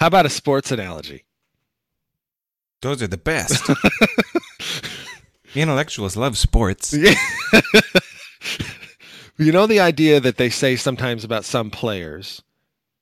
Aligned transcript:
How 0.00 0.06
about 0.06 0.24
a 0.24 0.30
sports 0.30 0.72
analogy? 0.72 1.24
Those 2.80 3.02
are 3.02 3.06
the 3.06 3.18
best. 3.18 3.68
Intellectuals 5.54 6.16
love 6.16 6.38
sports. 6.38 6.94
Yeah. 6.96 7.14
you 9.36 9.52
know 9.52 9.66
the 9.66 9.80
idea 9.80 10.18
that 10.20 10.38
they 10.38 10.48
say 10.48 10.76
sometimes 10.76 11.22
about 11.22 11.44
some 11.44 11.70
players 11.70 12.42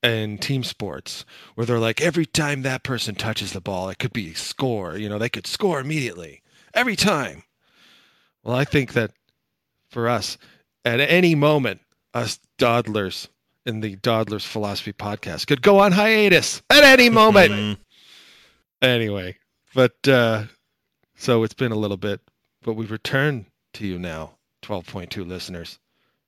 in 0.03 0.39
team 0.39 0.65
sports 0.65 1.25
where 1.55 1.67
they're 1.67 1.79
like 1.79 2.01
every 2.01 2.27
time 2.27 2.63
that 2.63 2.83
person 2.83 3.15
touches 3.15 3.53
the 3.53 3.61
ball 3.61 3.89
it 3.89 3.99
could 3.99 4.13
be 4.13 4.31
a 4.31 4.35
score 4.37 4.97
you 4.97 5.09
know 5.09 5.19
they 5.19 5.29
could 5.29 5.47
score 5.47 5.81
immediately 5.81 6.41
every 6.73 6.95
time 6.95 7.43
well 8.45 8.55
i 8.55 8.65
think 8.65 8.93
that 8.93 9.11
for 9.91 10.09
us 10.09 10.39
at 10.85 11.01
any 11.01 11.35
moment 11.35 11.81
us 12.15 12.39
dawdlers 12.59 13.29
in 13.69 13.81
the 13.81 13.97
dawdlers 13.97 14.45
philosophy 14.45 14.93
podcast. 14.93 15.47
Could 15.47 15.63
go 15.63 15.79
on 15.79 15.93
hiatus 15.93 16.63
at 16.71 16.83
any 16.85 17.09
moment. 17.23 17.79
Anyway 18.83 19.37
but 19.75 20.09
uh 20.09 20.45
so 21.15 21.43
it's 21.43 21.53
been 21.55 21.73
a 21.73 21.77
little 21.77 21.97
bit 21.99 22.21
but 22.63 22.73
we 22.75 22.87
return 22.87 23.45
to 23.75 23.87
you 23.87 23.99
now 23.99 24.33
12.2 24.63 25.27
listeners 25.27 25.79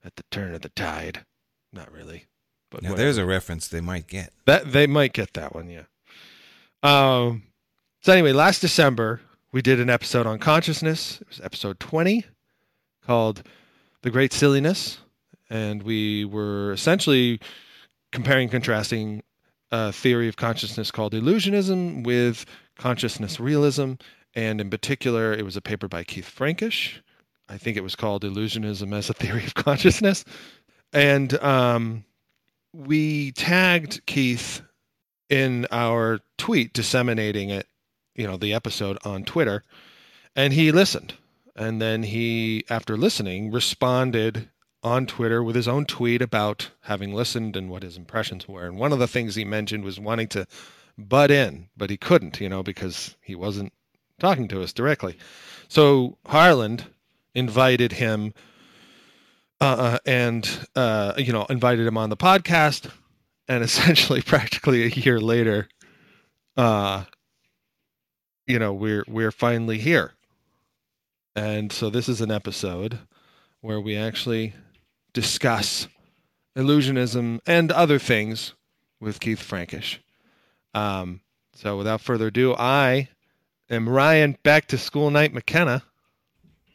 at 0.04 0.14
the 0.16 0.22
turn 0.30 0.54
of 0.54 0.60
the 0.62 0.68
tide. 0.70 1.24
Not 1.72 1.90
really 1.92 2.26
but 2.70 2.82
Now 2.82 2.90
whatever. 2.90 3.04
there's 3.04 3.18
a 3.18 3.24
reference 3.24 3.66
they 3.68 3.80
might 3.80 4.06
get. 4.06 4.32
that 4.46 4.72
they 4.72 4.86
might 4.86 5.12
get 5.12 5.32
that 5.34 5.54
one 5.54 5.70
yeah. 5.70 5.84
Um 6.82 7.44
so 8.02 8.12
anyway 8.12 8.32
last 8.32 8.60
december 8.60 9.20
we 9.52 9.62
did 9.62 9.80
an 9.80 9.88
episode 9.90 10.26
on 10.26 10.38
consciousness. 10.38 11.20
It 11.22 11.28
was 11.28 11.40
episode 11.40 11.80
20 11.80 12.24
called 13.06 13.42
the 14.02 14.10
great 14.10 14.32
silliness 14.32 14.98
and 15.50 15.82
we 15.82 16.24
were 16.24 16.72
essentially 16.72 17.40
comparing 18.12 18.48
contrasting 18.48 19.22
a 19.70 19.92
theory 19.92 20.28
of 20.28 20.36
consciousness 20.36 20.90
called 20.90 21.12
illusionism 21.12 22.04
with 22.04 22.46
consciousness 22.78 23.38
realism. 23.38 23.94
And 24.34 24.60
in 24.60 24.70
particular 24.70 25.32
it 25.32 25.44
was 25.44 25.56
a 25.56 25.60
paper 25.60 25.88
by 25.88 26.04
keith 26.04 26.28
frankish. 26.28 27.02
I 27.48 27.58
think 27.58 27.76
it 27.76 27.82
was 27.82 27.96
called 27.96 28.22
illusionism 28.22 28.94
as 28.94 29.10
a 29.10 29.14
theory 29.14 29.44
of 29.44 29.54
consciousness. 29.54 30.24
And 30.92 31.34
um, 31.42 32.04
we 32.72 33.32
tagged 33.32 34.06
keith 34.06 34.62
in 35.28 35.66
our 35.70 36.20
tweet 36.38 36.72
disseminating 36.72 37.50
it 37.50 37.66
you 38.16 38.26
know 38.26 38.36
the 38.36 38.54
episode 38.54 38.98
on 39.04 39.24
twitter. 39.24 39.62
And 40.36 40.52
he 40.52 40.72
listened. 40.72 41.14
And 41.56 41.80
then 41.80 42.02
he 42.02 42.64
after 42.70 42.96
listening 42.96 43.50
responded 43.50 44.48
on 44.82 45.06
twitter 45.06 45.42
with 45.42 45.54
his 45.56 45.68
own 45.68 45.84
tweet 45.84 46.22
about 46.22 46.70
having 46.82 47.14
listened 47.14 47.56
and 47.56 47.68
what 47.68 47.82
his 47.82 47.96
impressions 47.96 48.48
were. 48.48 48.66
And 48.66 48.78
one 48.78 48.92
of 48.92 48.98
the 48.98 49.08
things 49.08 49.34
he 49.34 49.44
mentioned 49.44 49.84
was 49.84 50.00
wanting 50.00 50.28
to 50.28 50.46
butt 50.98 51.30
in 51.30 51.68
but 51.76 51.90
he 51.90 51.96
couldn't 51.96 52.40
you 52.40 52.48
know 52.48 52.62
because 52.62 53.16
he 53.22 53.34
wasn't 53.34 53.72
talking 54.18 54.48
to 54.48 54.62
us 54.62 54.72
directly. 54.72 55.16
So 55.68 56.18
harland 56.26 56.86
invited 57.34 57.92
him 57.92 58.32
uh, 59.60 59.98
and 60.06 60.66
uh, 60.74 61.12
you 61.18 61.32
know 61.32 61.46
invited 61.50 61.86
him 61.86 61.98
on 61.98 62.10
the 62.10 62.16
podcast. 62.16 62.90
And 63.48 63.64
essentially 63.70 64.22
practically 64.22 64.84
a 64.84 64.88
year 64.88 65.20
later 65.20 65.68
uh 66.56 67.04
you 68.46 68.58
know 68.58 68.72
we're 68.72 69.04
we're 69.06 69.30
finally 69.30 69.78
here. 69.78 70.12
And 71.36 71.70
so 71.72 71.88
this 71.88 72.08
is 72.08 72.20
an 72.20 72.30
episode 72.30 72.98
where 73.60 73.80
we 73.80 73.96
actually 73.96 74.54
discuss 75.12 75.88
illusionism 76.56 77.40
and 77.46 77.70
other 77.72 77.98
things 77.98 78.54
with 79.00 79.20
Keith 79.20 79.40
Frankish. 79.42 80.00
Um, 80.74 81.20
so 81.54 81.76
without 81.76 82.00
further 82.00 82.28
ado, 82.28 82.54
I 82.54 83.08
am 83.68 83.88
Ryan 83.88 84.36
back 84.42 84.66
to 84.68 84.78
school 84.78 85.10
night 85.10 85.32
McKenna, 85.32 85.82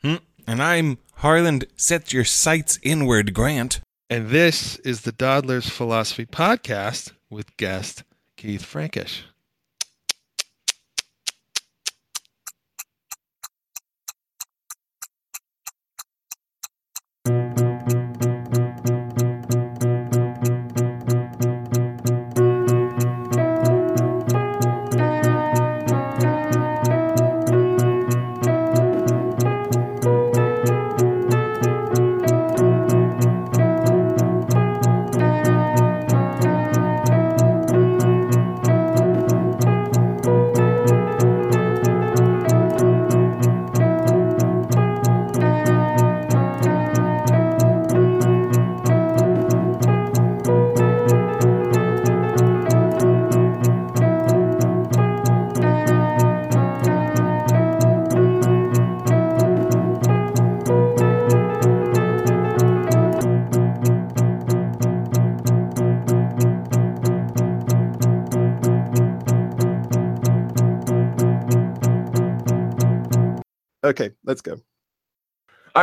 Hmm. 0.02 0.16
And 0.46 0.62
I'm 0.62 1.00
Harland. 1.16 1.66
Set 1.76 2.14
your 2.14 2.26
sights 2.26 2.78
inward, 2.84 3.34
Grant. 3.34 3.82
and 4.10 4.30
this 4.30 4.76
is 4.80 5.02
the 5.02 5.12
Dawdlers 5.12 5.68
Philosophy 5.70 6.26
Podcast 6.28 7.14
with 7.30 7.58
guest 7.58 8.04
Keith 8.38 8.64
Frankish. 8.64 9.24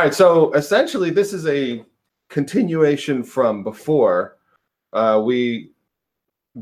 Right, 0.03 0.13
so 0.13 0.51
essentially, 0.51 1.09
this 1.09 1.31
is 1.31 1.47
a 1.47 1.85
continuation 2.27 3.23
from 3.23 3.63
before. 3.63 4.37
Uh, 4.91 5.21
we 5.23 5.71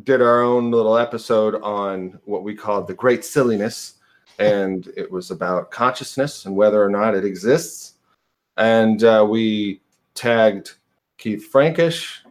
did 0.04 0.22
our 0.22 0.44
own 0.44 0.70
little 0.70 0.96
episode 0.96 1.56
on 1.64 2.20
what 2.26 2.44
we 2.44 2.54
called 2.54 2.88
the 2.88 2.94
Great 2.94 3.26
Silliness, 3.26 3.96
and 4.38 4.90
it 4.96 5.12
was 5.12 5.32
about 5.32 5.72
consciousness 5.72 6.46
and 6.46 6.56
whether 6.56 6.84
or 6.84 6.90
not 6.90 7.16
it 7.16 7.26
exists. 7.26 7.96
And 8.58 9.04
uh, 9.04 9.26
we 9.28 9.82
tagged 10.14 10.76
Keith 11.18 11.48
Frankish 11.48 12.24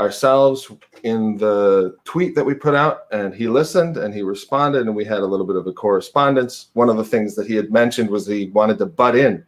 ourselves 0.00 0.72
in 1.04 1.36
the 1.36 1.96
tweet 2.04 2.34
that 2.34 2.44
we 2.44 2.54
put 2.54 2.74
out, 2.74 3.02
and 3.12 3.32
he 3.32 3.46
listened 3.46 3.98
and 3.98 4.12
he 4.12 4.22
responded, 4.22 4.86
and 4.86 4.96
we 4.96 5.04
had 5.04 5.18
a 5.20 5.26
little 5.26 5.46
bit 5.46 5.56
of 5.56 5.68
a 5.68 5.72
correspondence. 5.72 6.70
One 6.72 6.88
of 6.88 6.96
the 6.96 7.04
things 7.04 7.36
that 7.36 7.46
he 7.46 7.54
had 7.54 7.70
mentioned 7.70 8.10
was 8.10 8.26
he 8.26 8.48
wanted 8.48 8.78
to 8.78 8.86
butt 8.86 9.14
in 9.14 9.46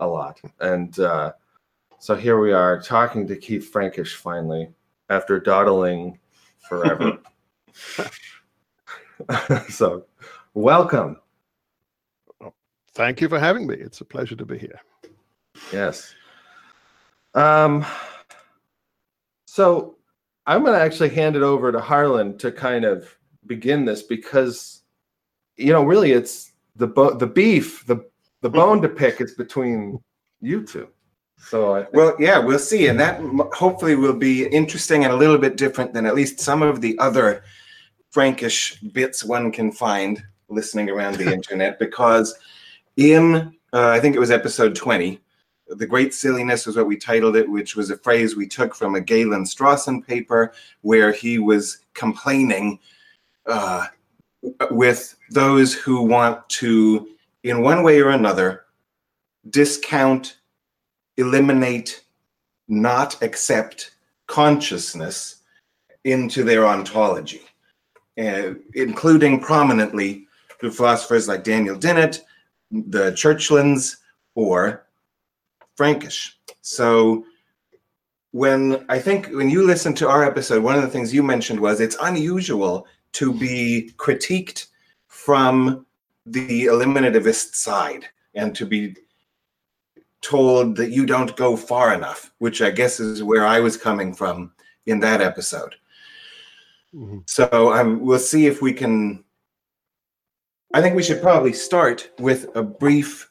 a 0.00 0.06
lot, 0.06 0.40
and 0.60 0.98
uh, 0.98 1.32
so 1.98 2.14
here 2.14 2.40
we 2.40 2.52
are 2.52 2.80
talking 2.80 3.26
to 3.26 3.36
Keith 3.36 3.70
Frankish 3.70 4.16
finally 4.16 4.68
after 5.08 5.40
dawdling 5.40 6.18
forever. 6.68 7.18
so, 9.68 10.04
welcome. 10.54 11.16
Thank 12.94 13.20
you 13.20 13.28
for 13.28 13.38
having 13.38 13.66
me. 13.66 13.74
It's 13.74 14.00
a 14.00 14.04
pleasure 14.04 14.36
to 14.36 14.44
be 14.44 14.58
here. 14.58 14.80
Yes. 15.72 16.14
Um, 17.34 17.84
so 19.46 19.96
I'm 20.46 20.62
going 20.62 20.78
to 20.78 20.82
actually 20.82 21.10
hand 21.10 21.36
it 21.36 21.42
over 21.42 21.72
to 21.72 21.80
Harland 21.80 22.40
to 22.40 22.52
kind 22.52 22.84
of 22.84 23.16
begin 23.46 23.84
this 23.84 24.02
because, 24.02 24.82
you 25.56 25.72
know, 25.72 25.84
really 25.84 26.12
it's 26.12 26.52
the 26.76 26.86
bo- 26.86 27.14
the 27.14 27.26
beef, 27.26 27.86
the 27.86 28.04
the 28.42 28.50
bone 28.50 28.82
to 28.82 28.88
pick 28.88 29.20
is 29.20 29.34
between 29.34 29.98
you 30.40 30.64
two. 30.64 30.88
So 31.38 31.86
Well, 31.92 32.16
yeah, 32.18 32.38
we'll 32.38 32.58
see. 32.58 32.88
And 32.88 32.98
that 33.00 33.20
hopefully 33.52 33.94
will 33.94 34.16
be 34.16 34.46
interesting 34.46 35.04
and 35.04 35.12
a 35.12 35.16
little 35.16 35.38
bit 35.38 35.56
different 35.56 35.92
than 35.92 36.06
at 36.06 36.14
least 36.14 36.40
some 36.40 36.62
of 36.62 36.80
the 36.80 36.98
other 36.98 37.42
Frankish 38.10 38.80
bits 38.80 39.22
one 39.24 39.52
can 39.52 39.70
find 39.70 40.22
listening 40.48 40.88
around 40.88 41.16
the 41.16 41.32
internet 41.34 41.78
because 41.78 42.34
in, 42.96 43.54
uh, 43.72 43.88
I 43.88 44.00
think 44.00 44.16
it 44.16 44.20
was 44.20 44.30
episode 44.30 44.74
20, 44.74 45.20
The 45.68 45.86
Great 45.86 46.14
Silliness 46.14 46.66
was 46.66 46.76
what 46.76 46.86
we 46.86 46.96
titled 46.96 47.36
it, 47.36 47.50
which 47.50 47.76
was 47.76 47.90
a 47.90 47.98
phrase 47.98 48.36
we 48.36 48.46
took 48.46 48.74
from 48.74 48.94
a 48.94 49.00
Galen 49.00 49.44
Strawson 49.44 50.06
paper 50.06 50.52
where 50.80 51.12
he 51.12 51.38
was 51.38 51.78
complaining 51.94 52.78
uh, 53.46 53.86
with 54.70 55.16
those 55.30 55.74
who 55.74 56.02
want 56.02 56.48
to, 56.48 57.08
in 57.46 57.62
one 57.62 57.82
way 57.82 58.00
or 58.00 58.10
another, 58.10 58.64
discount 59.50 60.36
eliminate, 61.16 62.04
not 62.66 63.22
accept 63.22 63.92
consciousness 64.26 65.42
into 66.04 66.42
their 66.42 66.66
ontology. 66.66 67.42
uh, 68.18 68.54
including 68.74 69.40
prominently 69.40 70.26
the 70.60 70.70
philosophers 70.70 71.28
like 71.28 71.44
Daniel 71.44 71.76
Dennett, 71.76 72.22
the 72.70 73.12
Churchlands, 73.12 73.96
or 74.34 74.86
Frankish. 75.74 76.38
So 76.62 77.24
when 78.32 78.84
I 78.88 78.98
think 78.98 79.28
when 79.28 79.50
you 79.50 79.66
listen 79.66 79.94
to 79.94 80.08
our 80.08 80.24
episode, 80.24 80.62
one 80.62 80.76
of 80.76 80.82
the 80.82 80.88
things 80.88 81.12
you 81.12 81.22
mentioned 81.22 81.60
was 81.60 81.80
it's 81.80 81.96
unusual 82.02 82.86
to 83.12 83.32
be 83.32 83.92
critiqued 83.96 84.66
from 85.08 85.85
the 86.26 86.66
eliminativist 86.66 87.54
side 87.54 88.06
and 88.34 88.54
to 88.56 88.66
be 88.66 88.96
told 90.20 90.76
that 90.76 90.90
you 90.90 91.06
don't 91.06 91.36
go 91.36 91.56
far 91.56 91.94
enough, 91.94 92.32
which 92.38 92.60
I 92.60 92.70
guess 92.70 92.98
is 92.98 93.22
where 93.22 93.46
I 93.46 93.60
was 93.60 93.76
coming 93.76 94.12
from 94.12 94.52
in 94.86 95.00
that 95.00 95.20
episode. 95.20 95.76
Mhm. 96.94 97.28
So 97.28 97.72
um, 97.72 98.00
we'll 98.00 98.18
see 98.18 98.46
if 98.46 98.60
we 98.60 98.72
can. 98.72 99.24
I 100.74 100.82
think 100.82 100.96
we 100.96 101.02
should 101.02 101.22
probably 101.22 101.52
start 101.52 102.10
with 102.18 102.54
a 102.56 102.62
brief. 102.62 103.30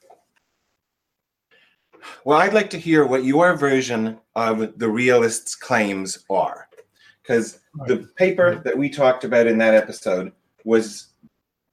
Well, 2.24 2.40
I'd 2.40 2.54
like 2.54 2.70
to 2.72 2.80
hear 2.80 3.06
what 3.06 3.26
your 3.26 3.56
version 3.58 4.20
of 4.36 4.80
the 4.80 4.90
realist's 4.90 5.56
claims 5.56 6.24
are. 6.30 6.68
Because 7.22 7.60
the 7.88 8.08
paper 8.16 8.62
that 8.64 8.78
we 8.78 8.88
talked 8.88 9.24
about 9.24 9.48
in 9.48 9.58
that 9.58 9.74
episode 9.74 10.32
was 10.64 11.08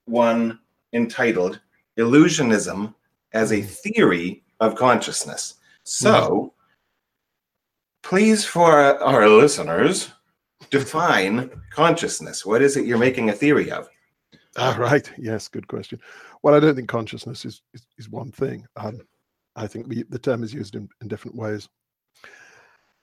one 0.06 0.58
entitled 0.92 1.60
Illusionism 1.98 2.94
as 3.32 3.52
a 3.52 3.62
Theory 3.62 4.42
of 4.60 4.74
Consciousness. 4.76 5.54
So, 5.84 6.52
please, 8.02 8.44
for 8.44 9.02
our 9.02 9.28
listeners, 9.28 10.10
define 10.70 11.50
consciousness. 11.70 12.46
What 12.46 12.62
is 12.62 12.76
it 12.76 12.86
you're 12.86 12.98
making 12.98 13.30
a 13.30 13.32
theory 13.32 13.70
of? 13.70 13.88
Ah, 14.56 14.76
right. 14.78 15.10
Yes, 15.18 15.48
good 15.48 15.66
question. 15.66 15.98
Well, 16.42 16.54
I 16.54 16.60
don't 16.60 16.74
think 16.74 16.88
consciousness 16.88 17.44
is 17.44 17.62
is, 17.72 17.86
is 17.98 18.08
one 18.10 18.30
thing. 18.30 18.66
Um, 18.76 19.00
I 19.56 19.66
think 19.66 19.86
we, 19.88 20.02
the 20.04 20.18
term 20.18 20.42
is 20.42 20.52
used 20.52 20.76
in, 20.76 20.88
in 21.00 21.08
different 21.08 21.36
ways, 21.36 21.68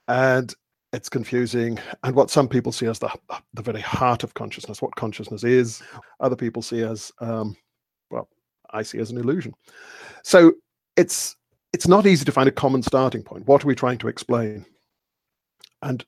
and 0.08 0.54
it's 0.94 1.10
confusing. 1.10 1.80
And 2.04 2.16
what 2.16 2.30
some 2.30 2.48
people 2.48 2.72
see 2.72 2.86
as 2.86 3.00
the 3.00 3.10
the 3.54 3.62
very 3.62 3.82
heart 3.82 4.24
of 4.24 4.34
consciousness, 4.36 4.82
what 4.82 4.96
consciousness 4.96 5.44
is, 5.44 5.82
other 6.20 6.36
people 6.36 6.62
see 6.62 6.84
as 6.84 7.12
um, 7.20 7.56
I 8.72 8.84
see 8.84 9.00
as 9.00 9.12
an 9.12 9.18
illusion. 9.18 9.54
So 10.24 10.54
it's 10.96 11.36
it's 11.74 11.88
not 11.88 12.06
easy 12.06 12.26
to 12.26 12.32
find 12.32 12.50
a 12.50 12.52
common 12.52 12.82
starting 12.82 13.24
point. 13.24 13.48
What 13.48 13.64
are 13.64 13.68
we 13.68 13.76
trying 13.76 14.00
to 14.00 14.08
explain? 14.08 14.66
And 15.82 16.04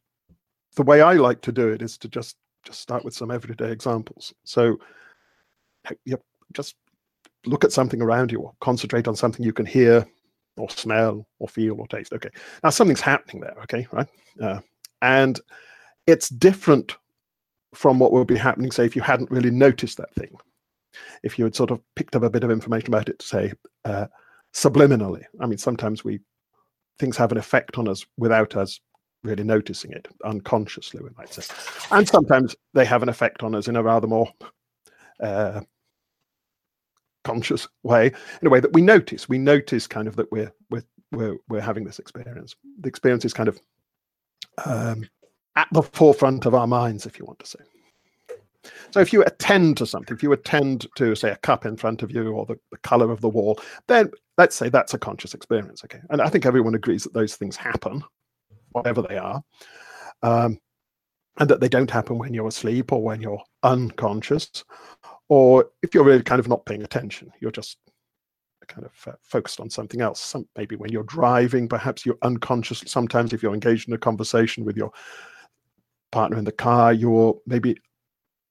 the 0.76 0.84
way 0.84 1.02
I 1.02 1.14
like 1.14 1.42
to 1.42 1.52
do 1.52 1.70
it 1.70 1.82
is 1.82 1.98
to 2.00 2.08
just 2.08 2.38
just 2.64 2.82
start 2.82 3.04
with 3.04 3.14
some 3.14 3.32
everyday 3.32 3.72
examples. 3.72 4.34
So 4.44 4.78
you 6.06 6.18
just 6.54 6.76
look 7.46 7.64
at 7.64 7.72
something 7.72 8.02
around 8.02 8.32
you 8.32 8.40
or 8.40 8.54
concentrate 8.62 9.08
on 9.08 9.16
something 9.16 9.46
you 9.46 9.54
can 9.54 9.66
hear 9.66 10.06
or 10.58 10.70
smell 10.70 11.26
or 11.40 11.48
feel 11.48 11.80
or 11.80 11.88
taste. 11.88 12.14
Okay. 12.14 12.30
Now 12.64 12.70
something's 12.70 13.02
happening 13.02 13.42
there. 13.42 13.56
Okay. 13.64 13.88
Right. 13.92 14.08
Uh, 14.40 14.60
and 15.02 15.40
it's 16.08 16.30
different 16.30 16.96
from 17.74 18.00
what 18.00 18.12
would 18.12 18.28
be 18.28 18.38
happening, 18.38 18.72
say, 18.72 18.86
if 18.86 18.96
you 18.96 19.02
hadn't 19.02 19.32
really 19.32 19.52
noticed 19.52 19.98
that 19.98 20.14
thing. 20.14 20.36
If 21.24 21.38
you 21.38 21.46
had 21.46 21.56
sort 21.56 21.72
of 21.72 21.82
picked 21.96 22.16
up 22.16 22.24
a 22.24 22.30
bit 22.30 22.44
of 22.44 22.52
information 22.52 22.90
about 22.90 23.10
it, 23.10 23.20
to 23.20 23.26
say, 23.26 23.54
uh, 23.86 24.08
subliminally. 24.54 25.24
I 25.40 25.46
mean, 25.46 25.58
sometimes 25.58 26.04
we 26.04 26.20
things 27.00 27.18
have 27.18 27.32
an 27.32 27.38
effect 27.38 27.78
on 27.78 27.88
us 27.88 28.06
without 28.18 28.56
us 28.56 28.80
really 29.24 29.44
noticing 29.44 29.92
it, 29.92 30.08
unconsciously, 30.26 31.02
we 31.02 31.10
might 31.18 31.34
say. 31.34 31.44
And 31.92 32.08
sometimes 32.08 32.56
they 32.74 32.86
have 32.86 33.04
an 33.04 33.10
effect 33.10 33.44
on 33.44 33.56
us 33.56 33.68
in 33.68 33.76
a 33.76 33.84
rather 33.84 34.08
more 34.08 34.32
uh, 35.20 35.62
conscious 37.24 37.68
way, 37.84 38.08
in 38.42 38.48
a 38.48 38.50
way 38.50 38.60
that 38.60 38.74
we 38.74 38.82
notice. 38.82 39.30
We 39.30 39.38
notice 39.38 39.88
kind 39.88 40.08
of 40.08 40.16
that 40.16 40.32
we're 40.32 40.52
we're 40.70 40.84
we're, 41.12 41.38
we're 41.50 41.62
having 41.62 41.84
this 41.84 42.00
experience. 42.00 42.56
The 42.80 42.88
experience 42.88 43.26
is 43.26 43.34
kind 43.34 43.50
of 43.50 43.60
um, 44.66 45.08
at 45.56 45.68
the 45.74 45.84
forefront 45.84 46.46
of 46.46 46.56
our 46.56 46.68
minds, 46.68 47.06
if 47.06 47.20
you 47.20 47.26
want 47.26 47.40
to 47.40 47.48
say. 47.48 47.60
So 48.92 49.00
if 49.00 49.12
you 49.12 49.24
attend 49.24 49.78
to 49.78 49.86
something, 49.86 50.16
if 50.16 50.24
you 50.24 50.34
attend 50.34 50.88
to, 50.96 51.16
say, 51.16 51.32
a 51.32 51.38
cup 51.38 51.66
in 51.66 51.78
front 51.78 52.04
of 52.04 52.12
you 52.12 52.32
or 52.32 52.46
the, 52.46 52.58
the 52.72 52.78
color 52.78 53.12
of 53.12 53.22
the 53.22 53.30
wall, 53.30 53.60
then 53.88 54.12
let's 54.38 54.56
say 54.56 54.70
that's 54.70 54.94
a 54.94 55.00
conscious 55.00 55.34
experience. 55.34 55.84
Okay. 55.84 56.00
And 56.10 56.22
I 56.22 56.30
think 56.30 56.46
everyone 56.46 56.76
agrees 56.76 57.04
that 57.04 57.14
those 57.14 57.36
things 57.36 57.56
happen, 57.56 58.04
whatever 58.72 59.02
they 59.02 59.18
are. 59.18 59.42
Um, 60.22 60.60
and 61.40 61.50
that 61.50 61.60
they 61.60 61.70
don't 61.70 61.90
happen 61.90 62.18
when 62.18 62.34
you're 62.34 62.48
asleep 62.48 62.92
or 62.92 63.02
when 63.02 63.22
you're 63.22 63.42
unconscious, 63.64 64.64
or 65.30 65.70
if 65.82 65.94
you're 65.94 66.04
really 66.04 66.24
kind 66.24 66.40
of 66.40 66.48
not 66.48 66.66
paying 66.66 66.84
attention, 66.84 67.32
you're 67.40 67.52
just 67.52 67.78
kind 68.68 68.86
of 68.86 68.92
uh, 69.08 69.16
focused 69.24 69.60
on 69.60 69.70
something 69.70 70.02
else. 70.02 70.20
Some, 70.20 70.48
maybe 70.58 70.76
when 70.76 70.92
you're 70.92 71.04
driving, 71.04 71.68
perhaps 71.68 72.06
you're 72.06 72.18
unconscious. 72.22 72.84
Sometimes, 72.86 73.34
if 73.34 73.42
you're 73.42 73.54
engaged 73.54 73.88
in 73.88 73.94
a 73.94 73.98
conversation 73.98 74.66
with 74.66 74.78
your 74.78 74.92
partner 76.12 76.38
in 76.38 76.44
the 76.44 76.52
car, 76.52 76.94
you're 76.94 77.40
maybe 77.48 77.78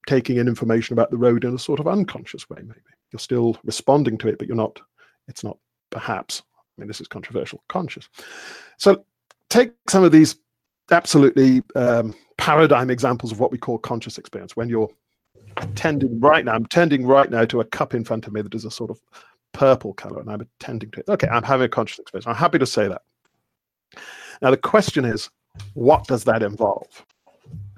taking 0.07 0.37
in 0.37 0.49
information 0.49 0.95
about 0.95 1.11
the 1.11 1.17
road 1.17 1.45
in 1.45 1.55
a 1.55 1.59
sort 1.59 1.81
of 1.81 1.87
unconscious 1.87 2.49
way. 2.49 2.59
Maybe 2.63 2.81
you're 3.13 3.21
still 3.21 3.57
responding 3.65 4.19
to 4.19 4.29
it, 4.29 4.39
but 4.39 4.49
you're 4.49 4.57
not. 4.57 4.81
It's 5.29 5.45
not 5.45 5.59
perhaps. 5.91 6.43
I 6.57 6.81
mean, 6.81 6.89
this 6.89 7.01
is 7.01 7.09
controversial. 7.09 7.63
Conscious. 7.69 8.09
So 8.79 9.05
take 9.49 9.73
some 9.89 10.05
of 10.05 10.13
these 10.13 10.37
absolutely 10.91 11.63
um, 11.75 12.15
paradigm 12.39 12.91
examples 12.91 13.33
of 13.33 13.39
what 13.39 13.53
we 13.53 13.59
call 13.59 13.79
conscious 13.79 14.19
experience. 14.19 14.57
When 14.57 14.69
you're 14.69 14.91
attending 15.59 16.19
right 16.21 16.45
now, 16.45 16.53
I'm 16.53 16.67
tending 16.67 17.07
right 17.07 17.31
now 17.31 17.45
to 17.45 17.61
a 17.61 17.65
cup 17.65 17.95
in 17.95 18.05
front 18.05 18.27
of 18.27 18.33
me 18.33 18.43
that 18.43 18.55
is 18.55 18.65
a 18.65 18.71
sort 18.71 18.91
of 18.91 19.01
purple 19.53 19.93
color, 19.93 20.21
and 20.21 20.31
I'm 20.31 20.41
attending 20.41 20.91
to 20.93 21.01
it. 21.01 21.09
Okay, 21.09 21.29
I'm 21.29 21.43
having 21.43 21.67
a 21.67 21.69
conscious 21.69 21.99
experience. 21.99 22.27
I'm 22.27 22.35
happy 22.35 22.59
to 22.59 22.67
say 22.67 22.89
that. 22.89 23.03
Now 24.43 24.51
the 24.51 24.57
question 24.57 25.05
is, 25.05 25.29
what 25.75 26.07
does 26.07 26.25
that 26.25 26.43
involve? 26.43 27.05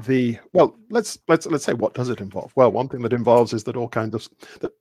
The 0.04 0.38
well, 0.52 0.76
let's 0.90 1.18
let's 1.28 1.46
let's 1.46 1.64
say 1.64 1.74
what 1.74 1.94
does 1.94 2.08
it 2.08 2.20
involve? 2.20 2.52
Well, 2.56 2.72
one 2.72 2.88
thing 2.88 3.02
that 3.02 3.12
involves 3.12 3.52
is 3.52 3.64
that 3.64 3.76
all 3.76 3.88
kinds 3.88 4.14
of 4.14 4.28
that 4.60 4.72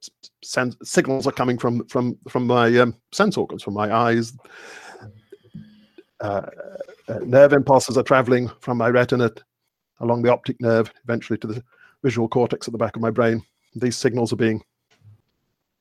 signals 0.83 1.27
are 1.27 1.31
coming 1.31 1.57
from 1.57 1.85
from 1.87 2.17
from 2.29 2.47
my 2.47 2.77
um, 2.77 2.95
sense 3.11 3.37
organs, 3.37 3.63
from 3.63 3.73
my 3.73 3.93
eyes. 3.93 4.33
Uh, 6.21 6.45
uh, 7.07 7.19
nerve 7.23 7.51
impulses 7.51 7.97
are 7.97 8.03
traveling 8.03 8.49
from 8.61 8.77
my 8.77 8.89
retina 8.89 9.31
along 9.99 10.21
the 10.21 10.31
optic 10.31 10.59
nerve, 10.61 10.91
eventually 11.03 11.37
to 11.39 11.47
the 11.47 11.63
visual 12.03 12.27
cortex 12.27 12.67
at 12.67 12.71
the 12.71 12.77
back 12.77 12.95
of 12.95 13.01
my 13.01 13.09
brain. 13.09 13.43
These 13.75 13.97
signals 13.97 14.31
are 14.31 14.37
being 14.37 14.61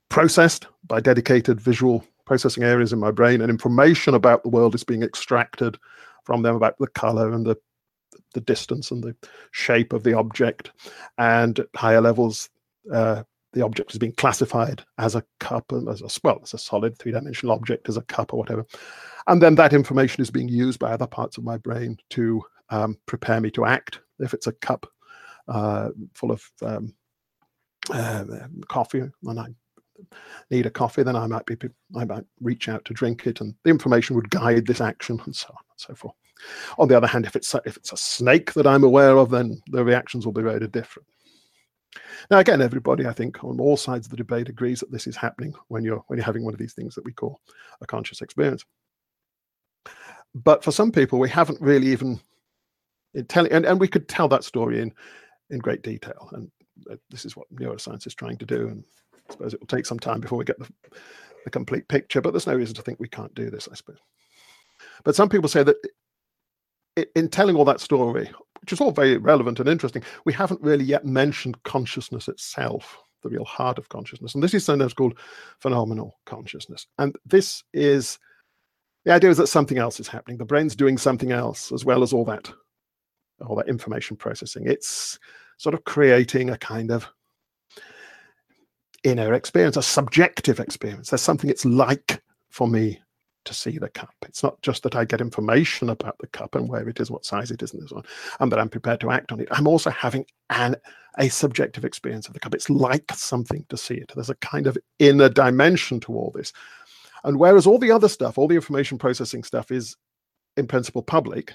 processed 0.08 0.66
by 0.86 1.00
dedicated 1.00 1.60
visual 1.60 2.04
processing 2.24 2.64
areas 2.64 2.92
in 2.92 2.98
my 2.98 3.10
brain, 3.10 3.40
and 3.40 3.50
information 3.50 4.14
about 4.14 4.42
the 4.42 4.48
world 4.48 4.74
is 4.74 4.84
being 4.84 5.02
extracted 5.02 5.78
from 6.24 6.42
them 6.42 6.56
about 6.56 6.76
the 6.78 6.86
color 6.88 7.32
and 7.32 7.46
the 7.46 7.56
the 8.34 8.40
distance 8.40 8.90
and 8.90 9.02
the 9.02 9.14
shape 9.52 9.92
of 9.92 10.02
the 10.02 10.14
object. 10.14 10.72
And 11.18 11.58
at 11.58 11.66
higher 11.74 12.00
levels, 12.00 12.48
uh, 12.92 13.24
the 13.52 13.64
object 13.64 13.92
is 13.92 13.98
being 13.98 14.12
classified 14.12 14.84
as 14.98 15.14
a 15.14 15.24
cup, 15.40 15.72
as 15.90 16.02
a 16.02 16.08
well, 16.22 16.40
as 16.42 16.54
a 16.54 16.58
solid 16.58 16.96
three-dimensional 16.98 17.54
object, 17.54 17.88
as 17.88 17.96
a 17.96 18.02
cup 18.02 18.32
or 18.32 18.38
whatever. 18.38 18.64
And 19.26 19.42
then 19.42 19.56
that 19.56 19.72
information 19.72 20.22
is 20.22 20.30
being 20.30 20.48
used 20.48 20.78
by 20.78 20.92
other 20.92 21.06
parts 21.06 21.36
of 21.36 21.44
my 21.44 21.56
brain 21.56 21.98
to 22.10 22.42
um, 22.70 22.96
prepare 23.06 23.40
me 23.40 23.50
to 23.52 23.64
act. 23.64 24.00
If 24.20 24.34
it's 24.34 24.46
a 24.46 24.52
cup 24.52 24.86
uh, 25.48 25.90
full 26.14 26.30
of 26.30 26.42
um, 26.62 26.94
uh, 27.92 28.24
coffee, 28.68 29.00
and 29.00 29.40
I 29.40 29.46
need 30.50 30.66
a 30.66 30.70
coffee, 30.70 31.02
then 31.02 31.16
I 31.16 31.26
might 31.26 31.46
be 31.46 31.56
I 31.96 32.04
might 32.04 32.24
reach 32.40 32.68
out 32.68 32.84
to 32.84 32.94
drink 32.94 33.26
it, 33.26 33.40
and 33.40 33.54
the 33.64 33.70
information 33.70 34.14
would 34.16 34.30
guide 34.30 34.66
this 34.66 34.80
action, 34.80 35.20
and 35.24 35.34
so 35.34 35.48
on 35.48 35.64
and 35.70 35.80
so 35.80 35.94
forth. 35.94 36.14
On 36.78 36.88
the 36.88 36.96
other 36.96 37.06
hand, 37.06 37.26
if 37.26 37.36
it's 37.36 37.54
if 37.64 37.76
it's 37.76 37.92
a 37.92 37.96
snake 37.96 38.52
that 38.54 38.66
I'm 38.66 38.84
aware 38.84 39.16
of, 39.16 39.30
then 39.30 39.60
the 39.68 39.84
reactions 39.84 40.24
will 40.24 40.32
be 40.32 40.42
very 40.42 40.66
different. 40.68 41.06
Now, 42.30 42.38
again, 42.38 42.62
everybody, 42.62 43.06
I 43.06 43.12
think, 43.12 43.42
on 43.42 43.58
all 43.58 43.76
sides 43.76 44.06
of 44.06 44.10
the 44.10 44.16
debate 44.16 44.48
agrees 44.48 44.80
that 44.80 44.92
this 44.92 45.06
is 45.06 45.16
happening 45.16 45.54
when 45.68 45.84
you're 45.84 46.04
when 46.06 46.18
you're 46.18 46.26
having 46.26 46.44
one 46.44 46.54
of 46.54 46.60
these 46.60 46.74
things 46.74 46.94
that 46.94 47.04
we 47.04 47.12
call 47.12 47.40
a 47.80 47.86
conscious 47.86 48.20
experience. 48.20 48.64
But 50.34 50.62
for 50.62 50.70
some 50.70 50.92
people, 50.92 51.18
we 51.18 51.28
haven't 51.28 51.60
really 51.60 51.88
even 51.88 52.20
telling, 53.28 53.52
and, 53.52 53.66
and 53.66 53.80
we 53.80 53.88
could 53.88 54.08
tell 54.08 54.28
that 54.28 54.44
story 54.44 54.80
in 54.80 54.92
in 55.50 55.58
great 55.58 55.82
detail. 55.82 56.28
And 56.32 56.50
uh, 56.90 56.96
this 57.10 57.24
is 57.24 57.36
what 57.36 57.52
neuroscience 57.54 58.06
is 58.06 58.14
trying 58.14 58.38
to 58.38 58.46
do. 58.46 58.68
And 58.68 58.84
I 59.28 59.32
suppose 59.32 59.54
it 59.54 59.60
will 59.60 59.66
take 59.66 59.86
some 59.86 59.98
time 59.98 60.20
before 60.20 60.38
we 60.38 60.44
get 60.44 60.58
the, 60.58 60.68
the 61.44 61.50
complete 61.50 61.88
picture. 61.88 62.20
But 62.20 62.32
there's 62.32 62.46
no 62.46 62.54
reason 62.54 62.76
to 62.76 62.82
think 62.82 63.00
we 63.00 63.08
can't 63.08 63.34
do 63.34 63.50
this, 63.50 63.68
I 63.70 63.74
suppose. 63.74 63.98
But 65.04 65.16
some 65.16 65.28
people 65.28 65.48
say 65.48 65.64
that 65.64 65.76
in 67.14 67.28
telling 67.28 67.56
all 67.56 67.64
that 67.64 67.80
story, 67.80 68.30
which 68.60 68.72
is 68.72 68.80
all 68.80 68.92
very 68.92 69.16
relevant 69.16 69.60
and 69.60 69.68
interesting, 69.68 70.02
we 70.24 70.32
haven't 70.32 70.60
really 70.60 70.84
yet 70.84 71.04
mentioned 71.04 71.62
consciousness 71.62 72.28
itself, 72.28 72.98
the 73.22 73.28
real 73.28 73.44
heart 73.44 73.78
of 73.78 73.88
consciousness. 73.88 74.34
And 74.34 74.42
this 74.42 74.54
is 74.54 74.64
sometimes 74.64 74.94
called 74.94 75.18
phenomenal 75.58 76.18
consciousness. 76.26 76.86
And 76.98 77.16
this 77.24 77.62
is 77.72 78.18
the 79.04 79.12
idea 79.12 79.30
is 79.30 79.38
that 79.38 79.46
something 79.46 79.78
else 79.78 79.98
is 79.98 80.08
happening. 80.08 80.38
The 80.38 80.44
brain's 80.44 80.76
doing 80.76 80.98
something 80.98 81.32
else 81.32 81.72
as 81.72 81.84
well 81.84 82.02
as 82.02 82.12
all 82.12 82.24
that, 82.26 82.52
all 83.46 83.56
that 83.56 83.68
information 83.68 84.16
processing. 84.16 84.66
It's 84.66 85.18
sort 85.56 85.74
of 85.74 85.84
creating 85.84 86.50
a 86.50 86.58
kind 86.58 86.90
of 86.90 87.08
inner 89.04 89.32
experience, 89.32 89.76
a 89.76 89.82
subjective 89.82 90.60
experience. 90.60 91.10
There's 91.10 91.22
something 91.22 91.48
it's 91.48 91.64
like 91.64 92.22
for 92.50 92.68
me 92.68 93.00
to 93.44 93.54
see 93.54 93.78
the 93.78 93.88
cup. 93.88 94.14
It's 94.22 94.42
not 94.42 94.60
just 94.62 94.82
that 94.82 94.96
I 94.96 95.04
get 95.04 95.20
information 95.20 95.90
about 95.90 96.16
the 96.18 96.26
cup 96.26 96.54
and 96.54 96.68
where 96.68 96.88
it 96.88 97.00
is, 97.00 97.10
what 97.10 97.24
size 97.24 97.50
it 97.50 97.62
is, 97.62 97.72
and 97.72 97.88
so 97.88 97.96
on, 97.96 98.04
and 98.40 98.52
that 98.52 98.58
I'm 98.58 98.68
prepared 98.68 99.00
to 99.00 99.10
act 99.10 99.32
on 99.32 99.40
it. 99.40 99.48
I'm 99.50 99.66
also 99.66 99.90
having 99.90 100.26
an 100.50 100.76
a 101.18 101.28
subjective 101.28 101.84
experience 101.84 102.28
of 102.28 102.34
the 102.34 102.40
cup. 102.40 102.54
It's 102.54 102.70
like 102.70 103.10
something 103.12 103.64
to 103.68 103.76
see 103.76 103.94
it. 103.94 104.12
There's 104.14 104.30
a 104.30 104.36
kind 104.36 104.66
of 104.66 104.78
inner 104.98 105.28
dimension 105.28 106.00
to 106.00 106.12
all 106.12 106.32
this. 106.34 106.52
And 107.24 107.38
whereas 107.38 107.66
all 107.66 107.78
the 107.78 107.90
other 107.90 108.08
stuff, 108.08 108.38
all 108.38 108.48
the 108.48 108.54
information 108.54 108.96
processing 108.96 109.44
stuff 109.44 109.70
is 109.70 109.96
in 110.56 110.66
principle 110.66 111.02
public, 111.02 111.52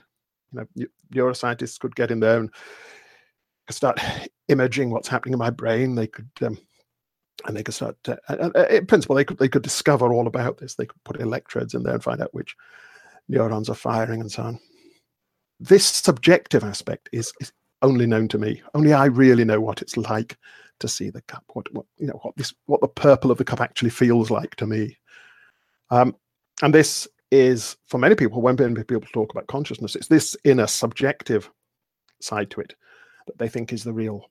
you 0.51 0.59
know, 0.59 0.85
neuroscientists 1.13 1.79
could 1.79 1.95
get 1.95 2.11
in 2.11 2.19
there 2.19 2.39
and 2.39 2.49
start 3.69 3.99
imaging 4.47 4.89
what's 4.89 5.07
happening 5.07 5.33
in 5.33 5.39
my 5.39 5.49
brain. 5.49 5.95
They 5.95 6.07
could, 6.07 6.29
um, 6.41 6.57
and 7.45 7.55
they 7.55 7.63
could 7.63 7.73
start. 7.73 7.95
To, 8.03 8.19
uh, 8.29 8.65
in 8.69 8.85
principle, 8.85 9.15
they 9.15 9.23
could 9.23 9.37
they 9.37 9.49
could 9.49 9.61
discover 9.61 10.13
all 10.13 10.27
about 10.27 10.57
this. 10.57 10.75
They 10.75 10.85
could 10.85 11.03
put 11.03 11.21
electrodes 11.21 11.73
in 11.73 11.83
there 11.83 11.93
and 11.93 12.03
find 12.03 12.21
out 12.21 12.33
which 12.33 12.55
neurons 13.27 13.69
are 13.69 13.75
firing 13.75 14.21
and 14.21 14.31
so 14.31 14.43
on. 14.43 14.59
This 15.59 15.85
subjective 15.85 16.63
aspect 16.63 17.09
is, 17.11 17.31
is 17.39 17.51
only 17.81 18.05
known 18.05 18.27
to 18.29 18.37
me. 18.37 18.61
Only 18.73 18.93
I 18.93 19.05
really 19.05 19.45
know 19.45 19.61
what 19.61 19.81
it's 19.81 19.97
like 19.97 20.37
to 20.79 20.87
see 20.87 21.09
the 21.09 21.21
cup. 21.21 21.43
What, 21.53 21.71
what 21.73 21.85
you 21.97 22.07
know, 22.07 22.19
what 22.21 22.35
this, 22.35 22.53
what 22.65 22.81
the 22.81 22.87
purple 22.87 23.31
of 23.31 23.37
the 23.37 23.45
cup 23.45 23.61
actually 23.61 23.91
feels 23.91 24.29
like 24.29 24.55
to 24.57 24.67
me. 24.67 24.97
Um, 25.89 26.15
and 26.61 26.73
this 26.73 27.07
is 27.31 27.77
for 27.87 27.97
many 27.97 28.15
people 28.15 28.41
when 28.41 28.57
people 28.57 29.01
talk 29.13 29.31
about 29.31 29.47
consciousness, 29.47 29.95
it's 29.95 30.07
this 30.07 30.35
inner 30.43 30.67
subjective 30.67 31.49
side 32.21 32.49
to 32.51 32.61
it 32.61 32.75
that 33.27 33.37
they 33.37 33.49
think 33.49 33.73
is 33.73 33.83
the 33.83 33.93
real 33.93 34.29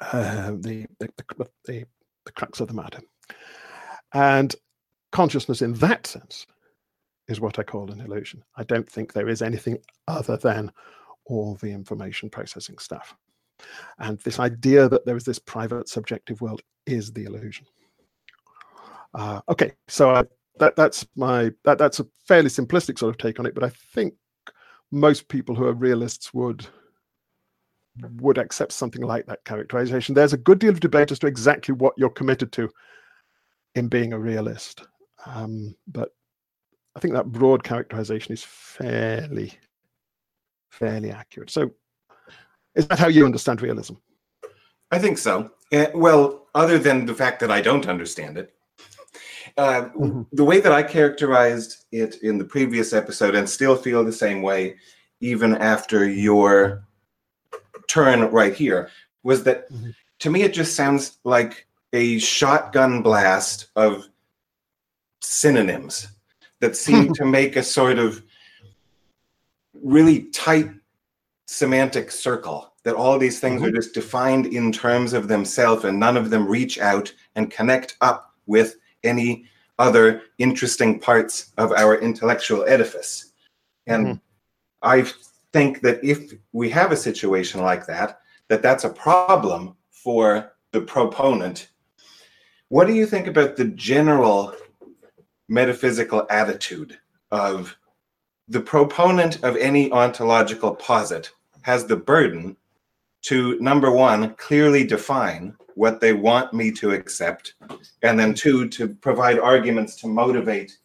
uh, 0.00 0.52
the, 0.52 0.86
the, 1.00 1.08
the, 1.16 1.46
the, 1.64 1.84
the 2.28 2.32
crux 2.32 2.60
of 2.60 2.68
the 2.68 2.74
matter. 2.74 3.00
And 4.14 4.54
consciousness 5.10 5.62
in 5.62 5.72
that 5.74 6.06
sense 6.06 6.46
is 7.26 7.40
what 7.40 7.58
I 7.58 7.62
call 7.62 7.90
an 7.90 8.00
illusion. 8.00 8.44
I 8.56 8.64
don't 8.64 8.88
think 8.88 9.12
there 9.12 9.28
is 9.28 9.42
anything 9.42 9.78
other 10.06 10.36
than 10.36 10.70
all 11.24 11.56
the 11.56 11.72
information 11.72 12.30
processing 12.30 12.78
stuff. 12.78 13.16
And 13.98 14.18
this 14.20 14.38
idea 14.38 14.88
that 14.88 15.04
there 15.04 15.16
is 15.16 15.24
this 15.24 15.38
private 15.38 15.88
subjective 15.88 16.40
world 16.40 16.62
is 16.86 17.12
the 17.12 17.24
illusion. 17.24 17.66
Uh, 19.14 19.40
okay, 19.48 19.72
so 19.88 20.10
I, 20.10 20.24
that 20.58 20.76
that's 20.76 21.06
my 21.16 21.50
that 21.64 21.78
that's 21.78 22.00
a 22.00 22.06
fairly 22.26 22.50
simplistic 22.50 22.98
sort 22.98 23.14
of 23.14 23.18
take 23.18 23.40
on 23.40 23.46
it, 23.46 23.54
but 23.54 23.64
I 23.64 23.70
think 23.94 24.14
most 24.90 25.28
people 25.28 25.54
who 25.54 25.66
are 25.66 25.72
realists 25.72 26.32
would 26.34 26.66
would 28.16 28.38
accept 28.38 28.72
something 28.72 29.02
like 29.02 29.26
that 29.26 29.44
characterization. 29.44 30.14
There's 30.14 30.32
a 30.32 30.38
good 30.38 30.58
deal 30.58 30.70
of 30.70 30.80
debate 30.80 31.10
as 31.10 31.18
to 31.20 31.26
exactly 31.26 31.74
what 31.74 31.94
you're 31.96 32.10
committed 32.10 32.52
to 32.52 32.70
in 33.74 33.88
being 33.88 34.12
a 34.12 34.18
realist, 34.18 34.86
um, 35.26 35.74
but 35.86 36.10
I 36.96 37.00
think 37.00 37.14
that 37.14 37.30
broad 37.30 37.62
characterization 37.62 38.32
is 38.32 38.42
fairly 38.42 39.52
fairly 40.70 41.10
accurate. 41.10 41.50
So, 41.50 41.70
is 42.74 42.86
that 42.88 42.98
how 42.98 43.08
you 43.08 43.24
understand 43.24 43.62
realism? 43.62 43.94
I 44.90 44.98
think 44.98 45.18
so. 45.18 45.50
Uh, 45.72 45.86
well, 45.94 46.46
other 46.54 46.78
than 46.78 47.06
the 47.06 47.14
fact 47.14 47.40
that 47.40 47.50
I 47.50 47.60
don't 47.60 47.86
understand 47.86 48.38
it, 48.38 48.54
uh, 49.56 49.88
mm-hmm. 49.96 50.22
the 50.32 50.44
way 50.44 50.60
that 50.60 50.72
I 50.72 50.82
characterized 50.82 51.84
it 51.92 52.22
in 52.22 52.38
the 52.38 52.44
previous 52.44 52.92
episode, 52.92 53.34
and 53.34 53.48
still 53.48 53.76
feel 53.76 54.04
the 54.04 54.12
same 54.12 54.42
way, 54.42 54.76
even 55.20 55.56
after 55.56 56.08
your 56.08 56.84
turn 57.88 58.20
right 58.30 58.54
here, 58.54 58.90
was 59.22 59.42
that 59.44 59.70
mm-hmm. 59.72 59.90
to 60.20 60.30
me 60.30 60.42
it 60.42 60.54
just 60.54 60.76
sounds 60.76 61.18
like 61.24 61.66
a 61.92 62.18
shotgun 62.18 63.02
blast 63.02 63.66
of 63.76 64.08
synonyms 65.20 66.08
that 66.60 66.76
seem 66.76 67.12
to 67.14 67.24
make 67.24 67.56
a 67.56 67.62
sort 67.62 67.98
of 67.98 68.22
really 69.82 70.24
tight 70.24 70.70
semantic 71.46 72.10
circle 72.10 72.72
that 72.84 72.94
all 72.94 73.18
these 73.18 73.40
things 73.40 73.60
mm-hmm. 73.60 73.70
are 73.70 73.76
just 73.76 73.94
defined 73.94 74.46
in 74.46 74.70
terms 74.70 75.12
of 75.12 75.28
themselves 75.28 75.84
and 75.84 75.98
none 75.98 76.16
of 76.16 76.30
them 76.30 76.46
reach 76.46 76.78
out 76.78 77.12
and 77.36 77.50
connect 77.50 77.96
up 78.00 78.34
with 78.46 78.76
any 79.04 79.44
other 79.78 80.22
interesting 80.38 80.98
parts 80.98 81.52
of 81.56 81.72
our 81.72 81.96
intellectual 82.00 82.64
edifice 82.66 83.32
and 83.86 84.06
mm-hmm. 84.06 84.16
i 84.82 85.06
think 85.52 85.80
that 85.80 86.02
if 86.04 86.32
we 86.52 86.68
have 86.70 86.92
a 86.92 86.96
situation 86.96 87.62
like 87.62 87.86
that 87.86 88.20
that 88.48 88.62
that's 88.62 88.84
a 88.84 88.90
problem 88.90 89.76
for 89.90 90.52
the 90.72 90.80
proponent. 90.80 91.68
What 92.68 92.86
do 92.86 92.94
you 92.94 93.06
think 93.06 93.26
about 93.26 93.56
the 93.56 93.66
general 93.66 94.54
metaphysical 95.48 96.26
attitude 96.30 96.98
of 97.30 97.76
the 98.48 98.60
proponent 98.60 99.42
of 99.44 99.56
any 99.56 99.90
ontological 99.92 100.74
posit 100.74 101.30
has 101.62 101.86
the 101.86 101.96
burden 101.96 102.56
to 103.22 103.58
number 103.60 103.90
one 103.90 104.34
clearly 104.34 104.84
define 104.84 105.54
what 105.74 106.00
they 106.00 106.12
want 106.12 106.52
me 106.52 106.70
to 106.72 106.90
accept 106.90 107.54
and 108.02 108.18
then 108.18 108.34
two 108.34 108.68
to 108.68 108.88
provide 108.88 109.38
arguments 109.38 109.96
to 109.96 110.06
motivate 110.06 110.78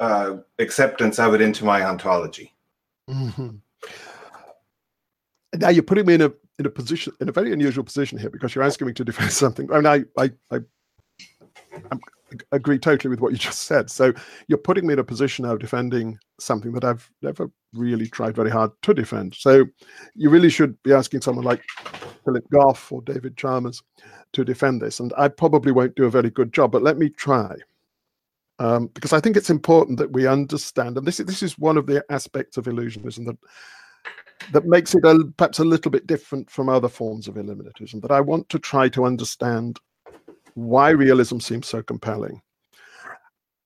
uh, 0.00 0.36
acceptance 0.58 1.18
of 1.18 1.34
it 1.34 1.40
into 1.40 1.64
my 1.64 1.84
ontology 1.84 2.52
mm-hmm. 3.10 3.48
now 5.56 5.68
you're 5.68 5.82
putting 5.82 6.06
me 6.06 6.14
in 6.14 6.22
a 6.22 6.32
in 6.58 6.66
a 6.66 6.70
position 6.70 7.12
in 7.20 7.28
a 7.28 7.32
very 7.32 7.52
unusual 7.52 7.84
position 7.84 8.18
here 8.18 8.30
because 8.30 8.54
you're 8.54 8.64
asking 8.64 8.86
me 8.86 8.92
to 8.92 9.04
defend 9.04 9.32
something 9.44 9.70
I 9.72 9.76
mean 9.76 9.86
I 9.86 10.22
I, 10.22 10.30
I 10.50 10.60
I'm 11.90 12.00
agree 12.52 12.78
totally 12.78 13.10
with 13.10 13.20
what 13.20 13.32
you 13.32 13.38
just 13.38 13.64
said. 13.64 13.90
So 13.90 14.12
you're 14.48 14.58
putting 14.58 14.86
me 14.86 14.92
in 14.92 14.98
a 14.98 15.04
position 15.04 15.44
of 15.44 15.58
defending 15.58 16.18
something 16.38 16.72
that 16.72 16.84
I've 16.84 17.10
never 17.22 17.50
really 17.72 18.06
tried 18.08 18.36
very 18.36 18.50
hard 18.50 18.70
to 18.82 18.94
defend. 18.94 19.34
So 19.34 19.66
you 20.14 20.30
really 20.30 20.50
should 20.50 20.80
be 20.82 20.92
asking 20.92 21.22
someone 21.22 21.44
like 21.44 21.62
Philip 22.24 22.44
Goff 22.50 22.90
or 22.92 23.02
David 23.02 23.36
Chalmers 23.36 23.82
to 24.32 24.44
defend 24.44 24.80
this. 24.80 25.00
And 25.00 25.12
I 25.16 25.28
probably 25.28 25.72
won't 25.72 25.96
do 25.96 26.04
a 26.04 26.10
very 26.10 26.30
good 26.30 26.52
job, 26.52 26.72
but 26.72 26.82
let 26.82 26.98
me 26.98 27.08
try. 27.08 27.54
Um, 28.60 28.88
because 28.88 29.14
I 29.14 29.20
think 29.20 29.38
it's 29.38 29.48
important 29.48 29.98
that 29.98 30.12
we 30.12 30.26
understand, 30.26 30.98
and 30.98 31.06
this 31.06 31.18
is, 31.18 31.24
this 31.24 31.42
is 31.42 31.58
one 31.58 31.78
of 31.78 31.86
the 31.86 32.04
aspects 32.10 32.58
of 32.58 32.66
illusionism 32.66 33.24
that 33.24 33.38
that 34.52 34.66
makes 34.66 34.94
it 34.94 35.04
a, 35.04 35.24
perhaps 35.36 35.58
a 35.58 35.64
little 35.64 35.90
bit 35.90 36.06
different 36.06 36.50
from 36.50 36.68
other 36.68 36.88
forms 36.88 37.26
of 37.26 37.34
eliminativism. 37.34 38.02
That 38.02 38.10
I 38.10 38.20
want 38.20 38.48
to 38.50 38.58
try 38.58 38.88
to 38.90 39.06
understand 39.06 39.78
why 40.54 40.90
realism 40.90 41.38
seems 41.38 41.68
so 41.68 41.82
compelling. 41.82 42.42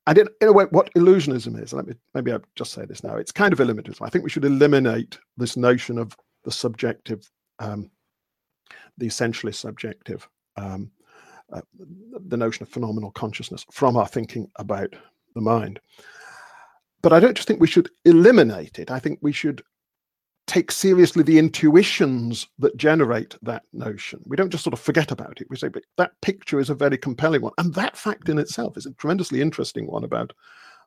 And 0.07 0.19
in, 0.19 0.29
in 0.41 0.49
a 0.49 0.53
way, 0.53 0.67
what 0.71 0.93
illusionism 0.95 1.61
is, 1.61 1.73
let 1.73 1.87
me 1.87 1.95
maybe 2.15 2.31
I'll 2.31 2.45
just 2.55 2.73
say 2.73 2.85
this 2.85 3.03
now, 3.03 3.17
it's 3.17 3.33
kind 3.33 3.53
of 3.53 3.59
illusionism. 3.59 4.03
I 4.03 4.11
think 4.11 4.23
we 4.23 4.31
should 4.31 4.45
eliminate 4.45 5.19
this 5.37 5.57
notion 5.57 5.99
of 5.99 6.17
the 6.45 6.53
subjective, 6.53 7.29
um, 7.59 7.91
the 8.99 9.07
essentially 9.07 9.53
subjective, 9.53 10.29
um, 10.57 10.91
uh, 11.55 11.61
the 12.29 12.37
notion 12.37 12.63
of 12.63 12.69
phenomenal 12.69 13.11
consciousness 13.13 13.65
from 13.71 13.97
our 13.97 14.07
thinking 14.07 14.51
about 14.57 14.95
the 15.35 15.41
mind. 15.41 15.81
But 17.03 17.13
I 17.13 17.21
don't 17.21 17.35
just 17.35 17.47
think 17.47 17.61
we 17.61 17.67
should 17.67 17.91
eliminate 18.05 18.79
it. 18.79 18.91
I 18.91 18.99
think 18.99 19.19
we 19.23 19.33
should 19.33 19.63
take 20.47 20.71
seriously 20.71 21.23
the 21.23 21.39
intuitions 21.39 22.47
that 22.59 22.77
generate 22.77 23.35
that 23.43 23.63
notion. 23.73 24.21
We 24.27 24.37
don't 24.37 24.51
just 24.51 24.65
sort 24.65 24.75
of 24.75 24.81
forget 24.81 25.11
about 25.11 25.41
it. 25.41 25.49
We 25.49 25.57
say, 25.57 25.69
but 25.69 25.85
that 25.97 26.21
picture 26.21 26.61
is 26.61 26.71
a 26.71 26.75
very 26.75 26.99
compelling 26.99 27.43
one. 27.43 27.53
And 27.59 27.73
that 27.75 27.97
fact 27.97 28.29
in 28.29 28.39
itself 28.39 28.77
is 28.77 28.87
a 28.87 28.93
tremendously 28.93 29.41
interesting 29.41 29.87
one 29.87 30.05
about 30.05 30.33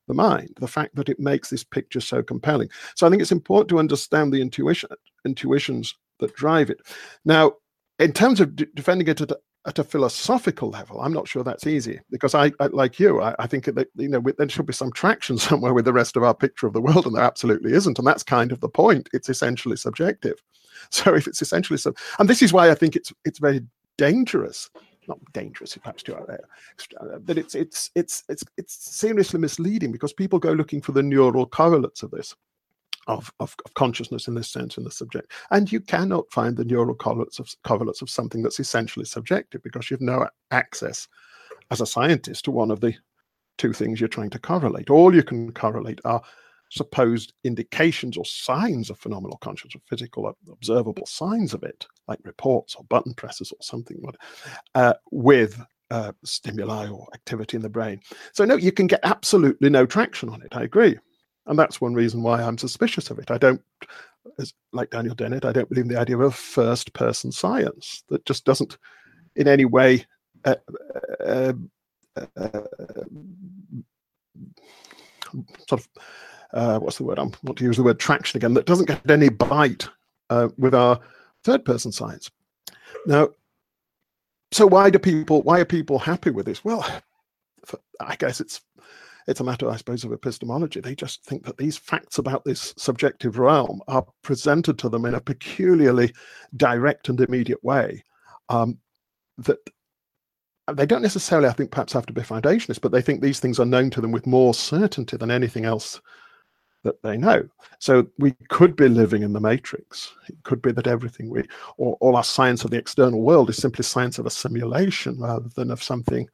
the 0.07 0.13
mind, 0.13 0.53
the 0.59 0.67
fact 0.67 0.95
that 0.95 1.09
it 1.09 1.19
makes 1.19 1.49
this 1.49 1.63
picture 1.63 1.99
so 1.99 2.23
compelling. 2.23 2.69
So 2.95 3.05
I 3.05 3.09
think 3.09 3.21
it's 3.21 3.31
important 3.31 3.69
to 3.69 3.79
understand 3.79 4.31
the 4.31 4.41
intuition 4.41 4.89
intuitions 5.25 5.95
that 6.19 6.35
drive 6.35 6.69
it. 6.69 6.79
Now, 7.25 7.53
in 7.99 8.13
terms 8.13 8.39
of 8.39 8.55
defending 8.75 9.07
it 9.07 9.21
at 9.21 9.31
at 9.65 9.79
a 9.79 9.83
philosophical 9.83 10.69
level, 10.69 11.01
I'm 11.01 11.13
not 11.13 11.27
sure 11.27 11.43
that's 11.43 11.67
easy 11.67 11.99
because 12.09 12.33
I, 12.33 12.51
I 12.59 12.67
like 12.67 12.99
you, 12.99 13.21
I, 13.21 13.35
I 13.39 13.47
think 13.47 13.65
that 13.65 13.87
you 13.95 14.07
know 14.07 14.23
there 14.37 14.49
should 14.49 14.65
be 14.65 14.73
some 14.73 14.91
traction 14.91 15.37
somewhere 15.49 15.73
with 15.73 15.85
the 15.85 15.93
rest 15.93 16.15
of 16.15 16.23
our 16.23 16.33
picture 16.33 16.67
of 16.67 16.73
the 16.73 16.81
world, 16.81 17.05
and 17.05 17.15
there 17.15 17.23
absolutely 17.23 17.73
isn't, 17.73 17.97
and 17.97 18.07
that's 18.07 18.23
kind 18.23 18.51
of 18.51 18.59
the 18.61 18.69
point. 18.69 19.09
It's 19.13 19.29
essentially 19.29 19.77
subjective. 19.77 20.41
So 20.91 21.15
if 21.15 21.27
it's 21.27 21.41
essentially 21.41 21.77
so, 21.79 21.95
and 22.19 22.29
this 22.29 22.43
is 22.43 22.53
why 22.53 22.69
I 22.69 22.75
think 22.75 22.95
it's 22.95 23.11
it's 23.25 23.39
very 23.39 23.61
dangerous. 23.97 24.69
Not 25.07 25.17
dangerous, 25.33 25.75
perhaps 25.75 26.03
too 26.03 26.13
uh, 26.13 26.19
out 26.19 26.27
there, 26.27 27.19
but 27.19 27.37
it's 27.37 27.55
it's 27.55 27.89
it's 27.95 28.23
it's 28.29 28.43
it's 28.57 28.75
seriously 28.95 29.39
misleading 29.39 29.91
because 29.91 30.13
people 30.13 30.37
go 30.37 30.51
looking 30.51 30.79
for 30.79 30.91
the 30.91 31.01
neural 31.01 31.47
correlates 31.47 32.03
of 32.03 32.11
this 32.11 32.35
of, 33.07 33.31
of, 33.39 33.55
of, 33.65 33.73
consciousness 33.73 34.27
in 34.27 34.35
this 34.35 34.49
sense 34.49 34.77
in 34.77 34.83
the 34.83 34.91
subject. 34.91 35.31
And 35.51 35.71
you 35.71 35.79
cannot 35.79 36.31
find 36.31 36.55
the 36.55 36.65
neural 36.65 36.95
correlates 36.95 37.39
of, 37.39 37.49
correlates 37.63 38.01
of 38.01 38.09
something 38.09 38.41
that's 38.41 38.59
essentially 38.59 39.05
subjective 39.05 39.63
because 39.63 39.89
you 39.89 39.95
have 39.95 40.01
no 40.01 40.27
access 40.51 41.07
as 41.71 41.81
a 41.81 41.85
scientist 41.85 42.45
to 42.45 42.51
one 42.51 42.71
of 42.71 42.81
the 42.81 42.93
two 43.57 43.73
things 43.73 43.99
you're 43.99 44.07
trying 44.07 44.29
to 44.31 44.39
correlate. 44.39 44.89
All 44.89 45.13
you 45.13 45.23
can 45.23 45.51
correlate 45.51 45.99
are 46.05 46.21
supposed 46.69 47.33
indications 47.43 48.17
or 48.17 48.25
signs 48.25 48.89
of 48.89 48.99
phenomenal 48.99 49.37
consciousness, 49.37 49.75
or 49.75 49.81
physical 49.87 50.35
observable 50.51 51.05
signs 51.05 51.53
of 51.53 51.63
it, 51.63 51.85
like 52.07 52.19
reports 52.23 52.75
or 52.75 52.83
button 52.85 53.13
presses 53.13 53.51
or 53.51 53.57
something, 53.61 53.97
uh, 54.75 54.93
with 55.11 55.61
uh, 55.91 56.11
stimuli 56.23 56.87
or 56.87 57.07
activity 57.13 57.55
in 57.55 57.63
the 57.63 57.69
brain. 57.69 57.99
So, 58.33 58.45
no, 58.45 58.55
you 58.55 58.71
can 58.71 58.87
get 58.87 58.99
absolutely 59.03 59.69
no 59.69 59.85
traction 59.85 60.29
on 60.29 60.41
it. 60.41 60.49
I 60.51 60.63
agree. 60.63 60.97
And 61.47 61.57
that's 61.57 61.81
one 61.81 61.93
reason 61.93 62.21
why 62.21 62.41
I'm 62.41 62.57
suspicious 62.57 63.09
of 63.09 63.19
it. 63.19 63.31
I 63.31 63.37
don't, 63.37 63.61
as, 64.37 64.53
like 64.73 64.89
Daniel 64.89 65.15
Dennett, 65.15 65.45
I 65.45 65.53
don't 65.53 65.69
believe 65.69 65.85
in 65.85 65.91
the 65.91 65.99
idea 65.99 66.17
of 66.17 66.35
first 66.35 66.93
person 66.93 67.31
science 67.31 68.03
that 68.09 68.25
just 68.25 68.45
doesn't 68.45 68.77
in 69.35 69.47
any 69.47 69.65
way 69.65 70.05
uh, 70.45 70.55
uh, 71.25 71.53
uh, 72.15 72.61
sort 75.67 75.81
of 75.81 75.87
uh, 76.53 76.79
what's 76.79 76.97
the 76.97 77.03
word? 77.03 77.19
I 77.19 77.23
want 77.43 77.57
to 77.57 77.63
use 77.63 77.77
the 77.77 77.83
word 77.83 77.99
traction 77.99 78.37
again. 78.37 78.53
That 78.53 78.65
doesn't 78.65 78.87
get 78.87 79.09
any 79.09 79.29
bite 79.29 79.87
uh, 80.29 80.49
with 80.57 80.73
our 80.73 80.99
third 81.43 81.65
person 81.65 81.91
science. 81.91 82.31
Now, 83.05 83.29
so 84.51 84.65
why 84.65 84.89
do 84.89 84.99
people? 84.99 85.41
Why 85.41 85.59
are 85.59 85.65
people 85.65 85.99
happy 85.99 86.31
with 86.31 86.45
this? 86.45 86.63
Well, 86.63 86.85
I 87.99 88.15
guess 88.15 88.39
it's 88.39 88.61
it's 89.27 89.41
a 89.41 89.43
matter, 89.43 89.69
I 89.69 89.75
suppose, 89.75 90.03
of 90.03 90.13
epistemology. 90.13 90.79
They 90.79 90.95
just 90.95 91.23
think 91.25 91.43
that 91.45 91.57
these 91.57 91.77
facts 91.77 92.17
about 92.17 92.45
this 92.45 92.73
subjective 92.77 93.37
realm 93.37 93.81
are 93.87 94.05
presented 94.21 94.79
to 94.79 94.89
them 94.89 95.05
in 95.05 95.15
a 95.15 95.21
peculiarly 95.21 96.13
direct 96.55 97.09
and 97.09 97.19
immediate 97.19 97.63
way. 97.63 98.03
Um, 98.49 98.77
that 99.39 99.59
they 100.73 100.85
don't 100.85 101.01
necessarily, 101.01 101.47
I 101.47 101.53
think, 101.53 101.71
perhaps 101.71 101.93
have 101.93 102.05
to 102.05 102.13
be 102.13 102.21
foundationists, 102.21 102.81
but 102.81 102.91
they 102.91 103.01
think 103.01 103.21
these 103.21 103.39
things 103.39 103.59
are 103.59 103.65
known 103.65 103.89
to 103.91 104.01
them 104.01 104.11
with 104.11 104.25
more 104.25 104.53
certainty 104.53 105.17
than 105.17 105.31
anything 105.31 105.65
else 105.65 105.99
that 106.83 107.01
they 107.03 107.17
know. 107.17 107.47
So 107.79 108.07
we 108.17 108.33
could 108.49 108.75
be 108.75 108.87
living 108.87 109.23
in 109.23 109.33
the 109.33 109.41
matrix. 109.41 110.13
It 110.29 110.35
could 110.43 110.61
be 110.61 110.71
that 110.71 110.87
everything 110.87 111.29
we, 111.29 111.43
or 111.77 111.97
all 111.99 112.15
our 112.15 112.23
science 112.23 112.63
of 112.63 112.71
the 112.71 112.77
external 112.77 113.21
world 113.21 113.49
is 113.49 113.57
simply 113.57 113.83
science 113.83 114.19
of 114.19 114.25
a 114.25 114.29
simulation 114.29 115.19
rather 115.19 115.49
than 115.55 115.69
of 115.69 115.83
something 115.83 116.29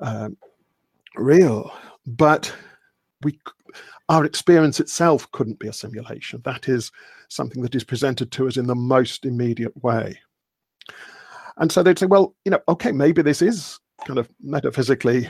um, 0.00 0.36
real. 1.16 1.72
But 2.06 2.52
we, 3.22 3.38
our 4.08 4.24
experience 4.24 4.80
itself 4.80 5.30
couldn't 5.32 5.58
be 5.58 5.68
a 5.68 5.72
simulation. 5.72 6.40
That 6.44 6.68
is 6.68 6.90
something 7.28 7.62
that 7.62 7.74
is 7.74 7.84
presented 7.84 8.32
to 8.32 8.48
us 8.48 8.56
in 8.56 8.66
the 8.66 8.74
most 8.74 9.24
immediate 9.24 9.76
way. 9.82 10.18
And 11.58 11.70
so 11.70 11.82
they'd 11.82 11.98
say, 11.98 12.06
well, 12.06 12.34
you 12.44 12.50
know, 12.50 12.60
okay, 12.68 12.92
maybe 12.92 13.22
this 13.22 13.42
is 13.42 13.78
kind 14.06 14.18
of 14.18 14.28
metaphysically 14.42 15.28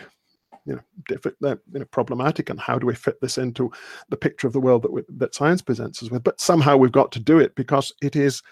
you 0.64 0.74
know, 0.74 0.80
different, 1.08 1.36
uh, 1.44 1.56
you 1.72 1.80
know, 1.80 1.84
problematic, 1.86 2.50
and 2.50 2.60
how 2.60 2.78
do 2.78 2.86
we 2.86 2.94
fit 2.94 3.20
this 3.20 3.38
into 3.38 3.70
the 4.10 4.16
picture 4.16 4.46
of 4.46 4.52
the 4.52 4.60
world 4.60 4.82
that 4.82 4.92
we, 4.92 5.02
that 5.08 5.34
science 5.34 5.62
presents 5.62 6.02
us 6.02 6.10
with? 6.10 6.22
But 6.22 6.40
somehow 6.40 6.76
we've 6.76 6.92
got 6.92 7.10
to 7.12 7.20
do 7.20 7.38
it 7.38 7.54
because 7.54 7.92
it 8.00 8.16
is 8.16 8.42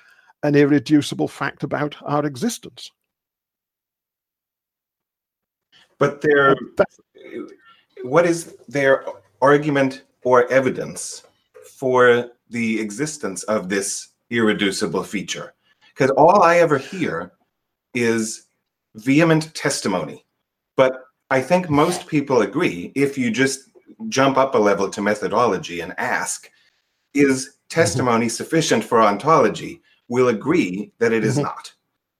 an 0.42 0.56
irreducible 0.56 1.28
fact 1.28 1.62
about 1.62 1.96
our 2.02 2.24
existence. 2.24 2.90
But 5.98 6.20
there, 6.22 6.56
what 8.02 8.26
is 8.26 8.56
their 8.68 9.04
argument 9.40 10.02
or 10.24 10.50
evidence 10.50 11.24
for 11.78 12.30
the 12.50 12.80
existence 12.80 13.42
of 13.44 13.68
this 13.68 14.08
irreducible 14.30 15.04
feature? 15.04 15.54
Because 15.88 16.10
all 16.10 16.42
I 16.42 16.58
ever 16.58 16.78
hear 16.78 17.32
is 17.94 18.46
vehement 18.94 19.54
testimony. 19.54 20.24
But 20.76 21.04
I 21.30 21.40
think 21.40 21.70
most 21.70 22.06
people 22.06 22.42
agree 22.42 22.92
if 22.94 23.16
you 23.16 23.30
just 23.30 23.70
jump 24.08 24.36
up 24.36 24.54
a 24.54 24.58
level 24.58 24.88
to 24.90 25.02
methodology 25.02 25.80
and 25.80 25.94
ask, 25.98 26.50
is 27.14 27.46
mm-hmm. 27.46 27.54
testimony 27.68 28.26
mm-hmm. 28.26 28.30
sufficient 28.30 28.84
for 28.84 29.02
ontology? 29.02 29.82
We'll 30.08 30.28
agree 30.28 30.92
that 30.98 31.12
it 31.12 31.24
is 31.24 31.34
mm-hmm. 31.34 31.44
not. 31.44 31.72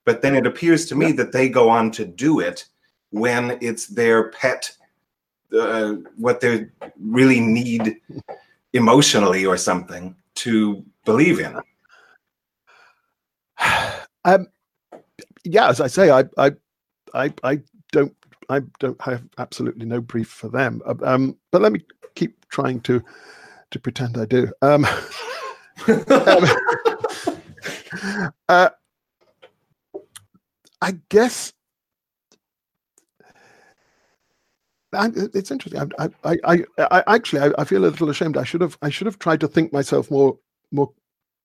But 0.05 0.23
then 0.23 0.35
it 0.35 0.47
appears 0.47 0.87
to 0.87 0.95
me 0.95 1.09
yeah. 1.09 1.17
that 1.17 1.33
they 1.33 1.49
go 1.49 1.69
on 1.69 1.91
to 1.93 2.05
do 2.05 2.41
it 2.41 2.67
when 3.11 3.59
it's 3.61 3.87
their 3.87 4.31
pet, 4.31 4.71
uh, 5.59 5.95
what 6.17 6.41
they 6.41 6.67
really 6.99 7.41
need 7.41 7.97
emotionally 8.73 9.45
or 9.47 9.57
something 9.57 10.15
to 10.37 10.85
believe 11.05 11.41
in. 11.41 11.57
Um, 14.25 14.49
yeah, 15.45 15.69
as 15.69 15.81
I 15.81 15.87
say, 15.87 16.11
I, 16.11 16.25
I, 16.37 16.53
I, 17.15 17.33
I 17.43 17.61
don't 17.93 18.15
I 18.49 18.61
don't 18.81 19.01
have 19.01 19.23
absolutely 19.39 19.87
no 19.87 20.01
brief 20.01 20.29
for 20.29 20.49
them. 20.49 20.83
Uh, 20.85 20.95
um, 21.03 21.37
but 21.51 21.63
let 21.63 21.73
me 21.73 21.81
keep 22.15 22.49
trying 22.49 22.81
to 22.83 23.03
to 23.71 23.79
pretend 23.79 24.19
I 24.19 24.25
do. 24.25 24.53
Um, 24.61 24.87
um, 25.89 26.45
uh, 28.49 28.71
I 30.83 30.93
guess 31.09 31.53
I, 34.93 35.11
it's 35.15 35.51
interesting. 35.51 35.93
I, 35.99 36.09
I, 36.25 36.39
I, 36.45 36.65
I 36.79 37.15
actually, 37.15 37.53
I, 37.57 37.65
feel 37.65 37.85
a 37.85 37.87
little 37.87 38.11
ashamed. 38.11 38.37
I 38.37 38.45
should 38.45 38.61
have, 38.61 38.77
I 38.83 38.91
should 38.91 39.07
have 39.07 39.19
tried 39.19 39.41
to 39.41 39.49
think 39.49 39.73
myself 39.73 40.11
more, 40.11 40.39
more 40.73 40.93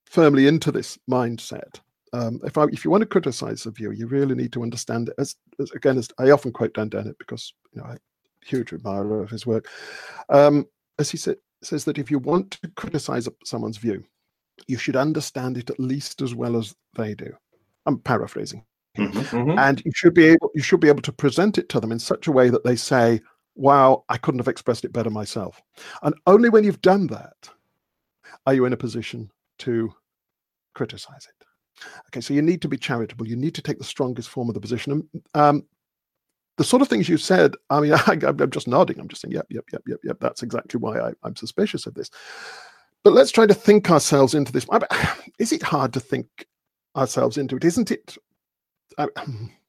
firmly 0.06 0.46
into 0.46 0.72
this 0.72 0.98
mindset 1.08 1.80
um, 2.12 2.40
if 2.44 2.56
I, 2.56 2.64
if 2.64 2.84
you 2.84 2.90
want 2.90 3.02
to 3.02 3.06
criticize 3.06 3.66
a 3.66 3.70
view, 3.70 3.90
you 3.90 4.06
really 4.06 4.34
need 4.34 4.52
to 4.52 4.62
understand 4.62 5.08
it. 5.08 5.14
As, 5.18 5.36
as 5.60 5.70
again, 5.72 5.98
as 5.98 6.08
I 6.18 6.30
often 6.30 6.52
quote 6.52 6.74
Dan 6.74 6.88
Dennett 6.88 7.18
because 7.18 7.52
you 7.72 7.80
know 7.80 7.86
I'm 7.86 7.96
a 7.96 8.46
huge 8.46 8.72
admirer 8.72 9.22
of 9.22 9.30
his 9.30 9.46
work. 9.46 9.68
Um, 10.28 10.66
as 10.98 11.10
he 11.10 11.16
said, 11.16 11.36
says 11.62 11.84
that 11.84 11.98
if 11.98 12.10
you 12.10 12.18
want 12.18 12.52
to 12.52 12.68
criticize 12.68 13.28
someone's 13.44 13.76
view, 13.76 14.04
you 14.66 14.78
should 14.78 14.96
understand 14.96 15.58
it 15.58 15.70
at 15.70 15.80
least 15.80 16.22
as 16.22 16.34
well 16.34 16.56
as 16.56 16.74
they 16.94 17.14
do. 17.14 17.32
I'm 17.84 17.98
paraphrasing, 17.98 18.64
mm-hmm, 18.96 19.18
mm-hmm. 19.18 19.58
and 19.58 19.82
you 19.84 19.92
should 19.94 20.14
be 20.14 20.26
able 20.26 20.50
you 20.54 20.62
should 20.62 20.80
be 20.80 20.88
able 20.88 21.02
to 21.02 21.12
present 21.12 21.58
it 21.58 21.68
to 21.70 21.80
them 21.80 21.92
in 21.92 21.98
such 21.98 22.28
a 22.28 22.32
way 22.32 22.48
that 22.50 22.64
they 22.64 22.76
say, 22.76 23.20
"Wow, 23.56 24.04
I 24.08 24.16
couldn't 24.16 24.38
have 24.38 24.48
expressed 24.48 24.84
it 24.84 24.92
better 24.92 25.10
myself." 25.10 25.60
And 26.02 26.14
only 26.26 26.48
when 26.48 26.64
you've 26.64 26.82
done 26.82 27.08
that 27.08 27.50
are 28.46 28.54
you 28.54 28.64
in 28.64 28.72
a 28.72 28.76
position 28.76 29.30
to 29.58 29.92
criticize 30.74 31.26
it. 31.26 31.46
Okay, 32.08 32.20
so 32.20 32.34
you 32.34 32.42
need 32.42 32.62
to 32.62 32.68
be 32.68 32.76
charitable. 32.76 33.26
You 33.26 33.36
need 33.36 33.54
to 33.54 33.62
take 33.62 33.78
the 33.78 33.84
strongest 33.84 34.28
form 34.28 34.48
of 34.48 34.54
the 34.54 34.60
position. 34.60 35.08
Um, 35.34 35.64
the 36.56 36.64
sort 36.64 36.82
of 36.82 36.88
things 36.88 37.08
you 37.08 37.18
said, 37.18 37.54
I 37.70 37.80
mean, 37.80 37.92
I, 38.06 38.18
am 38.22 38.50
just 38.50 38.68
nodding. 38.68 38.98
I'm 38.98 39.08
just 39.08 39.22
saying, 39.22 39.32
yep, 39.32 39.46
yep, 39.50 39.64
yep, 39.72 39.82
yep, 39.86 40.00
yep. 40.04 40.16
That's 40.20 40.42
exactly 40.42 40.78
why 40.78 40.98
I, 40.98 41.12
I'm 41.22 41.36
suspicious 41.36 41.86
of 41.86 41.94
this. 41.94 42.10
But 43.04 43.12
let's 43.12 43.30
try 43.30 43.46
to 43.46 43.54
think 43.54 43.90
ourselves 43.90 44.34
into 44.34 44.52
this. 44.52 44.66
Is 45.38 45.52
it 45.52 45.62
hard 45.62 45.92
to 45.94 46.00
think 46.00 46.26
ourselves 46.96 47.36
into 47.36 47.56
it? 47.56 47.64
Isn't 47.64 47.90
it? 47.90 48.16
I, 48.98 49.06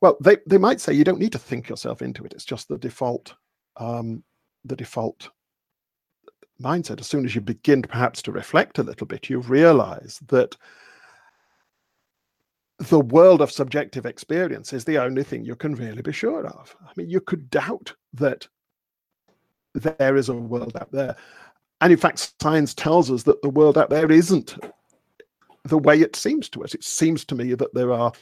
well, 0.00 0.16
they, 0.20 0.38
they 0.46 0.58
might 0.58 0.80
say 0.80 0.92
you 0.92 1.04
don't 1.04 1.18
need 1.18 1.32
to 1.32 1.38
think 1.38 1.68
yourself 1.68 2.02
into 2.02 2.24
it. 2.24 2.32
It's 2.32 2.44
just 2.44 2.68
the 2.68 2.78
default, 2.78 3.34
um, 3.76 4.22
the 4.64 4.76
default 4.76 5.28
mindset. 6.60 7.00
As 7.00 7.06
soon 7.06 7.24
as 7.24 7.34
you 7.34 7.40
begin 7.40 7.82
perhaps 7.82 8.22
to 8.22 8.32
reflect 8.32 8.78
a 8.78 8.82
little 8.82 9.06
bit, 9.06 9.28
you 9.28 9.40
realize 9.40 10.20
that 10.28 10.56
the 12.78 13.00
world 13.00 13.42
of 13.42 13.52
subjective 13.52 14.06
experience 14.06 14.72
is 14.72 14.84
the 14.84 14.98
only 14.98 15.22
thing 15.22 15.44
you 15.44 15.54
can 15.54 15.74
really 15.74 16.00
be 16.00 16.12
sure 16.12 16.46
of. 16.46 16.74
I 16.82 16.92
mean, 16.96 17.10
you 17.10 17.20
could 17.20 17.50
doubt 17.50 17.94
that 18.14 18.48
there 19.74 20.16
is 20.16 20.30
a 20.30 20.34
world 20.34 20.76
out 20.80 20.90
there. 20.90 21.14
And 21.82 21.92
in 21.92 21.98
fact, 21.98 22.32
science 22.40 22.72
tells 22.72 23.10
us 23.10 23.22
that 23.24 23.42
the 23.42 23.50
world 23.50 23.76
out 23.76 23.90
there 23.90 24.10
isn't 24.10 24.56
the 25.64 25.78
way 25.78 26.00
it 26.00 26.16
seems 26.16 26.48
to 26.50 26.64
us. 26.64 26.74
It 26.74 26.82
seems 26.82 27.24
to 27.26 27.34
me 27.34 27.54
that 27.54 27.74
there 27.74 27.92
are 27.92 28.12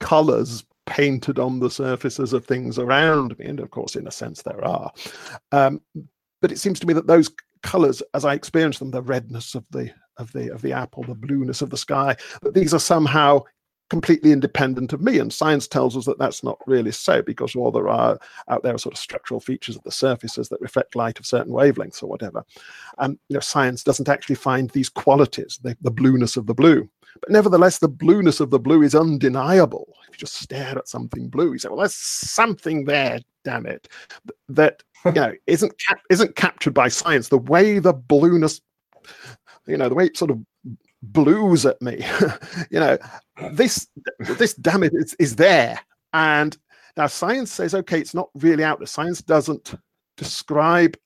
colors 0.00 0.64
painted 0.88 1.38
on 1.38 1.60
the 1.60 1.70
surfaces 1.70 2.32
of 2.32 2.46
things 2.46 2.78
around 2.78 3.38
me. 3.38 3.46
And 3.46 3.60
of 3.60 3.70
course, 3.70 3.94
in 3.94 4.06
a 4.06 4.10
sense, 4.10 4.42
there 4.42 4.64
are. 4.64 4.90
Um, 5.52 5.80
but 6.40 6.50
it 6.50 6.58
seems 6.58 6.80
to 6.80 6.86
me 6.86 6.94
that 6.94 7.06
those 7.06 7.30
colors, 7.62 8.02
as 8.14 8.24
I 8.24 8.34
experience 8.34 8.78
them, 8.78 8.90
the 8.90 9.02
redness 9.02 9.54
of 9.54 9.64
the 9.70 9.90
of 10.16 10.32
the 10.32 10.52
of 10.52 10.62
the 10.62 10.72
apple, 10.72 11.04
the 11.04 11.14
blueness 11.14 11.62
of 11.62 11.70
the 11.70 11.76
sky, 11.76 12.16
that 12.42 12.54
these 12.54 12.74
are 12.74 12.80
somehow 12.80 13.42
completely 13.90 14.32
independent 14.32 14.92
of 14.92 15.00
me. 15.00 15.18
And 15.18 15.32
science 15.32 15.66
tells 15.66 15.96
us 15.96 16.04
that 16.04 16.18
that's 16.18 16.44
not 16.44 16.58
really 16.66 16.92
so 16.92 17.22
because 17.22 17.56
all 17.56 17.70
there 17.70 17.88
are 17.88 18.18
out 18.48 18.62
there 18.62 18.74
are 18.74 18.78
sort 18.78 18.94
of 18.94 18.98
structural 18.98 19.40
features 19.40 19.76
of 19.76 19.82
the 19.82 19.90
surfaces 19.90 20.48
that 20.48 20.60
reflect 20.60 20.96
light 20.96 21.18
of 21.18 21.26
certain 21.26 21.52
wavelengths 21.52 22.02
or 22.02 22.06
whatever. 22.06 22.44
And 22.98 23.18
you 23.28 23.34
know, 23.34 23.40
science 23.40 23.82
doesn't 23.82 24.08
actually 24.08 24.36
find 24.36 24.70
these 24.70 24.88
qualities, 24.88 25.58
the, 25.62 25.76
the 25.80 25.90
blueness 25.90 26.36
of 26.36 26.46
the 26.46 26.54
blue. 26.54 26.88
But 27.20 27.30
nevertheless, 27.30 27.78
the 27.78 27.88
blueness 27.88 28.40
of 28.40 28.50
the 28.50 28.58
blue 28.58 28.82
is 28.82 28.94
undeniable. 28.94 29.92
If 30.08 30.14
you 30.14 30.18
just 30.18 30.34
stare 30.34 30.78
at 30.78 30.88
something 30.88 31.28
blue, 31.28 31.52
you 31.52 31.58
say, 31.58 31.68
"Well, 31.68 31.78
there's 31.78 31.94
something 31.94 32.84
there, 32.84 33.20
damn 33.44 33.66
it, 33.66 33.88
that 34.48 34.82
you 35.04 35.12
know 35.12 35.32
isn't 35.46 35.78
cap- 35.78 36.02
isn't 36.10 36.36
captured 36.36 36.74
by 36.74 36.88
science." 36.88 37.28
The 37.28 37.38
way 37.38 37.78
the 37.78 37.92
blueness, 37.92 38.60
you 39.66 39.76
know, 39.76 39.88
the 39.88 39.94
way 39.94 40.06
it 40.06 40.16
sort 40.16 40.30
of 40.30 40.38
blues 41.02 41.66
at 41.66 41.80
me. 41.82 42.04
you 42.70 42.80
know, 42.80 42.98
this 43.52 43.88
this 44.18 44.54
damn 44.54 44.82
it 44.82 44.92
is, 44.94 45.14
is 45.18 45.36
there. 45.36 45.80
And 46.12 46.56
now 46.96 47.06
science 47.06 47.52
says, 47.52 47.74
okay, 47.74 48.00
it's 48.00 48.14
not 48.14 48.30
really 48.34 48.64
out 48.64 48.78
there. 48.78 48.86
Science 48.86 49.22
doesn't 49.22 49.74
describe 50.16 50.96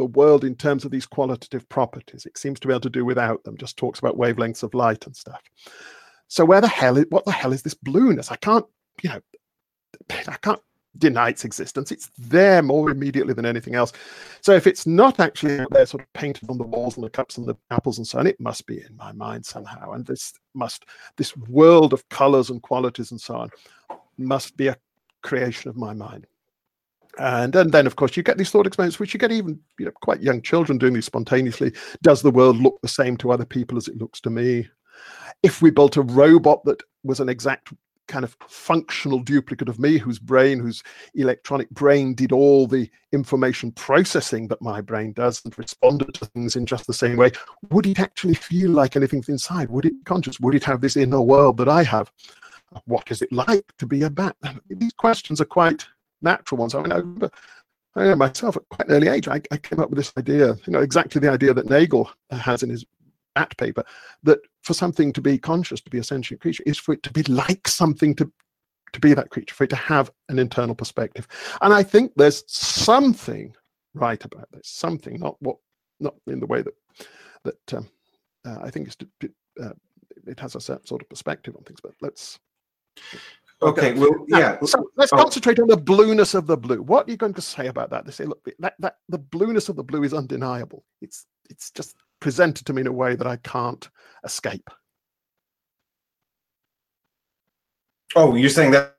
the 0.00 0.06
world 0.06 0.44
in 0.44 0.54
terms 0.54 0.86
of 0.86 0.90
these 0.90 1.04
qualitative 1.04 1.68
properties. 1.68 2.24
It 2.24 2.38
seems 2.38 2.58
to 2.60 2.66
be 2.66 2.72
able 2.72 2.80
to 2.80 2.88
do 2.88 3.04
without 3.04 3.44
them, 3.44 3.58
just 3.58 3.76
talks 3.76 3.98
about 3.98 4.16
wavelengths 4.16 4.62
of 4.62 4.72
light 4.72 5.04
and 5.04 5.14
stuff. 5.14 5.42
So 6.26 6.42
where 6.42 6.62
the 6.62 6.68
hell 6.68 6.96
is 6.96 7.04
what 7.10 7.26
the 7.26 7.32
hell 7.32 7.52
is 7.52 7.60
this 7.60 7.74
blueness? 7.74 8.30
I 8.30 8.36
can't, 8.36 8.64
you 9.02 9.10
know, 9.10 9.20
I 10.10 10.36
can't 10.40 10.62
deny 10.96 11.28
its 11.28 11.44
existence. 11.44 11.92
It's 11.92 12.08
there 12.16 12.62
more 12.62 12.88
immediately 12.88 13.34
than 13.34 13.44
anything 13.44 13.74
else. 13.74 13.92
So 14.40 14.52
if 14.54 14.66
it's 14.66 14.86
not 14.86 15.20
actually 15.20 15.60
out 15.60 15.70
there, 15.70 15.84
sort 15.84 16.02
of 16.02 16.10
painted 16.14 16.48
on 16.48 16.56
the 16.56 16.64
walls 16.64 16.96
and 16.96 17.04
the 17.04 17.10
cups 17.10 17.36
and 17.36 17.46
the 17.46 17.56
apples 17.70 17.98
and 17.98 18.06
so 18.06 18.20
on, 18.20 18.26
it 18.26 18.40
must 18.40 18.64
be 18.64 18.78
in 18.78 18.96
my 18.96 19.12
mind 19.12 19.44
somehow. 19.44 19.92
And 19.92 20.06
this 20.06 20.32
must, 20.54 20.86
this 21.18 21.36
world 21.36 21.92
of 21.92 22.08
colors 22.08 22.48
and 22.48 22.62
qualities 22.62 23.10
and 23.10 23.20
so 23.20 23.34
on, 23.34 23.50
must 24.16 24.56
be 24.56 24.68
a 24.68 24.78
creation 25.20 25.68
of 25.68 25.76
my 25.76 25.92
mind. 25.92 26.26
And, 27.20 27.54
and 27.54 27.70
then, 27.70 27.86
of 27.86 27.96
course, 27.96 28.16
you 28.16 28.22
get 28.22 28.38
these 28.38 28.50
thought 28.50 28.66
experiments, 28.66 28.98
which 28.98 29.12
you 29.12 29.20
get 29.20 29.30
even 29.30 29.60
you 29.78 29.84
know, 29.84 29.92
quite 30.00 30.22
young 30.22 30.40
children 30.40 30.78
doing 30.78 30.94
these 30.94 31.04
spontaneously. 31.04 31.74
Does 32.02 32.22
the 32.22 32.30
world 32.30 32.56
look 32.56 32.80
the 32.80 32.88
same 32.88 33.18
to 33.18 33.30
other 33.30 33.44
people 33.44 33.76
as 33.76 33.88
it 33.88 33.98
looks 33.98 34.22
to 34.22 34.30
me? 34.30 34.66
If 35.42 35.60
we 35.60 35.70
built 35.70 35.98
a 35.98 36.02
robot 36.02 36.64
that 36.64 36.82
was 37.04 37.20
an 37.20 37.28
exact 37.28 37.74
kind 38.08 38.24
of 38.24 38.34
functional 38.48 39.18
duplicate 39.18 39.68
of 39.68 39.78
me, 39.78 39.98
whose 39.98 40.18
brain, 40.18 40.60
whose 40.60 40.82
electronic 41.14 41.68
brain 41.70 42.14
did 42.14 42.32
all 42.32 42.66
the 42.66 42.88
information 43.12 43.70
processing 43.72 44.48
that 44.48 44.62
my 44.62 44.80
brain 44.80 45.12
does 45.12 45.44
and 45.44 45.56
responded 45.58 46.14
to 46.14 46.24
things 46.24 46.56
in 46.56 46.64
just 46.64 46.86
the 46.86 46.94
same 46.94 47.18
way, 47.18 47.30
would 47.68 47.86
it 47.86 48.00
actually 48.00 48.34
feel 48.34 48.70
like 48.70 48.96
anything 48.96 49.22
inside? 49.28 49.68
Would 49.68 49.84
it 49.84 49.92
be 49.92 50.04
conscious? 50.04 50.40
Would 50.40 50.54
it 50.54 50.64
have 50.64 50.80
this 50.80 50.96
inner 50.96 51.20
world 51.20 51.58
that 51.58 51.68
I 51.68 51.82
have? 51.82 52.10
What 52.86 53.10
is 53.10 53.20
it 53.20 53.30
like 53.30 53.76
to 53.76 53.84
be 53.84 54.04
a 54.04 54.10
bat? 54.10 54.36
These 54.70 54.94
questions 54.94 55.42
are 55.42 55.44
quite 55.46 55.86
natural 56.22 56.58
ones. 56.58 56.74
I 56.74 56.82
mean, 56.82 56.92
I 56.92 56.96
remember 56.96 57.30
I 57.96 58.04
know 58.04 58.16
myself 58.16 58.56
at 58.56 58.68
quite 58.68 58.88
an 58.88 58.94
early 58.94 59.08
age, 59.08 59.26
I, 59.26 59.40
I, 59.50 59.56
came 59.56 59.80
up 59.80 59.90
with 59.90 59.96
this 59.96 60.12
idea, 60.16 60.54
you 60.64 60.72
know, 60.72 60.80
exactly 60.80 61.20
the 61.20 61.30
idea 61.30 61.52
that 61.52 61.68
Nagel 61.68 62.08
has 62.30 62.62
in 62.62 62.70
his 62.70 62.84
at 63.36 63.56
paper 63.56 63.84
that 64.22 64.38
for 64.62 64.74
something 64.74 65.12
to 65.12 65.20
be 65.20 65.38
conscious, 65.38 65.80
to 65.80 65.90
be 65.90 65.98
a 65.98 66.04
sentient 66.04 66.40
creature, 66.40 66.62
is 66.66 66.78
for 66.78 66.92
it 66.92 67.02
to 67.02 67.12
be 67.12 67.22
like 67.24 67.66
something 67.68 68.14
to 68.16 68.30
to 68.92 69.00
be 69.00 69.14
that 69.14 69.30
creature, 69.30 69.54
for 69.54 69.64
it 69.64 69.70
to 69.70 69.76
have 69.76 70.10
an 70.28 70.38
internal 70.40 70.74
perspective. 70.74 71.28
And 71.60 71.72
I 71.72 71.82
think 71.82 72.12
there's 72.16 72.42
something 72.48 73.54
right 73.94 74.22
about 74.24 74.50
this, 74.50 74.66
something, 74.66 75.20
not 75.20 75.36
what, 75.40 75.58
not 76.00 76.14
in 76.26 76.40
the 76.40 76.46
way 76.46 76.62
that 76.62 76.74
that 77.44 77.74
um, 77.74 77.88
uh, 78.44 78.58
I 78.62 78.70
think 78.70 78.88
is 78.88 78.96
to, 78.96 79.08
uh, 79.62 79.70
it 80.26 80.40
has 80.40 80.56
a 80.56 80.60
certain 80.60 80.86
sort 80.86 81.02
of 81.02 81.08
perspective 81.08 81.56
on 81.56 81.62
things. 81.64 81.80
But 81.80 81.92
let's. 82.00 82.38
Okay, 83.62 83.92
well, 83.92 84.24
Now, 84.28 84.38
yeah. 84.38 84.58
So 84.64 84.90
let's 84.96 85.12
Oh. 85.12 85.16
concentrate 85.18 85.60
on 85.60 85.68
the 85.68 85.76
blueness 85.76 86.34
of 86.34 86.46
the 86.46 86.56
blue. 86.56 86.80
What 86.82 87.06
are 87.06 87.10
you 87.10 87.18
going 87.18 87.34
to 87.34 87.42
say 87.42 87.66
about 87.66 87.90
that? 87.90 88.06
They 88.06 88.12
say, 88.12 88.24
look, 88.24 88.42
that, 88.58 88.74
that 88.78 88.96
the 89.08 89.18
blueness 89.18 89.68
of 89.68 89.76
the 89.76 89.84
blue 89.84 90.02
is 90.02 90.14
undeniable. 90.14 90.84
It's 91.02 91.26
it's 91.50 91.70
just 91.70 91.96
presented 92.20 92.64
to 92.66 92.72
me 92.72 92.80
in 92.82 92.86
a 92.86 92.92
way 92.92 93.16
that 93.16 93.26
I 93.26 93.36
can't 93.36 93.88
escape. 94.24 94.70
Oh, 98.16 98.34
you're 98.34 98.48
saying 98.50 98.70
that 98.72 98.96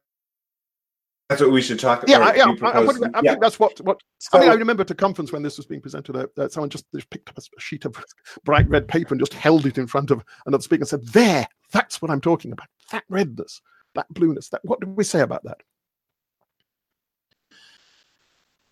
that's 1.30 1.42
what 1.42 1.52
we 1.52 1.62
should 1.62 1.80
talk 1.80 2.04
Yeah, 2.08 2.18
about. 2.18 2.34
I, 2.34 2.38
yeah, 2.38 2.46
I, 2.62 2.72
I, 2.82 2.84
I 2.84 3.22
think 3.22 3.42
that's 3.42 3.58
what 3.58 3.80
what. 3.82 4.02
I 4.34 4.40
mean, 4.40 4.50
I 4.50 4.54
remember 4.54 4.82
at 4.82 4.92
a 4.92 4.96
conference 4.96 5.32
when 5.32 5.42
this 5.42 5.56
was 5.56 5.66
being 5.66 5.80
presented, 5.80 6.16
uh, 6.16 6.28
uh, 6.38 6.50
someone 6.50 6.70
just, 6.70 6.86
just 6.94 7.10
picked 7.10 7.30
up 7.30 7.38
a 7.38 7.42
sheet 7.58 7.86
of 7.86 7.96
bright 8.44 8.68
red 8.68 8.86
paper 8.88 9.14
and 9.14 9.22
just 9.22 9.34
held 9.34 9.66
it 9.66 9.78
in 9.78 9.88
front 9.88 10.12
of 10.12 10.24
another 10.46 10.62
speaker 10.62 10.82
and 10.82 10.90
said, 10.90 11.08
"There, 11.08 11.48
that's 11.72 12.02
what 12.02 12.12
I'm 12.12 12.20
talking 12.20 12.52
about. 12.52 12.68
That 12.92 13.06
redness, 13.08 13.62
that 13.96 14.08
blueness. 14.10 14.50
That 14.50 14.62
what 14.64 14.80
do 14.80 14.88
we 14.88 15.04
say 15.04 15.22
about 15.22 15.44
that?" 15.44 15.62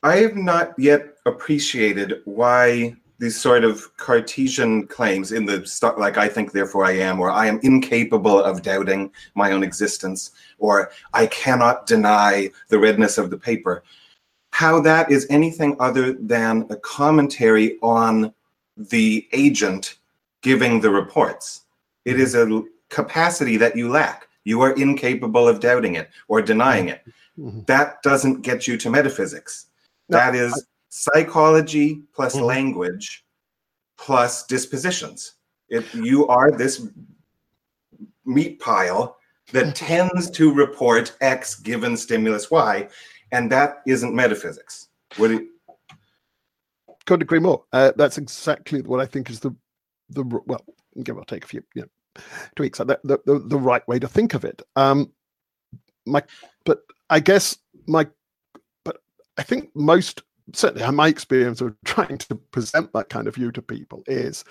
I 0.01 0.17
have 0.17 0.35
not 0.35 0.73
yet 0.77 1.15
appreciated 1.25 2.21
why 2.23 2.95
these 3.19 3.39
sort 3.39 3.65
of 3.65 3.95
Cartesian 3.97 4.87
claims 4.87 5.33
in 5.33 5.45
the 5.45 5.65
stuff 5.67 5.95
like 5.97 6.17
I 6.17 6.29
think 6.29 6.53
therefore 6.53 6.85
I 6.85 6.93
am, 6.93 7.19
or 7.19 7.29
I 7.29 7.47
am 7.47 7.59
incapable 7.63 8.41
of 8.41 8.61
doubting 8.61 9.11
my 9.35 9.51
own 9.51 9.61
existence, 9.61 10.31
or 10.57 10.91
I 11.13 11.27
cannot 11.27 11.85
deny 11.85 12.49
the 12.69 12.79
redness 12.79 13.17
of 13.17 13.29
the 13.29 13.37
paper, 13.37 13.83
how 14.51 14.79
that 14.81 15.11
is 15.11 15.27
anything 15.29 15.75
other 15.81 16.13
than 16.13 16.65
a 16.69 16.77
commentary 16.77 17.77
on 17.81 18.33
the 18.77 19.27
agent 19.33 19.97
giving 20.41 20.79
the 20.79 20.89
reports. 20.89 21.65
It 22.05 22.17
is 22.17 22.35
a 22.35 22.63
capacity 22.87 23.57
that 23.57 23.75
you 23.75 23.89
lack. 23.89 24.28
You 24.49 24.61
are 24.61 24.71
incapable 24.71 25.47
of 25.47 25.59
doubting 25.59 25.93
it 25.93 26.09
or 26.27 26.41
denying 26.41 26.89
it. 26.89 27.01
Mhm. 27.37 27.67
That 27.67 28.01
doesn't 28.01 28.41
get 28.41 28.67
you 28.67 28.77
to 28.79 28.89
metaphysics. 28.89 29.67
No, 30.09 30.17
that 30.17 30.33
is 30.33 30.51
psychology 30.89 32.01
plus 32.15 32.35
Mhm. 32.35 32.45
language 32.53 33.25
plus 33.99 34.47
dispositions. 34.47 35.35
If 35.69 35.93
you 35.93 36.25
are 36.27 36.49
this 36.51 36.81
meat 38.25 38.59
pile 38.59 39.19
that 39.51 39.75
tends 39.75 40.31
to 40.31 40.51
report 40.51 41.15
X 41.21 41.53
given 41.59 41.95
stimulus 41.95 42.49
Y, 42.49 42.89
and 43.31 43.51
that 43.51 43.83
isn't 43.85 44.15
metaphysics. 44.15 44.87
Would 45.19 45.31
it, 45.31 45.47
Couldn't 47.05 47.23
agree 47.23 47.39
more. 47.39 47.65
Uh, 47.71 47.91
that's 47.95 48.17
exactly 48.17 48.81
what 48.81 48.99
I 48.99 49.05
think 49.05 49.29
is 49.29 49.39
the 49.39 49.51
the 50.09 50.23
well, 50.23 50.65
give 51.03 51.17
or 51.17 51.25
take 51.25 51.43
a 51.43 51.47
few 51.47 51.63
you 51.75 51.83
know, 51.83 51.87
tweaks. 52.55 52.79
The, 52.79 52.99
the, 53.03 53.19
the, 53.25 53.39
the 53.39 53.57
right 53.57 53.87
way 53.87 53.99
to 53.99 54.07
think 54.07 54.33
of 54.33 54.45
it. 54.45 54.61
Um, 54.75 55.11
my, 56.05 56.23
but 56.65 56.81
I 57.09 57.19
guess 57.19 57.57
my, 57.87 58.07
but 58.83 58.97
I 59.37 59.43
think 59.43 59.69
most 59.75 60.23
certainly 60.53 60.89
my 60.91 61.07
experience 61.07 61.61
of 61.61 61.75
trying 61.85 62.17
to 62.17 62.35
present 62.35 62.91
that 62.93 63.09
kind 63.09 63.27
of 63.27 63.35
view 63.35 63.51
to 63.51 63.61
people 63.61 64.03
is 64.07 64.43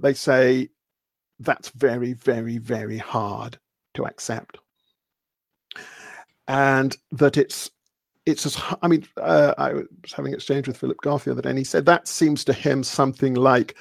they 0.00 0.14
say 0.14 0.68
that's 1.38 1.70
very, 1.70 2.12
very, 2.12 2.58
very 2.58 2.98
hard 2.98 3.58
to 3.94 4.04
accept, 4.04 4.58
and 6.46 6.96
that 7.12 7.36
it's 7.36 7.70
it's 8.26 8.46
as 8.46 8.60
I 8.82 8.88
mean, 8.88 9.06
uh, 9.16 9.54
I 9.58 9.72
was 9.72 9.86
having 10.14 10.32
an 10.32 10.36
exchange 10.36 10.68
with 10.68 10.76
Philip 10.76 10.98
Garfield, 11.02 11.44
and 11.46 11.58
he 11.58 11.64
said 11.64 11.86
that 11.86 12.06
seems 12.06 12.44
to 12.44 12.52
him 12.52 12.82
something 12.82 13.34
like 13.34 13.76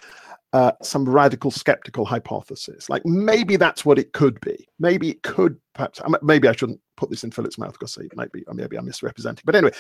uh, 0.54 0.72
some 0.82 1.08
radical 1.08 1.52
skeptical 1.52 2.06
hypothesis. 2.06 2.90
Like 2.90 3.06
maybe 3.06 3.56
that's 3.56 3.86
what 3.86 4.00
it 4.00 4.14
could 4.14 4.40
be. 4.42 4.68
Maybe 4.80 5.10
it 5.10 5.24
could 5.24 5.60
perhaps. 5.76 6.02
Maybe 6.22 6.48
I 6.48 6.54
shouldn't 6.54 6.82
put 6.98 7.10
this 7.10 7.24
in 7.24 7.32
Philip's 7.32 7.58
mouth 7.58 7.74
because 7.74 7.98
it 7.98 8.16
might 8.16 8.32
be. 8.32 8.44
Maybe 8.52 8.78
I'm 8.78 8.86
misrepresenting. 8.86 9.44
But 9.46 9.56
anyway, 9.56 9.72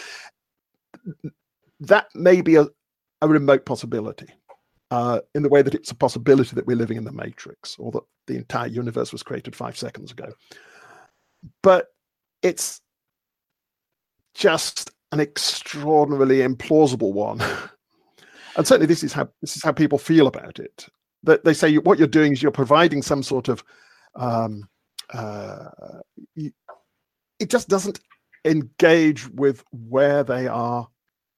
that 1.80 2.08
may 2.14 2.42
be 2.42 2.56
a, 2.56 2.68
a 3.22 3.28
remote 3.28 3.66
possibility. 3.66 4.28
Uh, 4.92 5.20
in 5.36 5.44
the 5.44 5.50
way 5.50 5.62
that 5.62 5.76
it's 5.76 5.92
a 5.92 5.96
possibility 5.96 6.56
that 6.56 6.66
we're 6.66 6.76
living 6.76 6.98
in 6.98 7.04
the 7.04 7.12
matrix 7.12 7.76
or 7.78 7.92
that 7.92 8.02
the 8.26 8.36
entire 8.36 8.66
universe 8.66 9.12
was 9.12 9.22
created 9.22 9.56
five 9.56 9.78
seconds 9.78 10.12
ago. 10.12 10.34
But 11.62 11.90
it's 12.42 12.82
just 14.34 14.90
an 15.12 15.20
extraordinarily 15.20 16.40
implausible 16.40 17.14
one. 17.14 17.40
and 18.56 18.68
certainly 18.68 18.88
this 18.88 19.04
is 19.04 19.14
how 19.14 19.30
this 19.42 19.56
is 19.56 19.64
how 19.64 19.72
people 19.72 19.98
feel 19.98 20.28
about 20.28 20.60
it. 20.60 20.88
That 21.24 21.44
they 21.44 21.54
say 21.54 21.78
what 21.78 21.98
you're 21.98 22.08
doing 22.08 22.34
is 22.34 22.42
you're 22.42 22.52
providing 22.52 23.02
some 23.02 23.24
sort 23.24 23.50
of 23.50 23.64
um, 24.16 24.68
uh, 25.14 25.70
it 26.36 27.50
just 27.50 27.70
doesn't 27.70 28.00
engage 28.46 29.28
with 29.30 29.64
where 29.72 30.24
they 30.24 30.48
are 30.48 30.88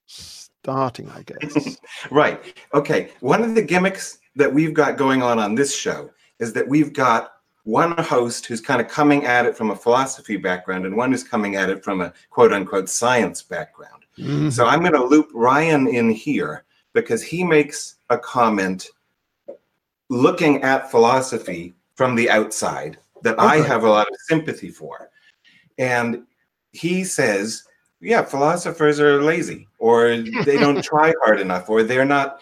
starting, 0.08 1.10
I 1.10 1.24
guess. 1.24 1.78
right. 2.12 2.42
Okay. 2.74 3.12
One 3.20 3.44
of 3.44 3.56
the 3.56 3.62
gimmicks 3.62 4.20
that 4.36 4.54
we've 4.54 4.74
got 4.74 4.98
going 4.98 5.22
on 5.22 5.40
on 5.40 5.56
this 5.56 5.76
show 5.76 6.10
is 6.40 6.54
that 6.54 6.68
we've 6.68 6.94
got 6.94 7.34
one 7.64 7.96
host 8.04 8.46
who's 8.46 8.62
kind 8.62 8.82
of 8.82 8.88
coming 8.88 9.26
at 9.26 9.46
it 9.46 9.56
from 9.56 9.70
a 9.70 9.76
philosophy 9.76 10.38
background 10.38 10.86
and 10.86 10.96
one 10.96 11.12
who's 11.12 11.24
coming 11.24 11.56
at 11.56 11.70
it 11.70 11.84
from 11.84 12.02
a 12.02 12.12
quote 12.30 12.52
unquote 12.52 12.90
science 12.90 13.44
background. 13.44 14.06
Mhm. 14.18 14.52
So 14.52 14.66
I'm 14.66 14.80
going 14.80 14.94
to 14.94 15.04
loop 15.04 15.30
Ryan 15.34 15.88
in 15.88 16.10
here 16.10 16.66
because 16.94 17.24
he 17.24 17.44
makes 17.44 17.96
a 18.10 18.18
comment 18.18 18.90
looking 20.10 20.62
at 20.62 20.92
philosophy 20.92 21.74
from 21.96 22.16
the 22.16 22.30
outside 22.30 22.98
that 23.24 23.40
I 23.40 23.58
have 23.58 23.84
a 23.84 23.90
lot 23.90 24.08
of 24.08 24.16
sympathy 24.28 24.70
for. 24.70 25.10
And 25.78 26.24
he 26.72 27.04
says, 27.04 27.64
yeah, 28.02 28.24
philosophers 28.24 29.00
are 29.00 29.22
lazy 29.22 29.68
or 29.78 30.18
they 30.46 30.58
don't 30.58 30.84
try 30.92 31.14
hard 31.24 31.40
enough 31.40 31.70
or 31.70 31.84
they're 31.84 32.06
not, 32.06 32.42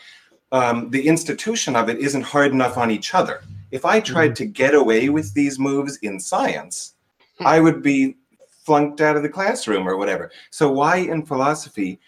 um, 0.52 0.90
the 0.90 1.08
institution 1.08 1.76
of 1.76 1.90
it 1.90 2.00
isn't 2.00 2.24
hard 2.24 2.52
enough 2.52 2.78
on 2.78 2.90
each 2.90 3.14
other. 3.14 3.42
If 3.72 3.86
I 3.86 4.00
tried 4.00 4.36
to 4.38 4.46
get 4.46 4.74
away 4.74 5.10
with 5.10 5.34
these 5.34 5.60
moves 5.60 5.98
in 5.98 6.20
science, 6.20 6.96
I 7.42 7.60
would 7.60 7.84
be 7.84 8.16
flunked 8.64 9.02
out 9.02 9.16
of 9.16 9.24
the 9.24 9.30
classroom 9.30 9.88
or 9.88 9.98
whatever. 9.98 10.32
So 10.50 10.72
why 10.72 10.98
in 10.98 11.26
philosophy 11.26 12.00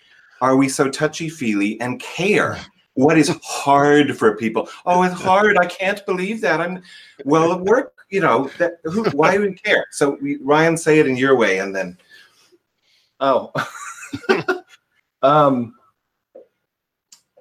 are 0.42 0.58
we 0.58 0.68
so 0.68 0.90
touchy 0.90 1.30
feely 1.30 1.80
and 1.80 2.00
care? 2.00 2.60
What 2.96 3.18
is 3.18 3.40
hard 3.44 4.18
for 4.18 4.36
people? 4.36 4.68
Oh, 4.86 5.04
it's 5.04 5.20
hard. 5.20 5.58
I 5.58 5.66
can't 5.66 6.06
believe 6.06 6.42
that. 6.42 6.60
I'm 6.60 6.82
well 7.24 7.54
at 7.54 7.62
work. 7.62 7.94
You 8.10 8.20
know 8.20 8.50
that. 8.58 8.80
Who, 8.84 9.06
why 9.12 9.38
do 9.38 9.44
we 9.44 9.54
care? 9.54 9.86
So 9.92 10.18
we, 10.22 10.38
Ryan, 10.38 10.76
say 10.76 11.00
it 11.00 11.08
in 11.08 11.16
your 11.16 11.38
way, 11.38 11.60
and 11.60 11.74
then 11.74 11.98
Oh. 13.22 13.52
um 15.22 15.76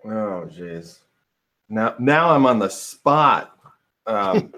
Oh, 0.04 0.48
jeez. 0.50 0.98
Now, 1.68 1.94
now 1.98 2.30
I'm 2.30 2.46
on 2.46 2.58
the 2.58 2.68
spot. 2.68 3.56
Um, 4.06 4.54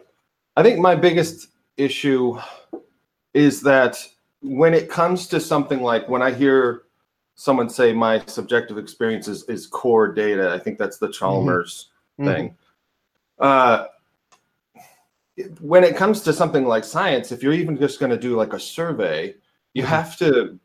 I 0.57 0.62
think 0.62 0.78
my 0.78 0.94
biggest 0.94 1.48
issue 1.76 2.38
is 3.35 3.61
that 3.62 3.96
when 4.40 4.72
it 4.72 4.88
comes 4.88 5.26
to 5.28 5.40
something 5.40 5.83
like 5.83 6.09
when 6.09 6.22
I 6.22 6.33
hear 6.33 6.83
someone 7.35 7.68
say 7.68 7.92
my 7.92 8.25
subjective 8.27 8.79
experience 8.79 9.29
is, 9.29 9.45
is 9.49 9.66
core 9.66 10.12
data, 10.12 10.53
I 10.53 10.59
think 10.59 10.79
that's 10.79 10.99
the 10.99 11.11
Chalmers 11.11 11.90
thing. 12.18 12.57
Uh, 13.38 13.87
when 15.61 15.83
it 15.83 15.97
comes 15.97 16.21
to 16.23 16.33
something 16.33 16.66
like 16.66 16.85
science, 16.85 17.33
if 17.33 17.42
you're 17.42 17.55
even 17.55 17.77
just 17.77 17.99
going 17.99 18.11
to 18.11 18.18
do 18.18 18.37
like 18.37 18.53
a 18.53 18.61
survey, 18.61 19.35
you 19.75 19.83
Mhm. 19.83 19.87
have 19.87 20.16
to 20.18 20.59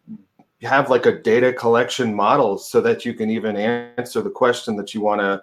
have 0.62 0.90
like 0.90 1.06
a 1.06 1.22
data 1.22 1.54
collection 1.54 2.14
model 2.14 2.58
so 2.58 2.82
that 2.82 3.06
you 3.06 3.14
can 3.14 3.30
even 3.30 3.56
answer 3.56 4.22
the 4.22 4.30
question 4.30 4.76
that 4.76 4.94
you 4.94 5.02
want 5.02 5.22
to 5.22 5.42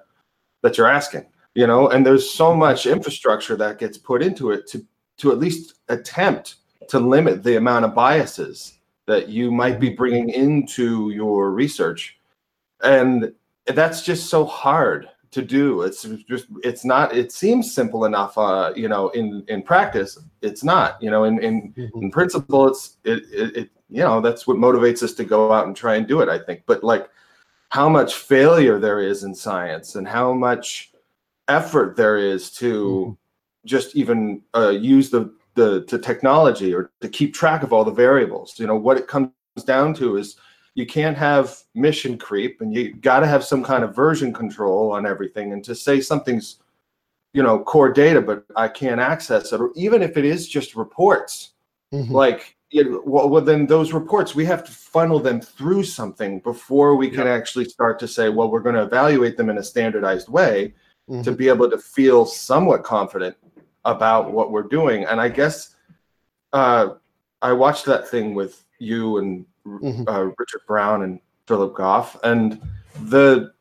that 0.62 0.76
you're 0.76 0.88
asking 0.88 1.24
you 1.54 1.68
know 1.68 1.88
and 1.90 2.04
there's 2.04 2.28
so 2.28 2.52
much 2.54 2.84
infrastructure 2.84 3.54
that 3.54 3.78
gets 3.78 3.96
put 3.96 4.22
into 4.22 4.50
it 4.50 4.66
to 4.66 4.84
to 5.16 5.30
at 5.30 5.38
least 5.38 5.74
attempt 5.88 6.56
to 6.88 6.98
limit 6.98 7.44
the 7.44 7.56
amount 7.56 7.84
of 7.84 7.94
biases 7.94 8.73
that 9.06 9.28
you 9.28 9.50
might 9.50 9.78
be 9.80 9.90
bringing 9.90 10.30
into 10.30 11.10
your 11.10 11.50
research. 11.50 12.18
And 12.82 13.32
that's 13.66 14.02
just 14.02 14.28
so 14.28 14.44
hard 14.44 15.08
to 15.30 15.42
do. 15.42 15.82
It's 15.82 16.02
just 16.28 16.46
it's 16.62 16.84
not 16.84 17.14
it 17.14 17.32
seems 17.32 17.74
simple 17.74 18.04
enough 18.04 18.38
uh 18.38 18.72
you 18.76 18.88
know 18.88 19.08
in 19.10 19.44
in 19.48 19.62
practice. 19.62 20.18
It's 20.42 20.62
not 20.62 21.02
you 21.02 21.10
know 21.10 21.24
in 21.24 21.38
in 21.42 21.72
Mhm. 21.76 22.02
in 22.02 22.10
principle 22.10 22.68
it's 22.68 22.98
it, 23.04 23.24
it, 23.32 23.56
it 23.56 23.70
you 23.90 24.02
know 24.02 24.20
that's 24.20 24.46
what 24.46 24.58
motivates 24.58 25.02
us 25.02 25.12
to 25.14 25.24
go 25.24 25.52
out 25.52 25.66
and 25.66 25.74
try 25.76 25.96
and 25.96 26.06
do 26.06 26.20
it 26.20 26.28
i 26.28 26.38
think. 26.38 26.62
But 26.66 26.84
like 26.84 27.08
how 27.70 27.88
much 27.88 28.14
failure 28.14 28.78
there 28.78 29.00
is 29.00 29.24
in 29.24 29.34
science 29.34 29.96
and 29.96 30.06
how 30.06 30.32
much 30.32 30.92
effort 31.48 31.96
there 31.96 32.16
is 32.16 32.50
to 32.52 33.16
just 33.64 33.96
even 33.96 34.40
uh, 34.54 34.70
use 34.70 35.10
the 35.10 35.34
the 35.54 35.84
the 35.88 35.98
technology 35.98 36.74
or 36.74 36.90
to 37.00 37.08
keep 37.08 37.34
track 37.34 37.62
of 37.62 37.72
all 37.72 37.84
the 37.84 37.90
variables 37.92 38.58
you 38.58 38.66
know 38.66 38.76
what 38.76 38.96
it 38.96 39.06
comes 39.06 39.30
down 39.64 39.94
to 39.94 40.16
is 40.16 40.36
you 40.74 40.84
can't 40.86 41.16
have 41.16 41.56
mission 41.74 42.18
creep 42.18 42.60
and 42.60 42.74
you 42.74 42.94
got 42.94 43.20
to 43.20 43.26
have 43.26 43.44
some 43.44 43.62
kind 43.62 43.84
of 43.84 43.94
version 43.94 44.32
control 44.32 44.90
on 44.92 45.06
everything 45.06 45.52
and 45.52 45.62
to 45.64 45.74
say 45.74 46.00
something's 46.00 46.58
you 47.32 47.42
know 47.42 47.58
core 47.60 47.92
data 47.92 48.20
but 48.20 48.44
i 48.56 48.66
can't 48.68 49.00
access 49.00 49.52
it 49.52 49.60
or 49.60 49.70
even 49.76 50.02
if 50.02 50.16
it 50.16 50.24
is 50.24 50.48
just 50.48 50.76
reports 50.76 51.50
Mhm. 51.92 52.10
like 52.10 52.56
know, 52.72 53.02
well, 53.06 53.28
well 53.28 53.42
then 53.42 53.66
those 53.66 53.92
reports 53.92 54.34
we 54.34 54.44
have 54.46 54.64
to 54.64 54.72
funnel 54.72 55.20
them 55.20 55.40
through 55.40 55.84
something 55.84 56.40
before 56.40 56.96
we 56.96 57.08
can 57.08 57.28
actually 57.28 57.66
start 57.66 58.00
to 58.00 58.08
say 58.08 58.28
well 58.28 58.50
we're 58.50 58.58
going 58.68 58.74
to 58.74 58.82
evaluate 58.82 59.36
them 59.36 59.48
in 59.48 59.58
a 59.58 59.62
standardized 59.62 60.28
way 60.28 60.74
to 61.22 61.30
Mhm. 61.30 61.36
be 61.36 61.48
able 61.48 61.70
to 61.70 61.78
feel 61.78 62.24
somewhat 62.24 62.82
confident 62.82 63.36
about 63.84 64.32
what 64.32 64.50
we're 64.50 64.62
doing 64.62 65.04
and 65.04 65.20
i 65.20 65.28
guess 65.28 65.76
uh, 66.52 66.88
i 67.42 67.52
watched 67.52 67.84
that 67.84 68.08
thing 68.08 68.34
with 68.34 68.64
you 68.78 69.18
and 69.18 69.46
Mhm. 69.66 70.06
uh, 70.06 70.24
richard 70.38 70.60
brown 70.66 71.02
and 71.02 71.20
philip 71.46 71.74
goff 71.74 72.18
and 72.24 72.60
the 73.04 73.52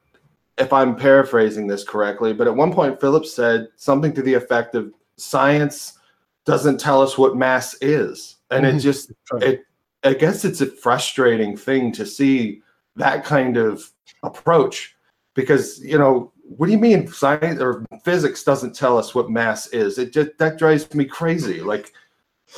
if 0.57 0.73
i'm 0.73 0.95
paraphrasing 0.97 1.65
this 1.67 1.83
correctly 1.85 2.33
but 2.33 2.45
at 2.47 2.55
one 2.55 2.73
point 2.73 2.99
philip 2.99 3.25
said 3.25 3.67
something 3.77 4.13
to 4.13 4.21
the 4.21 4.33
effect 4.33 4.75
of 4.75 4.91
science 5.17 5.97
doesn't 6.45 6.77
tell 6.79 7.01
us 7.01 7.17
what 7.17 7.37
mass 7.37 7.75
is 7.81 8.35
and 8.51 8.65
it 8.65 8.75
Mhm. 8.75 8.81
just 8.81 9.11
it 9.41 9.63
i 10.03 10.13
guess 10.13 10.43
it's 10.43 10.59
a 10.59 10.65
frustrating 10.65 11.55
thing 11.55 11.91
to 11.93 12.05
see 12.05 12.61
that 12.97 13.23
kind 13.23 13.55
of 13.55 13.89
approach 14.23 14.95
because 15.35 15.79
you 15.79 15.97
know 15.97 16.32
what 16.43 16.67
do 16.67 16.71
you 16.71 16.77
mean 16.77 17.07
science 17.07 17.61
or 17.61 17.85
physics 18.03 18.43
doesn't 18.43 18.75
tell 18.75 18.97
us 18.97 19.15
what 19.15 19.29
mass 19.29 19.67
is? 19.67 19.97
It 19.97 20.13
just 20.13 20.37
that 20.37 20.57
drives 20.57 20.93
me 20.93 21.05
crazy. 21.05 21.61
Like 21.61 21.93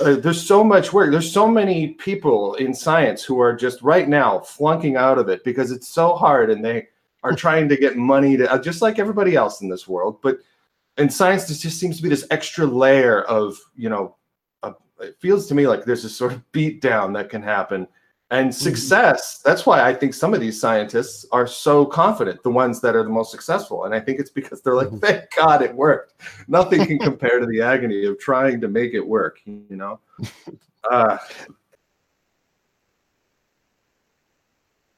uh, 0.02 0.15
there's 0.15 0.45
so 0.45 0.63
much 0.63 0.91
work. 0.91 1.12
There's 1.12 1.32
so 1.32 1.48
many 1.48 1.89
people 1.89 2.56
in 2.56 2.74
science 2.74 3.24
who 3.24 3.39
are 3.39 3.56
just 3.56 3.82
right 3.82 4.10
now 4.10 4.39
flunking 4.39 4.98
out 4.98 5.17
of 5.17 5.30
it 5.30 5.43
because 5.43 5.71
it's 5.71 5.88
so 5.88 6.15
hard 6.15 6.50
and 6.50 6.65
they 6.65 6.88
are 7.24 7.36
trying 7.36 7.69
to 7.69 7.78
get 7.78 7.95
money 7.95 8.36
to 8.38 8.52
uh, 8.52 8.58
just 8.58 8.82
like 8.82 9.00
everybody 9.00 9.36
else 9.36 9.62
in 9.62 9.69
this 9.69 9.88
world. 9.88 10.19
But 10.21 10.39
in 10.98 11.10
science 11.10 11.45
there 11.45 11.58
just 11.58 11.80
seems 11.80 11.98
to 11.98 12.04
be 12.04 12.10
this 12.10 12.28
extra 12.32 12.65
layer 12.65 13.24
of 13.24 13.58
you 13.76 13.89
know 13.89 14.15
uh, 14.63 14.74
it 15.00 15.15
feels 15.19 15.48
to 15.48 15.56
me 15.56 15.67
like 15.67 15.86
there's 15.86 16.04
this 16.04 16.15
sort 16.15 16.34
of 16.34 16.52
beat 16.52 16.82
down 16.82 17.13
that 17.13 17.30
can 17.30 17.41
happen 17.41 17.88
and 18.32 18.54
success 18.54 19.40
that's 19.46 19.68
why 19.68 19.84
i 19.88 19.94
think 19.94 20.12
some 20.14 20.34
of 20.34 20.40
these 20.42 20.60
scientists 20.60 21.28
are 21.32 21.46
so 21.46 21.86
confident 21.86 22.42
the 22.42 22.50
ones 22.50 22.82
that 22.82 22.96
are 22.96 23.04
the 23.04 23.10
most 23.10 23.30
successful. 23.30 23.86
And 23.86 23.94
i 23.94 24.00
think 24.00 24.20
it's 24.20 24.32
because 24.32 24.62
they're 24.62 24.76
like 24.76 24.88
Mhm. 24.90 25.02
thank 25.02 25.26
god 25.36 25.62
it 25.62 25.74
worked. 25.76 26.14
Nothing 26.48 26.86
can 26.88 26.98
compare 26.98 27.40
to 27.40 27.46
the 27.46 27.62
agony 27.62 28.06
of 28.06 28.18
trying 28.20 28.60
to 28.62 28.68
make 28.68 28.94
it 28.96 29.06
work 29.06 29.40
you 29.46 29.66
know? 29.70 30.00
Uh, 30.92 31.18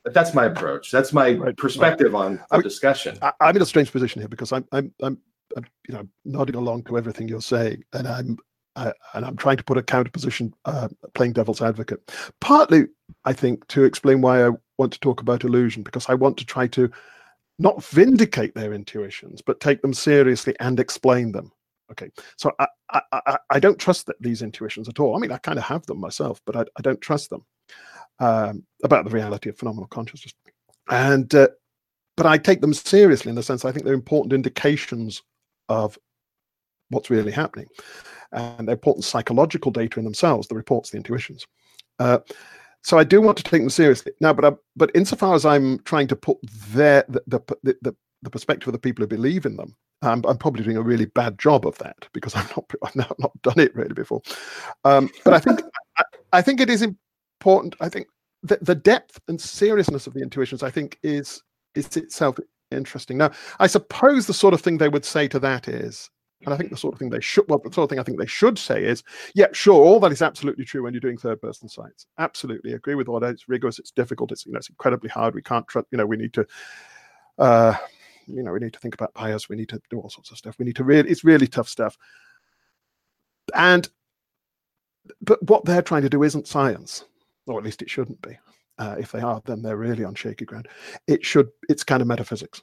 but 0.04 0.14
that's 0.14 0.34
my 0.34 0.46
approach. 0.46 0.90
That's 0.90 1.12
my 1.12 1.32
Right, 1.32 1.40
right. 1.40 1.58
perspective 1.58 2.16
on 2.16 2.40
the 2.50 2.62
discussion. 2.62 3.18
I, 3.22 3.34
I'm 3.42 3.56
in 3.58 3.62
a 3.62 3.66
strange 3.66 3.92
position 3.92 4.22
here 4.22 4.30
because 4.30 4.54
I'm, 4.54 4.66
I'm, 4.72 4.94
I'm, 5.02 5.18
I'm, 5.58 5.66
you 5.88 5.96
know, 5.96 6.08
nodding 6.24 6.56
along 6.56 6.84
to 6.84 6.98
everything 6.98 7.28
you're 7.28 7.42
saying, 7.42 7.84
and 7.94 8.08
I'm, 8.08 8.38
I, 8.78 8.94
and 9.14 9.26
I'm 9.26 9.36
trying 9.36 9.58
to 9.58 9.64
put 9.64 9.78
a 9.78 9.84
counter 9.84 10.12
position, 10.12 10.54
uh, 10.66 10.88
playing 11.16 11.34
devil's 11.34 11.62
advocate. 11.62 12.00
Partly, 12.40 12.86
I 13.26 13.34
think, 13.34 13.68
to 13.70 13.84
explain 13.84 14.22
why 14.22 14.46
I 14.46 14.52
want 14.78 14.94
to 14.94 15.00
talk 15.00 15.22
about 15.22 15.44
illusion, 15.44 15.84
because 15.84 16.08
I 16.08 16.14
want 16.14 16.38
to 16.38 16.46
try 16.46 16.68
to 16.68 16.90
not 17.60 17.84
vindicate 17.84 18.54
their 18.54 18.74
intuitions, 18.74 19.42
but 19.42 19.60
take 19.60 19.82
them 19.82 19.94
seriously 19.94 20.56
and 20.60 20.80
explain 20.80 21.32
them. 21.32 21.52
Okay, 21.92 22.12
so 22.38 22.52
I, 22.60 22.68
I, 22.92 23.02
I, 23.12 23.38
I 23.50 23.60
don't 23.60 23.80
trust 23.80 24.10
these 24.20 24.42
intuitions 24.42 24.90
at 24.90 25.00
all. 25.00 25.16
I 25.16 25.20
mean, 25.20 25.32
I 25.32 25.38
kind 25.38 25.58
of 25.58 25.64
have 25.64 25.86
them 25.86 26.00
myself, 26.00 26.42
but 26.46 26.56
I, 26.56 26.62
I 26.78 26.82
don't 26.82 27.02
trust 27.02 27.30
them 27.30 27.46
um, 28.20 28.64
about 28.84 29.06
the 29.06 29.12
reality 29.12 29.50
of 29.50 29.58
phenomenal 29.58 29.88
consciousness. 29.88 30.34
And 30.90 31.34
uh, 31.34 31.48
but 32.16 32.26
I 32.26 32.38
take 32.38 32.62
them 32.62 32.74
seriously 32.74 33.30
in 33.30 33.36
the 33.36 33.44
sense 33.44 33.64
I 33.64 33.72
think 33.72 33.86
they're 33.86 33.94
important 33.94 34.34
indications 34.34 35.24
of 35.70 35.98
what's 36.90 37.10
really 37.10 37.32
happening, 37.32 37.68
and 38.32 38.68
they're 38.68 38.74
important 38.74 39.06
psychological 39.06 39.72
data 39.72 40.00
in 40.00 40.06
themselves. 40.06 40.48
The 40.48 40.56
reports, 40.56 40.90
the 40.90 40.98
intuitions. 40.98 41.46
Uh, 42.00 42.20
so 42.84 42.98
I 42.98 43.04
do 43.04 43.22
want 43.22 43.38
to 43.38 43.44
take 43.44 43.62
them 43.62 43.70
seriously 43.70 44.14
now, 44.22 44.34
but 44.34 44.46
I, 44.46 44.52
but 44.76 44.92
insofar 44.96 45.36
as 45.36 45.46
I'm 45.46 45.80
trying 45.80 46.08
to 46.08 46.16
put 46.16 46.38
their 46.70 47.04
the 47.08 47.22
the, 47.28 47.40
the, 47.64 47.78
the, 47.82 47.96
the 48.22 48.30
perspective 48.30 48.68
of 48.68 48.74
the 48.74 48.80
people 48.80 49.04
who 49.04 49.08
believe 49.08 49.46
in 49.46 49.56
them, 49.58 49.76
I'm 50.02 50.22
probably 50.22 50.64
doing 50.64 50.78
a 50.78 50.82
really 50.82 51.06
bad 51.06 51.40
job 51.40 51.66
of 51.66 51.78
that 51.80 52.08
because 52.14 52.36
I've 52.36 52.50
not 52.56 52.66
I've 52.84 52.96
not, 52.96 53.20
not 53.20 53.42
done 53.42 53.60
it 53.60 53.76
really 53.76 53.94
before. 53.94 54.22
Um, 54.86 55.10
but 55.24 55.34
I 55.34 55.40
think 55.40 55.62
I, 55.98 56.04
I 56.34 56.42
think 56.42 56.62
it 56.62 56.70
is 56.70 56.82
important. 56.82 57.76
I 57.80 57.90
think 57.90 58.08
the, 58.44 58.60
the 58.62 58.76
depth 58.76 59.20
and 59.28 59.40
seriousness 59.40 60.08
of 60.08 60.14
the 60.14 60.22
intuitions, 60.22 60.64
I 60.64 60.70
think, 60.70 61.00
is 61.04 61.42
is 61.76 61.98
itself 61.98 62.38
interesting. 62.72 63.18
Now, 63.18 63.32
I 63.60 63.68
suppose 63.68 64.28
the 64.28 64.34
sort 64.34 64.54
of 64.54 64.62
thing 64.62 64.78
they 64.78 64.90
would 64.90 65.06
say 65.06 65.28
to 65.30 65.40
that 65.40 65.68
is, 65.68 66.10
and 66.46 66.54
I 66.54 66.58
think 66.58 66.70
the 66.70 66.78
sort 66.78 66.94
of 66.94 67.00
thing 67.00 67.10
they 67.10 67.20
should, 67.20 67.46
well, 67.50 67.60
the 67.60 67.74
sort 67.74 67.86
of 67.86 67.90
thing 67.90 68.00
I 68.00 68.04
think 68.04 68.20
they 68.20 68.28
should 68.28 68.60
say 68.60 68.84
is, 68.84 69.04
yeah, 69.34 69.48
sure, 69.54 69.84
all 69.84 70.00
that 70.02 70.12
is 70.12 70.22
absolutely 70.22 70.66
true 70.66 70.84
when 70.84 70.94
you're 70.94 71.02
doing 71.02 71.18
third-person 71.18 71.68
science. 71.68 72.06
Absolutely 72.20 72.74
agree 72.74 72.96
with 72.96 73.08
all 73.08 73.20
that. 73.20 73.32
It's 73.32 73.50
rigorous, 73.50 73.80
it's 73.80 73.92
difficult, 73.92 74.32
it's 74.32 74.46
you 74.46 74.52
know, 74.52 74.58
it's 74.58 74.70
incredibly 74.70 75.10
hard. 75.10 75.34
We 75.34 75.42
can't, 75.42 75.68
tr- 75.68 75.80
you 75.92 75.98
know, 75.98 76.06
we 76.06 76.18
need 76.18 76.34
to, 76.34 76.46
uh, 77.40 77.76
you 78.28 78.44
know, 78.44 78.52
we 78.52 78.60
need 78.60 78.74
to 78.74 78.80
think 78.80 78.94
about 78.94 79.14
bias. 79.14 79.50
We 79.50 79.56
need 79.56 79.70
to 79.70 79.82
do 79.90 80.00
all 80.00 80.10
sorts 80.10 80.32
of 80.32 80.38
stuff. 80.38 80.60
We 80.60 80.66
need 80.66 80.76
to 80.76 80.84
really, 80.84 81.10
it's 81.10 81.24
really 81.24 81.48
tough 81.48 81.70
stuff. 81.70 81.98
And, 83.56 83.90
but 85.22 85.42
what 85.50 85.66
they're 85.66 85.82
trying 85.82 86.04
to 86.04 86.10
do 86.10 86.24
isn't 86.24 86.48
science, 86.48 87.06
or 87.48 87.58
at 87.58 87.64
least 87.64 87.82
it 87.82 87.90
shouldn't 87.90 88.22
be. 88.22 88.38
Uh, 88.78 88.96
if 89.00 89.12
they 89.12 89.22
are, 89.22 89.42
then 89.46 89.64
they're 89.64 89.78
really 89.78 90.04
on 90.04 90.14
shaky 90.14 90.46
ground. 90.46 90.68
It 91.08 91.26
should, 91.26 91.48
it's 91.68 91.84
kind 91.84 92.02
of 92.02 92.08
metaphysics. 92.08 92.62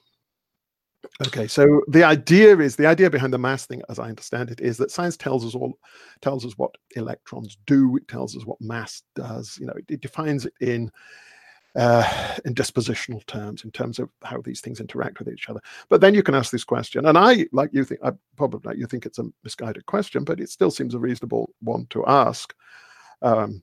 Okay, 1.26 1.46
so 1.46 1.82
the 1.88 2.02
idea 2.04 2.58
is 2.58 2.76
the 2.76 2.86
idea 2.86 3.10
behind 3.10 3.32
the 3.32 3.38
mass 3.38 3.66
thing, 3.66 3.82
as 3.88 3.98
I 3.98 4.08
understand 4.08 4.50
it, 4.50 4.60
is 4.60 4.76
that 4.78 4.90
science 4.90 5.16
tells 5.16 5.44
us 5.44 5.54
all, 5.54 5.78
tells 6.20 6.44
us 6.44 6.54
what 6.56 6.74
electrons 6.96 7.56
do. 7.66 7.96
It 7.96 8.08
tells 8.08 8.36
us 8.36 8.44
what 8.44 8.60
mass 8.60 9.02
does. 9.14 9.56
You 9.60 9.66
know, 9.66 9.74
it, 9.74 9.84
it 9.88 10.00
defines 10.00 10.46
it 10.46 10.54
in 10.60 10.90
uh, 11.76 12.36
in 12.44 12.54
dispositional 12.54 13.24
terms, 13.26 13.64
in 13.64 13.70
terms 13.70 13.98
of 13.98 14.08
how 14.22 14.40
these 14.40 14.60
things 14.60 14.80
interact 14.80 15.18
with 15.18 15.28
each 15.28 15.48
other. 15.48 15.60
But 15.88 16.00
then 16.00 16.14
you 16.14 16.22
can 16.22 16.34
ask 16.34 16.52
this 16.52 16.64
question, 16.64 17.06
and 17.06 17.18
I, 17.18 17.46
like 17.52 17.70
you 17.72 17.84
think, 17.84 18.00
I 18.04 18.12
probably 18.36 18.60
like 18.64 18.78
you 18.78 18.86
think 18.86 19.06
it's 19.06 19.18
a 19.18 19.24
misguided 19.42 19.86
question, 19.86 20.24
but 20.24 20.40
it 20.40 20.50
still 20.50 20.70
seems 20.70 20.94
a 20.94 20.98
reasonable 20.98 21.52
one 21.60 21.86
to 21.90 22.04
ask. 22.06 22.54
Um, 23.22 23.62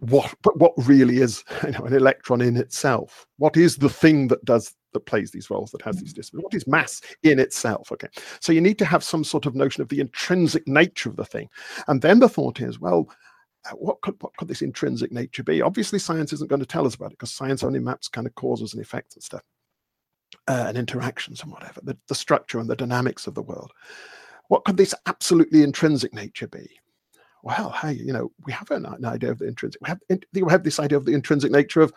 what 0.00 0.34
but 0.42 0.58
what 0.58 0.72
really 0.78 1.18
is 1.18 1.44
you 1.64 1.70
know, 1.70 1.84
an 1.84 1.94
electron 1.94 2.40
in 2.40 2.56
itself 2.56 3.24
what 3.38 3.56
is 3.56 3.76
the 3.76 3.88
thing 3.88 4.26
that 4.26 4.44
does 4.44 4.74
that 4.96 5.06
plays 5.06 5.30
these 5.30 5.50
roles 5.50 5.70
that 5.70 5.82
has 5.82 5.96
these 5.96 6.12
disciplines 6.12 6.44
what 6.44 6.54
is 6.54 6.66
mass 6.66 7.00
in 7.22 7.38
itself 7.38 7.92
okay 7.92 8.08
so 8.40 8.52
you 8.52 8.60
need 8.60 8.78
to 8.78 8.84
have 8.84 9.04
some 9.04 9.22
sort 9.22 9.46
of 9.46 9.54
notion 9.54 9.82
of 9.82 9.88
the 9.88 10.00
intrinsic 10.00 10.66
nature 10.66 11.08
of 11.08 11.16
the 11.16 11.24
thing 11.24 11.48
and 11.88 12.02
then 12.02 12.18
the 12.18 12.28
thought 12.28 12.60
is 12.60 12.80
well 12.80 13.08
what 13.74 14.00
could 14.00 14.14
what 14.20 14.36
could 14.36 14.48
this 14.48 14.62
intrinsic 14.62 15.10
nature 15.12 15.42
be 15.42 15.60
obviously 15.60 15.98
science 15.98 16.32
isn't 16.32 16.50
going 16.50 16.60
to 16.60 16.66
tell 16.66 16.86
us 16.86 16.94
about 16.94 17.06
it 17.12 17.18
because 17.18 17.32
science 17.32 17.62
only 17.62 17.80
maps 17.80 18.08
kind 18.08 18.26
of 18.26 18.34
causes 18.34 18.72
and 18.74 18.82
effects 18.82 19.16
and 19.16 19.22
stuff 19.22 19.42
uh, 20.48 20.64
and 20.68 20.78
interactions 20.78 21.42
and 21.42 21.52
whatever, 21.52 21.80
the, 21.82 21.96
the 22.08 22.14
structure 22.14 22.58
and 22.58 22.68
the 22.68 22.76
dynamics 22.76 23.26
of 23.26 23.34
the 23.34 23.42
world. 23.42 23.72
What 24.48 24.64
could 24.64 24.76
this 24.76 24.94
absolutely 25.06 25.62
intrinsic 25.62 26.14
nature 26.14 26.46
be? 26.46 26.68
Well, 27.42 27.70
hey, 27.70 27.92
you 27.92 28.12
know, 28.12 28.30
we 28.44 28.52
have 28.52 28.70
an, 28.70 28.86
an 28.86 29.04
idea 29.04 29.30
of 29.30 29.38
the 29.38 29.46
intrinsic. 29.46 29.80
We 29.80 29.88
have, 29.88 30.00
we 30.32 30.50
have 30.50 30.64
this 30.64 30.80
idea 30.80 30.98
of 30.98 31.04
the 31.04 31.14
intrinsic 31.14 31.50
nature 31.50 31.80
of 31.80 31.92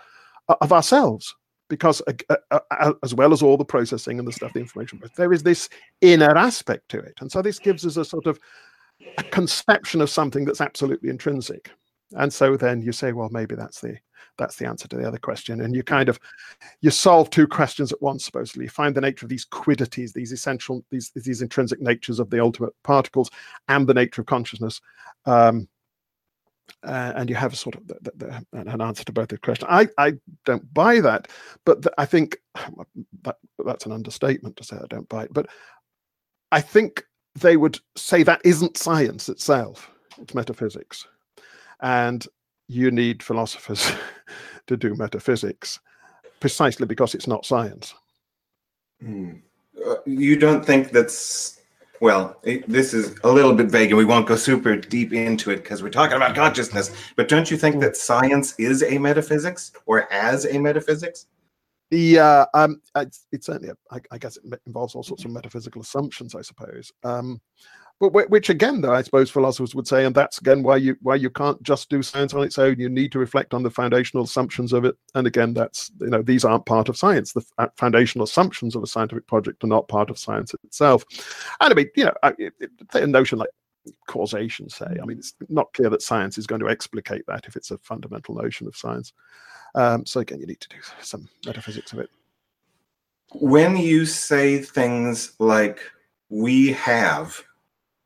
of 0.62 0.74
ourselves, 0.74 1.36
because 1.70 2.02
uh, 2.08 2.36
uh, 2.52 2.94
as 3.04 3.14
well 3.14 3.32
as 3.32 3.42
all 3.42 3.58
the 3.58 3.66
processing 3.66 4.20
and 4.20 4.28
the 4.28 4.32
stuff, 4.32 4.54
the 4.54 4.60
information, 4.60 5.00
but 5.02 5.16
there 5.16 5.34
is 5.34 5.44
this 5.44 5.70
inner 6.02 6.38
aspect 6.38 6.90
to 6.90 7.00
it, 7.00 7.14
and 7.22 7.32
so 7.32 7.42
this 7.42 7.60
gives 7.60 7.86
us 7.86 7.98
a 7.98 8.06
sort 8.06 8.28
of 8.28 8.40
a 9.18 9.24
conception 9.24 10.02
of 10.02 10.10
something 10.10 10.46
that's 10.46 10.62
absolutely 10.62 11.10
intrinsic. 11.10 11.72
And 12.14 12.34
so 12.34 12.58
then 12.58 12.82
you 12.82 12.92
say, 12.92 13.14
well, 13.14 13.30
maybe 13.32 13.56
that's 13.56 13.82
the 13.82 13.98
that's 14.38 14.56
the 14.56 14.68
answer 14.68 14.88
to 14.88 14.96
the 14.96 15.08
other 15.08 15.18
question. 15.18 15.62
And 15.62 15.76
you 15.76 15.84
kind 15.84 16.10
of 16.10 16.20
you 16.82 16.90
solve 16.90 17.30
two 17.30 17.48
questions 17.48 17.92
at 17.92 18.02
once, 18.02 18.26
supposedly. 18.26 18.64
You 18.64 18.70
find 18.70 18.96
the 18.96 19.02
nature 19.02 19.26
of 19.26 19.30
these 19.30 19.46
quiddities, 19.46 20.14
these 20.14 20.32
essential, 20.32 20.84
these 20.90 21.12
these 21.16 21.42
intrinsic 21.42 21.82
natures 21.82 22.20
of 22.20 22.30
the 22.30 22.42
ultimate 22.42 22.74
particles, 22.84 23.30
and 23.68 23.86
the 23.86 23.94
nature 23.94 24.22
of 24.22 24.28
consciousness. 24.28 24.82
Um, 25.26 25.68
uh, 26.84 27.14
and 27.16 27.30
you 27.30 27.36
have 27.36 27.54
a 27.54 27.56
sort 27.56 27.76
of 27.76 27.88
the, 27.88 27.98
the, 28.02 28.12
the, 28.52 28.72
an 28.72 28.82
answer 28.82 29.04
to 29.04 29.12
both 29.12 29.30
the 29.30 29.38
question. 29.38 29.68
I, 29.70 29.88
I 29.98 30.14
don't 30.46 30.74
buy 30.74 31.00
that, 31.02 31.28
but 31.66 31.86
I 31.98 32.06
think 32.06 32.38
that, 33.24 33.38
that's 33.66 33.86
an 33.86 33.92
understatement 33.92 34.58
to 34.58 34.64
say 34.64 34.78
I 34.78 34.88
don't 34.90 35.10
buy 35.10 35.24
it. 35.24 35.34
But 35.34 35.48
I 36.52 36.62
think 36.62 37.04
they 37.36 37.58
would 37.58 37.80
say 37.96 38.24
that 38.24 38.42
isn't 38.44 38.78
science 38.78 39.30
itself; 39.30 39.92
it's 40.20 40.34
metaphysics 40.34 41.08
and 41.82 42.28
you 42.68 42.92
need 42.92 43.24
philosophers 43.24 43.92
to 44.68 44.78
do 44.78 44.96
metaphysics 44.96 45.80
precisely 46.40 46.86
because 46.86 47.16
it's 47.16 47.28
not 47.28 47.46
science. 47.46 47.94
Hmm. 49.02 49.36
Uh, 49.86 49.96
you 50.06 50.38
don't 50.38 50.66
think 50.66 50.92
that's 50.92 51.59
well 52.02 52.40
it, 52.44 52.68
this 52.68 52.94
is 52.94 53.16
a 53.24 53.32
little 53.32 53.54
bit 53.54 53.68
vague 53.68 53.90
and 53.90 53.98
we 53.98 54.06
won't 54.06 54.28
go 54.28 54.36
super 54.36 54.76
deep 54.76 55.14
into 55.14 55.52
it 55.52 55.58
because 55.58 55.84
we're 55.84 55.90
talking 55.90 56.18
about 56.18 56.36
consciousness. 56.36 56.92
But 57.16 57.28
don't 57.28 57.50
you 57.50 57.58
think 57.58 57.76
hmm. 57.76 57.82
that 57.82 57.98
science 57.98 58.56
is 58.60 58.84
a 58.84 58.98
metaphysics 58.98 59.72
or 59.86 60.12
as 60.12 60.46
a 60.46 60.58
metaphysics? 60.60 61.28
The 61.92 62.20
uh, 62.20 62.46
um, 62.54 62.82
it's, 62.96 63.26
it's 63.32 63.48
certainly 63.48 63.70
a, 63.70 63.76
I, 63.96 64.00
I 64.12 64.18
guess 64.20 64.38
it 64.38 64.62
involves 64.68 64.94
all 64.94 65.04
sorts 65.04 65.26
of 65.26 65.32
metaphysical 65.32 65.82
assumptions 65.82 66.36
i 66.36 66.42
suppose. 66.42 66.92
Um, 67.04 67.42
but 68.00 68.14
which 68.30 68.50
again 68.50 68.82
though 68.82 68.94
i 68.94 69.02
suppose 69.02 69.30
philosophers 69.30 69.76
would 69.76 69.88
say 69.88 70.06
and 70.06 70.16
that's 70.16 70.40
again 70.40 70.64
why 70.64 70.76
you 70.78 70.96
why 71.02 71.16
you 71.16 71.30
can't 71.30 71.62
just 71.64 71.90
do 71.90 72.02
science 72.02 72.34
on 72.34 72.44
its 72.44 72.58
own. 72.58 72.80
You 72.80 72.90
need 72.90 73.12
to 73.12 73.20
reflect 73.20 73.54
on 73.54 73.64
the 73.64 73.70
foundational 73.70 74.24
assumptions 74.24 74.74
of 74.74 74.86
it. 74.86 74.96
And 75.16 75.28
again 75.28 75.54
that's 75.54 75.92
you 76.00 76.10
know 76.10 76.22
these 76.22 76.46
aren't 76.46 76.66
part 76.66 76.90
of 76.90 76.98
science. 76.98 77.34
The 77.34 77.46
foundational 77.76 78.24
assumptions 78.24 78.76
of 78.76 78.84
a 78.84 78.88
scientific 78.88 79.28
project 79.28 79.64
are 79.64 79.68
not 79.68 79.88
part 79.88 80.10
of 80.10 80.18
science 80.18 80.54
itself. 80.64 81.04
And 81.62 81.72
i 81.72 81.76
mean 81.76 81.90
you 81.96 82.06
know 82.06 82.14
a 82.94 83.08
notion 83.08 83.40
like 83.40 83.50
causation 84.08 84.70
say 84.70 84.86
i 85.02 85.06
mean 85.06 85.18
it's 85.18 85.34
not 85.48 85.72
clear 85.74 85.90
that 85.90 86.02
science 86.02 86.38
is 86.38 86.46
going 86.46 86.60
to 86.60 86.68
explicate 86.68 87.26
that 87.28 87.46
if 87.48 87.56
it's 87.56 87.72
a 87.72 87.78
fundamental 87.80 88.36
notion 88.36 88.68
of 88.68 88.76
science. 88.76 89.14
Um, 89.76 90.06
so 90.06 90.22
again 90.22 90.40
you 90.40 90.48
need 90.48 90.62
to 90.62 90.70
do 90.70 90.78
some 91.02 91.30
metaphysics 91.46 91.94
of 91.94 92.00
it. 92.00 92.10
When 93.34 93.78
you 93.78 94.06
say 94.06 94.60
things 94.60 95.34
like 95.40 95.80
we 96.30 96.72
have 96.74 97.44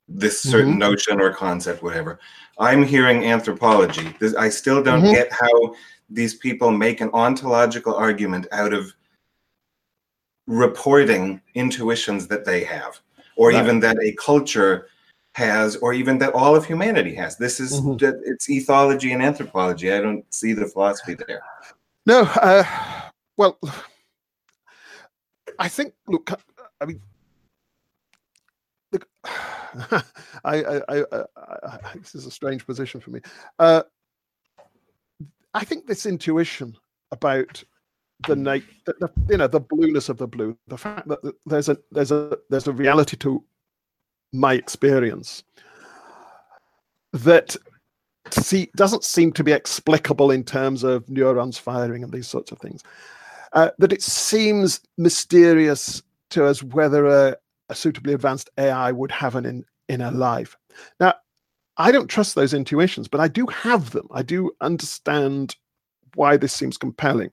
this 0.07 0.41
certain 0.41 0.71
mm-hmm. 0.71 0.79
notion 0.79 1.21
or 1.21 1.33
concept, 1.33 1.81
whatever. 1.81 2.19
I'm 2.59 2.83
hearing 2.83 3.25
anthropology. 3.25 4.15
This, 4.19 4.35
I 4.35 4.49
still 4.49 4.83
don't 4.83 5.01
mm-hmm. 5.01 5.13
get 5.13 5.31
how 5.31 5.75
these 6.09 6.35
people 6.35 6.71
make 6.71 7.01
an 7.01 7.09
ontological 7.13 7.95
argument 7.95 8.47
out 8.51 8.73
of 8.73 8.93
reporting 10.45 11.41
intuitions 11.55 12.27
that 12.27 12.45
they 12.45 12.63
have, 12.63 12.99
or 13.37 13.49
right. 13.49 13.63
even 13.63 13.79
that 13.79 13.97
a 14.01 14.13
culture 14.13 14.89
has, 15.35 15.77
or 15.77 15.93
even 15.93 16.17
that 16.19 16.33
all 16.33 16.55
of 16.55 16.65
humanity 16.65 17.15
has. 17.15 17.37
This 17.37 17.59
is 17.59 17.81
mm-hmm. 17.81 18.21
it's 18.25 18.47
ethology 18.49 19.13
and 19.13 19.23
anthropology. 19.23 19.91
I 19.91 20.01
don't 20.01 20.25
see 20.33 20.53
the 20.53 20.67
philosophy 20.67 21.15
there. 21.27 21.41
No, 22.05 22.23
uh, 22.41 22.63
well, 23.37 23.57
I 25.57 25.69
think. 25.69 25.93
Look, 26.07 26.29
I 26.81 26.85
mean, 26.85 27.01
I, 29.23 30.03
I, 30.43 30.81
I, 30.89 31.03
I, 31.45 31.79
this 31.95 32.15
is 32.15 32.25
a 32.25 32.31
strange 32.31 32.65
position 32.65 32.99
for 32.99 33.11
me. 33.11 33.21
Uh, 33.59 33.83
I 35.53 35.63
think 35.63 35.87
this 35.87 36.05
intuition 36.05 36.75
about 37.11 37.63
the 38.27 38.35
night, 38.35 38.63
the, 38.85 38.93
the, 38.99 39.11
you 39.29 39.37
know, 39.37 39.47
the 39.47 39.59
blueness 39.59 40.09
of 40.09 40.17
the 40.17 40.27
blue, 40.27 40.57
the 40.67 40.77
fact 40.77 41.07
that 41.07 41.19
there's 41.45 41.69
a 41.69 41.77
there's 41.91 42.11
a 42.11 42.37
there's 42.49 42.67
a 42.67 42.73
reality 42.73 43.17
to 43.17 43.43
my 44.31 44.53
experience 44.53 45.43
that 47.11 47.55
see 48.31 48.69
doesn't 48.75 49.03
seem 49.03 49.31
to 49.33 49.43
be 49.43 49.51
explicable 49.51 50.31
in 50.31 50.43
terms 50.43 50.83
of 50.83 51.07
neurons 51.09 51.57
firing 51.57 52.03
and 52.03 52.11
these 52.11 52.27
sorts 52.27 52.51
of 52.51 52.59
things. 52.59 52.83
Uh, 53.53 53.69
that 53.77 53.93
it 53.93 54.01
seems 54.01 54.81
mysterious 54.97 56.01
to 56.31 56.45
us 56.45 56.63
whether 56.63 57.05
a, 57.05 57.35
a 57.69 57.75
suitably 57.75 58.13
advanced 58.13 58.49
AI 58.57 58.91
would 58.91 59.11
have 59.11 59.35
an 59.35 59.45
in, 59.45 59.65
inner 59.87 60.11
life. 60.11 60.55
Now, 60.99 61.15
I 61.77 61.91
don't 61.91 62.07
trust 62.07 62.35
those 62.35 62.53
intuitions, 62.53 63.07
but 63.07 63.19
I 63.19 63.27
do 63.27 63.47
have 63.47 63.91
them. 63.91 64.07
I 64.11 64.21
do 64.21 64.51
understand 64.61 65.55
why 66.15 66.37
this 66.37 66.53
seems 66.53 66.77
compelling. 66.77 67.31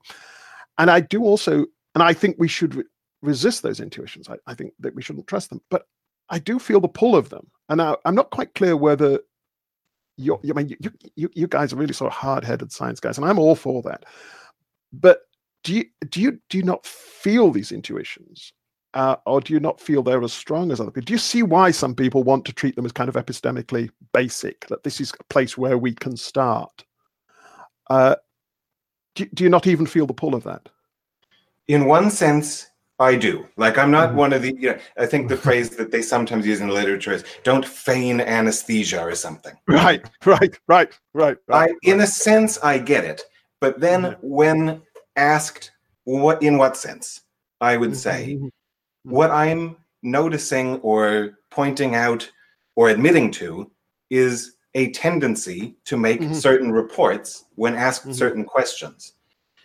And 0.77 0.89
I 0.89 0.99
do 0.99 1.23
also, 1.23 1.65
and 1.93 2.03
I 2.03 2.13
think 2.13 2.37
we 2.39 2.47
should 2.47 2.75
re- 2.75 2.83
resist 3.21 3.61
those 3.61 3.79
intuitions. 3.79 4.29
I, 4.29 4.37
I, 4.47 4.55
think 4.55 4.73
that 4.79 4.95
we 4.95 5.01
shouldn't 5.01 5.27
trust 5.27 5.49
them, 5.49 5.61
but 5.69 5.85
I 6.29 6.39
do 6.39 6.57
feel 6.57 6.79
the 6.79 6.87
pull 6.87 7.15
of 7.15 7.29
them. 7.29 7.51
And 7.69 7.81
I, 7.81 7.95
am 8.05 8.15
not 8.15 8.31
quite 8.31 8.55
clear 8.55 8.75
whether 8.75 9.19
you're, 10.17 10.39
I 10.49 10.53
mean, 10.53 10.69
you, 10.69 10.91
you, 11.15 11.29
you 11.33 11.47
guys 11.47 11.71
are 11.71 11.77
really 11.77 11.93
sort 11.93 12.11
of 12.11 12.17
hard-headed 12.17 12.71
science 12.71 12.99
guys, 12.99 13.17
and 13.17 13.27
I'm 13.27 13.37
all 13.37 13.55
for 13.55 13.83
that. 13.83 14.05
But 14.91 15.21
do 15.63 15.75
you 15.75 15.85
do 16.09 16.21
you 16.21 16.39
do 16.49 16.57
you 16.57 16.63
not 16.63 16.85
feel 16.85 17.51
these 17.51 17.71
intuitions 17.71 18.53
uh, 18.93 19.15
or 19.25 19.41
do 19.41 19.53
you 19.53 19.59
not 19.59 19.79
feel 19.79 20.03
they're 20.03 20.23
as 20.23 20.33
strong 20.33 20.71
as 20.71 20.79
other 20.79 20.91
people? 20.91 21.05
Do 21.05 21.13
you 21.13 21.19
see 21.19 21.43
why 21.43 21.71
some 21.71 21.95
people 21.95 22.23
want 22.23 22.45
to 22.45 22.53
treat 22.53 22.75
them 22.75 22.85
as 22.85 22.91
kind 22.91 23.09
of 23.09 23.15
epistemically 23.15 23.89
basic? 24.13 24.67
That 24.67 24.83
this 24.83 24.99
is 24.99 25.13
a 25.19 25.23
place 25.25 25.57
where 25.57 25.77
we 25.77 25.93
can 25.93 26.17
start. 26.17 26.83
Uh, 27.89 28.15
do, 29.15 29.25
do 29.33 29.43
you 29.43 29.49
not 29.49 29.67
even 29.67 29.85
feel 29.85 30.05
the 30.05 30.13
pull 30.13 30.35
of 30.35 30.43
that? 30.43 30.69
In 31.67 31.85
one 31.85 32.09
sense, 32.09 32.67
I 32.99 33.15
do. 33.15 33.47
Like 33.57 33.77
I'm 33.77 33.91
not 33.91 34.09
mm-hmm. 34.09 34.17
one 34.17 34.33
of 34.33 34.41
the. 34.41 34.53
You 34.53 34.71
know, 34.71 34.79
I 34.97 35.05
think 35.05 35.29
the 35.29 35.37
phrase 35.37 35.71
that 35.71 35.91
they 35.91 36.01
sometimes 36.01 36.45
use 36.45 36.61
in 36.61 36.67
the 36.67 36.73
literature 36.73 37.13
is 37.13 37.23
"don't 37.43 37.65
feign 37.65 38.21
anesthesia" 38.21 39.01
or 39.01 39.15
something. 39.15 39.55
Right, 39.67 40.07
right, 40.25 40.59
right, 40.67 40.99
right. 41.13 41.37
right 41.47 41.71
I, 41.71 41.89
in 41.89 42.01
a 42.01 42.07
sense, 42.07 42.59
I 42.59 42.77
get 42.77 43.05
it, 43.05 43.23
but 43.59 43.79
then 43.79 44.03
mm-hmm. 44.03 44.27
when 44.27 44.81
asked, 45.15 45.71
what 46.03 46.43
in 46.43 46.57
what 46.57 46.77
sense, 46.77 47.21
I 47.59 47.77
would 47.77 47.95
say 47.95 48.35
mm-hmm. 48.35 48.47
What 49.03 49.31
I'm 49.31 49.77
noticing 50.03 50.77
or 50.79 51.39
pointing 51.49 51.95
out 51.95 52.29
or 52.75 52.89
admitting 52.89 53.31
to 53.31 53.71
is 54.09 54.55
a 54.73 54.91
tendency 54.91 55.75
to 55.85 55.97
make 55.97 56.21
mm-hmm. 56.21 56.33
certain 56.33 56.71
reports 56.71 57.45
when 57.55 57.75
asked 57.75 58.03
mm-hmm. 58.03 58.13
certain 58.13 58.45
questions. 58.45 59.13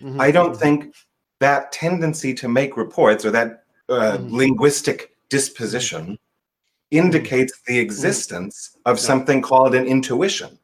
Mm-hmm. 0.00 0.20
I 0.20 0.30
don't 0.30 0.56
think 0.56 0.94
that 1.40 1.72
tendency 1.72 2.34
to 2.34 2.48
make 2.48 2.76
reports 2.76 3.24
or 3.24 3.30
that 3.30 3.64
uh, 3.88 4.18
mm-hmm. 4.18 4.34
linguistic 4.34 5.16
disposition 5.28 6.02
mm-hmm. 6.02 6.14
indicates 6.90 7.60
the 7.66 7.74
mm-hmm. 7.74 7.82
existence 7.82 8.76
of 8.84 8.98
something 8.98 9.42
called 9.42 9.74
an 9.74 9.86
intuition. 9.86 10.58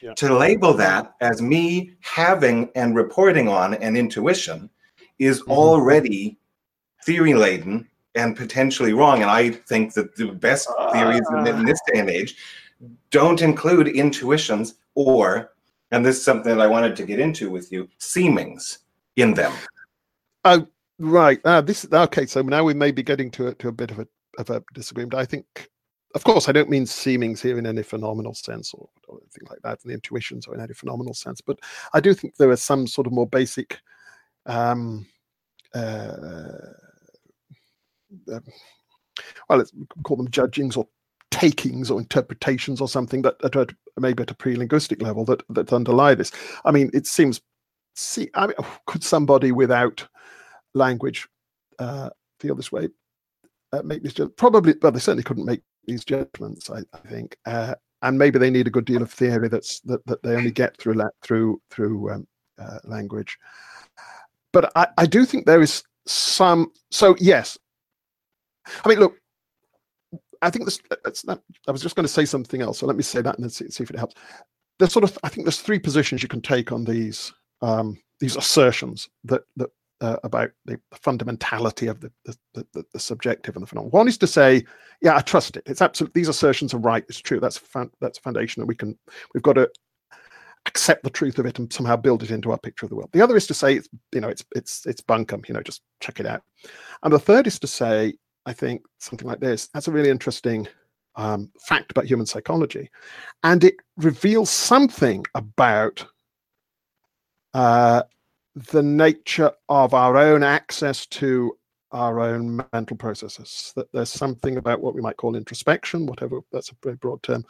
Yeah. 0.00 0.12
To 0.14 0.36
label 0.36 0.74
that 0.74 1.14
as 1.22 1.40
me 1.40 1.92
having 2.00 2.70
and 2.74 2.94
reporting 2.94 3.48
on 3.48 3.74
an 3.74 3.96
intuition 3.96 4.68
is 5.18 5.40
already 5.42 6.36
theory 7.04 7.32
laden 7.32 7.88
and 8.14 8.36
potentially 8.36 8.92
wrong. 8.92 9.22
And 9.22 9.30
I 9.30 9.50
think 9.50 9.94
that 9.94 10.14
the 10.16 10.32
best 10.32 10.68
theories 10.92 11.26
in, 11.30 11.46
in 11.46 11.64
this 11.64 11.80
day 11.92 12.00
and 12.00 12.10
age 12.10 12.36
don't 13.10 13.42
include 13.42 13.88
intuitions 13.88 14.74
or, 14.94 15.52
and 15.90 16.04
this 16.04 16.18
is 16.18 16.24
something 16.24 16.56
that 16.56 16.62
I 16.62 16.66
wanted 16.66 16.96
to 16.96 17.06
get 17.06 17.20
into 17.20 17.50
with 17.50 17.72
you, 17.72 17.88
seemings 17.98 18.78
in 19.16 19.34
them. 19.34 19.52
Oh, 20.44 20.66
right. 20.98 21.40
Uh, 21.44 21.60
this 21.60 21.86
okay. 21.92 22.26
So 22.26 22.42
now 22.42 22.64
we 22.64 22.74
may 22.74 22.90
be 22.90 23.02
getting 23.02 23.30
to 23.32 23.48
a, 23.48 23.54
to 23.54 23.68
a 23.68 23.72
bit 23.72 23.90
of 23.90 23.98
a 23.98 24.08
of 24.38 24.50
a 24.50 24.62
disagreement. 24.74 25.14
I 25.14 25.24
think, 25.24 25.70
of 26.14 26.24
course, 26.24 26.48
I 26.48 26.52
don't 26.52 26.68
mean 26.68 26.84
seemings 26.84 27.40
here 27.40 27.58
in 27.58 27.66
any 27.66 27.82
phenomenal 27.82 28.34
sense 28.34 28.74
or, 28.74 28.88
or 29.08 29.18
anything 29.22 29.46
like 29.48 29.60
that, 29.62 29.82
and 29.82 29.90
the 29.90 29.94
intuitions 29.94 30.46
or 30.46 30.54
in 30.54 30.60
any 30.60 30.74
phenomenal 30.74 31.14
sense. 31.14 31.40
But 31.40 31.58
I 31.92 32.00
do 32.00 32.14
think 32.14 32.36
there 32.36 32.50
are 32.50 32.56
some 32.56 32.86
sort 32.86 33.06
of 33.06 33.12
more 33.12 33.28
basic 33.28 33.78
um, 34.46 35.06
uh, 35.72 36.48
uh, 38.32 38.40
well, 39.48 39.58
let's 39.58 39.72
call 40.02 40.16
them 40.16 40.30
judgings 40.30 40.76
or 40.76 40.86
takings 41.30 41.90
or 41.90 42.00
interpretations 42.00 42.80
or 42.80 42.88
something 42.88 43.22
that, 43.22 43.38
that 43.40 43.74
maybe 43.98 44.22
at 44.22 44.30
a 44.30 44.34
pre-linguistic 44.34 45.02
level 45.02 45.24
that 45.24 45.42
that 45.50 45.72
underlie 45.72 46.14
this. 46.14 46.32
I 46.64 46.70
mean, 46.70 46.90
it 46.92 47.06
seems. 47.06 47.40
See, 47.96 48.28
I 48.34 48.48
mean, 48.48 48.56
could 48.86 49.04
somebody 49.04 49.52
without 49.52 50.06
language 50.74 51.28
uh, 51.78 52.10
feel 52.40 52.54
this 52.54 52.72
way 52.72 52.88
uh, 53.74 53.82
make 53.82 54.02
judgments. 54.02 54.34
Probably, 54.36 54.74
well, 54.80 54.92
they 54.92 54.98
certainly 54.98 55.22
couldn't 55.22 55.44
make 55.44 55.62
these 55.86 56.04
judgments. 56.04 56.70
I, 56.70 56.80
I 56.92 56.98
think, 57.08 57.36
uh, 57.46 57.74
and 58.02 58.18
maybe 58.18 58.38
they 58.38 58.50
need 58.50 58.66
a 58.66 58.70
good 58.70 58.84
deal 58.84 59.02
of 59.02 59.10
theory 59.10 59.48
that's 59.48 59.80
that, 59.80 60.04
that 60.06 60.22
they 60.22 60.36
only 60.36 60.50
get 60.50 60.76
through 60.76 60.94
la- 60.94 61.08
through 61.22 61.60
through 61.70 62.10
um, 62.10 62.26
uh, 62.58 62.78
language. 62.84 63.38
But 64.52 64.70
I, 64.76 64.88
I 64.98 65.06
do 65.06 65.24
think 65.24 65.46
there 65.46 65.62
is 65.62 65.82
some. 66.06 66.70
So 66.90 67.16
yes, 67.18 67.58
I 68.84 68.88
mean, 68.88 68.98
look, 68.98 69.16
I 70.42 70.50
think 70.50 70.64
this. 70.64 70.80
It's 71.06 71.24
not, 71.24 71.42
I 71.66 71.72
was 71.72 71.82
just 71.82 71.96
going 71.96 72.06
to 72.06 72.12
say 72.12 72.24
something 72.24 72.60
else, 72.60 72.78
so 72.78 72.86
let 72.86 72.96
me 72.96 73.02
say 73.02 73.22
that 73.22 73.36
and 73.36 73.44
then 73.44 73.50
see, 73.50 73.68
see 73.70 73.82
if 73.82 73.90
it 73.90 73.98
helps. 73.98 74.14
There's 74.78 74.92
sort 74.92 75.04
of, 75.04 75.18
I 75.22 75.28
think, 75.28 75.46
there's 75.46 75.60
three 75.60 75.78
positions 75.78 76.22
you 76.22 76.28
can 76.28 76.42
take 76.42 76.72
on 76.72 76.84
these 76.84 77.32
um, 77.62 77.98
these 78.20 78.36
assertions 78.36 79.08
that 79.24 79.42
that 79.56 79.70
uh, 80.00 80.16
about 80.24 80.50
the, 80.66 80.78
fundamentality 80.94 81.88
of 81.88 82.00
the 82.00 82.12
the, 82.24 82.36
the 82.54 82.84
the, 82.92 82.98
subjective 82.98 83.56
and 83.56 83.62
the 83.62 83.66
phenomenon. 83.66 83.92
One 83.92 84.08
is 84.08 84.18
to 84.18 84.26
say, 84.26 84.64
yeah, 85.00 85.16
I 85.16 85.20
trust 85.20 85.56
it. 85.56 85.62
It's 85.66 85.82
absolute. 85.82 86.12
These 86.12 86.28
assertions 86.28 86.74
are 86.74 86.78
right. 86.78 87.04
It's 87.08 87.20
true. 87.20 87.40
That's 87.40 87.60
that's 88.00 88.18
foundation 88.18 88.60
that 88.60 88.66
we 88.66 88.74
can. 88.74 88.98
We've 89.32 89.42
got 89.42 89.54
to 89.54 89.70
accept 90.66 91.04
the 91.04 91.10
truth 91.10 91.38
of 91.38 91.46
it 91.46 91.58
and 91.58 91.72
somehow 91.72 91.96
build 91.96 92.22
it 92.22 92.30
into 92.30 92.50
our 92.50 92.58
picture 92.58 92.86
of 92.86 92.90
the 92.90 92.96
world. 92.96 93.10
The 93.12 93.22
other 93.22 93.36
is 93.36 93.46
to 93.46 93.54
say, 93.54 93.74
it's 93.76 93.88
you 94.12 94.20
know, 94.20 94.28
it's 94.28 94.44
it's 94.54 94.84
it's 94.86 95.00
bunkum. 95.00 95.46
You 95.48 95.54
know, 95.54 95.62
just 95.62 95.82
check 96.00 96.20
it 96.20 96.26
out. 96.26 96.42
And 97.02 97.12
the 97.12 97.18
third 97.18 97.46
is 97.46 97.58
to 97.60 97.66
say, 97.66 98.14
I 98.46 98.52
think 98.52 98.82
something 98.98 99.26
like 99.26 99.40
this. 99.40 99.68
That's 99.68 99.88
a 99.88 99.92
really 99.92 100.10
interesting 100.10 100.68
um, 101.16 101.50
fact 101.60 101.90
about 101.90 102.06
human 102.06 102.26
psychology, 102.26 102.90
and 103.42 103.64
it 103.64 103.76
reveals 103.96 104.50
something 104.50 105.24
about 105.34 106.04
uh, 107.54 108.02
the 108.54 108.82
nature 108.82 109.52
of 109.68 109.94
our 109.94 110.16
own 110.16 110.42
access 110.42 111.06
to 111.06 111.56
our 111.92 112.20
own 112.20 112.60
mental 112.72 112.96
processes. 112.96 113.72
That 113.76 113.90
there's 113.92 114.10
something 114.10 114.56
about 114.56 114.80
what 114.80 114.94
we 114.94 115.00
might 115.00 115.16
call 115.16 115.36
introspection, 115.36 116.06
whatever 116.06 116.40
that's 116.52 116.70
a 116.70 116.76
very 116.82 116.96
broad 116.96 117.22
term 117.22 117.44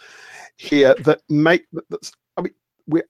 here, 0.57 0.95
that 1.01 1.23
make 1.29 1.67
that's 1.89 2.13
I 2.37 2.43
mean 2.43 2.55
we 2.87 3.03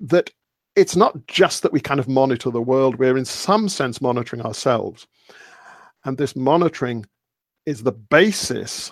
that 0.00 0.30
it's 0.76 0.96
not 0.96 1.26
just 1.26 1.62
that 1.62 1.72
we 1.72 1.80
kind 1.80 2.00
of 2.00 2.08
monitor 2.08 2.50
the 2.50 2.62
world, 2.62 2.96
we're 2.96 3.18
in 3.18 3.24
some 3.24 3.68
sense 3.68 4.00
monitoring 4.00 4.42
ourselves. 4.42 5.06
And 6.04 6.16
this 6.16 6.34
monitoring 6.34 7.04
is 7.70 7.84
the 7.84 7.92
basis 7.92 8.90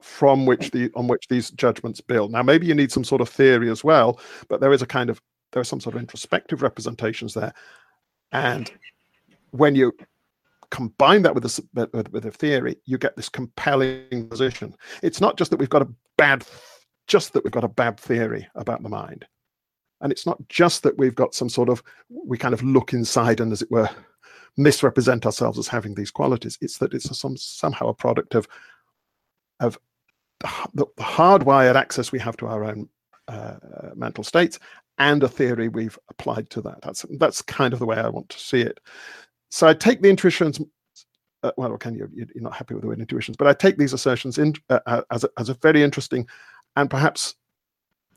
from 0.00 0.46
which 0.46 0.70
the 0.70 0.90
on 0.94 1.08
which 1.08 1.26
these 1.28 1.50
judgments 1.50 2.00
build. 2.00 2.30
Now, 2.30 2.42
maybe 2.42 2.66
you 2.66 2.74
need 2.74 2.92
some 2.92 3.04
sort 3.04 3.20
of 3.20 3.28
theory 3.28 3.68
as 3.68 3.84
well, 3.84 4.20
but 4.48 4.60
there 4.60 4.72
is 4.72 4.80
a 4.80 4.86
kind 4.86 5.10
of 5.10 5.20
there 5.52 5.60
are 5.60 5.64
some 5.64 5.80
sort 5.80 5.96
of 5.96 6.00
introspective 6.00 6.62
representations 6.62 7.34
there, 7.34 7.52
and 8.32 8.70
when 9.50 9.74
you 9.74 9.92
combine 10.70 11.22
that 11.22 11.34
with 11.34 11.44
a 11.44 12.08
with, 12.12 12.24
a 12.24 12.30
theory, 12.30 12.76
you 12.86 12.96
get 12.96 13.16
this 13.16 13.28
compelling 13.28 14.28
position. 14.28 14.74
It's 15.02 15.20
not 15.20 15.36
just 15.36 15.50
that 15.50 15.58
we've 15.58 15.68
got 15.68 15.82
a 15.82 15.88
bad, 16.16 16.44
just 17.08 17.32
that 17.32 17.42
we've 17.42 17.52
got 17.52 17.64
a 17.64 17.68
bad 17.68 17.98
theory 17.98 18.48
about 18.54 18.82
the 18.84 18.88
mind, 18.88 19.26
and 20.00 20.12
it's 20.12 20.26
not 20.26 20.38
just 20.48 20.82
that 20.82 20.98
we've 20.98 21.14
got 21.14 21.34
some 21.34 21.48
sort 21.48 21.68
of 21.68 21.82
we 22.08 22.38
kind 22.38 22.54
of 22.54 22.62
look 22.62 22.92
inside 22.92 23.40
and, 23.40 23.52
as 23.52 23.62
it 23.62 23.70
were, 23.70 23.88
misrepresent 24.56 25.26
ourselves 25.26 25.58
as 25.58 25.68
having 25.68 25.94
these 25.94 26.10
qualities. 26.10 26.58
It's 26.60 26.78
that 26.78 26.94
it's 26.94 27.10
a, 27.10 27.14
some 27.14 27.36
somehow 27.36 27.88
a 27.88 27.94
product 27.94 28.34
of 28.34 28.48
of 29.60 29.78
the, 30.74 30.86
hardwired 30.98 31.74
access 31.74 32.12
we 32.12 32.18
have 32.18 32.36
to 32.38 32.46
our 32.46 32.64
own 32.64 32.88
uh, 33.28 33.56
mental 33.94 34.24
states 34.24 34.58
and 34.98 35.22
a 35.22 35.28
theory 35.28 35.68
we've 35.68 35.98
applied 36.08 36.50
to 36.50 36.60
that. 36.62 36.80
That's 36.82 37.04
that's 37.18 37.42
kind 37.42 37.72
of 37.72 37.78
the 37.78 37.86
way 37.86 37.96
I 37.96 38.08
want 38.08 38.28
to 38.30 38.38
see 38.38 38.60
it. 38.60 38.80
So 39.50 39.66
I 39.66 39.74
take 39.74 40.02
the 40.02 40.10
intuitions. 40.10 40.60
Uh, 41.42 41.52
well, 41.56 41.76
can 41.78 41.94
you? 41.94 42.08
You're 42.12 42.28
not 42.36 42.54
happy 42.54 42.74
with 42.74 42.82
the 42.82 42.88
word 42.88 43.00
intuitions, 43.00 43.36
but 43.36 43.46
I 43.46 43.54
take 43.54 43.78
these 43.78 43.94
assertions 43.94 44.38
in 44.38 44.54
uh, 44.68 44.80
uh, 44.86 45.02
as 45.10 45.24
a, 45.24 45.30
as 45.38 45.48
a 45.48 45.54
very 45.54 45.82
interesting 45.82 46.26
and 46.76 46.90
perhaps 46.90 47.34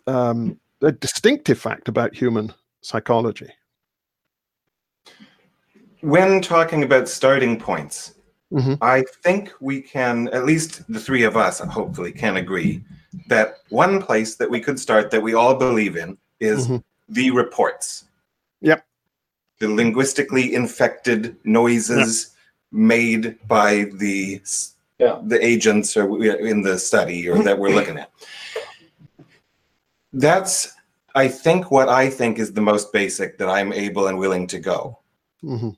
um, 0.07 0.59
a 0.84 0.91
distinctive 0.91 1.57
fact 1.57 1.88
about 1.88 2.15
human 2.15 2.53
psychology. 2.81 3.49
When 6.01 6.41
talking 6.41 6.84
about 6.84 7.07
starting 7.07 7.57
points, 7.57 8.15
mm-hmm. 8.51 8.73
I 8.81 9.03
think 9.23 9.53
we 9.61 9.81
can, 9.81 10.27
at 10.29 10.45
least 10.45 10.84
the 10.91 10.99
three 10.99 11.23
of 11.23 11.38
us, 11.38 11.59
hopefully, 11.59 12.11
can 12.11 12.38
agree 12.38 12.84
that 13.27 13.59
one 13.69 14.01
place 14.01 14.36
that 14.36 14.49
we 14.49 14.59
could 14.59 14.79
start 14.79 15.11
that 15.11 15.21
we 15.21 15.34
all 15.34 15.55
believe 15.55 15.95
in 15.95 16.17
is 16.39 16.65
mm-hmm. 16.65 16.77
the 17.07 17.31
reports. 17.31 18.05
Yep. 18.61 18.86
The 19.59 19.69
linguistically 19.69 20.53
infected 20.53 21.38
noises 21.45 22.36
yep. 22.36 22.79
made 22.79 23.47
by 23.47 23.86
the 23.93 24.41
yeah. 24.99 25.19
the 25.23 25.43
agents 25.45 25.95
or 25.95 26.23
in 26.23 26.61
the 26.61 26.77
study 26.77 27.29
or 27.29 27.41
that 27.43 27.57
we're 27.57 27.69
looking 27.75 27.97
at. 27.97 28.11
That's 30.14 30.74
I 31.16 31.28
think 31.28 31.72
what 31.72 31.89
I 31.89 32.09
think 32.09 32.39
is 32.39 32.53
the 32.53 32.61
most 32.61 32.91
basic 32.91 33.38
that 33.38 33.49
I'm 33.49 33.72
able 33.74 34.07
and 34.07 34.18
willing 34.18 34.47
to 34.47 34.59
go. 34.59 34.99
Mm-hmm. 35.43 35.70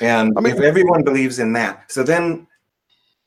And 0.00 0.32
I 0.36 0.40
mean, 0.40 0.54
if 0.54 0.60
everyone 0.60 1.04
believes 1.04 1.38
in 1.38 1.52
that, 1.52 1.90
so 1.90 2.02
then 2.02 2.46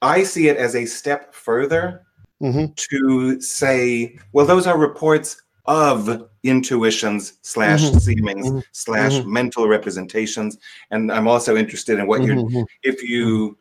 I 0.01 0.23
see 0.23 0.49
it 0.49 0.57
as 0.57 0.75
a 0.75 0.85
step 0.85 1.33
further 1.33 2.05
mm-hmm. 2.41 2.73
to 2.75 3.39
say, 3.39 4.17
well, 4.33 4.45
those 4.45 4.67
are 4.67 4.77
reports 4.77 5.41
of 5.65 6.27
intuitions 6.43 7.37
slash 7.43 7.83
mm-hmm. 7.83 7.97
seemings 7.97 8.47
mm-hmm. 8.47 8.59
slash 8.71 9.13
mm-hmm. 9.13 9.31
mental 9.31 9.67
representations. 9.67 10.57
And 10.89 11.11
I'm 11.11 11.27
also 11.27 11.55
interested 11.55 11.99
in 11.99 12.07
what 12.07 12.23
you're, 12.23 12.35
mm-hmm. 12.35 12.63
if 12.83 13.03
you, 13.03 13.57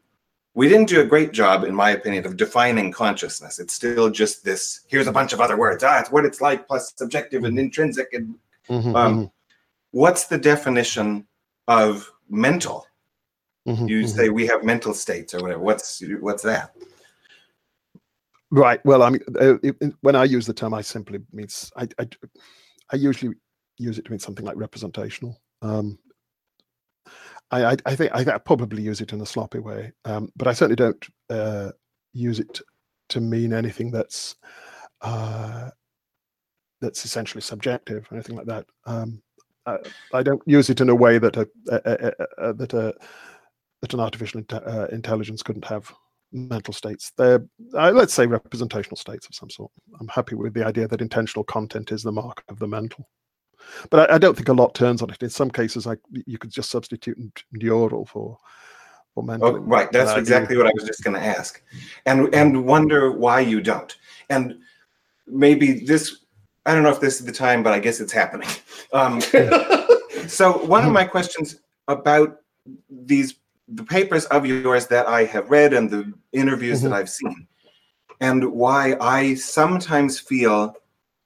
we 0.55 0.69
didn't 0.69 0.89
do 0.89 1.01
a 1.01 1.05
great 1.05 1.33
job, 1.33 1.65
in 1.65 1.75
my 1.75 1.91
opinion, 1.91 2.27
of 2.27 2.37
defining 2.37 2.91
consciousness. 2.91 3.59
It's 3.59 3.75
still 3.75 4.11
just 4.11 4.45
this, 4.45 4.81
here's 4.89 5.07
a 5.07 5.13
bunch 5.13 5.33
of 5.33 5.41
other 5.41 5.57
words. 5.57 5.85
Ah, 5.85 6.01
it's 6.01 6.11
what 6.11 6.25
it's 6.25 6.41
like, 6.41 6.67
plus 6.67 6.93
subjective 6.97 7.45
and 7.45 7.59
intrinsic. 7.59 8.09
And 8.13 8.35
um, 8.97 9.31
what's 9.93 10.27
the 10.27 10.39
definition 10.39 11.27
of 11.69 12.11
mental? 12.29 12.87
you 13.67 14.07
say 14.07 14.31
we 14.31 14.47
have 14.47 14.65
mental 14.65 14.95
states 14.95 15.35
or 15.35 15.43
whatever. 15.43 15.61
What's 15.61 16.03
what's 16.21 16.43
that? 16.43 16.75
Right. 18.51 18.85
Well, 18.85 19.03
I 19.03 19.11
mean, 19.11 19.21
uh, 19.41 19.59
it, 19.63 19.77
when 20.01 20.17
I 20.17 20.25
use 20.25 20.47
the 20.47 20.53
term, 20.53 20.75
I 20.75 20.81
simply 20.81 21.21
means 21.33 21.71
I, 21.77 21.87
I, 21.99 22.09
I 22.93 22.97
usually 22.97 23.35
use 23.79 23.99
it 23.99 24.07
to 24.07 24.11
mean 24.11 24.19
something 24.19 24.45
like 24.45 24.57
representational. 24.57 25.41
Um, 25.63 25.99
I, 27.51 27.77
I, 27.85 27.97
think 27.97 28.13
I, 28.15 28.35
I, 28.35 28.39
probably 28.39 28.83
use 28.83 29.01
it 29.01 29.13
in 29.13 29.21
a 29.21 29.27
sloppy 29.27 29.59
way, 29.59 29.93
um, 30.05 30.31
but 30.37 30.47
I 30.47 30.53
certainly 30.53 30.77
don't 30.77 31.09
uh, 31.29 31.73
use 32.13 32.39
it 32.39 32.61
to 33.09 33.21
mean 33.21 33.53
anything 33.53 33.91
that's 33.91 34.37
uh, 35.01 35.71
that's 36.81 37.05
essentially 37.05 37.41
subjective 37.41 38.07
or 38.11 38.15
anything 38.15 38.37
like 38.37 38.47
that. 38.47 38.67
Um, 38.87 39.21
I, 39.67 39.79
I, 40.15 40.23
don't 40.23 40.43
use 40.47 40.71
it 40.71 40.81
in 40.81 40.89
a 40.89 40.95
way 40.95 41.19
that 41.19 41.37
a, 41.37 41.49
a, 41.71 42.13
a 42.39 42.53
that 42.55 42.73
a 42.73 42.95
that 43.81 43.95
an 43.95 44.01
artificial 44.01 44.43
uh, 44.53 44.87
intelligence 44.93 45.43
couldn't 45.43 45.65
have 45.65 45.93
mental 46.33 46.73
states. 46.73 47.13
They're, 47.17 47.45
uh, 47.75 47.91
let's 47.93 48.15
say, 48.15 48.27
representational 48.27 48.97
states 48.97 49.27
of 49.27 49.35
some 49.35 49.51
sort. 49.51 49.73
I'm 49.99 50.09
happy 50.09 50.35
with 50.35 50.55
the 50.55 50.65
idea 50.65 50.87
that 50.89 51.01
intentional 51.01 51.45
content 51.45 51.91
is 51.91 52.03
the 52.03 52.13
mark 52.13 52.45
of 52.49 52.59
the 52.59 52.69
mental. 52.69 53.09
But 53.91 54.11
I, 54.11 54.15
I 54.15 54.19
don't 54.19 54.37
think 54.37 54.49
a 54.49 54.53
lot 54.53 54.75
turns 54.75 55.03
on 55.03 55.11
it. 55.11 55.23
In 55.23 55.31
some 55.31 55.51
cases, 55.51 55.87
I, 55.87 55.97
you 56.27 56.39
could 56.39 56.51
just 56.51 56.71
substitute 56.71 57.19
neural 57.53 58.07
for 58.07 58.39
for 59.15 59.25
mental. 59.25 59.49
Oh, 59.49 59.59
right. 59.59 59.91
That's 59.93 60.17
exactly 60.17 60.57
what 60.57 60.67
I 60.67 60.73
was 60.75 60.85
just 60.85 61.03
going 61.03 61.17
to 61.17 61.23
ask, 61.23 61.63
and 62.07 62.33
and 62.35 62.65
wonder 62.65 63.11
why 63.13 63.41
you 63.41 63.61
don't. 63.61 63.97
And 64.29 64.59
maybe 65.27 65.81
this. 65.81 66.17
I 66.67 66.75
don't 66.75 66.83
know 66.83 66.91
if 66.91 67.01
this 67.01 67.21
is 67.21 67.27
the 67.27 67.33
time, 67.33 67.63
but 67.63 67.73
I 67.73 67.79
guess 67.79 68.01
it's 68.01 68.13
happening. 68.13 68.49
Um, 68.93 69.21
so 70.27 70.65
one 70.65 70.85
of 70.85 70.91
my 70.91 71.05
questions 71.05 71.61
about 71.87 72.41
these 72.89 73.37
the 73.69 73.85
papers 73.85 74.25
of 74.27 74.45
yours 74.45 74.89
that 74.89 75.07
I 75.07 75.25
have 75.27 75.49
read 75.49 75.73
and 75.73 75.89
the 75.89 76.13
interviews 76.33 76.81
mm-hmm. 76.81 76.91
that 76.91 76.97
I've 76.97 77.09
seen, 77.09 77.47
and 78.21 78.53
why 78.53 78.97
I 79.01 79.35
sometimes 79.35 80.19
feel 80.19 80.75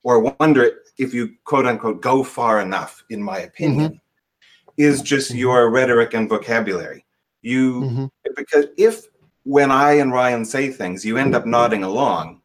or 0.03 0.35
wonder 0.39 0.83
if 0.99 1.15
you 1.15 1.35
quote 1.45 1.67
unquote 1.67 2.01
go 2.01 2.23
far 2.23 2.61
enough, 2.61 3.05
in 3.11 3.23
my 3.23 3.39
opinion, 3.39 3.93
mm-hmm. 3.93 4.73
is 4.77 5.03
just 5.03 5.31
mm-hmm. 5.31 5.41
your 5.41 5.71
rhetoric 5.71 6.15
and 6.15 6.29
vocabulary. 6.29 7.05
You 7.43 7.81
mm-hmm. 7.81 8.07
because 8.37 8.67
if 8.77 9.07
when 9.45 9.71
I 9.71 9.95
and 9.95 10.13
Ryan 10.13 10.45
say 10.45 10.71
things, 10.71 11.05
you 11.05 11.19
end 11.19 11.35
up 11.35 11.47
nodding 11.47 11.85
along. 11.85 12.41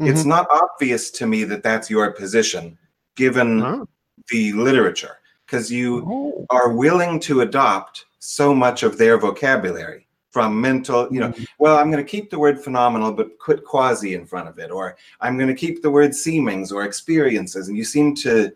It's 0.00 0.20
mm-hmm. 0.20 0.28
not 0.28 0.48
obvious 0.50 1.10
to 1.12 1.26
me 1.26 1.44
that 1.44 1.64
that's 1.64 1.90
your 1.90 2.12
position, 2.12 2.78
given 3.16 3.62
oh. 3.62 3.88
the 4.28 4.52
literature, 4.52 5.18
because 5.44 5.72
you 5.72 6.04
oh. 6.06 6.46
are 6.50 6.72
willing 6.72 7.18
to 7.20 7.40
adopt 7.40 8.06
so 8.20 8.54
much 8.54 8.84
of 8.84 8.96
their 8.96 9.18
vocabulary 9.18 10.07
from 10.30 10.60
mental, 10.60 11.08
you 11.10 11.20
know, 11.20 11.28
mm-hmm. 11.28 11.44
well, 11.58 11.78
I'm 11.78 11.90
going 11.90 12.04
to 12.04 12.10
keep 12.10 12.30
the 12.30 12.38
word 12.38 12.62
phenomenal, 12.62 13.12
but 13.12 13.38
put 13.38 13.64
quasi 13.64 14.14
in 14.14 14.26
front 14.26 14.48
of 14.48 14.58
it, 14.58 14.70
or 14.70 14.96
I'm 15.20 15.36
going 15.36 15.48
to 15.48 15.54
keep 15.54 15.82
the 15.82 15.90
word 15.90 16.10
seemings 16.10 16.72
or 16.72 16.84
experiences. 16.84 17.68
And 17.68 17.76
you 17.76 17.84
seem 17.84 18.14
to 18.16 18.52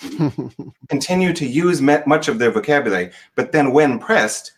continue 0.88 1.32
to 1.32 1.46
use 1.46 1.80
much 1.80 2.28
of 2.28 2.38
their 2.38 2.50
vocabulary, 2.50 3.12
but 3.34 3.52
then 3.52 3.72
when 3.72 3.98
pressed, 3.98 4.52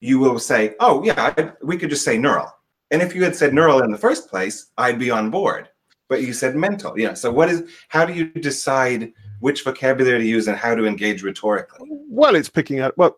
you 0.00 0.18
will 0.18 0.38
say, 0.38 0.74
"Oh 0.80 1.02
yeah, 1.04 1.32
I, 1.36 1.52
we 1.62 1.76
could 1.76 1.90
just 1.90 2.04
say 2.04 2.18
neural." 2.18 2.54
And 2.90 3.02
if 3.02 3.14
you 3.14 3.22
had 3.22 3.36
said 3.36 3.52
neural 3.52 3.82
in 3.82 3.90
the 3.90 3.98
first 3.98 4.28
place, 4.28 4.70
I'd 4.78 4.98
be 4.98 5.10
on 5.10 5.30
board. 5.30 5.68
But 6.08 6.22
you 6.22 6.32
said 6.32 6.56
mental. 6.56 6.98
Yeah. 6.98 7.14
So 7.14 7.30
what 7.30 7.48
is? 7.50 7.68
How 7.88 8.04
do 8.04 8.12
you 8.12 8.26
decide 8.30 9.12
which 9.40 9.62
vocabulary 9.62 10.18
to 10.18 10.24
use 10.24 10.48
and 10.48 10.56
how 10.56 10.74
to 10.74 10.84
engage 10.84 11.22
rhetorically? 11.22 11.88
Well, 12.08 12.34
it's 12.34 12.48
picking 12.48 12.80
out. 12.80 12.96
Well, 12.96 13.16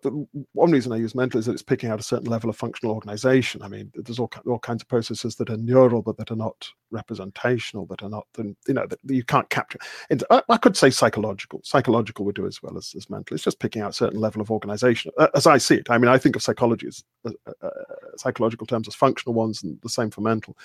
one 0.53 0.71
reason 0.71 0.93
I 0.93 0.97
use 0.97 1.15
mental 1.15 1.39
is 1.39 1.47
that 1.47 1.53
it's 1.53 1.63
picking 1.63 1.91
out 1.91 2.01
a 2.01 2.03
certain 2.03 2.29
level 2.29 2.51
of 2.51 2.57
functional 2.57 2.95
organization. 2.95 3.63
I 3.63 3.69
mean, 3.69 3.91
there's 3.95 4.19
all 4.19 4.31
all 4.47 4.59
kinds 4.59 4.83
of 4.83 4.89
processes 4.89 5.37
that 5.37 5.51
are 5.51 5.57
neural 5.57 6.03
but 6.03 6.17
that 6.19 6.31
are 6.31 6.37
not 6.37 6.69
representational, 6.91 7.87
that 7.87 8.03
are 8.03 8.11
not, 8.11 8.27
you 8.37 8.75
know, 8.75 8.87
that 8.87 8.99
you 9.05 9.25
can't 9.25 9.49
capture. 9.49 9.79
And 10.11 10.25
I, 10.31 10.43
I 10.49 10.57
could 10.57 10.77
say 10.77 10.91
psychological. 10.91 11.61
Psychological 11.63 12.25
would 12.25 12.35
do 12.35 12.47
as 12.47 12.63
well 12.63 12.77
as, 12.77 12.93
as 12.97 13.09
mental. 13.09 13.35
It's 13.35 13.45
just 13.45 13.61
picking 13.61 13.81
out 13.81 13.91
a 13.91 13.95
certain 13.95 14.21
level 14.21 14.43
of 14.43 14.51
organization, 14.51 15.13
as 15.35 15.47
I 15.47 15.59
see 15.59 15.77
it. 15.77 15.91
I 15.91 15.99
mean, 15.99 16.09
I 16.09 16.19
think 16.19 16.37
of 16.37 16.43
psychology 16.43 16.89
as 16.89 17.05
uh, 17.25 17.31
uh, 17.63 17.71
psychological 18.17 18.67
terms 18.67 18.89
as 18.89 18.95
functional 18.95 19.35
ones, 19.35 19.63
and 19.63 19.81
the 19.83 19.89
same 19.89 20.11
for 20.11 20.21
mental. 20.21 20.57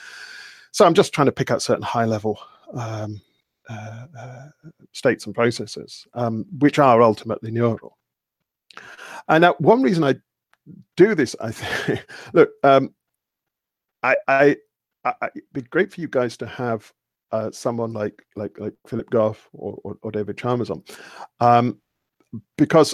So 0.76 0.86
I'm 0.86 0.94
just 0.94 1.14
trying 1.14 1.28
to 1.28 1.32
pick 1.32 1.52
out 1.52 1.62
certain 1.62 1.84
high 1.84 2.04
level. 2.04 2.38
Um, 2.74 3.22
uh, 3.70 4.08
uh, 4.20 4.48
states 4.92 5.26
and 5.26 5.34
processes, 5.34 6.06
um, 6.16 6.46
which 6.60 6.80
are 6.80 7.02
ultimately 7.02 7.50
neural. 7.50 7.98
And 9.30 9.42
now, 9.42 9.56
one 9.60 9.82
reason 9.82 10.04
I 10.04 10.16
do 10.98 11.16
this, 11.16 11.34
I 11.40 11.52
think, 11.52 12.06
look, 12.34 12.52
um, 12.64 12.94
I, 14.04 14.18
I, 14.28 14.58
I, 15.06 15.30
it'd 15.34 15.54
be 15.54 15.62
great 15.62 15.94
for 15.94 16.02
you 16.02 16.10
guys 16.10 16.36
to 16.38 16.46
have 16.46 16.92
uh, 17.32 17.52
someone 17.52 17.94
like 17.94 18.22
like 18.36 18.60
like 18.60 18.74
Philip 18.86 19.10
Goff 19.10 19.50
or, 19.54 19.80
or, 19.86 19.98
or 20.02 20.12
David 20.12 20.38
Chalmers 20.38 20.70
on, 20.70 20.84
um, 21.40 21.80
because 22.58 22.94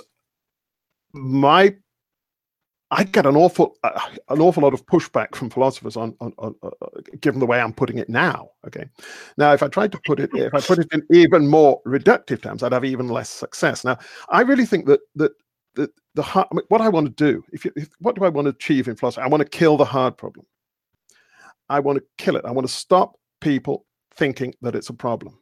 my 1.14 1.76
I 2.94 3.06
get 3.06 3.26
an 3.26 3.38
awful 3.38 3.78
uh, 3.84 4.00
an 4.30 4.42
awful 4.42 4.64
lot 4.64 4.74
of 4.74 4.86
pushback 4.86 5.34
from 5.34 5.50
philosophers 5.50 5.96
on, 5.96 6.14
on, 6.20 6.34
on 6.38 6.54
uh, 6.62 6.70
given 7.22 7.40
the 7.40 7.46
way 7.46 7.62
I'm 7.62 7.74
putting 7.74 7.98
it 7.98 8.10
now. 8.10 8.50
Okay, 8.68 8.86
now 9.38 9.54
if 9.54 9.64
I 9.64 9.70
tried 9.70 9.94
to 9.94 10.00
put 10.06 10.20
it 10.20 10.30
if 10.34 10.54
I 10.54 10.60
put 10.60 10.80
it 10.80 10.90
in 10.92 11.02
even 11.10 11.48
more 11.48 11.82
reductive 11.88 12.42
terms, 12.42 12.64
I'd 12.64 12.74
have 12.74 12.86
even 12.86 13.08
less 13.08 13.30
success. 13.30 13.86
Now 13.86 13.98
I 14.30 14.42
really 14.42 14.66
think 14.66 14.86
that 14.88 15.00
that 15.16 15.32
that 15.76 15.90
the 16.16 16.22
hard, 16.22 16.48
what 16.68 16.82
I 16.82 16.90
want 16.90 17.06
to 17.08 17.24
do 17.24 17.44
if, 17.54 17.64
you, 17.64 17.72
if 17.78 17.90
what 18.00 18.16
do 18.16 18.26
I 18.26 18.30
want 18.30 18.46
to 18.46 18.50
achieve 18.50 18.90
in 18.90 18.98
philosophy? 18.98 19.24
I 19.24 19.28
want 19.28 19.42
to 19.42 19.50
kill 19.50 19.78
the 19.78 19.86
hard 19.86 20.18
problem. 20.18 20.46
I 21.70 21.80
want 21.80 21.98
to 21.98 22.04
kill 22.18 22.36
it. 22.36 22.44
I 22.44 22.52
want 22.52 22.68
to 22.68 22.74
stop 22.74 23.16
people 23.40 23.86
thinking 24.16 24.54
that 24.62 24.76
it's 24.76 24.90
a 24.90 24.94
problem. 24.94 25.38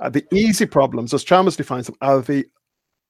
Uh, 0.00 0.10
the 0.10 0.26
easy 0.32 0.66
problems, 0.66 1.14
as 1.14 1.24
Chalmers 1.24 1.56
defines 1.56 1.86
them, 1.86 1.96
are 2.02 2.20
the 2.20 2.46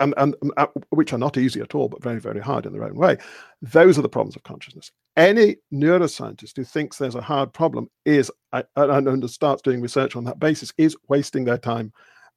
and, 0.01 0.15
and, 0.17 0.35
uh, 0.57 0.67
which 0.91 1.13
are 1.13 1.19
not 1.19 1.37
easy 1.37 1.61
at 1.61 1.75
all, 1.75 1.89
but 1.89 2.03
very, 2.03 2.21
very 2.21 2.41
hard 2.41 2.67
in 2.67 2.73
their 2.73 2.85
own 2.85 2.97
way. 2.97 3.17
Those 3.63 3.99
are 3.99 4.03
the 4.03 4.09
problems 4.09 4.37
of 4.37 4.43
consciousness. 4.43 4.91
Any 5.17 5.57
neuroscientist 5.73 6.57
who 6.57 6.65
thinks 6.65 6.99
there's 6.99 7.15
a 7.15 7.21
hard 7.21 7.53
problem 7.53 7.89
is, 8.05 8.31
and, 8.53 8.67
and 8.77 9.31
starts 9.31 9.63
doing 9.63 9.81
research 9.81 10.17
on 10.17 10.25
that 10.25 10.41
basis, 10.41 10.73
is 10.79 10.97
wasting 11.09 11.45
their 11.45 11.59
time 11.59 11.93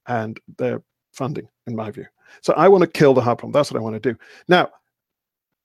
and 0.07 0.39
their 0.57 0.83
funding, 1.13 1.47
in 1.65 1.75
my 1.75 1.89
view. 1.91 2.05
So 2.41 2.53
I 2.53 2.67
want 2.67 2.83
to 2.83 2.87
kill 2.87 3.13
the 3.13 3.21
hard 3.21 3.39
problem. 3.39 3.53
That's 3.53 3.71
what 3.71 3.79
I 3.79 3.83
want 3.83 4.01
to 4.01 4.11
do. 4.11 4.17
Now, 4.47 4.69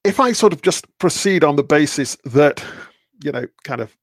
if 0.04 0.18
I 0.18 0.32
sort 0.32 0.52
of 0.52 0.62
just 0.62 0.86
proceed 0.98 1.44
on 1.44 1.56
the 1.56 1.62
basis 1.62 2.16
that, 2.24 2.64
you 3.22 3.32
know, 3.32 3.46
kind 3.64 3.80
of 3.80 3.96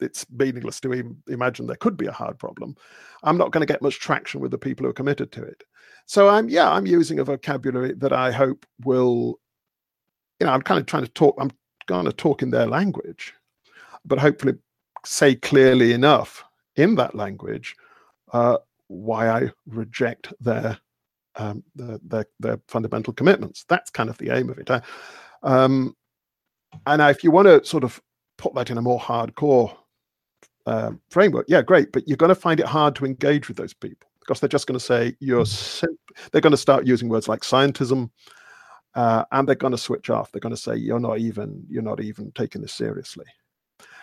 it's 0.00 0.24
meaningless 0.30 0.80
to 0.80 0.94
even 0.94 1.16
imagine 1.28 1.66
there 1.66 1.76
could 1.76 1.96
be 1.96 2.06
a 2.06 2.12
hard 2.12 2.38
problem. 2.38 2.76
I'm 3.24 3.36
not 3.36 3.50
going 3.50 3.66
to 3.66 3.72
get 3.72 3.82
much 3.82 3.98
traction 3.98 4.40
with 4.40 4.50
the 4.50 4.58
people 4.58 4.84
who 4.84 4.90
are 4.90 4.94
committed 4.94 5.32
to 5.32 5.42
it. 5.42 5.64
So 6.06 6.28
I'm 6.28 6.48
yeah, 6.48 6.70
I'm 6.70 6.86
using 6.86 7.18
a 7.18 7.24
vocabulary 7.24 7.94
that 7.94 8.12
I 8.12 8.30
hope 8.30 8.66
will, 8.84 9.40
you 10.38 10.46
know, 10.46 10.52
I'm 10.52 10.62
kind 10.62 10.78
of 10.78 10.86
trying 10.86 11.04
to 11.04 11.10
talk. 11.10 11.36
I'm 11.40 11.50
going 11.86 12.04
to 12.04 12.12
talk 12.12 12.42
in 12.42 12.50
their 12.50 12.66
language, 12.66 13.34
but 14.04 14.18
hopefully 14.18 14.54
say 15.04 15.34
clearly 15.34 15.92
enough 15.92 16.44
in 16.76 16.94
that 16.96 17.14
language 17.14 17.76
uh, 18.32 18.58
why 18.88 19.28
I 19.28 19.50
reject 19.66 20.32
their, 20.40 20.78
um, 21.36 21.62
their, 21.74 21.98
their 22.02 22.26
their 22.40 22.60
fundamental 22.68 23.12
commitments. 23.12 23.64
That's 23.68 23.90
kind 23.90 24.10
of 24.10 24.18
the 24.18 24.30
aim 24.30 24.50
of 24.50 24.58
it. 24.58 24.70
I, 24.70 24.82
um, 25.42 25.96
and 26.86 27.00
if 27.02 27.24
you 27.24 27.30
want 27.30 27.46
to 27.46 27.64
sort 27.64 27.84
of 27.84 28.00
put 28.36 28.54
that 28.54 28.70
in 28.70 28.78
a 28.78 28.82
more 28.82 29.00
hardcore 29.00 29.74
uh, 30.66 30.92
framework, 31.08 31.46
yeah, 31.48 31.62
great. 31.62 31.92
But 31.92 32.06
you're 32.06 32.16
going 32.16 32.28
to 32.28 32.34
find 32.34 32.60
it 32.60 32.66
hard 32.66 32.94
to 32.96 33.06
engage 33.06 33.48
with 33.48 33.56
those 33.56 33.74
people 33.74 34.08
because 34.26 34.40
they're 34.40 34.48
just 34.48 34.66
going 34.66 34.78
to 34.78 34.84
say 34.84 35.16
you're. 35.20 35.46
Sim-. 35.46 35.98
They're 36.32 36.40
going 36.40 36.52
to 36.52 36.56
start 36.56 36.86
using 36.86 37.08
words 37.08 37.28
like 37.28 37.40
scientism, 37.40 38.10
uh, 38.94 39.24
and 39.32 39.48
they're 39.48 39.54
going 39.54 39.72
to 39.72 39.78
switch 39.78 40.10
off. 40.10 40.30
They're 40.32 40.40
going 40.40 40.54
to 40.54 40.60
say 40.60 40.76
you're 40.76 41.00
not 41.00 41.18
even 41.18 41.64
you're 41.68 41.82
not 41.82 42.00
even 42.00 42.32
taking 42.32 42.62
this 42.62 42.72
seriously. 42.72 43.26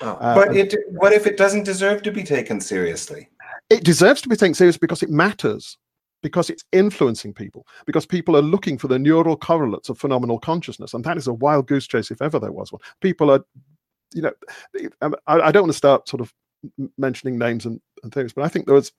Oh, 0.01 0.11
uh, 0.11 0.35
but 0.35 0.55
it, 0.55 0.75
what 0.89 1.13
if 1.13 1.25
it 1.25 1.37
doesn't 1.37 1.63
deserve 1.63 2.01
to 2.03 2.11
be 2.11 2.23
taken 2.23 2.59
seriously? 2.59 3.29
It 3.69 3.83
deserves 3.83 4.21
to 4.21 4.29
be 4.29 4.35
taken 4.35 4.53
seriously 4.53 4.79
because 4.81 5.03
it 5.03 5.09
matters, 5.09 5.77
because 6.21 6.49
it's 6.49 6.65
influencing 6.71 7.33
people, 7.33 7.65
because 7.85 8.05
people 8.05 8.35
are 8.35 8.41
looking 8.41 8.77
for 8.77 8.87
the 8.87 8.99
neural 8.99 9.37
correlates 9.37 9.89
of 9.89 9.97
phenomenal 9.97 10.39
consciousness, 10.39 10.93
and 10.93 11.03
that 11.05 11.17
is 11.17 11.27
a 11.27 11.33
wild 11.33 11.67
goose 11.67 11.87
chase 11.87 12.11
if 12.11 12.21
ever 12.21 12.39
there 12.39 12.51
was 12.51 12.71
one. 12.71 12.81
People 12.99 13.31
are 13.31 13.43
you 14.13 14.21
know, 14.21 14.33
um, 15.01 15.15
I, 15.27 15.39
I 15.39 15.51
don't 15.51 15.63
want 15.63 15.71
to 15.71 15.77
start 15.77 16.07
sort 16.07 16.21
of 16.21 16.33
mentioning 16.97 17.37
names 17.37 17.65
and, 17.65 17.79
and 18.03 18.13
things, 18.13 18.33
but 18.33 18.43
I 18.43 18.47
think 18.47 18.65
there 18.65 18.75
was 18.75 18.91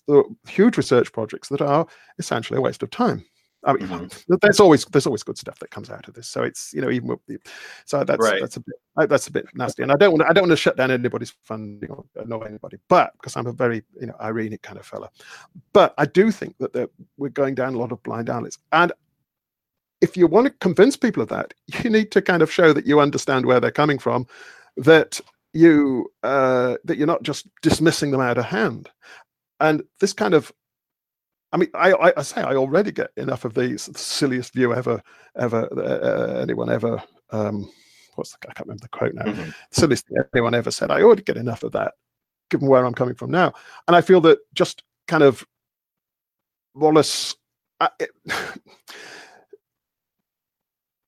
huge 0.49 0.77
research 0.77 1.13
projects 1.13 1.49
that 1.49 1.61
are 1.61 1.87
essentially 2.19 2.59
a 2.59 2.63
waste 2.63 2.83
of 2.83 2.91
time. 2.91 3.25
I 3.65 3.75
mean, 3.75 3.87
mm-hmm. 3.87 4.35
there's 4.41 4.59
always 4.59 4.85
there's 4.87 5.07
always 5.07 5.23
good 5.23 5.39
stuff 5.39 5.59
that 5.61 5.71
comes 5.71 5.89
out 5.89 6.09
of 6.09 6.15
this. 6.15 6.27
So 6.27 6.43
it's 6.43 6.73
you 6.75 6.81
know 6.81 6.91
even 6.91 7.09
with 7.09 7.21
the, 7.27 7.39
so 7.85 8.03
that's 8.03 8.21
right. 8.21 8.41
that's 8.41 8.57
a 8.57 8.61
bit 8.61 9.09
that's 9.09 9.29
a 9.29 9.33
bit 9.33 9.47
nasty. 9.55 9.85
And 9.85 9.93
I 9.93 9.97
don't 9.97 10.11
want 10.11 10.23
to, 10.23 10.29
I 10.29 10.33
don't 10.33 10.43
want 10.43 10.51
to 10.51 10.57
shut 10.57 10.77
down 10.77 10.91
anybody's 10.91 11.33
funding 11.45 11.89
or 11.91 12.05
annoy 12.17 12.43
anybody, 12.43 12.79
but 12.89 13.13
because 13.13 13.37
I'm 13.37 13.47
a 13.47 13.53
very 13.53 13.85
you 14.01 14.09
know 14.09 14.17
irenic 14.21 14.63
kind 14.63 14.79
of 14.79 14.87
fella. 14.87 15.11
But 15.73 15.95
I 15.97 16.07
do 16.07 16.33
think 16.33 16.57
that 16.59 16.91
we're 17.17 17.29
going 17.29 17.55
down 17.55 17.75
a 17.75 17.79
lot 17.79 17.93
of 17.93 18.03
blind 18.03 18.29
alleys, 18.31 18.59
and 18.73 18.93
if 20.01 20.17
you 20.17 20.27
want 20.27 20.49
to 20.49 20.53
convince 20.55 20.97
people 20.97 21.23
of 21.23 21.29
that, 21.29 21.55
you 21.85 21.89
need 21.89 22.11
to 22.11 22.21
kind 22.21 22.43
of 22.43 22.53
show 22.53 22.73
that 22.73 22.87
you 22.87 23.01
understand 23.01 23.47
where 23.47 23.61
they're 23.61 23.71
coming 23.71 23.99
from 23.99 24.27
that 24.77 25.21
you 25.53 26.11
uh, 26.23 26.77
that 26.85 26.97
you're 26.97 27.07
not 27.07 27.23
just 27.23 27.47
dismissing 27.63 28.11
them 28.11 28.21
out 28.21 28.39
of 28.39 28.45
hand. 28.45 28.91
And 29.61 29.83
this 30.01 30.13
kind 30.13 30.35
of, 30.35 30.53
I 31.53 31.59
mean, 31.59 31.69
I, 31.75 31.93
I, 31.93 32.13
I 32.17 32.23
say 32.23 32.41
I 32.41 32.57
already 32.57 32.93
get 32.93 33.11
enough 33.17 33.45
of 33.45 33.55
these 33.55 33.87
the 33.87 33.99
silliest 33.99 34.55
view 34.55 34.75
ever, 34.75 35.03
ever 35.37 35.69
uh, 35.77 36.41
anyone 36.41 36.71
ever. 36.71 37.03
Um, 37.31 37.71
what's 38.15 38.33
the, 38.33 38.39
I 38.49 38.55
can't 38.55 38.67
remember 38.67 38.83
the 38.83 38.89
quote 38.89 39.15
now. 39.15 39.25
Mm-hmm. 39.25 39.51
Silliest 39.71 40.07
thing 40.07 40.19
anyone 40.35 40.55
ever 40.55 40.71
said. 40.71 40.91
I 40.91 41.03
already 41.03 41.23
get 41.23 41.37
enough 41.37 41.63
of 41.63 41.73
that, 41.73 41.95
given 42.51 42.69
where 42.69 42.85
I'm 42.85 42.95
coming 42.95 43.15
from 43.15 43.31
now. 43.31 43.53
And 43.87 43.95
I 43.95 44.01
feel 44.01 44.21
that 44.23 44.39
just 44.55 44.83
kind 45.07 45.23
of 45.23 45.45
Wallace. 46.75 47.37
I, 47.81 47.91
it, 47.99 48.11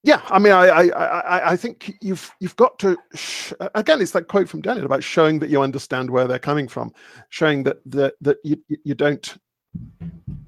yeah, 0.04 0.20
I 0.26 0.38
mean, 0.38 0.52
I, 0.52 0.66
I, 0.90 1.52
I, 1.52 1.56
think 1.56 1.94
you've 2.02 2.30
you've 2.38 2.56
got 2.56 2.78
to 2.80 2.98
sh- 3.14 3.54
again. 3.74 4.02
It's 4.02 4.10
that 4.10 4.28
quote 4.28 4.50
from 4.50 4.60
Daniel 4.60 4.84
about 4.84 5.02
showing 5.02 5.38
that 5.38 5.48
you 5.48 5.62
understand 5.62 6.10
where 6.10 6.28
they're 6.28 6.38
coming 6.38 6.68
from, 6.68 6.92
showing 7.30 7.62
that 7.62 7.78
that 7.86 8.14
that 8.20 8.36
you 8.44 8.62
you 8.68 8.94
don't 8.94 9.34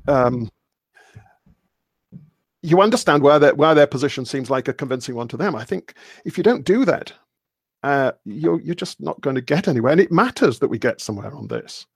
um, 0.09 0.51
you 2.63 2.83
understand 2.83 3.23
where 3.23 3.39
their 3.39 3.55
where 3.55 3.75
their 3.75 3.87
position 3.87 4.27
seems 4.27 4.51
like 4.51 4.69
a 4.69 4.75
convincing 4.75 5.15
one 5.15 5.29
to 5.29 5.39
them. 5.39 5.57
I 5.57 5.65
think 5.65 5.95
if 6.27 6.37
you 6.37 6.45
don't 6.45 6.67
do 6.67 6.85
that, 6.85 7.15
uh, 7.83 8.13
you're 8.27 8.61
you're 8.61 8.75
just 8.75 9.01
not 9.01 9.19
going 9.23 9.37
to 9.37 9.43
get 9.43 9.69
anywhere. 9.69 9.93
And 9.93 10.03
it 10.03 10.13
matters 10.13 10.59
that 10.59 10.69
we 10.69 10.79
get 10.79 11.01
somewhere 11.01 11.35
on 11.35 11.49
this. 11.49 11.87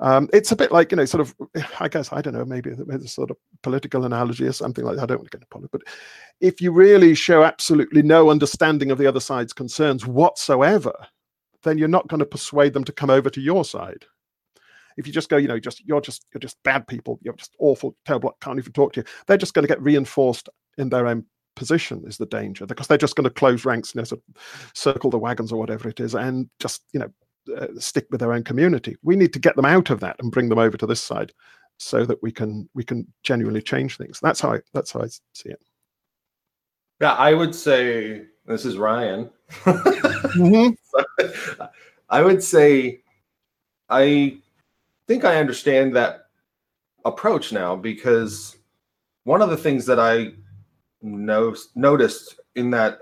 Um, 0.00 0.28
it's 0.32 0.52
a 0.52 0.56
bit 0.56 0.72
like 0.72 0.90
you 0.90 0.96
know, 0.96 1.04
sort 1.04 1.20
of. 1.20 1.34
I 1.80 1.88
guess 1.88 2.12
I 2.12 2.20
don't 2.20 2.34
know. 2.34 2.44
Maybe 2.44 2.70
it's 2.70 3.04
a 3.04 3.08
sort 3.08 3.30
of 3.30 3.36
political 3.62 4.04
analogy 4.04 4.46
or 4.46 4.52
something 4.52 4.84
like 4.84 4.96
that. 4.96 5.02
I 5.02 5.06
don't 5.06 5.18
want 5.18 5.30
to 5.30 5.36
get 5.36 5.42
into 5.42 5.48
politics, 5.48 5.70
but 5.72 5.94
if 6.40 6.60
you 6.60 6.72
really 6.72 7.14
show 7.14 7.44
absolutely 7.44 8.02
no 8.02 8.30
understanding 8.30 8.90
of 8.90 8.98
the 8.98 9.06
other 9.06 9.20
side's 9.20 9.52
concerns 9.52 10.06
whatsoever, 10.06 10.94
then 11.62 11.78
you're 11.78 11.88
not 11.88 12.08
going 12.08 12.20
to 12.20 12.26
persuade 12.26 12.72
them 12.72 12.84
to 12.84 12.92
come 12.92 13.10
over 13.10 13.30
to 13.30 13.40
your 13.40 13.64
side. 13.64 14.04
If 14.96 15.06
you 15.06 15.12
just 15.12 15.28
go, 15.28 15.36
you 15.36 15.48
know, 15.48 15.58
just 15.58 15.84
you're 15.86 16.00
just 16.00 16.26
you're 16.32 16.40
just 16.40 16.62
bad 16.62 16.86
people. 16.86 17.18
You're 17.22 17.34
just 17.34 17.54
awful, 17.58 17.96
terrible. 18.04 18.36
Can't 18.40 18.58
even 18.58 18.72
talk 18.72 18.92
to 18.94 19.00
you. 19.00 19.06
They're 19.26 19.36
just 19.36 19.54
going 19.54 19.64
to 19.64 19.72
get 19.72 19.82
reinforced 19.82 20.48
in 20.78 20.88
their 20.88 21.06
own 21.06 21.24
position 21.56 22.02
is 22.06 22.18
the 22.18 22.26
danger 22.26 22.66
because 22.66 22.86
they're 22.86 22.98
just 22.98 23.14
going 23.16 23.24
to 23.24 23.30
close 23.30 23.64
ranks, 23.64 23.94
you 23.94 24.00
know, 24.00 24.04
sort 24.04 24.20
of 24.28 24.70
circle 24.74 25.10
the 25.10 25.18
wagons 25.18 25.52
or 25.52 25.58
whatever 25.58 25.88
it 25.88 26.00
is, 26.00 26.14
and 26.14 26.48
just 26.60 26.82
you 26.92 27.00
know 27.00 27.08
uh, 27.56 27.66
stick 27.78 28.06
with 28.10 28.20
their 28.20 28.32
own 28.32 28.44
community. 28.44 28.96
We 29.02 29.16
need 29.16 29.32
to 29.32 29.38
get 29.38 29.56
them 29.56 29.64
out 29.64 29.90
of 29.90 30.00
that 30.00 30.16
and 30.20 30.32
bring 30.32 30.48
them 30.48 30.58
over 30.58 30.76
to 30.76 30.86
this 30.86 31.00
side, 31.00 31.32
so 31.78 32.04
that 32.06 32.22
we 32.22 32.32
can 32.32 32.68
we 32.74 32.84
can 32.84 33.06
genuinely 33.22 33.62
change 33.62 33.96
things. 33.96 34.20
That's 34.20 34.40
how 34.40 34.52
I 34.54 34.60
that's 34.72 34.92
how 34.92 35.00
I 35.02 35.08
see 35.08 35.50
it. 35.50 35.60
Yeah, 37.00 37.14
I 37.14 37.34
would 37.34 37.54
say 37.54 38.22
this 38.46 38.64
is 38.64 38.76
Ryan. 38.78 39.30
mm-hmm. 39.64 40.70
I 42.10 42.22
would 42.22 42.42
say 42.42 43.00
I 43.88 44.38
think 45.06 45.24
I 45.24 45.36
understand 45.36 45.94
that 45.96 46.26
approach 47.04 47.52
now 47.52 47.76
because 47.76 48.56
one 49.24 49.42
of 49.42 49.50
the 49.50 49.56
things 49.56 49.84
that 49.86 50.00
I 50.00 50.32
no- 51.02 51.54
noticed 51.74 52.40
in 52.54 52.70
that 52.70 53.00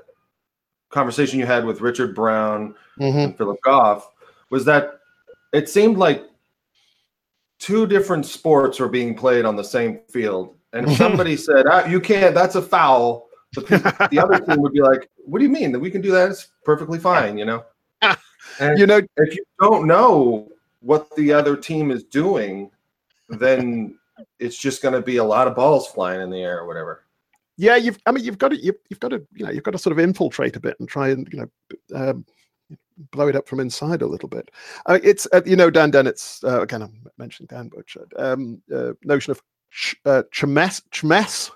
conversation 0.91 1.39
you 1.39 1.47
had 1.47 1.65
with 1.65 1.81
Richard 1.81 2.15
Brown 2.15 2.75
Mhm. 2.99 3.25
and 3.25 3.39
Philip 3.39 3.59
Goff 3.63 4.12
was 4.53 4.65
that 4.67 5.01
it 5.53 5.69
seemed 5.69 5.97
like 5.97 6.25
two 7.59 7.87
different 7.87 8.27
sports 8.27 8.79
were 8.79 8.89
being 8.89 9.15
played 9.17 9.45
on 9.45 9.57
the 9.57 9.65
same 9.65 10.01
field. 10.09 10.55
And 10.75 10.89
somebody 10.97 11.37
said, 11.37 11.65
ah, 11.69 11.85
"You 11.87 12.01
can't," 12.01 12.35
that's 12.35 12.55
a 12.55 12.63
foul. 12.63 13.29
The, 13.55 14.09
the 14.11 14.19
other 14.19 14.39
team 14.39 14.63
would 14.63 14.73
be 14.73 14.81
like, 14.81 15.11
"What 15.17 15.41
do 15.41 15.45
you 15.45 15.51
mean 15.51 15.73
that 15.73 15.81
we 15.81 15.91
can 15.91 16.01
do 16.01 16.13
that? 16.13 16.31
It's 16.31 16.49
perfectly 16.65 17.01
fine," 17.01 17.37
you 17.37 17.47
know. 17.47 17.65
And 18.61 18.79
You 18.79 18.87
know, 18.87 19.01
if 19.17 19.35
you 19.35 19.45
don't 19.61 19.87
know 19.87 20.49
what 20.81 21.15
the 21.17 21.33
other 21.33 21.57
team 21.57 21.91
is 21.91 22.03
doing, 22.05 22.71
then 23.31 23.99
it's 24.39 24.59
just 24.59 24.83
going 24.83 24.95
to 24.95 25.01
be 25.01 25.17
a 25.19 25.25
lot 25.25 25.49
of 25.49 25.55
balls 25.55 25.87
flying 25.87 26.21
in 26.21 26.29
the 26.29 26.43
air 26.43 26.59
or 26.61 26.67
whatever. 26.67 27.05
yeah, 27.57 27.77
you've. 27.77 27.99
I 28.05 28.13
mean, 28.13 28.25
you've 28.25 28.39
got 28.39 28.49
to. 28.49 28.57
You've, 28.57 28.77
you've 28.91 29.01
got 29.01 29.09
to. 29.09 29.25
You 29.35 29.47
know, 29.47 29.53
you've 29.53 29.63
got 29.63 29.71
to 29.71 29.79
sort 29.79 29.93
of 29.93 30.01
infiltrate 30.01 30.57
a 30.57 30.61
bit 30.61 30.77
and 30.81 30.89
try 30.89 31.09
and 31.11 31.27
you 31.33 31.39
know, 31.41 32.11
um, 32.11 32.27
blow 33.11 33.29
it 33.29 33.37
up 33.37 33.49
from 33.49 33.61
inside 33.61 34.03
a 34.03 34.07
little 34.07 34.29
bit. 34.29 34.51
Uh, 34.87 34.99
it's 35.03 35.27
uh, 35.33 35.43
you 35.45 35.57
know, 35.57 35.71
Dan 35.71 35.91
Dennett's 35.91 36.43
uh, 36.45 36.63
again. 36.63 36.83
I'm 36.83 37.07
mentioning 37.19 37.49
Dan 37.51 37.69
Butchard. 37.69 38.13
Um, 38.19 38.63
uh, 38.75 38.93
notion 39.03 39.31
of 39.33 39.43
ch- 39.71 39.97
uh, 40.05 40.23
chmess, 40.33 40.83
chmess, 40.91 41.51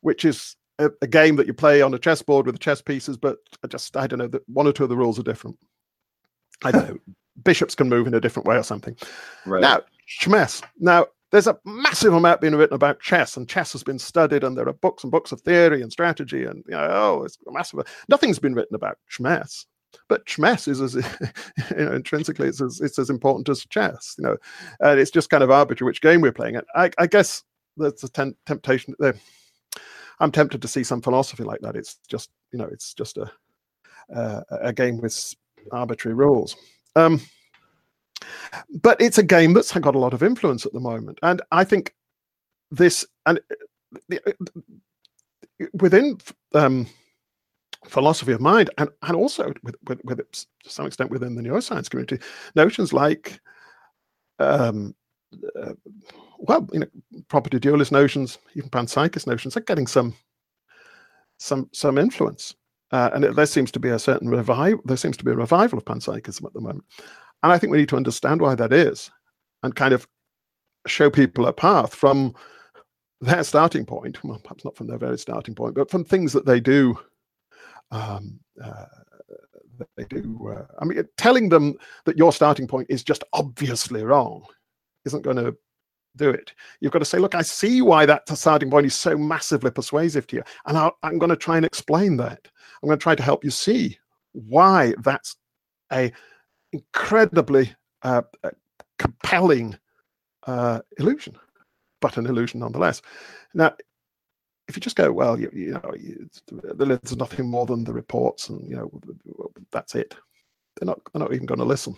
which 0.00 0.24
is 0.24 0.56
a, 0.78 0.90
a 1.02 1.06
game 1.06 1.36
that 1.36 1.46
you 1.46 1.54
play 1.54 1.82
on 1.82 1.94
a 1.94 1.98
chessboard 1.98 2.46
with 2.46 2.54
the 2.54 2.60
chess 2.60 2.80
pieces, 2.82 3.16
but 3.16 3.38
I 3.62 3.68
just 3.68 3.96
I 3.96 4.06
don't 4.06 4.18
know 4.18 4.28
that 4.28 4.48
one 4.48 4.66
or 4.66 4.72
two 4.72 4.84
of 4.84 4.90
the 4.90 4.96
rules 4.96 5.18
are 5.18 5.24
different. 5.24 5.58
I 6.64 6.70
don't 6.70 6.88
know. 6.88 6.98
Bishops 7.42 7.74
can 7.74 7.88
move 7.88 8.06
in 8.06 8.14
a 8.14 8.20
different 8.20 8.46
way 8.46 8.56
or 8.56 8.62
something. 8.62 8.96
Right. 9.44 9.60
Now, 9.60 9.80
chess. 10.06 10.62
Now, 10.78 11.06
there's 11.32 11.48
a 11.48 11.58
massive 11.64 12.14
amount 12.14 12.40
being 12.40 12.54
written 12.54 12.76
about 12.76 13.00
chess, 13.00 13.36
and 13.36 13.48
chess 13.48 13.72
has 13.72 13.82
been 13.82 13.98
studied, 13.98 14.44
and 14.44 14.56
there 14.56 14.68
are 14.68 14.72
books 14.72 15.02
and 15.02 15.10
books 15.10 15.32
of 15.32 15.40
theory 15.40 15.82
and 15.82 15.90
strategy, 15.90 16.44
and 16.44 16.62
you 16.68 16.74
know, 16.74 16.88
oh, 16.88 17.24
it's 17.24 17.36
massive. 17.50 17.80
Nothing's 18.08 18.38
been 18.38 18.54
written 18.54 18.76
about 18.76 18.98
chmess, 19.10 19.66
but 20.08 20.26
chmess 20.26 20.68
is 20.68 20.80
as 20.80 20.94
you 21.70 21.84
know, 21.84 21.92
intrinsically 21.92 22.48
it's 22.48 22.60
as 22.60 22.80
it's 22.80 22.98
as 22.98 23.10
important 23.10 23.48
as 23.48 23.64
chess. 23.66 24.14
You 24.18 24.24
know, 24.24 24.36
and 24.80 25.00
it's 25.00 25.10
just 25.10 25.30
kind 25.30 25.42
of 25.42 25.50
arbitrary 25.50 25.88
which 25.88 26.00
game 26.00 26.20
we're 26.20 26.32
playing. 26.32 26.56
And 26.56 26.66
I, 26.74 26.90
I 26.98 27.06
guess 27.06 27.42
that's 27.76 28.04
a 28.04 28.08
ten- 28.08 28.36
temptation 28.46 28.94
there. 28.98 29.14
I'm 30.20 30.30
tempted 30.30 30.62
to 30.62 30.68
see 30.68 30.84
some 30.84 31.02
philosophy 31.02 31.44
like 31.44 31.60
that. 31.60 31.76
It's 31.76 31.98
just 32.08 32.30
you 32.52 32.58
know, 32.58 32.68
it's 32.70 32.94
just 32.94 33.16
a 33.18 33.30
uh, 34.14 34.42
a 34.50 34.72
game 34.72 35.00
with 35.00 35.34
arbitrary 35.72 36.14
rules. 36.14 36.56
Um, 36.96 37.20
but 38.82 39.00
it's 39.00 39.18
a 39.18 39.22
game 39.22 39.52
that's 39.52 39.72
got 39.72 39.94
a 39.94 39.98
lot 39.98 40.14
of 40.14 40.22
influence 40.22 40.66
at 40.66 40.72
the 40.72 40.80
moment, 40.80 41.18
and 41.22 41.42
I 41.50 41.64
think 41.64 41.94
this 42.70 43.04
and 43.26 43.38
uh, 43.38 43.98
the, 44.08 44.20
uh, 44.26 45.66
within 45.74 46.18
um, 46.54 46.86
philosophy 47.84 48.32
of 48.32 48.40
mind, 48.40 48.70
and 48.78 48.88
and 49.02 49.16
also 49.16 49.52
with, 49.62 49.76
with, 49.86 50.04
with 50.04 50.20
it, 50.20 50.46
to 50.64 50.70
some 50.70 50.86
extent 50.86 51.10
within 51.10 51.34
the 51.34 51.42
neuroscience 51.42 51.88
community, 51.90 52.18
notions 52.54 52.92
like 52.92 53.40
um, 54.38 54.94
uh, 55.60 55.72
well, 56.38 56.68
you 56.72 56.80
know, 56.80 56.86
property 57.28 57.58
dualist 57.58 57.92
notions, 57.92 58.38
even 58.54 58.70
panpsychist 58.70 59.26
notions, 59.26 59.56
are 59.56 59.60
getting 59.60 59.86
some 59.86 60.14
some 61.38 61.68
some 61.72 61.98
influence. 61.98 62.54
Uh, 62.90 63.10
and 63.14 63.24
it, 63.24 63.34
there 63.34 63.46
seems 63.46 63.72
to 63.72 63.80
be 63.80 63.88
a 63.88 63.98
certain 63.98 64.28
revival. 64.28 64.80
There 64.84 64.96
seems 64.96 65.16
to 65.16 65.24
be 65.24 65.32
a 65.32 65.36
revival 65.36 65.78
of 65.78 65.84
panpsychism 65.84 66.44
at 66.44 66.52
the 66.52 66.60
moment, 66.60 66.84
and 67.42 67.52
I 67.52 67.58
think 67.58 67.70
we 67.70 67.78
need 67.78 67.88
to 67.90 67.96
understand 67.96 68.40
why 68.40 68.54
that 68.54 68.72
is, 68.72 69.10
and 69.62 69.74
kind 69.74 69.94
of 69.94 70.06
show 70.86 71.10
people 71.10 71.46
a 71.46 71.52
path 71.52 71.94
from 71.94 72.34
their 73.20 73.42
starting 73.42 73.86
point. 73.86 74.22
Well, 74.22 74.38
perhaps 74.38 74.64
not 74.64 74.76
from 74.76 74.86
their 74.86 74.98
very 74.98 75.18
starting 75.18 75.54
point, 75.54 75.74
but 75.74 75.90
from 75.90 76.04
things 76.04 76.32
that 76.32 76.46
they 76.46 76.60
do. 76.60 76.98
Um, 77.90 78.40
uh, 78.62 78.86
they 79.96 80.04
do. 80.04 80.54
Uh, 80.56 80.66
I 80.78 80.84
mean, 80.84 81.02
telling 81.16 81.48
them 81.48 81.74
that 82.04 82.16
your 82.18 82.32
starting 82.32 82.66
point 82.66 82.86
is 82.90 83.02
just 83.02 83.24
obviously 83.32 84.02
wrong 84.02 84.44
isn't 85.04 85.22
going 85.22 85.36
to 85.36 85.54
do 86.16 86.30
it. 86.30 86.52
You've 86.80 86.92
got 86.92 87.00
to 87.00 87.04
say, 87.04 87.18
look, 87.18 87.34
I 87.34 87.42
see 87.42 87.82
why 87.82 88.06
that 88.06 88.28
starting 88.28 88.70
point 88.70 88.86
is 88.86 88.94
so 88.94 89.16
massively 89.16 89.70
persuasive 89.70 90.26
to 90.28 90.36
you, 90.36 90.42
and 90.66 90.78
i 90.78 90.90
am 91.02 91.18
going 91.18 91.30
to 91.30 91.36
try 91.36 91.56
and 91.56 91.66
explain 91.66 92.16
that. 92.18 92.48
I'm 92.82 92.88
going 92.88 92.98
to 92.98 93.02
try 93.02 93.14
to 93.14 93.22
help 93.22 93.44
you 93.44 93.50
see 93.50 93.98
why 94.32 94.94
that's 95.02 95.36
a 95.92 96.12
incredibly 96.72 97.74
uh, 98.02 98.22
uh, 98.42 98.50
compelling 98.98 99.76
uh, 100.46 100.80
illusion, 100.98 101.36
but 102.00 102.16
an 102.16 102.26
illusion 102.26 102.60
nonetheless. 102.60 103.02
Now, 103.54 103.74
if 104.68 104.76
you 104.76 104.80
just 104.80 104.96
go, 104.96 105.12
well, 105.12 105.38
you, 105.38 105.50
you 105.52 105.72
know, 105.72 105.94
you, 105.98 106.28
there's 106.74 107.16
nothing 107.16 107.46
more 107.46 107.66
than 107.66 107.84
the 107.84 107.92
reports, 107.92 108.48
and 108.48 108.66
you 108.68 108.76
know, 108.76 109.50
that's 109.70 109.94
it. 109.94 110.14
They're 110.76 110.86
not. 110.86 111.00
They're 111.12 111.20
not 111.20 111.32
even 111.32 111.46
going 111.46 111.58
to 111.60 111.64
listen. 111.64 111.96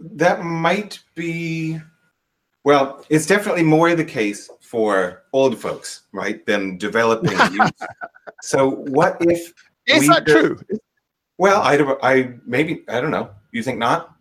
That 0.00 0.44
might 0.44 1.00
be. 1.14 1.80
Well, 2.62 3.04
it's 3.10 3.26
definitely 3.26 3.62
more 3.62 3.94
the 3.94 4.04
case 4.04 4.48
for 4.60 5.24
old 5.32 5.58
folks, 5.58 6.04
right, 6.12 6.44
than 6.46 6.78
developing 6.78 7.32
youth. 7.52 7.82
so, 8.40 8.70
what 8.70 9.16
if? 9.20 9.52
Is 9.86 10.06
that 10.08 10.26
true? 10.26 10.58
Well, 11.36 11.60
I, 11.62 11.76
I 12.02 12.34
maybe 12.46 12.84
I 12.88 13.00
don't 13.00 13.10
know. 13.10 13.30
You 13.52 13.62
think 13.62 13.78
not? 13.78 14.13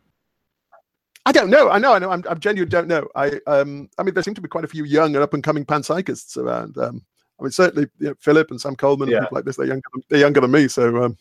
I 1.26 1.32
don't 1.32 1.50
know. 1.50 1.70
I 1.70 1.80
know. 1.80 1.94
I 1.94 2.00
know. 2.00 2.12
I'm, 2.12 2.24
I'm 2.30 2.40
genuine. 2.40 2.70
Don't 2.70 2.88
know. 2.88 3.08
I 3.16 3.40
um. 3.48 3.90
I 3.98 4.04
mean, 4.04 4.14
there 4.14 4.24
seem 4.24 4.34
to 4.36 4.42
be 4.42 4.50
quite 4.50 4.66
a 4.66 4.68
few 4.68 4.84
young 4.84 5.16
and 5.16 5.24
up 5.24 5.34
and 5.34 5.44
coming 5.44 5.66
panpsychists 5.66 6.38
around. 6.38 6.78
Um. 6.78 7.04
I 7.40 7.44
mean, 7.44 7.52
certainly 7.52 7.90
you 8.00 8.10
know, 8.10 8.16
Philip 8.20 8.52
and 8.52 8.60
Sam 8.60 8.76
Coleman 8.76 9.10
Yeah. 9.10 9.18
and 9.18 9.26
people 9.26 9.36
like 9.38 9.46
this. 9.46 9.58
They're 9.58 9.68
younger. 9.68 9.82
Than, 9.94 10.04
they're 10.10 10.20
younger 10.20 10.42
than 10.42 10.52
me. 10.52 10.68
So 10.68 11.04
um. 11.04 11.18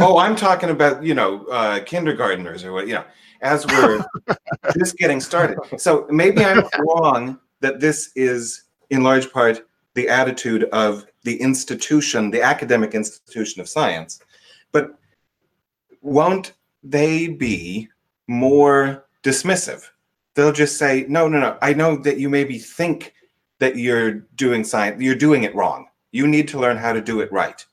oh, 0.00 0.18
I'm 0.18 0.36
talking 0.36 0.70
about 0.70 1.02
you 1.02 1.14
know 1.14 1.44
uh, 1.46 1.80
kindergarteners 1.80 2.64
or 2.64 2.72
what 2.72 2.86
you 2.88 2.94
know. 2.94 3.04
As 3.42 3.66
we're 3.66 4.02
just 4.78 4.96
getting 4.96 5.20
started, 5.20 5.58
so 5.78 6.06
maybe 6.08 6.42
I'm 6.42 6.64
wrong 6.78 7.38
that 7.60 7.80
this 7.80 8.10
is 8.16 8.64
in 8.88 9.02
large 9.02 9.30
part 9.30 9.66
the 9.94 10.08
attitude 10.08 10.64
of 10.72 11.06
the 11.24 11.40
institution, 11.40 12.30
the 12.30 12.42
academic 12.42 12.94
institution 12.94 13.60
of 13.60 13.68
science, 13.68 14.20
but 14.72 14.98
won't 16.00 16.52
they 16.82 17.28
be 17.28 17.88
more 18.28 19.05
dismissive? 19.26 19.82
They'll 20.34 20.52
just 20.52 20.78
say, 20.78 21.04
"No, 21.08 21.28
no, 21.28 21.40
no. 21.40 21.58
I 21.60 21.72
know 21.72 21.96
that 21.96 22.18
you 22.18 22.28
maybe 22.28 22.58
think 22.58 23.14
that 23.58 23.76
you're 23.76 24.12
doing 24.36 24.62
science. 24.62 25.02
You're 25.02 25.14
doing 25.14 25.42
it 25.42 25.54
wrong. 25.54 25.86
You 26.12 26.26
need 26.28 26.46
to 26.48 26.60
learn 26.60 26.76
how 26.76 26.92
to 26.92 27.00
do 27.00 27.20
it 27.20 27.32
right." 27.32 27.64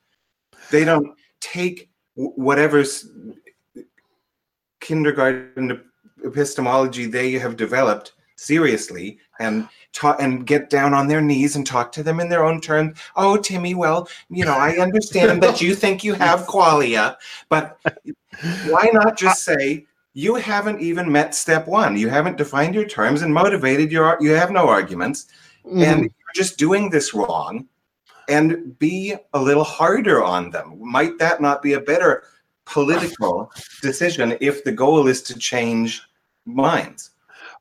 They 0.71 0.83
don't 0.83 1.15
take 1.39 1.89
wh- 2.15 2.37
whatever's 2.37 3.09
kindergarten 4.79 5.83
epistemology 6.25 7.05
they 7.05 7.33
have 7.33 7.55
developed 7.55 8.13
seriously 8.35 9.19
and 9.39 9.67
ta- 9.93 10.17
and 10.19 10.47
get 10.47 10.69
down 10.69 10.93
on 10.93 11.07
their 11.07 11.21
knees 11.21 11.55
and 11.55 11.65
talk 11.67 11.91
to 11.91 12.03
them 12.03 12.19
in 12.19 12.29
their 12.29 12.43
own 12.43 12.59
terms. 12.59 12.97
Oh, 13.15 13.37
Timmy, 13.37 13.75
well, 13.75 14.07
you 14.29 14.45
know, 14.45 14.53
I 14.53 14.77
understand 14.77 15.43
that 15.43 15.61
you 15.61 15.75
think 15.75 16.03
you 16.03 16.13
have 16.13 16.41
qualia, 16.53 17.15
but 17.49 17.77
why 18.67 18.89
not 18.93 19.17
just 19.17 19.43
say 19.43 19.85
you 20.13 20.35
haven't 20.35 20.81
even 20.81 21.11
met 21.11 21.35
step 21.35 21.67
one? 21.67 21.97
You 21.97 22.09
haven't 22.09 22.37
defined 22.37 22.75
your 22.75 22.85
terms 22.85 23.21
and 23.21 23.33
motivated 23.33 23.91
your. 23.91 24.17
You 24.19 24.31
have 24.31 24.51
no 24.51 24.67
arguments, 24.67 25.27
mm, 25.65 25.83
and 25.83 26.01
you're 26.01 26.35
just 26.35 26.57
doing 26.57 26.89
this 26.89 27.13
wrong. 27.13 27.67
And 28.29 28.79
be 28.79 29.15
a 29.33 29.41
little 29.41 29.65
harder 29.65 30.23
on 30.23 30.49
them. 30.49 30.79
Might 30.79 31.17
that 31.19 31.41
not 31.41 31.61
be 31.61 31.73
a 31.73 31.81
better 31.81 32.23
political 32.65 33.51
decision 33.81 34.37
if 34.39 34.63
the 34.63 34.71
goal 34.71 35.07
is 35.07 35.21
to 35.23 35.37
change 35.37 36.01
minds? 36.45 37.11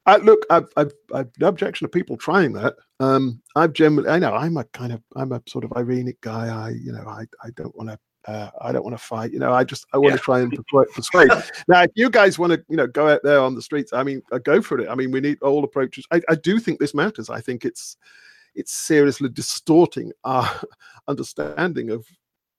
I, 0.06 0.18
look, 0.18 0.46
I've, 0.50 0.68
I've, 0.76 0.92
I've 1.12 1.30
no 1.40 1.48
objection 1.48 1.84
to 1.84 1.88
people 1.88 2.16
trying 2.16 2.52
that. 2.52 2.76
Um, 3.00 3.40
I've 3.56 3.72
generally, 3.72 4.08
I 4.08 4.20
know, 4.20 4.34
I'm 4.34 4.56
a 4.56 4.62
kind 4.66 4.92
of, 4.92 5.02
I'm 5.16 5.32
a 5.32 5.42
sort 5.48 5.64
of 5.64 5.70
irenic 5.70 6.20
guy. 6.20 6.46
I, 6.46 6.70
you 6.70 6.92
know, 6.92 7.08
I, 7.08 7.24
I 7.42 7.50
don't 7.56 7.74
want 7.76 7.90
to, 7.90 7.98
uh, 8.26 8.50
I 8.60 8.72
don't 8.72 8.84
want 8.84 8.96
to 8.96 9.02
fight. 9.02 9.32
You 9.32 9.38
know, 9.38 9.52
I 9.52 9.64
just, 9.64 9.86
I 9.92 9.98
want 9.98 10.12
Yeah. 10.12 10.18
to 10.18 10.22
try 10.22 10.40
and 10.40 10.52
persuade. 10.94 11.30
now, 11.68 11.82
if 11.82 11.90
you 11.94 12.10
guys 12.10 12.38
want 12.38 12.52
to, 12.52 12.64
you 12.68 12.76
know, 12.76 12.86
go 12.86 13.08
out 13.08 13.22
there 13.22 13.40
on 13.40 13.54
the 13.54 13.62
streets, 13.62 13.92
I 13.92 14.02
mean, 14.02 14.22
uh, 14.32 14.38
go 14.38 14.62
for 14.62 14.78
it. 14.78 14.88
I 14.88 14.94
mean, 14.94 15.10
we 15.10 15.20
need 15.20 15.40
all 15.42 15.64
approaches. 15.64 16.06
I, 16.10 16.20
I 16.28 16.34
do 16.36 16.58
think 16.58 16.78
this 16.78 16.94
matters. 16.94 17.30
I 17.30 17.40
think 17.40 17.64
it's, 17.64 17.96
it's 18.54 18.72
seriously 18.72 19.28
distorting 19.28 20.12
our 20.24 20.48
understanding 21.08 21.90
of, 21.90 22.06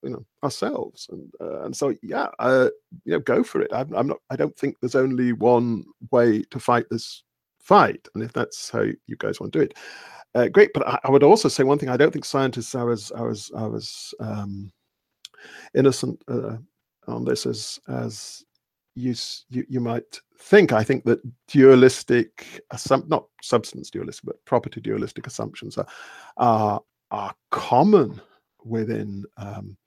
you 0.02 0.10
know, 0.10 0.26
ourselves. 0.44 1.08
And, 1.12 1.32
uh, 1.40 1.64
and 1.64 1.76
so, 1.76 1.96
yeah, 2.02 2.28
uh, 2.40 2.70
you 3.06 3.14
know, 3.14 3.20
go 3.20 3.44
for 3.44 3.62
it. 3.62 3.72
I'm, 3.74 3.94
I'm 3.94 4.08
not, 4.08 4.18
I 4.30 4.36
don't 4.36 4.56
think 4.58 4.78
there's 4.80 4.96
only 4.96 5.34
one 5.34 5.86
way 6.12 6.44
to 6.52 6.60
fight 6.60 6.86
this 6.90 7.24
fight. 7.62 8.06
And 8.14 8.24
if 8.24 8.34
that's 8.34 8.70
how 8.70 8.82
you 8.82 9.16
guys 9.18 9.40
want 9.40 9.54
to 9.54 9.60
do 9.60 9.64
it, 9.64 9.78
uh, 10.36 10.48
great. 10.48 10.72
But 10.74 10.88
I, 10.88 11.00
I 11.06 11.12
would 11.12 11.24
also 11.24 11.48
say 11.48 11.64
one 11.64 11.78
thing: 11.78 11.90
I 11.90 11.98
don't 11.98 12.12
think 12.12 12.26
scientists 12.26 12.76
are 12.76 12.92
as 12.92 13.12
are 13.12 13.30
as 13.30 13.52
are 13.56 13.76
as 13.76 14.14
um, 14.20 14.72
innocent 15.76 16.22
uh, 16.28 16.58
on 17.08 17.26
this 17.26 17.46
as 17.46 17.80
as 17.88 18.44
you, 18.96 19.16
you 19.50 19.66
you 19.70 19.80
might 19.80 20.20
think. 20.40 20.72
I 20.72 20.84
think 20.84 21.04
that 21.06 21.22
dualistic, 21.48 22.62
assump- 22.72 23.10
not 23.10 23.26
substance 23.42 23.90
dualistic, 23.90 24.26
but 24.26 24.46
property 24.46 24.82
dualistic 24.82 25.28
assumptions 25.28 25.78
are 25.78 25.88
are, 26.38 26.82
are 27.12 27.34
common 27.52 28.22
within 28.64 29.26
um, 29.38 29.78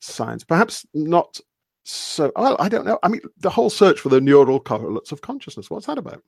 science. 0.00 0.44
Perhaps 0.44 0.86
not 0.94 1.38
so. 1.84 2.32
Well, 2.36 2.56
I 2.58 2.68
don't 2.68 2.86
know. 2.86 2.98
I 3.02 3.08
mean, 3.08 3.20
the 3.38 3.50
whole 3.50 3.70
search 3.70 4.00
for 4.00 4.08
the 4.08 4.20
neural 4.20 4.60
correlates 4.60 5.12
of 5.12 5.20
consciousness. 5.20 5.70
What's 5.70 5.86
that 5.86 5.98
about? 5.98 6.22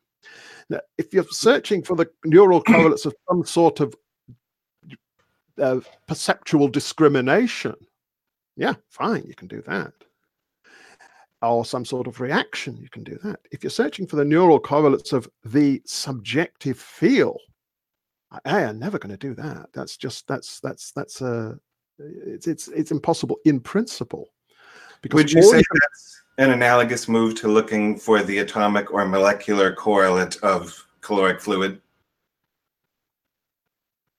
Now, 0.71 0.81
if 0.99 1.13
you're 1.13 1.25
searching 1.25 1.83
for 1.83 1.97
the 1.97 2.09
neural 2.25 2.63
correlates 2.67 3.07
of 3.07 3.15
some 3.29 3.45
sort 3.45 3.81
of 3.81 3.95
uh, 5.61 5.81
perceptual 6.07 6.69
discrimination, 6.69 7.75
yeah, 8.57 8.75
fine, 8.91 9.25
you 9.27 9.35
can 9.35 9.49
do 9.49 9.63
that. 9.67 9.93
Or 11.41 11.65
some 11.65 11.85
sort 11.85 12.07
of 12.07 12.21
reaction, 12.21 12.77
you 12.77 12.89
can 12.89 13.03
do 13.03 13.19
that. 13.25 13.41
If 13.51 13.65
you're 13.65 13.71
searching 13.71 14.07
for 14.07 14.17
the 14.17 14.25
neural 14.25 14.61
correlates 14.61 15.13
of 15.13 15.29
the 15.45 15.83
subjective 15.85 16.79
feel, 16.79 17.37
I 18.45 18.61
am 18.63 18.79
never 18.79 18.99
going 18.99 19.11
to 19.11 19.17
do 19.17 19.35
that. 19.35 19.71
That's 19.73 19.97
just 19.97 20.27
that's 20.29 20.61
that's 20.61 20.93
that's 20.93 21.21
a 21.21 21.59
it's 21.99 22.47
it's 22.47 22.69
it's 22.69 22.91
impossible 22.91 23.39
in 23.45 23.61
principle. 23.61 24.29
Because 25.03 25.17
would 25.17 25.33
you 25.33 25.43
say 25.43 25.59
you 25.59 25.65
that's 25.81 26.23
an 26.39 26.51
analogous 26.51 27.09
move 27.09 27.35
to 27.41 27.49
looking 27.49 27.99
for 27.99 28.23
the 28.23 28.39
atomic 28.39 28.93
or 28.93 29.05
molecular 29.05 29.75
correlate 29.75 30.37
of 30.43 30.87
caloric 31.01 31.41
fluid? 31.41 31.81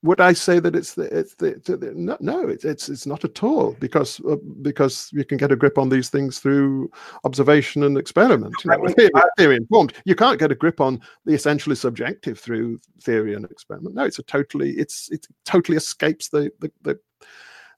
Would 0.04 0.20
I 0.20 0.34
say 0.34 0.60
that 0.60 0.76
it's 0.76 0.94
the 0.94 1.04
it's 1.18 1.34
the, 1.36 1.60
the 1.66 1.94
no, 1.96 2.18
no 2.20 2.50
it's, 2.50 2.66
it's 2.66 2.90
it's 2.90 3.06
not 3.06 3.24
at 3.24 3.42
all 3.42 3.72
because 3.80 4.20
uh, 4.30 4.36
because 4.62 5.10
you 5.14 5.24
can 5.24 5.38
get 5.38 5.52
a 5.52 5.56
grip 5.56 5.78
on 5.78 5.88
these 5.88 6.10
things 6.10 6.40
through 6.40 6.92
observation 7.24 7.84
and 7.84 7.98
experiment. 7.98 8.54
You 8.64 8.72
know, 8.72 8.88
theory, 8.88 9.12
theory 9.38 9.56
informed. 9.56 9.94
You 10.04 10.16
can't 10.16 10.40
get 10.40 10.52
a 10.52 10.56
grip 10.56 10.82
on 10.82 11.02
the 11.26 11.34
essentially 11.34 11.78
subjective 11.78 12.38
through 12.38 12.82
theory 13.02 13.34
and 13.34 13.46
experiment. 13.46 13.96
No, 13.96 14.04
it's 14.04 14.20
a 14.20 14.24
totally 14.24 14.72
it's 14.72 15.10
it 15.10 15.26
totally 15.46 15.78
escapes 15.78 16.28
the 16.28 16.52
the 16.60 16.72
the 16.82 17.00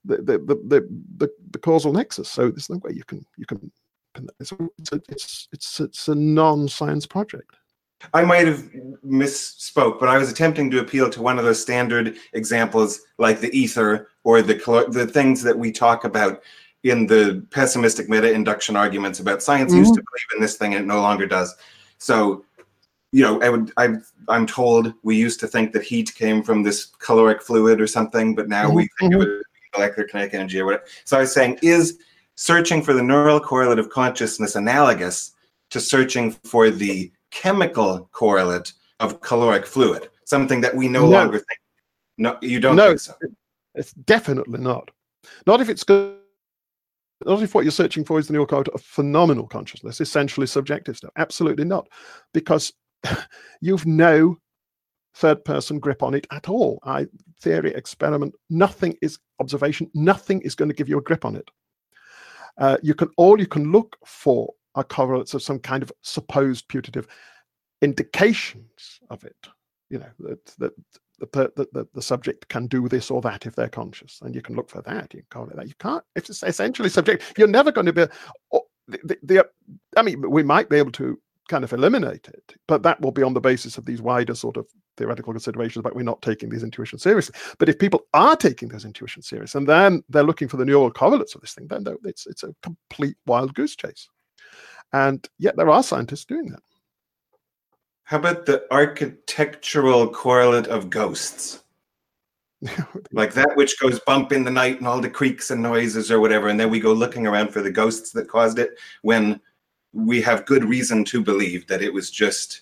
the 0.04 0.18
the, 0.18 0.38
the, 0.38 0.90
the, 1.18 1.32
the 1.52 1.60
causal 1.60 1.94
nexus. 1.94 2.30
So 2.30 2.50
there's 2.50 2.70
no 2.70 2.78
way 2.78 2.92
you 2.94 3.04
can 3.04 3.24
you 3.38 3.46
can. 3.46 3.72
It's 4.40 4.52
a, 4.52 4.58
it's 5.10 5.48
it's 5.52 5.80
it's 5.80 6.08
a 6.08 6.16
non-science 6.16 7.06
project. 7.06 7.56
I 8.14 8.24
might 8.24 8.48
have 8.48 8.64
misspoke, 9.06 10.00
but 10.00 10.10
I 10.10 10.18
was 10.18 10.32
attempting 10.32 10.72
to 10.72 10.80
appeal 10.80 11.10
to 11.10 11.22
one 11.22 11.38
of 11.38 11.46
those 11.46 11.62
standard 11.62 12.18
examples 12.34 13.02
like 13.18 13.40
the 13.40 13.56
ether 13.58 14.10
or 14.24 14.42
the 14.42 14.56
the 14.90 15.08
things 15.08 15.42
that 15.44 15.58
we 15.58 15.72
talk 15.72 16.04
about 16.04 16.42
in 16.84 17.08
the 17.08 17.46
pessimistic 17.50 18.10
meta-induction 18.10 18.76
arguments 18.76 19.20
about 19.20 19.42
science 19.42 19.72
mm-hmm. 19.72 19.80
used 19.80 19.96
to 19.96 20.02
believe 20.02 20.36
in 20.36 20.42
this 20.42 20.56
thing 20.56 20.76
and 20.76 20.84
it 20.84 20.88
no 20.88 21.02
longer 21.02 21.26
does. 21.26 21.56
So, 21.98 22.46
you 23.12 23.24
know, 23.24 23.42
I 23.42 23.50
would 23.50 23.72
I 23.78 23.96
I'm 24.28 24.46
told 24.46 24.94
we 25.04 25.16
used 25.16 25.40
to 25.40 25.48
think 25.48 25.72
that 25.74 25.84
heat 25.84 26.14
came 26.16 26.44
from 26.44 26.64
this 26.64 26.86
caloric 27.00 27.42
fluid 27.42 27.82
or 27.82 27.88
something, 27.88 28.36
but 28.36 28.50
now 28.50 28.66
mm-hmm. 28.66 28.76
we 28.76 28.90
think 29.00 29.14
of 29.16 29.22
it 29.22 29.46
molecular 29.76 30.08
kinetic 30.08 30.34
energy 30.34 30.60
or 30.60 30.66
whatever. 30.66 30.86
So 31.04 31.18
I 31.18 31.22
was 31.22 31.34
saying, 31.34 31.60
is 31.62 32.00
searching 32.36 32.82
for 32.82 32.94
the 32.94 33.04
neural 33.04 33.40
correlate 33.40 33.80
of 33.80 33.90
consciousness 33.90 34.56
analogous 34.56 35.32
to 35.70 35.80
searching 35.80 36.32
for 36.32 36.70
the 36.70 37.12
chemical 37.36 38.10
correlate 38.12 38.74
of 39.00 39.22
caloric 39.22 39.66
fluid, 39.66 40.10
something 40.24 40.62
that 40.62 40.76
we 40.76 40.88
no, 40.88 41.02
no. 41.02 41.10
longer 41.10 41.38
think. 41.38 41.60
No, 42.18 42.38
you 42.42 42.60
don't 42.60 42.78
no, 42.78 42.96
so. 42.96 43.14
It's 43.76 43.92
definitely 43.92 44.60
not. 44.60 44.90
Not 45.46 45.60
if 45.60 45.70
it's 45.70 45.84
good. 45.84 46.18
Not 47.26 47.42
if 47.42 47.54
what 47.54 47.66
you're 47.66 47.72
searching 47.72 48.06
for 48.06 48.20
is 48.20 48.28
the 48.28 48.34
neural 48.34 48.48
correlate 48.48 48.70
of 48.70 48.82
phenomenal 48.82 49.48
consciousness, 49.48 50.00
essentially 50.00 50.48
subjective 50.48 50.98
stuff. 50.98 51.12
Absolutely 51.18 51.66
not, 51.66 51.88
because 52.34 52.74
you've 53.62 53.86
no 53.86 54.38
third 55.16 55.44
person 55.44 55.80
grip 55.80 56.04
on 56.04 56.14
it 56.14 56.28
at 56.32 56.50
all. 56.50 56.80
I 56.84 57.08
theory, 57.42 57.74
experiment, 57.74 58.34
nothing 58.50 58.96
is 59.02 59.20
observation, 59.40 59.90
nothing 59.94 60.42
is 60.42 60.56
going 60.56 60.70
to 60.70 60.76
give 60.76 60.90
you 60.90 60.98
a 60.98 61.04
grip 61.04 61.26
on 61.26 61.36
it. 61.36 61.50
Uh, 62.58 62.78
you 62.82 62.94
can 62.94 63.10
all 63.18 63.40
you 63.40 63.48
can 63.48 63.72
look 63.72 63.98
for 64.06 64.54
are 64.76 64.84
correlates 64.84 65.34
of 65.34 65.42
some 65.42 65.60
kind 65.60 65.84
of 65.84 65.92
supposed 66.02 66.68
putative 66.68 67.08
indications 67.82 69.00
of 69.10 69.24
it. 69.24 69.48
You 69.90 70.00
know 70.00 70.10
that 70.20 70.46
that 70.58 70.74
the, 71.20 71.68
the, 71.72 71.88
the, 71.94 72.02
subject 72.02 72.48
can 72.50 72.68
do 72.68 72.90
this 72.90 73.10
or 73.10 73.22
that 73.22 73.46
if 73.46 73.56
they're 73.56 73.70
conscious, 73.70 74.20
and 74.22 74.36
you 74.36 74.42
can 74.42 74.56
look 74.56 74.70
for 74.70 74.82
that. 74.82 75.14
You 75.14 75.22
can 75.22 75.28
call 75.30 75.50
it 75.50 75.56
that. 75.56 75.68
You 75.68 75.76
can't. 75.80 76.04
If 76.16 76.30
it's 76.30 76.44
essentially 76.44 76.90
subject, 76.90 77.34
you're 77.38 77.48
never 77.48 77.72
going 77.72 77.86
to 77.86 77.94
be. 77.94 78.06
Oh, 78.52 78.62
the, 78.88 79.00
the, 79.04 79.18
the, 79.24 79.48
I 79.98 80.02
mean, 80.02 80.30
we 80.30 80.44
might 80.44 80.70
be 80.70 80.78
able 80.78 80.92
to 80.94 81.20
kind 81.48 81.64
of 81.64 81.74
eliminate 81.74 82.28
it, 82.28 82.56
but 82.68 82.84
that 82.84 83.00
will 83.02 83.12
be 83.12 83.24
on 83.24 83.34
the 83.34 83.42
basis 83.42 83.78
of 83.78 83.86
these 83.86 84.02
wider 84.02 84.36
sort 84.36 84.58
of 84.58 84.68
theoretical 84.98 85.32
considerations 85.32 85.78
about 85.78 85.96
we're 85.96 86.04
not 86.04 86.22
taking 86.22 86.50
these 86.50 86.64
intuitions 86.64 87.04
seriously. 87.04 87.36
But 87.60 87.70
if 87.70 87.80
people 87.80 88.02
are 88.14 88.36
taking 88.36 88.70
those 88.70 88.86
intuitions 88.86 89.28
serious, 89.28 89.56
and 89.56 89.68
then 89.68 90.04
they're 90.10 90.24
looking 90.24 90.48
for 90.48 90.58
the 90.58 90.66
neural 90.66 90.92
correlates 90.92 91.36
of 91.36 91.42
this 91.42 91.54
thing, 91.54 91.68
then 91.68 91.86
it's 92.04 92.26
it's 92.28 92.44
a 92.44 92.54
complete 92.62 93.16
wild 93.26 93.54
goose 93.54 93.76
chase. 93.76 94.10
And 94.96 95.28
yet 95.38 95.58
there 95.58 95.70
are 95.70 95.84
scientists 95.84 96.24
doing 96.24 96.52
that. 96.52 96.64
How 98.04 98.18
about 98.18 98.46
the 98.46 98.64
architectural 98.72 100.08
correlate 100.08 100.68
of 100.68 100.90
ghosts? 100.90 101.64
like 103.12 103.34
that 103.34 103.58
which 103.58 103.78
goes 103.78 104.00
bump 104.08 104.32
in 104.32 104.46
the 104.46 104.52
night 104.52 104.78
and 104.78 104.88
all 104.88 105.02
the 105.02 105.10
creaks 105.10 105.52
and 105.52 105.62
noises 105.62 106.10
or 106.10 106.22
whatever, 106.22 106.48
and 106.48 106.58
then 106.58 106.70
we 106.70 106.80
go 106.80 106.94
looking 106.94 107.28
around 107.28 107.50
for 107.50 107.62
the 107.62 107.70
ghosts 107.70 108.12
that 108.12 108.30
caused 108.30 108.58
it 108.58 108.72
when 109.02 109.42
we 109.92 110.22
have 110.22 110.46
good 110.46 110.64
reason 110.64 111.04
to 111.04 111.22
believe 111.22 111.68
that 111.68 111.82
it 111.82 111.94
was 111.94 112.10
just 112.10 112.62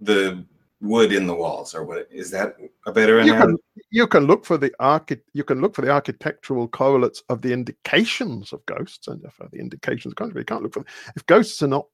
the 0.00 0.44
wood 0.80 1.12
in 1.12 1.26
the 1.26 1.34
walls 1.34 1.74
or 1.74 1.84
what 1.84 2.08
is 2.10 2.30
that 2.30 2.56
a 2.86 2.92
better 2.92 3.20
you 3.22 3.34
can, 3.34 3.56
you 3.90 4.06
can 4.06 4.26
look 4.26 4.46
for 4.46 4.56
the 4.56 4.72
archi- 4.80 5.20
you 5.34 5.44
can 5.44 5.60
look 5.60 5.74
for 5.74 5.82
the 5.82 5.90
architectural 5.90 6.66
correlates 6.68 7.22
of 7.28 7.42
the 7.42 7.52
indications 7.52 8.52
of 8.52 8.64
ghosts 8.64 9.06
and 9.06 9.22
for 9.32 9.46
the 9.52 9.58
indications 9.58 10.12
of 10.12 10.16
country 10.16 10.40
you 10.40 10.44
can't 10.44 10.62
look 10.62 10.72
for 10.72 10.84
if 11.16 11.26
ghosts 11.26 11.62
are 11.62 11.68
not 11.68 11.86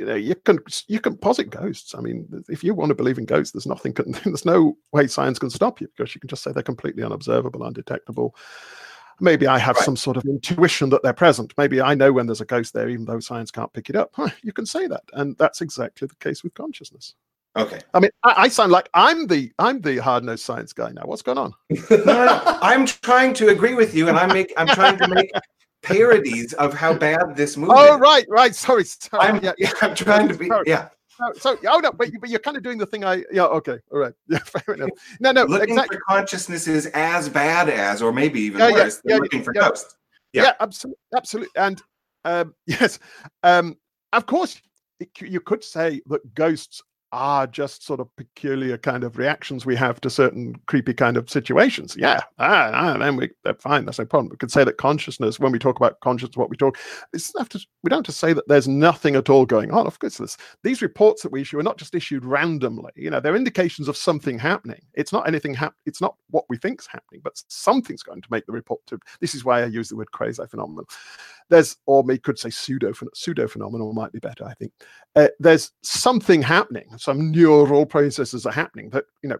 you 0.00 0.06
know 0.06 0.14
you 0.14 0.34
can 0.34 0.58
you 0.88 0.98
can 0.98 1.16
posit 1.16 1.50
ghosts. 1.50 1.94
I 1.94 2.00
mean 2.00 2.26
if 2.48 2.64
you 2.64 2.74
want 2.74 2.88
to 2.88 2.94
believe 2.94 3.18
in 3.18 3.26
ghosts 3.26 3.52
there's 3.52 3.66
nothing 3.66 3.92
can, 3.92 4.12
there's 4.24 4.46
no 4.46 4.76
way 4.92 5.06
science 5.06 5.38
can 5.38 5.50
stop 5.50 5.80
you 5.80 5.88
because 5.94 6.14
you 6.14 6.20
can 6.20 6.28
just 6.28 6.42
say 6.42 6.52
they're 6.52 6.62
completely 6.62 7.02
unobservable 7.02 7.64
undetectable. 7.64 8.34
Maybe 9.22 9.46
i 9.46 9.58
have 9.58 9.76
right. 9.76 9.84
some 9.84 9.96
sort 9.96 10.16
of 10.16 10.24
intuition 10.24 10.88
that 10.90 11.02
they're 11.02 11.12
present. 11.12 11.52
Maybe 11.58 11.82
i 11.82 11.94
know 11.94 12.12
when 12.12 12.26
there's 12.26 12.40
a 12.40 12.46
ghost 12.46 12.72
there 12.72 12.88
even 12.88 13.04
though 13.04 13.20
science 13.20 13.50
can't 13.50 13.72
pick 13.72 13.90
it 13.90 13.96
up. 13.96 14.14
You 14.42 14.52
can 14.54 14.64
say 14.66 14.86
that 14.86 15.04
and 15.12 15.36
that's 15.38 15.60
exactly 15.60 16.06
the 16.06 16.14
case 16.16 16.42
with 16.42 16.54
consciousness 16.54 17.14
Okay. 17.56 17.80
I 17.94 18.00
mean, 18.00 18.10
I, 18.22 18.34
I, 18.36 18.48
sound 18.48 18.70
like 18.70 18.88
I'm 18.94 19.26
the 19.26 19.52
I'm 19.58 19.80
the 19.80 19.98
hard 19.98 20.22
nosed 20.22 20.44
science 20.44 20.72
guy 20.72 20.92
now. 20.92 21.02
What's 21.04 21.22
going 21.22 21.38
on? 21.38 21.52
no, 21.90 21.96
no, 22.06 22.42
I'm 22.44 22.86
trying 22.86 23.34
to 23.34 23.48
agree 23.48 23.74
with 23.74 23.92
you, 23.94 24.08
and 24.08 24.16
I'm 24.16 24.32
make 24.32 24.52
I'm 24.56 24.68
trying 24.68 24.98
to 24.98 25.08
make 25.08 25.32
parodies 25.82 26.52
of 26.54 26.74
how 26.74 26.94
bad 26.94 27.34
this 27.34 27.56
movie. 27.56 27.72
Oh, 27.74 27.96
is. 27.96 28.00
right, 28.00 28.24
right. 28.28 28.54
Sorry, 28.54 28.84
sorry. 28.84 29.28
I'm, 29.28 29.42
yeah, 29.42 29.52
yeah, 29.58 29.72
I'm 29.82 29.96
trying 29.96 30.28
to 30.28 30.34
be. 30.34 30.46
Sorry. 30.46 30.64
Yeah. 30.66 30.90
No, 31.18 31.32
so 31.34 31.58
oh 31.68 31.80
no, 31.80 31.92
but, 31.92 32.08
but 32.20 32.30
you're 32.30 32.38
kind 32.38 32.56
of 32.56 32.62
doing 32.62 32.78
the 32.78 32.86
thing 32.86 33.04
I 33.04 33.24
yeah 33.30 33.44
okay 33.44 33.78
all 33.92 33.98
right 33.98 34.14
yeah 34.28 34.38
fair 34.38 34.74
enough 34.74 34.88
no 35.20 35.32
no 35.32 35.44
looking 35.44 35.68
exactly. 35.68 35.98
for 35.98 36.02
consciousness 36.08 36.66
is 36.66 36.86
as 36.86 37.28
bad 37.28 37.68
as 37.68 38.00
or 38.00 38.10
maybe 38.10 38.40
even 38.40 38.60
yeah, 38.60 38.72
worse 38.72 39.02
yeah, 39.04 39.16
than 39.16 39.16
yeah, 39.16 39.16
looking 39.18 39.42
for 39.42 39.52
ghosts 39.52 39.96
yeah. 40.32 40.44
yeah 40.44 40.52
absolutely 40.60 40.98
absolutely 41.14 41.60
and 41.60 41.82
um, 42.24 42.54
yes 42.66 42.98
um, 43.42 43.76
of 44.14 44.24
course 44.24 44.62
you 45.20 45.40
could 45.40 45.62
say 45.62 46.00
that 46.06 46.34
ghosts 46.34 46.80
are 47.12 47.46
just 47.46 47.84
sort 47.84 48.00
of 48.00 48.14
peculiar 48.16 48.78
kind 48.78 49.02
of 49.04 49.18
reactions 49.18 49.66
we 49.66 49.76
have 49.76 50.00
to 50.00 50.10
certain 50.10 50.54
creepy 50.66 50.94
kind 50.94 51.16
of 51.16 51.28
situations. 51.28 51.96
Yeah, 51.98 52.20
ah, 52.38 52.70
ah, 52.72 52.98
then 52.98 53.16
we 53.16 53.30
that's 53.44 53.62
fine. 53.62 53.84
That's 53.84 53.98
no 53.98 54.06
problem. 54.06 54.30
We 54.30 54.36
could 54.36 54.52
say 54.52 54.64
that 54.64 54.76
consciousness, 54.76 55.40
when 55.40 55.52
we 55.52 55.58
talk 55.58 55.76
about 55.76 56.00
consciousness, 56.00 56.36
what 56.36 56.50
we 56.50 56.56
talk, 56.56 56.78
it's 57.12 57.32
have 57.38 57.48
to, 57.50 57.66
we 57.82 57.88
don't 57.88 58.06
have 58.06 58.14
to 58.14 58.18
say 58.18 58.32
that 58.32 58.46
there's 58.48 58.68
nothing 58.68 59.16
at 59.16 59.30
all 59.30 59.46
going 59.46 59.70
on. 59.72 59.86
Of 59.86 59.98
course, 59.98 60.18
this, 60.18 60.36
these 60.62 60.82
reports 60.82 61.22
that 61.22 61.32
we 61.32 61.40
issue 61.40 61.58
are 61.58 61.64
not 61.64 61.78
just 61.78 61.94
issued 61.94 62.24
randomly. 62.24 62.92
You 62.96 63.10
know, 63.10 63.20
they're 63.20 63.36
indications 63.36 63.88
of 63.88 63.96
something 63.96 64.38
happening. 64.38 64.80
It's 64.94 65.12
not 65.12 65.26
anything 65.26 65.54
hap- 65.54 65.74
It's 65.86 66.00
not 66.00 66.16
what 66.30 66.44
we 66.48 66.56
think's 66.56 66.86
happening, 66.86 67.20
but 67.24 67.42
something's 67.48 68.02
going 68.02 68.22
to 68.22 68.28
make 68.30 68.46
the 68.46 68.52
report. 68.52 68.80
To 68.86 68.98
this 69.20 69.34
is 69.34 69.44
why 69.44 69.62
I 69.62 69.66
use 69.66 69.88
the 69.88 69.96
word 69.96 70.12
quasi 70.12 70.46
phenomenal 70.46 70.86
there's, 71.50 71.76
or 71.86 72.02
we 72.02 72.16
could 72.16 72.38
say 72.38 72.48
pseudo 72.48 72.92
pseudo 73.12 73.46
phenomenal 73.46 73.92
might 73.92 74.12
be 74.12 74.20
better. 74.20 74.44
I 74.44 74.54
think 74.54 74.72
uh, 75.16 75.28
there's 75.38 75.72
something 75.82 76.40
happening. 76.40 76.86
Some 76.96 77.30
neural 77.32 77.84
processes 77.84 78.46
are 78.46 78.52
happening 78.52 78.88
that 78.90 79.04
you 79.22 79.28
know 79.28 79.38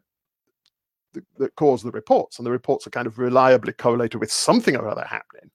that, 1.15 1.25
that 1.39 1.55
cause 1.55 1.83
the 1.83 1.93
reports, 1.93 2.39
and 2.39 2.47
the 2.47 2.51
reports 2.51 2.87
are 2.87 2.91
kind 2.91 3.07
of 3.07 3.19
reliably 3.19 3.73
correlated 3.73 4.21
with 4.21 4.31
something 4.31 4.77
or 4.77 4.89
other 4.89 5.05
happening. 5.05 5.51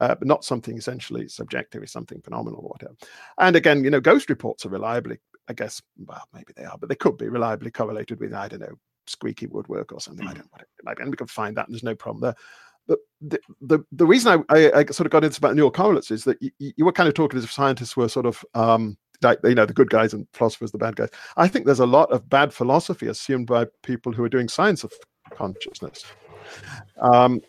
Uh, 0.00 0.14
but 0.14 0.28
not 0.28 0.44
something 0.44 0.78
essentially 0.78 1.26
subjective, 1.26 1.82
is 1.82 1.90
something 1.90 2.20
phenomenal 2.22 2.60
or 2.60 2.68
whatever. 2.70 2.94
And 3.38 3.56
again, 3.56 3.82
you 3.82 3.90
know, 3.90 4.00
ghost 4.00 4.30
reports 4.30 4.64
are 4.64 4.68
reliably, 4.68 5.18
I 5.48 5.52
guess, 5.52 5.82
well, 6.06 6.22
maybe 6.32 6.52
they 6.54 6.64
are, 6.64 6.78
but 6.78 6.88
they 6.88 6.94
could 6.94 7.18
be 7.18 7.28
reliably 7.28 7.72
correlated 7.72 8.20
with, 8.20 8.32
I 8.32 8.46
don't 8.46 8.60
know, 8.60 8.78
squeaky 9.08 9.48
woodwork 9.48 9.92
or 9.92 10.00
something. 10.00 10.24
Mm. 10.24 10.30
I 10.30 10.34
don't 10.34 10.44
know 10.44 10.50
what 10.50 10.62
it 10.62 10.68
might 10.84 10.96
be. 10.96 11.02
And 11.02 11.10
we 11.10 11.16
can 11.16 11.26
find 11.26 11.56
that, 11.56 11.66
and 11.66 11.74
there's 11.74 11.82
no 11.82 11.96
problem 11.96 12.22
there 12.22 12.36
the, 13.20 13.40
the, 13.60 13.84
the 13.92 14.06
reason 14.06 14.44
I, 14.48 14.56
I, 14.56 14.78
I, 14.78 14.84
sort 14.86 15.06
of 15.06 15.10
got 15.10 15.24
into 15.24 15.38
about 15.38 15.54
neural 15.54 15.70
correlates 15.70 16.10
is 16.10 16.24
that 16.24 16.40
you, 16.40 16.50
you 16.58 16.84
were 16.84 16.92
kind 16.92 17.08
of 17.08 17.14
talking 17.14 17.38
as 17.38 17.44
if 17.44 17.52
scientists 17.52 17.96
were 17.96 18.08
sort 18.08 18.26
of 18.26 18.44
um, 18.54 18.96
like 19.22 19.38
you 19.44 19.54
know 19.54 19.66
the 19.66 19.74
good 19.74 19.90
guys 19.90 20.14
and 20.14 20.26
philosophers 20.32 20.72
the 20.72 20.78
bad 20.78 20.96
guys. 20.96 21.10
I 21.36 21.48
think 21.48 21.66
there's 21.66 21.80
a 21.80 21.86
lot 21.86 22.10
of 22.10 22.28
bad 22.28 22.52
philosophy 22.52 23.06
assumed 23.06 23.46
by 23.46 23.66
people 23.82 24.12
who 24.12 24.24
are 24.24 24.28
doing 24.28 24.48
science 24.48 24.84
of 24.84 24.92
consciousness. 25.32 26.04
Um, 27.00 27.40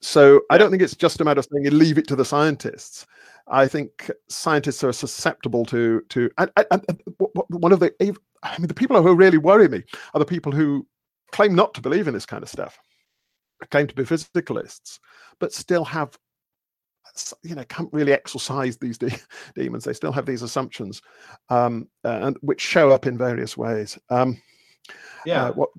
so 0.00 0.42
I 0.50 0.58
don't 0.58 0.70
think 0.70 0.82
it's 0.82 0.94
just 0.94 1.20
a 1.20 1.24
matter 1.24 1.40
of 1.40 1.48
saying 1.50 1.64
you 1.64 1.70
leave 1.70 1.98
it 1.98 2.06
to 2.08 2.16
the 2.16 2.24
scientists. 2.24 3.06
I 3.48 3.66
think 3.66 4.10
scientists 4.28 4.84
are 4.84 4.92
susceptible 4.92 5.64
to 5.66 6.02
to 6.10 6.30
and, 6.38 6.50
and, 6.70 6.84
and 6.88 7.00
one 7.48 7.72
of 7.72 7.80
the 7.80 7.92
I 8.42 8.58
mean 8.58 8.68
the 8.68 8.74
people 8.74 9.02
who 9.02 9.14
really 9.14 9.38
worry 9.38 9.68
me 9.68 9.82
are 10.14 10.18
the 10.18 10.26
people 10.26 10.52
who 10.52 10.86
claim 11.32 11.54
not 11.54 11.74
to 11.74 11.80
believe 11.80 12.08
in 12.08 12.14
this 12.14 12.26
kind 12.26 12.42
of 12.42 12.48
stuff, 12.48 12.78
claim 13.66 13.86
to 13.86 13.94
be 13.94 14.04
physicalists, 14.04 14.98
but 15.38 15.52
still 15.52 15.84
have 15.84 16.18
you 17.42 17.54
know 17.54 17.64
can't 17.64 17.92
really 17.92 18.12
exorcise 18.12 18.76
these 18.76 18.98
de- 18.98 19.18
demons. 19.54 19.84
They 19.84 19.92
still 19.92 20.12
have 20.12 20.26
these 20.26 20.42
assumptions, 20.42 21.02
um, 21.48 21.88
and 22.04 22.36
which 22.40 22.60
show 22.60 22.90
up 22.90 23.06
in 23.06 23.18
various 23.18 23.56
ways. 23.56 23.98
Um, 24.10 24.40
yeah, 25.24 25.46
uh, 25.46 25.52
what 25.52 25.70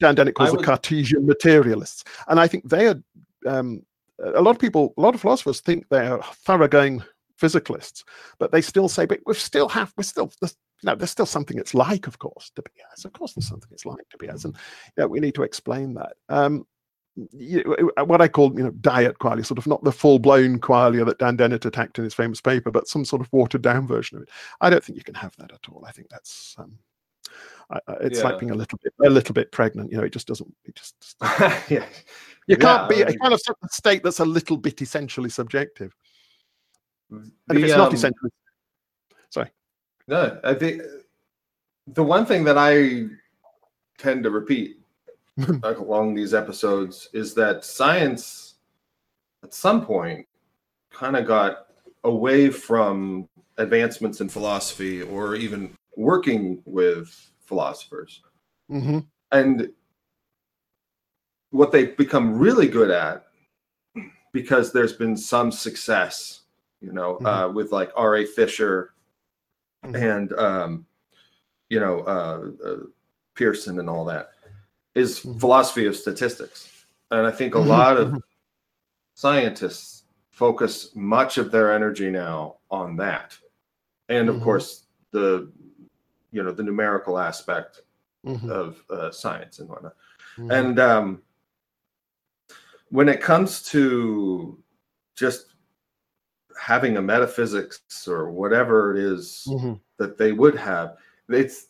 Dan 0.00 0.14
Dennett 0.14 0.34
calls 0.34 0.52
the 0.52 0.62
Cartesian 0.62 1.26
materialists, 1.26 2.04
and 2.28 2.40
I 2.40 2.46
think 2.46 2.68
they 2.68 2.88
are. 2.88 3.02
Um, 3.46 3.84
a 4.22 4.40
lot 4.40 4.52
of 4.52 4.58
people, 4.58 4.94
a 4.96 5.00
lot 5.00 5.14
of 5.14 5.20
philosophers 5.20 5.60
think 5.60 5.86
they're 5.90 6.18
thoroughgoing 6.18 7.02
physicalists, 7.40 8.04
but 8.38 8.52
they 8.52 8.60
still 8.60 8.88
say, 8.88 9.06
"But 9.06 9.20
we 9.26 9.34
still 9.34 9.68
have, 9.70 9.92
we're 9.96 10.04
still, 10.04 10.30
there's, 10.40 10.56
you 10.82 10.86
know, 10.86 10.94
there's 10.94 11.10
still 11.10 11.26
something 11.26 11.58
it's 11.58 11.74
like, 11.74 12.06
of 12.06 12.18
course, 12.18 12.50
to 12.54 12.62
be 12.62 12.70
as. 12.92 13.04
Of 13.04 13.12
course, 13.12 13.32
there's 13.34 13.48
something 13.48 13.68
it's 13.72 13.84
like 13.84 14.08
to 14.10 14.18
be 14.18 14.28
as, 14.28 14.44
and 14.44 14.54
you 14.96 15.02
know, 15.02 15.08
we 15.08 15.20
need 15.20 15.34
to 15.34 15.42
explain 15.42 15.94
that." 15.94 16.12
Um, 16.28 16.66
what 17.16 18.20
I 18.20 18.28
call, 18.28 18.56
you 18.56 18.64
know, 18.64 18.70
diet 18.72 19.18
qualia, 19.18 19.46
sort 19.46 19.58
of 19.58 19.66
not 19.66 19.84
the 19.84 19.92
full-blown 19.92 20.58
qualia 20.58 21.06
that 21.06 21.18
Dan 21.18 21.36
Dennett 21.36 21.64
attacked 21.64 21.98
in 21.98 22.04
his 22.04 22.14
famous 22.14 22.40
paper, 22.40 22.70
but 22.70 22.88
some 22.88 23.04
sort 23.04 23.22
of 23.22 23.32
watered-down 23.32 23.86
version 23.86 24.16
of 24.18 24.22
it. 24.24 24.30
I 24.60 24.70
don't 24.70 24.82
think 24.82 24.98
you 24.98 25.04
can 25.04 25.14
have 25.14 25.36
that 25.36 25.52
at 25.52 25.68
all. 25.70 25.84
I 25.86 25.92
think 25.92 26.08
that's 26.08 26.56
um, 26.58 26.76
I, 27.70 27.78
I- 27.86 27.96
it's 28.00 28.18
Yeah. 28.18 28.24
like 28.24 28.38
being 28.40 28.50
a 28.50 28.56
little 28.56 28.78
bit 28.82 28.92
a 29.04 29.10
little 29.10 29.32
bit 29.32 29.52
pregnant. 29.52 29.90
You 29.92 29.98
know, 29.98 30.04
it 30.04 30.12
just 30.12 30.26
doesn't. 30.26 30.52
It 30.64 30.74
just 30.74 31.16
yeah. 31.70 31.86
you 32.46 32.56
can't 32.56 32.88
be 32.88 32.96
Yeah, 32.96 33.10
you 33.10 33.18
can't 33.18 33.40
some 33.40 33.56
state 33.70 34.02
that's 34.02 34.20
a 34.20 34.24
little 34.24 34.56
bit 34.56 34.82
essentially 34.82 35.30
subjective. 35.30 35.94
And 37.10 37.30
if 37.50 37.58
it's 37.58 37.76
not 37.76 37.88
um, 37.88 37.94
essentially, 37.94 38.30
sorry. 39.30 39.50
No, 40.08 40.40
I 40.42 40.54
think 40.54 40.82
the 41.86 42.02
one 42.02 42.26
thing 42.26 42.44
that 42.44 42.58
I 42.58 43.06
tend 43.98 44.24
to 44.24 44.30
repeat 44.30 44.78
along 45.62 46.14
these 46.14 46.34
episodes 46.34 47.08
is 47.12 47.34
that 47.34 47.64
science, 47.64 48.54
at 49.42 49.54
some 49.54 49.84
point, 49.84 50.26
kind 50.90 51.16
of 51.16 51.26
got 51.26 51.66
away 52.04 52.50
from 52.50 53.28
advancements 53.58 54.20
in 54.20 54.28
philosophy 54.28 55.02
or 55.02 55.34
even 55.36 55.76
working 55.96 56.62
with 56.64 57.30
philosophers. 57.44 58.22
hmm 58.68 59.00
And 59.32 59.70
what 61.50 61.72
they've 61.72 61.96
become 61.96 62.38
really 62.38 62.68
good 62.68 62.90
at, 62.90 63.26
because 64.32 64.72
there's 64.72 64.92
been 64.94 65.16
some 65.16 65.52
success, 65.52 66.42
you 66.80 66.92
know, 66.92 67.18
Mhm. 67.20 67.26
uh, 67.26 67.52
with 67.52 67.70
like 67.72 67.90
R.A. 67.96 68.26
Fisher 68.26 68.92
Mhm. 69.84 69.94
and 70.02 70.32
um, 70.32 70.86
you 71.68 71.78
know 71.78 72.00
uh, 72.00 72.50
uh, 72.66 72.76
Pearson 73.34 73.78
and 73.78 73.88
all 73.88 74.04
that 74.06 74.30
is 74.94 75.18
philosophy 75.18 75.86
of 75.86 75.96
statistics, 75.96 76.86
and 77.10 77.26
I 77.26 77.30
think 77.30 77.54
a 77.54 77.58
lot 77.58 77.96
of 77.96 78.14
scientists 79.14 80.04
focus 80.30 80.90
much 80.94 81.38
of 81.38 81.50
their 81.50 81.72
energy 81.72 82.10
now 82.10 82.56
on 82.70 82.96
that, 82.96 83.36
and 84.08 84.28
of 84.28 84.36
Mhm. 84.36 84.42
course 84.42 84.86
the 85.10 85.50
you 86.32 86.42
know 86.42 86.52
the 86.52 86.62
numerical 86.62 87.18
aspect 87.18 87.82
Mhm, 88.24 88.50
of 88.50 88.82
uh, 88.90 89.10
science 89.10 89.58
and 89.58 89.68
whatnot. 89.68 89.94
mhm. 90.38 90.50
And 90.50 90.78
um, 90.80 91.22
when 92.88 93.08
it 93.08 93.20
comes 93.20 93.62
to 93.70 94.58
just 95.14 95.54
having 96.60 96.96
a 96.96 97.02
metaphysics 97.02 98.08
or 98.08 98.30
whatever 98.30 98.96
it 98.96 98.98
is 99.02 99.46
Mhm. 99.48 99.80
that 99.98 100.16
they 100.18 100.32
would 100.32 100.56
have, 100.56 100.96
it's 101.28 101.68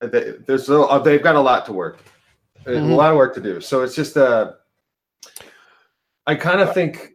they, 0.00 0.32
there's 0.46 0.68
a, 0.70 1.00
they've 1.04 1.22
got 1.22 1.34
a 1.36 1.40
lot 1.40 1.66
to 1.66 1.72
work, 1.72 1.98
a 2.66 2.70
Mhm. 2.70 2.96
lot 2.96 3.10
of 3.10 3.16
work 3.16 3.34
to 3.34 3.40
do. 3.40 3.60
So 3.60 3.82
it's 3.82 3.94
just 3.94 4.16
uh, 4.16 4.52
I 6.26 6.34
kind 6.34 6.60
of 6.60 6.74
think, 6.74 7.12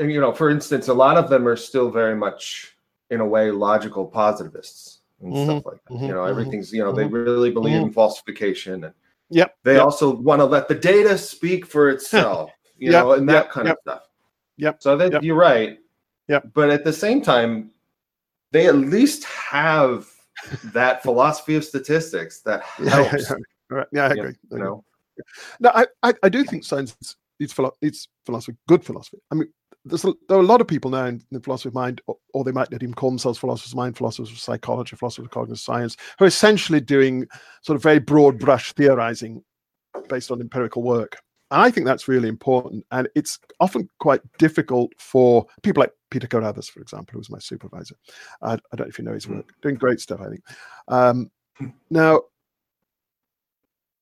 you 0.00 0.20
know, 0.20 0.32
for 0.32 0.50
instance, 0.50 0.88
a 0.88 0.94
lot 0.94 1.16
of 1.16 1.30
them 1.30 1.46
are 1.48 1.56
still 1.56 1.90
very 1.90 2.14
much 2.14 2.76
in 3.10 3.20
a 3.20 3.26
way 3.26 3.50
logical 3.50 4.06
positivists 4.06 5.00
and 5.22 5.32
Mhm. 5.32 5.44
stuff 5.44 5.66
like 5.66 5.82
that. 5.84 5.94
Mhm. 5.94 6.02
You 6.08 6.14
know, 6.14 6.20
Mhm. 6.24 6.30
everything's 6.30 6.72
you 6.72 6.82
know 6.84 6.92
they 6.92 7.06
really 7.06 7.50
believe 7.50 7.80
in 7.80 7.92
falsification 7.92 8.84
and 8.84 8.94
Yep. 9.30 9.56
they 9.62 9.74
yep. 9.74 9.84
also 9.84 10.14
want 10.14 10.40
to 10.40 10.44
let 10.44 10.68
the 10.68 10.74
data 10.74 11.16
speak 11.18 11.66
for 11.66 11.88
itself, 11.94 12.50
you 12.76 12.92
Yep, 12.92 13.02
know, 13.02 13.12
and 13.12 13.28
that 13.28 13.46
yep, 13.46 13.50
kind 13.50 13.68
of 13.68 13.76
stuff. 13.82 14.02
Yep, 14.56 14.82
So 14.82 14.98
I 14.98 15.20
you're 15.22 15.36
right. 15.36 15.78
Yep. 16.28 16.48
But 16.52 16.70
at 16.70 16.84
the 16.84 16.92
same 16.92 17.22
time, 17.22 17.70
they 18.50 18.66
at 18.66 18.74
least 18.74 19.24
have 19.24 20.06
that 20.72 21.02
philosophy 21.06 21.54
of 21.56 21.64
statistics 21.64 22.40
that 22.40 22.62
Yeah, 22.78 22.84
yeah, 22.84 22.90
helps. 22.94 23.30
yeah. 23.30 23.36
Right. 23.70 23.86
Yeah, 23.92 24.04
I 24.04 24.10
agree. 24.10 24.34
Agree. 24.50 24.68
No, 25.60 25.70
I, 25.74 25.86
I, 26.02 26.14
I 26.22 26.28
do 26.28 26.44
think 26.44 26.64
science 26.64 26.96
needs, 27.40 27.52
philo- 27.52 27.76
needs 27.82 28.08
philosophy, 28.24 28.56
good 28.68 28.84
philosophy. 28.84 29.18
I 29.30 29.34
mean, 29.34 29.48
there's 29.84 30.04
a, 30.04 30.12
there 30.28 30.38
are 30.38 30.42
a 30.42 30.46
lot 30.46 30.60
of 30.60 30.66
people 30.66 30.90
now 30.90 31.06
in 31.06 31.22
the 31.30 31.40
philosophy 31.40 31.68
of 31.68 31.74
mind, 31.74 32.00
or, 32.06 32.16
or 32.34 32.44
they 32.44 32.52
might 32.52 32.70
not 32.70 32.82
even 32.82 32.94
call 32.94 33.10
themselves 33.10 33.38
philosophers 33.38 33.72
of 33.72 33.76
mind, 33.76 33.96
philosophers 33.96 34.30
of 34.30 34.38
psychology, 34.38 34.96
philosophers 34.96 35.26
of 35.26 35.30
cognitive 35.30 35.60
science, 35.60 35.96
who 36.18 36.24
are 36.24 36.28
essentially 36.28 36.80
doing 36.80 37.26
sort 37.62 37.76
of 37.76 37.82
very 37.82 37.98
broad 37.98 38.38
brush 38.38 38.72
theorizing 38.74 39.42
based 40.08 40.30
on 40.30 40.40
empirical 40.40 40.82
work. 40.82 41.16
And 41.50 41.62
I 41.62 41.70
think 41.70 41.86
that's 41.86 42.08
really 42.08 42.28
important. 42.28 42.84
And 42.90 43.08
it's 43.14 43.38
often 43.60 43.88
quite 43.98 44.20
difficult 44.38 44.92
for 44.98 45.46
people 45.62 45.80
like 45.80 45.92
Peter 46.10 46.26
Carruthers, 46.26 46.68
for 46.68 46.80
example, 46.80 47.12
who 47.12 47.18
was 47.18 47.30
my 47.30 47.38
supervisor. 47.38 47.96
I, 48.42 48.52
I 48.54 48.76
don't 48.76 48.86
know 48.86 48.90
if 48.90 48.98
you 48.98 49.04
know 49.04 49.14
his 49.14 49.24
Hmm. 49.24 49.36
work, 49.36 49.54
doing 49.62 49.76
great 49.76 50.00
stuff, 50.00 50.20
I 50.20 50.28
think. 50.28 50.42
Um, 50.88 51.30
now, 51.90 52.22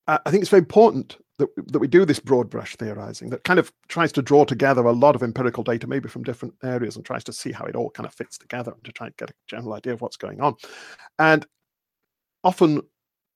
I 0.08 0.30
think 0.30 0.42
it's 0.42 0.50
very 0.50 0.60
important 0.60 1.16
that, 1.38 1.48
that 1.72 1.78
we 1.78 1.88
do 1.88 2.04
this 2.04 2.20
broad 2.20 2.48
brush 2.48 2.76
theorizing 2.76 3.30
that 3.30 3.44
kind 3.44 3.58
of 3.58 3.72
tries 3.88 4.12
to 4.12 4.22
draw 4.22 4.44
together 4.44 4.84
a 4.84 4.92
lot 4.92 5.16
of 5.16 5.22
empirical 5.22 5.62
data, 5.62 5.86
maybe 5.86 6.08
from 6.08 6.22
different 6.22 6.54
areas, 6.62 6.96
and 6.96 7.04
tries 7.04 7.24
to 7.24 7.32
see 7.32 7.52
how 7.52 7.64
it 7.64 7.76
all 7.76 7.90
kind 7.90 8.06
of 8.06 8.14
fits 8.14 8.38
together 8.38 8.72
and 8.72 8.84
to 8.84 8.92
try 8.92 9.08
and 9.08 9.16
get 9.16 9.30
a 9.30 9.34
general 9.48 9.74
idea 9.74 9.92
of 9.92 10.00
what's 10.00 10.16
going 10.16 10.40
on. 10.40 10.54
And 11.18 11.46
often 12.44 12.82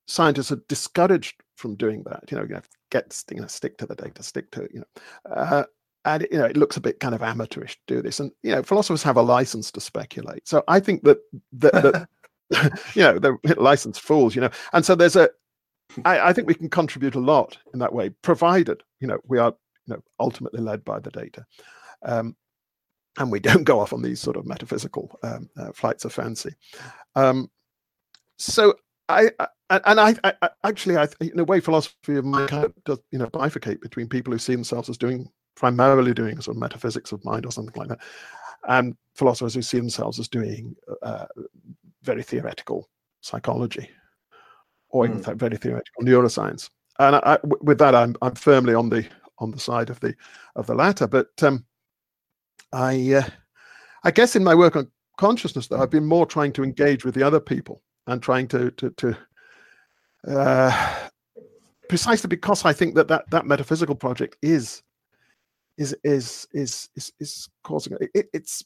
scientists 0.07 0.51
are 0.51 0.63
discouraged 0.67 1.41
from 1.55 1.75
doing 1.75 2.03
that. 2.03 2.23
You 2.31 2.37
know, 2.37 2.45
you 2.47 2.55
have 2.55 2.69
to 2.69 2.77
get 2.89 3.23
you 3.31 3.41
know, 3.41 3.47
stick 3.47 3.77
to 3.77 3.85
the 3.85 3.95
data, 3.95 4.23
stick 4.23 4.49
to 4.51 4.63
it, 4.63 4.71
you 4.73 4.79
know, 4.79 5.01
uh, 5.31 5.63
and 6.05 6.27
you 6.31 6.37
know 6.37 6.45
it 6.45 6.57
looks 6.57 6.77
a 6.77 6.81
bit 6.81 6.99
kind 6.99 7.13
of 7.13 7.21
amateurish 7.21 7.75
to 7.75 7.95
do 7.95 8.01
this. 8.01 8.19
And 8.19 8.31
you 8.43 8.51
know, 8.51 8.63
philosophers 8.63 9.03
have 9.03 9.17
a 9.17 9.21
license 9.21 9.71
to 9.71 9.81
speculate. 9.81 10.47
So 10.47 10.63
I 10.67 10.79
think 10.79 11.03
that 11.03 11.19
that, 11.53 11.73
that 11.73 12.07
you 12.95 13.03
know 13.03 13.19
they're 13.19 13.37
licensed 13.57 14.01
fools. 14.01 14.35
You 14.35 14.41
know, 14.41 14.49
and 14.73 14.83
so 14.85 14.95
there's 14.95 15.15
a 15.15 15.29
I, 16.05 16.29
I 16.29 16.33
think 16.33 16.47
we 16.47 16.53
can 16.53 16.69
contribute 16.69 17.15
a 17.15 17.19
lot 17.19 17.57
in 17.73 17.79
that 17.79 17.93
way, 17.93 18.09
provided 18.21 18.83
you 18.99 19.07
know 19.07 19.19
we 19.27 19.37
are 19.37 19.53
you 19.85 19.95
know 19.95 20.03
ultimately 20.19 20.61
led 20.61 20.83
by 20.83 20.99
the 20.99 21.11
data, 21.11 21.45
um, 22.03 22.35
and 23.17 23.31
we 23.31 23.39
don't 23.49 23.63
go 23.63 23.79
off 23.79 23.93
on 23.93 24.01
these 24.01 24.19
sort 24.19 24.37
of 24.37 24.45
metaphysical 24.45 25.17
um, 25.23 25.49
uh, 25.57 25.71
flights 25.71 26.05
of 26.05 26.13
fancy. 26.13 26.53
Um, 27.15 27.49
so 28.37 28.75
I, 29.09 29.31
I 29.39 29.47
and 29.85 29.99
I, 29.99 30.15
I, 30.23 30.49
actually 30.63 30.97
I 30.97 31.07
in 31.19 31.39
a 31.39 31.43
way 31.43 31.59
philosophy 31.59 32.15
of 32.15 32.25
mind 32.25 32.49
kind 32.49 32.65
of 32.65 32.73
does 32.83 32.99
you 33.11 33.19
know 33.19 33.27
bifurcate 33.27 33.81
between 33.81 34.07
people 34.07 34.33
who 34.33 34.39
see 34.39 34.53
themselves 34.53 34.89
as 34.89 34.97
doing 34.97 35.29
primarily 35.55 36.13
doing 36.13 36.39
sort 36.41 36.55
of 36.55 36.61
metaphysics 36.61 37.11
of 37.11 37.23
mind 37.23 37.45
or 37.45 37.51
something 37.51 37.75
like 37.75 37.89
that, 37.89 37.99
and 38.67 38.95
philosophers 39.15 39.53
who 39.53 39.61
see 39.61 39.77
themselves 39.77 40.19
as 40.19 40.27
doing 40.27 40.75
uh, 41.03 41.25
very 42.03 42.23
theoretical 42.23 42.89
psychology 43.21 43.89
or 44.91 45.05
even 45.05 45.19
Mm. 45.19 45.35
very 45.37 45.57
theoretical 45.57 46.03
neuroscience. 46.03 46.69
And 46.99 47.15
I, 47.15 47.21
I- 47.25 47.39
with 47.61 47.77
that, 47.79 47.95
I'm 47.95 48.15
I'm 48.21 48.35
firmly 48.35 48.73
on 48.73 48.89
the 48.89 49.07
on 49.39 49.51
the 49.51 49.59
side 49.59 49.89
of 49.89 49.99
the 49.99 50.13
of 50.55 50.67
the 50.67 50.75
latter. 50.75 51.07
But 51.07 51.29
um, 51.43 51.65
I 52.71 53.13
uh, 53.15 53.29
I 54.03 54.11
guess 54.11 54.35
in 54.35 54.43
my 54.43 54.55
work 54.55 54.75
on 54.75 54.91
consciousness, 55.17 55.67
though, 55.67 55.81
I've 55.81 55.89
been 55.89 56.05
more 56.05 56.25
trying 56.25 56.53
to 56.53 56.63
engage 56.63 57.05
with 57.05 57.15
the 57.15 57.23
other 57.23 57.39
people 57.39 57.81
and 58.07 58.21
trying 58.21 58.47
to 58.49 58.71
to, 58.71 58.89
to 58.91 59.17
uh, 60.27 61.09
precisely 61.89 62.27
because 62.27 62.65
I 62.65 62.73
think 62.73 62.95
that 62.95 63.07
that, 63.07 63.29
that 63.31 63.45
metaphysical 63.45 63.95
project 63.95 64.37
is 64.41 64.83
is 65.77 65.95
is 66.03 66.47
is 66.53 66.89
is, 66.95 67.11
is 67.19 67.49
causing 67.63 67.97
it, 68.13 68.27
it's 68.33 68.63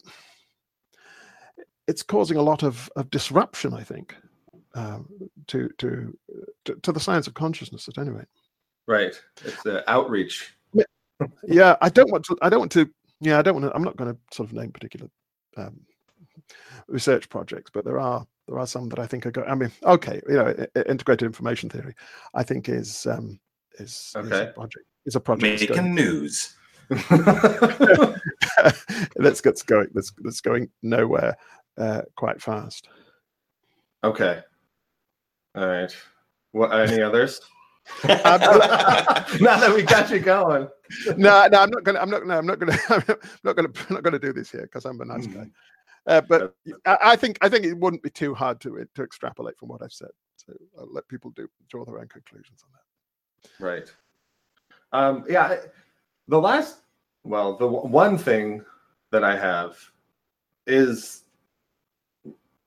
it's 1.88 2.04
causing 2.04 2.38
a 2.38 2.42
lot 2.42 2.64
of, 2.64 2.90
of 2.96 3.10
disruption. 3.12 3.74
I 3.74 3.84
think 3.84 4.16
um, 4.76 5.08
to, 5.48 5.70
to 5.80 6.16
to 6.66 6.76
to 6.76 6.92
the 6.92 7.00
science 7.00 7.26
of 7.28 7.34
consciousness 7.34 7.88
at 7.88 7.98
any 7.98 8.12
rate. 8.12 8.28
right. 8.88 9.20
It's 9.44 9.64
the 9.64 9.90
outreach. 9.90 10.54
Yeah, 11.48 11.78
I 11.82 11.90
don't 11.90 12.12
want 12.12 12.26
to. 12.26 12.38
I 12.42 12.50
don't 12.50 12.60
want 12.60 12.72
to. 12.74 12.90
Yeah, 13.22 13.40
I 13.40 13.42
don't 13.42 13.56
want 13.56 13.66
to. 13.66 13.74
I'm 13.76 13.84
not 13.84 13.96
going 13.96 14.14
to 14.14 14.20
sort 14.34 14.50
of 14.50 14.54
name 14.56 14.72
particular 14.72 15.10
um, 15.56 15.80
research 16.88 17.30
projects, 17.30 17.72
but 17.74 17.86
there 17.86 18.00
are 18.00 18.28
there 18.48 18.60
are 18.60 18.68
some 18.68 18.90
that 18.90 19.00
I 19.00 19.08
think 19.08 19.26
are. 19.26 19.32
Go- 19.32 19.46
I 19.46 19.56
mean, 19.56 19.72
okay, 19.84 20.22
you 20.28 20.36
know, 20.36 20.54
integrated 20.88 21.26
information 21.26 21.70
theory, 21.70 21.96
I 22.34 22.44
think 22.44 22.68
is 22.68 23.06
um, 23.06 23.40
is, 23.80 23.92
is 23.92 24.14
Okay. 24.18 24.44
a 24.50 24.54
project. 24.54 24.86
Is 25.06 25.16
a 25.16 25.20
project. 25.22 25.60
that's 25.62 25.66
going- 25.72 25.96
Making 25.96 26.06
news. 26.06 26.54
that's 29.16 29.42
that's 29.42 29.64
going 29.64 29.88
that's 29.94 30.12
that's 30.22 30.42
going 30.42 30.70
nowhere 30.84 31.36
uh, 31.78 32.02
quite 32.16 32.42
fast. 32.42 32.90
okay. 34.04 34.42
All 35.56 35.68
right. 35.68 35.96
What? 36.52 36.72
Any 36.74 37.02
others? 37.02 37.42
Now 38.04 39.60
that 39.60 39.72
we 39.76 39.84
got 39.84 40.10
you 40.10 40.20
going. 40.20 40.68
no, 41.18 41.48
no, 41.48 41.60
I'm 41.60 41.70
not 41.70 41.84
gonna. 41.84 42.00
I'm 42.00 42.10
not 42.10 42.22
gonna. 42.22 42.38
I'm 42.38 42.46
not 42.46 42.60
gonna. 42.60 42.78
I'm 42.90 43.04
not 43.44 43.56
gonna. 43.56 43.70
I'm 43.90 43.94
not 43.94 44.04
gonna 44.04 44.20
do 44.20 44.34
this 44.34 44.52
here 44.52 44.64
because 44.64 44.86
I'm 44.86 45.00
a 45.02 45.06
nice 45.06 45.28
guy. 45.28 45.46
Uh, 46.08 46.22
but 46.22 46.56
I, 46.86 46.98
I 47.04 47.16
think 47.16 47.38
I 47.42 47.50
think 47.50 47.66
it 47.66 47.78
wouldn't 47.78 48.04
be 48.04 48.10
too 48.10 48.34
hard 48.34 48.60
to 48.62 48.86
to 48.96 49.04
extrapolate 49.04 49.58
from 49.58 49.70
what 49.70 49.82
I've 49.84 49.94
said. 49.94 50.10
So 50.38 50.54
I'll 50.80 50.92
let 50.92 51.08
people 51.08 51.32
do 51.32 51.48
draw 51.70 51.86
their 51.86 52.00
own 52.00 52.08
conclusions 52.08 52.64
on 52.64 52.70
that. 52.74 53.64
Right. 53.64 53.94
Um, 54.92 55.26
yeah. 55.30 55.58
The 56.28 56.40
last, 56.40 56.78
well, 57.24 57.54
the 57.54 57.66
w- 57.66 57.88
one 57.88 58.18
thing 58.18 58.64
that 59.12 59.24
I 59.24 59.38
have 59.38 59.78
is, 60.66 61.24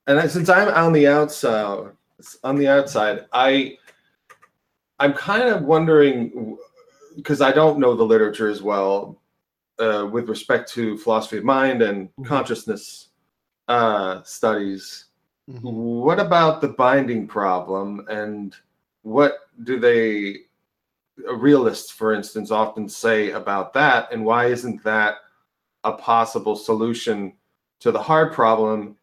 and 0.07 0.19
I, 0.19 0.27
since 0.29 0.49
I'm 0.49 0.69
on 0.69 0.93
the 0.93 1.09
outside, 1.09 1.91
on 2.45 2.57
the 2.57 2.69
outside, 2.69 3.27
I, 3.33 3.79
I'm 4.99 5.13
kind 5.15 5.45
of 5.49 5.63
wondering 5.63 6.57
because 7.17 7.41
I 7.41 7.53
don't 7.53 7.79
know 7.79 7.95
the 7.95 8.05
literature 8.05 8.49
as 8.49 8.63
well 8.63 9.21
uh, 9.79 10.09
with 10.11 10.29
respect 10.29 10.71
to 10.73 10.99
philosophy 10.99 11.39
of 11.39 11.45
mind 11.45 11.83
and 11.83 12.09
Mhm. 12.17 12.27
consciousness 12.27 13.09
uh, 13.69 14.23
studies. 14.23 15.07
Mhm. 15.51 15.73
What 16.03 16.19
about 16.21 16.61
the 16.61 16.69
binding 16.69 17.27
problem, 17.27 18.07
and 18.09 18.55
what 19.03 19.49
do 19.65 19.79
they 19.79 20.45
realists, 21.33 21.91
for 21.91 22.13
instance, 22.15 22.51
often 22.51 22.89
say 22.89 23.33
about 23.33 23.73
that, 23.75 24.13
and 24.13 24.25
why 24.25 24.47
isn't 24.47 24.83
that 24.85 25.17
a 25.85 25.93
possible 25.93 26.55
solution 26.57 27.33
to 27.81 27.91
the 27.93 28.03
hard 28.03 28.33
problem? 28.33 28.97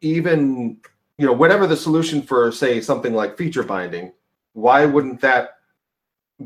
Even 0.00 0.80
you 1.18 1.26
know, 1.26 1.32
whatever 1.32 1.66
the 1.66 1.76
solution 1.76 2.22
for, 2.22 2.52
say, 2.52 2.80
something 2.80 3.14
like 3.14 3.36
feature 3.36 3.62
binding, 3.62 4.12
why 4.52 4.84
wouldn't 4.84 5.20
that 5.20 5.58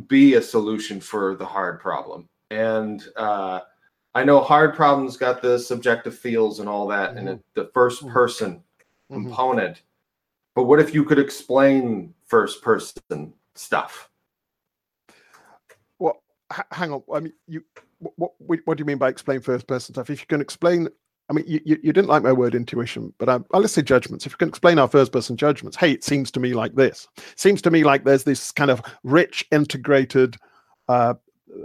be 0.07 0.35
a 0.35 0.43
solution 0.43 1.01
for 1.01 1.35
the 1.35 1.45
hard 1.45 1.81
problem? 1.81 2.29
And 2.51 3.05
uh, 3.17 3.61
I 4.15 4.25
know 4.25 4.41
hard 4.41 4.75
problems 4.75 5.17
got 5.17 5.43
the 5.43 5.59
subjective 5.59 6.17
feels 6.17 6.61
and 6.61 6.69
all 6.69 6.87
that, 6.89 7.17
and 7.17 7.29
it, 7.29 7.41
the 7.55 7.71
first 7.75 8.07
person 8.09 8.63
Mhm. 9.11 9.25
component. 9.25 9.83
But 10.55 10.65
what 10.65 10.79
if 10.81 10.95
you 10.95 11.05
could 11.05 11.19
explain 11.19 12.15
first 12.27 12.63
person 12.63 13.33
stuff? 13.57 14.09
Well, 15.99 16.23
h- 16.53 16.65
hang 16.71 16.93
on. 16.93 17.03
I 17.13 17.21
mean, 17.21 17.33
you. 17.49 17.65
What, 17.99 18.33
what 18.39 18.61
what 18.65 18.77
do 18.79 18.83
you 18.83 18.85
mean 18.87 18.99
by 18.99 19.09
explain 19.09 19.41
first 19.41 19.67
person 19.67 19.95
stuff? 19.95 20.11
If 20.11 20.21
you 20.21 20.27
can 20.27 20.41
explain, 20.41 20.89
I 21.31 21.33
mean, 21.33 21.45
you, 21.47 21.61
you, 21.65 21.79
you 21.81 21.93
didn't 21.93 22.09
like 22.09 22.25
my 22.25 22.33
word 22.33 22.57
intuition, 22.57 23.15
but 23.19 23.29
I, 23.29 23.37
well, 23.37 23.63
let's 23.63 23.73
say 23.73 23.83
judgments. 23.83 24.27
If 24.27 24.33
you 24.33 24.37
can 24.37 24.49
explain 24.49 24.81
our 24.81 24.89
first 24.89 25.13
person 25.13 25.37
judgments, 25.37 25.77
hey, 25.77 25.93
it 25.93 26.03
seems 26.03 26.29
to 26.33 26.41
me 26.41 26.55
like 26.55 26.75
this. 26.75 27.07
Seems 27.37 27.63
to 27.63 27.71
me 27.71 27.85
like 27.85 28.03
there's 28.03 28.25
this 28.25 28.51
kind 28.51 28.69
of 28.69 28.83
rich, 29.05 29.47
integrated 29.53 30.37
uh, 30.89 31.15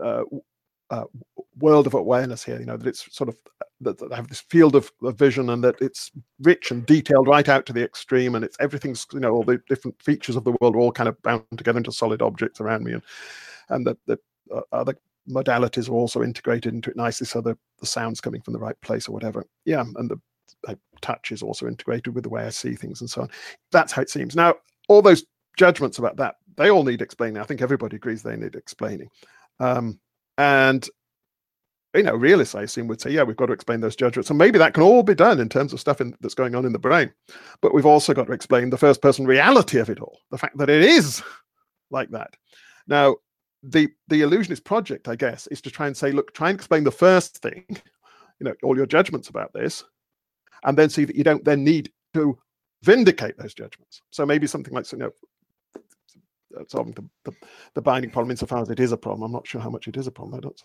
uh, 0.03 0.21
uh, 0.91 1.05
world 1.57 1.87
of 1.87 1.95
awareness 1.95 2.43
here. 2.43 2.59
You 2.59 2.67
know 2.67 2.77
that 2.77 2.87
it's 2.87 3.13
sort 3.15 3.27
of 3.27 3.37
that, 3.81 3.97
that 3.97 4.13
I 4.13 4.15
have 4.17 4.27
this 4.27 4.41
field 4.41 4.75
of, 4.75 4.91
of 5.01 5.17
vision, 5.17 5.49
and 5.49 5.63
that 5.63 5.81
it's 5.81 6.11
rich 6.41 6.69
and 6.69 6.85
detailed 6.85 7.27
right 7.27 7.49
out 7.49 7.65
to 7.65 7.73
the 7.73 7.83
extreme, 7.83 8.35
and 8.35 8.45
it's 8.45 8.57
everything's 8.59 9.07
you 9.13 9.19
know 9.19 9.31
all 9.31 9.43
the 9.43 9.59
different 9.67 9.99
features 9.99 10.35
of 10.35 10.43
the 10.43 10.55
world 10.61 10.75
are 10.75 10.79
all 10.79 10.91
kind 10.91 11.09
of 11.09 11.19
bound 11.23 11.43
together 11.57 11.77
into 11.77 11.91
solid 11.91 12.21
objects 12.21 12.61
around 12.61 12.83
me, 12.83 12.93
and 12.93 13.03
and 13.69 13.87
that 13.87 13.97
the 14.05 14.19
uh, 14.55 14.61
other 14.71 14.95
modalities 15.29 15.89
are 15.89 15.93
also 15.93 16.21
integrated 16.23 16.73
into 16.73 16.89
it 16.89 16.95
nicely 16.95 17.25
so 17.25 17.41
the, 17.41 17.57
the 17.79 17.85
sound's 17.85 18.21
coming 18.21 18.41
from 18.41 18.53
the 18.53 18.59
right 18.59 18.79
place 18.81 19.07
or 19.07 19.11
whatever. 19.11 19.45
Yeah 19.65 19.83
and 19.95 20.09
the 20.09 20.19
touch 21.01 21.31
is 21.31 21.43
also 21.43 21.67
integrated 21.67 22.15
with 22.15 22.23
the 22.23 22.29
way 22.29 22.43
i 22.45 22.49
see 22.49 22.75
things 22.75 23.01
and 23.01 23.09
so 23.09 23.21
on. 23.21 23.29
That's 23.71 23.91
how 23.91 24.01
it 24.01 24.09
seems. 24.09 24.35
Now 24.35 24.55
all 24.87 25.01
those 25.01 25.25
judgments 25.57 25.99
about 25.99 26.17
that 26.17 26.35
they 26.57 26.69
all 26.69 26.83
need 26.83 27.01
explaining. 27.01 27.41
I 27.41 27.45
think 27.45 27.61
everybody 27.61 27.97
agrees 27.97 28.23
they 28.23 28.35
need 28.35 28.55
explaining. 28.55 29.09
Um, 29.59 29.99
and 30.37 30.87
you 31.95 32.03
know 32.03 32.15
realists 32.15 32.55
i 32.55 32.63
assume 32.63 32.87
would 32.87 32.99
say 32.99 33.09
yeah 33.09 33.23
we've 33.23 33.37
got 33.37 33.45
to 33.45 33.53
explain 33.53 33.79
those 33.81 33.95
judgments. 33.95 34.29
And 34.29 34.39
maybe 34.39 34.59
that 34.59 34.73
can 34.73 34.83
all 34.83 35.03
be 35.03 35.15
done 35.15 35.39
in 35.39 35.49
terms 35.49 35.73
of 35.73 35.79
stuff 35.79 36.01
in, 36.01 36.15
that's 36.21 36.33
going 36.33 36.55
on 36.55 36.65
in 36.65 36.73
the 36.73 36.79
brain. 36.79 37.11
But 37.61 37.73
we've 37.73 37.85
also 37.85 38.13
got 38.13 38.27
to 38.27 38.33
explain 38.33 38.69
the 38.69 38.77
first 38.77 39.01
person 39.01 39.25
reality 39.25 39.79
of 39.79 39.89
it 39.89 39.99
all 39.99 40.19
the 40.31 40.37
fact 40.37 40.57
that 40.57 40.69
it 40.69 40.81
is 40.81 41.21
like 41.91 42.09
that. 42.11 42.33
Now 42.87 43.15
the 43.69 43.89
the 44.07 44.21
illusionist 44.21 44.63
project 44.63 45.07
i 45.07 45.15
guess 45.15 45.47
is 45.47 45.61
to 45.61 45.71
try 45.71 45.87
and 45.87 45.97
say 45.97 46.11
look 46.11 46.33
try 46.33 46.49
and 46.49 46.55
explain 46.55 46.83
the 46.83 46.91
first 46.91 47.37
thing 47.37 47.65
you 48.39 48.43
know 48.45 48.53
all 48.63 48.77
your 48.77 48.85
judgments 48.85 49.29
about 49.29 49.51
this 49.53 49.83
and 50.65 50.77
then 50.77 50.89
see 50.89 51.05
that 51.05 51.15
you 51.15 51.23
don't 51.23 51.45
then 51.45 51.63
need 51.63 51.91
to 52.13 52.37
vindicate 52.83 53.37
those 53.37 53.53
judgments. 53.53 54.01
So 54.11 54.25
maybe 54.25 54.47
something 54.47 54.73
like 54.73 54.91
you 54.91 54.99
know 54.99 55.11
uh, 56.57 56.63
solving 56.67 56.93
the, 56.93 57.03
the, 57.25 57.35
the 57.73 57.81
binding 57.81 58.11
problem 58.11 58.31
insofar 58.31 58.61
as 58.61 58.69
it 58.69 58.79
is 58.79 58.91
a 58.91 58.97
problem. 58.97 59.23
I'm 59.23 59.31
not 59.31 59.47
sure 59.47 59.59
how 59.59 59.69
much 59.69 59.87
it 59.87 59.97
is 59.97 60.07
a 60.07 60.11
problem. 60.11 60.35
I 60.35 60.41
don't 60.41 60.61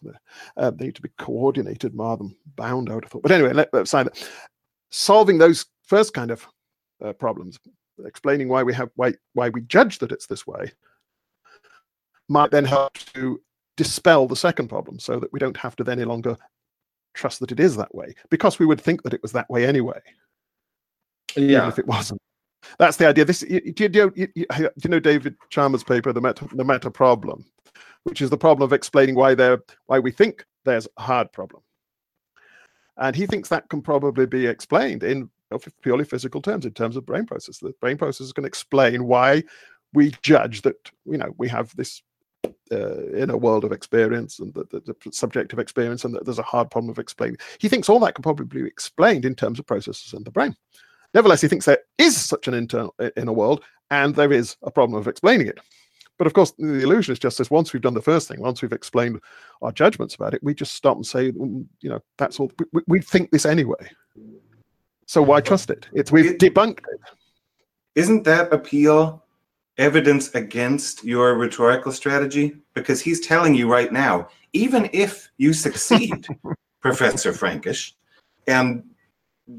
uh, 0.57 0.71
they 0.71 0.87
need 0.87 0.95
to 0.97 1.03
be 1.03 1.11
coordinated 1.19 1.93
rather 1.95 2.25
than 2.25 2.37
bound 2.57 2.91
i 2.91 2.95
would 2.95 3.05
have 3.05 3.11
thought. 3.11 3.23
But 3.23 3.33
anyway 3.33 3.53
let, 3.53 3.89
say 3.89 4.05
that 4.05 4.29
solving 4.91 5.39
those 5.39 5.67
first 5.85 6.15
kind 6.15 6.31
of 6.31 6.47
uh, 7.03 7.13
problems 7.15 7.59
explaining 8.05 8.49
why 8.49 8.63
we 8.63 8.75
have 8.75 8.91
why 8.97 9.13
why 9.35 9.49
we 9.49 9.61
judge 9.63 9.99
that 9.99 10.13
it's 10.13 10.27
this 10.27 10.47
way 10.47 10.71
might 12.31 12.51
then 12.53 12.65
help 12.65 12.95
to 13.13 13.41
dispel 13.77 14.27
the 14.27 14.37
second 14.37 14.69
problem 14.69 14.99
so 14.99 15.19
that 15.19 15.33
we 15.33 15.39
don't 15.39 15.57
have 15.57 15.75
to 15.77 15.85
then 15.85 15.99
any 15.99 16.07
longer 16.07 16.37
trust 17.13 17.41
that 17.41 17.51
it 17.51 17.59
is 17.59 17.77
that 17.77 17.93
way 17.95 18.15
because 18.31 18.59
we 18.59 18.67
would 18.67 18.81
think 18.81 19.03
that 19.03 19.13
it 19.13 19.21
was 19.21 19.33
that 19.33 19.51
way 19.51 19.67
anyway. 19.67 20.01
Even 21.37 21.51
Yeah. 21.51 21.69
if 21.69 21.79
it 21.79 21.87
wasn't. 21.87 22.21
That's 22.79 22.97
the 22.99 23.09
idea. 23.09 23.25
This 23.25 23.43
you, 23.43 23.61
you, 23.77 24.13
you 24.37 24.89
know 24.89 25.01
david 25.01 25.35
chalmers 25.49 25.83
paper 25.83 26.13
the 26.13 26.21
meta 26.21 26.47
the 26.53 26.65
meta 26.65 26.91
problem? 26.91 27.45
Which 28.05 28.23
is 28.23 28.31
the 28.31 28.39
problem 28.39 28.65
of 28.65 28.73
explaining 28.73 29.17
why 29.17 29.35
there 29.35 29.59
why 29.87 29.99
we 29.99 30.13
think 30.13 30.45
there's 30.65 30.87
a 30.99 31.03
hard 31.03 31.33
problem. 31.33 31.63
And 32.97 33.17
he 33.17 33.27
thinks 33.27 33.49
that 33.49 33.69
can 33.71 33.83
probably 33.83 34.27
be 34.27 34.47
explained 34.47 35.03
in 35.03 35.31
purely 35.83 36.05
physical 36.05 36.41
terms 36.41 36.65
in 36.65 36.73
terms 36.75 36.97
of 36.97 37.07
brain 37.07 37.27
processes. 37.27 37.59
the 37.61 37.75
brain 37.81 37.97
processes 37.97 38.33
can 38.33 38.45
explain 38.45 39.05
why 39.05 39.43
we 39.95 40.13
judge 40.23 40.63
that 40.63 40.77
you 41.07 41.19
know 41.19 41.35
we 41.39 41.49
have 41.49 41.75
this 41.77 42.03
uh, 42.73 43.27
a 43.29 43.37
world 43.37 43.65
of 43.65 43.73
experience 43.73 44.39
and 44.39 44.53
the, 44.55 44.65
the, 44.71 44.81
the 44.81 45.13
subjective 45.13 45.59
experience 45.59 46.05
and 46.05 46.15
that 46.15 46.25
there's 46.25 46.39
a 46.39 46.43
hard 46.43 46.71
problem 46.71 46.91
of 46.91 46.99
explaining 46.99 47.37
he 47.59 47.69
thinks 47.69 47.89
all 47.89 47.99
that 48.01 48.15
can 48.15 48.23
probably 48.23 48.63
be 48.63 48.67
explained 48.67 49.25
in 49.25 49.35
terms 49.35 49.59
of 49.59 49.67
processes 49.67 50.13
in 50.13 50.23
the 50.25 50.31
brain. 50.31 50.55
Nevertheless 51.15 51.41
he 51.41 51.49
thinks 51.49 51.67
there 51.67 51.79
is 51.99 52.17
such 52.17 52.49
an 52.49 52.55
internal 52.55 52.95
inner 53.17 53.33
world 53.33 53.65
and 53.91 54.15
there 54.15 54.33
is 54.33 54.57
a 54.63 54.71
problem 54.71 54.99
of 54.99 55.09
explaining 55.09 55.49
it. 55.49 55.59
But 56.17 56.27
of 56.27 56.33
course 56.33 56.53
the 56.59 56.81
illusion 56.81 57.13
is 57.13 57.19
just 57.19 57.37
says 57.37 57.51
once 57.51 57.73
we've 57.73 57.83
done 57.83 57.95
the 57.95 58.03
first 58.03 58.29
thing 58.29 58.41
once 58.41 58.63
we've 58.63 58.73
explained 58.73 59.21
our 59.63 59.73
judgments 59.73 60.15
about 60.15 60.35
it 60.35 60.43
we 60.43 60.55
just 60.55 60.75
stop 60.75 60.97
and 60.97 61.07
say 61.07 61.33
"Mm, 61.33 61.67
you 61.81 61.91
know 61.91 62.01
that's 62.19 62.39
all 62.39 62.53
we- 62.59 62.67
we, 62.73 62.83
we 62.87 63.01
think 63.01 63.31
this 63.31 63.47
anyway. 63.47 63.91
So 65.07 65.23
why 65.23 65.41
trust 65.41 65.71
it? 65.71 65.89
It's 65.93 66.13
we've 66.13 66.39
debunked 66.39 66.79
it. 66.79 67.01
Isn't 67.97 68.23
that 68.25 68.53
appeal 68.53 69.25
evidence 69.81 70.35
against 70.35 71.03
your 71.05 71.35
rhetorical 71.35 71.91
strategy? 71.93 72.57
Because 72.75 73.01
he's 73.01 73.21
telling 73.27 73.55
you 73.55 73.71
right 73.71 73.93
now, 73.93 74.29
even 74.53 74.89
if 74.93 75.31
you 75.39 75.53
succeed, 75.53 76.27
Professor 76.81 77.33
Frankish, 77.33 77.95
and 78.47 78.85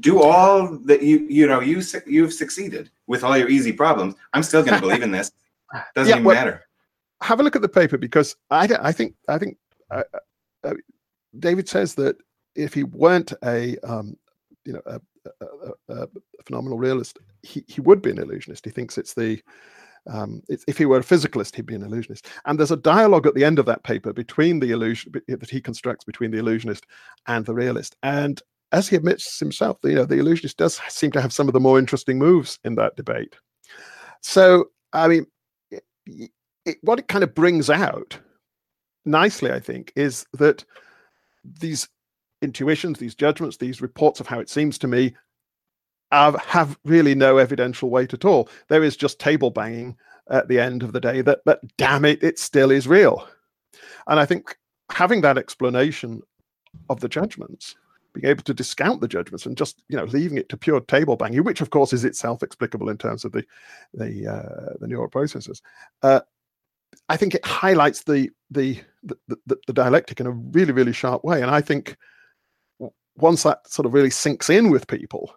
do 0.00 0.22
all 0.22 0.78
that 0.86 1.02
you 1.02 1.18
you 1.28 1.46
know 1.46 1.60
you 1.60 1.82
you've 2.06 2.32
succeeded 2.32 2.90
with 3.06 3.22
all 3.24 3.36
your 3.36 3.48
easy 3.48 3.72
problems, 3.72 4.14
I'm 4.32 4.42
still 4.42 4.62
going 4.62 4.74
to 4.80 4.80
believe 4.80 5.02
in 5.02 5.10
this. 5.12 5.30
Doesn't 5.94 6.08
Yeah, 6.10 6.16
even 6.16 6.24
well- 6.24 6.36
matter. 6.36 6.66
have 7.22 7.40
a 7.40 7.42
look 7.42 7.56
at 7.56 7.62
the 7.62 7.68
paper 7.68 7.98
because 7.98 8.34
I, 8.50 8.68
I 8.80 8.92
think 8.92 9.14
I 9.28 9.38
think 9.38 9.56
uh, 9.90 10.02
uh, 10.64 10.74
David 11.38 11.68
says 11.68 11.94
that 11.96 12.16
if 12.56 12.74
he 12.74 12.84
weren't 12.84 13.32
a 13.44 13.76
um, 13.84 14.16
you 14.64 14.72
know 14.74 14.82
a, 14.86 15.00
a, 15.40 15.46
a, 15.94 16.02
a 16.04 16.08
phenomenal 16.46 16.78
realist, 16.78 17.18
he, 17.42 17.64
he 17.68 17.80
would 17.80 18.02
be 18.02 18.10
an 18.10 18.18
illusionist. 18.18 18.64
He 18.64 18.70
thinks 18.70 18.98
it's 18.98 19.14
the 19.14 19.40
um, 20.10 20.42
if 20.48 20.76
he 20.76 20.86
were 20.86 20.98
a 20.98 21.04
physicalist, 21.04 21.54
he'd 21.54 21.66
be 21.66 21.74
an 21.74 21.84
illusionist. 21.84 22.28
And 22.44 22.58
there's 22.58 22.70
a 22.70 22.76
dialogue 22.76 23.26
at 23.26 23.34
the 23.34 23.44
end 23.44 23.58
of 23.58 23.66
that 23.66 23.84
paper 23.84 24.12
between 24.12 24.60
the 24.60 24.72
illusion 24.72 25.12
that 25.28 25.50
he 25.50 25.60
constructs 25.60 26.04
between 26.04 26.30
the 26.30 26.38
illusionist 26.38 26.86
and 27.26 27.46
the 27.46 27.54
realist. 27.54 27.96
And 28.02 28.42
as 28.72 28.88
he 28.88 28.96
admits 28.96 29.38
himself, 29.38 29.78
you 29.84 29.94
know, 29.94 30.04
the 30.04 30.18
illusionist 30.18 30.56
does 30.56 30.80
seem 30.88 31.12
to 31.12 31.20
have 31.20 31.32
some 31.32 31.46
of 31.46 31.52
the 31.52 31.60
more 31.60 31.78
interesting 31.78 32.18
moves 32.18 32.58
in 32.64 32.74
that 32.76 32.96
debate. 32.96 33.36
So, 34.22 34.70
I 34.92 35.08
mean, 35.08 35.26
it, 35.70 35.84
it, 36.64 36.78
what 36.82 36.98
it 36.98 37.08
kind 37.08 37.22
of 37.22 37.34
brings 37.34 37.70
out 37.70 38.18
nicely, 39.04 39.52
I 39.52 39.60
think, 39.60 39.92
is 39.94 40.26
that 40.34 40.64
these 41.44 41.88
intuitions, 42.40 42.98
these 42.98 43.14
judgments, 43.14 43.56
these 43.56 43.82
reports 43.82 44.20
of 44.20 44.26
how 44.26 44.40
it 44.40 44.48
seems 44.48 44.78
to 44.78 44.88
me 44.88 45.14
have, 46.12 46.36
have 46.36 46.78
really 46.84 47.14
no 47.14 47.38
evidential 47.38 47.90
weight 47.90 48.14
at 48.14 48.24
all. 48.24 48.48
There 48.68 48.84
is 48.84 48.96
just 48.96 49.18
table 49.18 49.50
banging 49.50 49.96
at 50.30 50.48
the 50.48 50.60
end 50.60 50.82
of 50.82 50.92
the 50.92 51.00
day 51.00 51.22
that, 51.22 51.40
but 51.44 51.60
damn 51.76 52.04
it, 52.04 52.22
it 52.22 52.38
still 52.38 52.70
is 52.70 52.86
real. 52.86 53.26
And 54.06 54.20
I 54.20 54.26
think 54.26 54.56
having 54.90 55.22
that 55.22 55.38
explanation 55.38 56.22
of 56.88 57.00
the 57.00 57.08
judgments, 57.08 57.74
being 58.12 58.26
able 58.26 58.42
to 58.42 58.54
discount 58.54 59.00
the 59.00 59.08
judgments 59.08 59.46
and 59.46 59.56
just 59.56 59.82
you 59.88 59.96
know 59.96 60.04
leaving 60.04 60.36
it 60.36 60.48
to 60.50 60.56
pure 60.56 60.80
table 60.80 61.16
banging, 61.16 61.44
which 61.44 61.60
of 61.60 61.70
course 61.70 61.92
is 61.92 62.04
itself 62.04 62.42
explicable 62.42 62.90
in 62.90 62.98
terms 62.98 63.24
of 63.24 63.32
the 63.32 63.44
the 63.94 64.26
uh, 64.26 64.74
the 64.80 64.86
neural 64.86 65.08
processes. 65.08 65.62
Uh, 66.02 66.20
I 67.08 67.16
think 67.16 67.34
it 67.34 67.44
highlights 67.44 68.02
the, 68.02 68.30
the 68.50 68.78
the, 69.02 69.16
the 69.46 69.56
the 69.66 69.72
dialectic 69.72 70.20
in 70.20 70.26
a 70.26 70.30
really 70.30 70.72
really 70.72 70.92
sharp 70.92 71.24
way, 71.24 71.40
and 71.40 71.50
I 71.50 71.62
think 71.62 71.96
once 73.16 73.42
that 73.44 73.66
sort 73.70 73.86
of 73.86 73.94
really 73.94 74.10
sinks 74.10 74.50
in 74.50 74.70
with 74.70 74.86
people, 74.86 75.32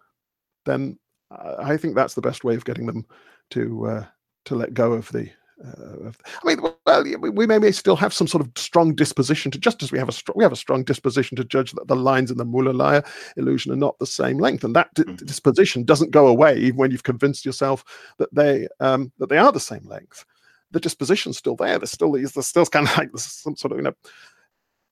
then 0.66 0.98
I 1.30 1.76
think 1.76 1.94
that's 1.94 2.14
the 2.14 2.20
best 2.20 2.44
way 2.44 2.54
of 2.54 2.64
getting 2.64 2.86
them 2.86 3.06
to 3.50 3.86
uh, 3.86 4.04
to 4.46 4.54
let 4.54 4.74
go 4.74 4.92
of 4.92 5.10
the. 5.12 5.30
Uh, 5.64 6.08
of, 6.08 6.18
I 6.44 6.46
mean, 6.46 6.58
well, 6.84 7.02
we 7.02 7.46
may, 7.46 7.58
may 7.58 7.72
still 7.72 7.96
have 7.96 8.12
some 8.12 8.26
sort 8.26 8.44
of 8.44 8.52
strong 8.56 8.94
disposition 8.94 9.50
to, 9.50 9.58
just 9.58 9.82
as 9.82 9.90
we 9.90 9.98
have 9.98 10.08
a 10.08 10.12
strong, 10.12 10.34
we 10.36 10.44
have 10.44 10.52
a 10.52 10.56
strong 10.56 10.84
disposition 10.84 11.34
to 11.38 11.44
judge 11.44 11.72
that 11.72 11.88
the 11.88 11.96
lines 11.96 12.30
in 12.30 12.36
the 12.36 12.44
Müller-Lyer 12.44 13.02
illusion 13.38 13.72
are 13.72 13.76
not 13.76 13.98
the 13.98 14.06
same 14.06 14.36
length, 14.36 14.64
and 14.64 14.76
that 14.76 14.94
mm-hmm. 14.94 15.14
disposition 15.24 15.84
doesn't 15.84 16.10
go 16.10 16.26
away 16.26 16.58
even 16.58 16.76
when 16.76 16.90
you've 16.90 17.04
convinced 17.04 17.46
yourself 17.46 17.84
that 18.18 18.32
they 18.34 18.68
um, 18.80 19.10
that 19.18 19.30
they 19.30 19.38
are 19.38 19.50
the 19.50 19.58
same 19.58 19.86
length. 19.86 20.26
The 20.72 20.80
disposition's 20.80 21.38
still 21.38 21.56
there. 21.56 21.78
There's 21.78 21.92
still 21.92 22.12
there's 22.12 22.46
still 22.46 22.66
kind 22.66 22.86
of 22.86 22.98
like 22.98 23.10
some 23.16 23.56
sort 23.56 23.72
of 23.72 23.78
you 23.78 23.84
know 23.84 23.94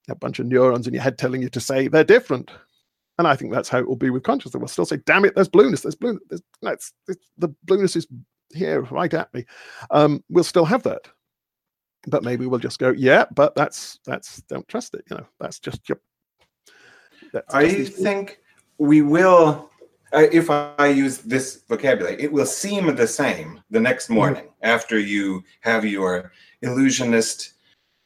a 0.08 0.14
bunch 0.14 0.38
of 0.38 0.46
neurons 0.46 0.86
in 0.86 0.94
your 0.94 1.02
head 1.02 1.18
telling 1.18 1.42
you 1.42 1.50
to 1.50 1.60
say 1.60 1.88
they're 1.88 2.04
different. 2.04 2.50
And 3.18 3.28
I 3.28 3.36
think 3.36 3.52
that's 3.52 3.68
how 3.68 3.78
it 3.78 3.88
will 3.88 3.96
be 3.96 4.10
with 4.10 4.24
consciousness. 4.24 4.60
We'll 4.60 4.68
still 4.68 4.86
say, 4.86 4.98
damn 5.04 5.24
it, 5.24 5.34
there's 5.34 5.48
blueness. 5.48 5.82
There's 5.82 5.94
blue. 5.94 6.18
There's, 6.28 6.42
no, 6.62 6.72
it's, 6.72 6.92
it's, 7.06 7.30
the 7.38 7.48
blueness 7.64 7.94
is 7.94 8.06
here 8.52 8.82
right 8.82 9.12
at 9.12 9.32
me. 9.32 9.44
Um, 9.90 10.24
we'll 10.28 10.44
still 10.44 10.64
have 10.64 10.82
that. 10.82 11.08
But 12.06 12.22
maybe 12.22 12.46
we'll 12.46 12.58
just 12.58 12.78
go, 12.78 12.90
yeah, 12.90 13.24
but 13.34 13.54
that's, 13.54 13.98
that's, 14.04 14.42
don't 14.42 14.66
trust 14.68 14.94
it. 14.94 15.04
You 15.10 15.18
know, 15.18 15.26
that's 15.40 15.58
just 15.58 15.88
your. 15.88 16.00
That's 17.32 17.54
I 17.54 17.84
think 17.84 18.40
we 18.78 19.00
will, 19.00 19.70
uh, 20.12 20.26
if 20.30 20.50
I 20.50 20.88
use 20.88 21.18
this 21.18 21.62
vocabulary, 21.68 22.20
it 22.20 22.30
will 22.30 22.46
seem 22.46 22.94
the 22.94 23.06
same 23.06 23.62
the 23.70 23.80
next 23.80 24.06
mm-hmm. 24.06 24.14
morning 24.14 24.42
mm-hmm. 24.42 24.66
after 24.66 24.98
you 24.98 25.44
have 25.60 25.84
your 25.84 26.32
illusionist 26.62 27.54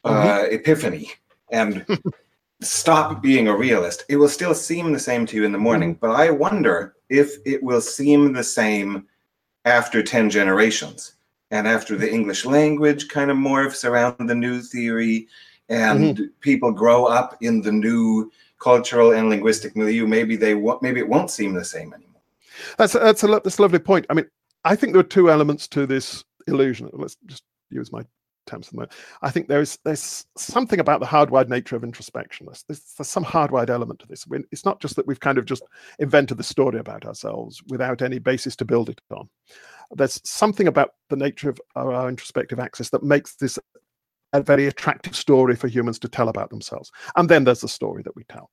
uh, 0.05 0.11
mm-hmm. 0.11 0.53
epiphany 0.53 1.11
and 1.51 1.85
stop 2.61 3.21
being 3.21 3.47
a 3.47 3.55
realist. 3.55 4.05
It 4.09 4.17
will 4.17 4.29
still 4.29 4.53
seem 4.53 4.91
the 4.91 4.99
same 4.99 5.25
to 5.27 5.35
you 5.35 5.45
in 5.45 5.51
the 5.51 5.57
morning, 5.57 5.95
mm-hmm. 5.95 6.05
but 6.05 6.15
I 6.15 6.29
wonder 6.29 6.95
if 7.09 7.35
it 7.45 7.63
will 7.63 7.81
seem 7.81 8.33
the 8.33 8.43
same 8.43 9.07
after 9.65 10.03
10 10.03 10.29
generations 10.29 11.13
and 11.51 11.67
after 11.67 11.95
the 11.95 12.11
English 12.11 12.45
language 12.45 13.07
kind 13.09 13.31
of 13.31 13.37
morphs 13.37 13.87
around 13.87 14.27
the 14.27 14.35
new 14.35 14.61
theory 14.61 15.27
and 15.69 16.17
mm-hmm. 16.17 16.23
people 16.41 16.71
grow 16.71 17.05
up 17.05 17.37
in 17.41 17.61
the 17.61 17.71
new 17.71 18.31
cultural 18.59 19.13
and 19.13 19.29
linguistic 19.29 19.75
milieu 19.75 20.05
maybe 20.05 20.35
they 20.35 20.55
won't 20.55 20.81
maybe 20.81 20.99
it 20.99 21.07
won't 21.07 21.31
seem 21.31 21.53
the 21.53 21.63
same 21.63 21.93
anymore 21.93 22.21
that's 22.77 22.95
a, 22.95 22.99
that's 22.99 23.23
a 23.23 23.27
that's 23.27 23.57
a 23.57 23.61
lovely 23.61 23.79
point 23.79 24.05
i 24.09 24.13
mean 24.13 24.25
i 24.65 24.75
think 24.75 24.91
there 24.91 24.99
are 24.99 25.03
two 25.03 25.31
elements 25.31 25.67
to 25.67 25.85
this 25.85 26.23
illusion 26.47 26.89
let's 26.93 27.15
just 27.25 27.43
use 27.69 27.91
my 27.91 28.03
attempts 28.47 28.71
at 28.77 28.91
I 29.21 29.29
think 29.29 29.47
there's 29.47 29.77
there's 29.83 30.25
something 30.37 30.79
about 30.79 30.99
the 30.99 31.05
hardwired 31.05 31.49
nature 31.49 31.75
of 31.75 31.83
introspection. 31.83 32.47
There's, 32.47 32.81
there's, 32.97 33.07
some 33.07 33.25
hardwired 33.25 33.69
element 33.69 33.99
to 33.99 34.07
this. 34.07 34.25
It's 34.51 34.65
not 34.65 34.79
just 34.79 34.95
that 34.95 35.07
we've 35.07 35.19
kind 35.19 35.37
of 35.37 35.45
just 35.45 35.63
invented 35.99 36.37
the 36.37 36.43
story 36.43 36.79
about 36.79 37.05
ourselves 37.05 37.61
without 37.67 38.01
any 38.01 38.19
basis 38.19 38.55
to 38.57 38.65
build 38.65 38.89
it 38.89 39.01
on. 39.11 39.29
There's 39.91 40.21
something 40.23 40.67
about 40.67 40.91
the 41.09 41.15
nature 41.15 41.49
of 41.49 41.59
our, 41.75 41.93
our 41.93 42.09
introspective 42.09 42.59
axis 42.59 42.89
that 42.89 43.03
makes 43.03 43.35
this 43.35 43.57
a 44.33 44.41
very 44.41 44.67
attractive 44.67 45.15
story 45.15 45.55
for 45.55 45.67
humans 45.67 45.97
to 45.99 46.07
tell 46.07 46.29
about 46.29 46.49
themselves. 46.49 46.91
And 47.15 47.27
then 47.27 47.43
there's 47.43 47.61
the 47.61 47.67
story 47.67 48.03
that 48.03 48.15
we 48.15 48.23
tell. 48.25 48.51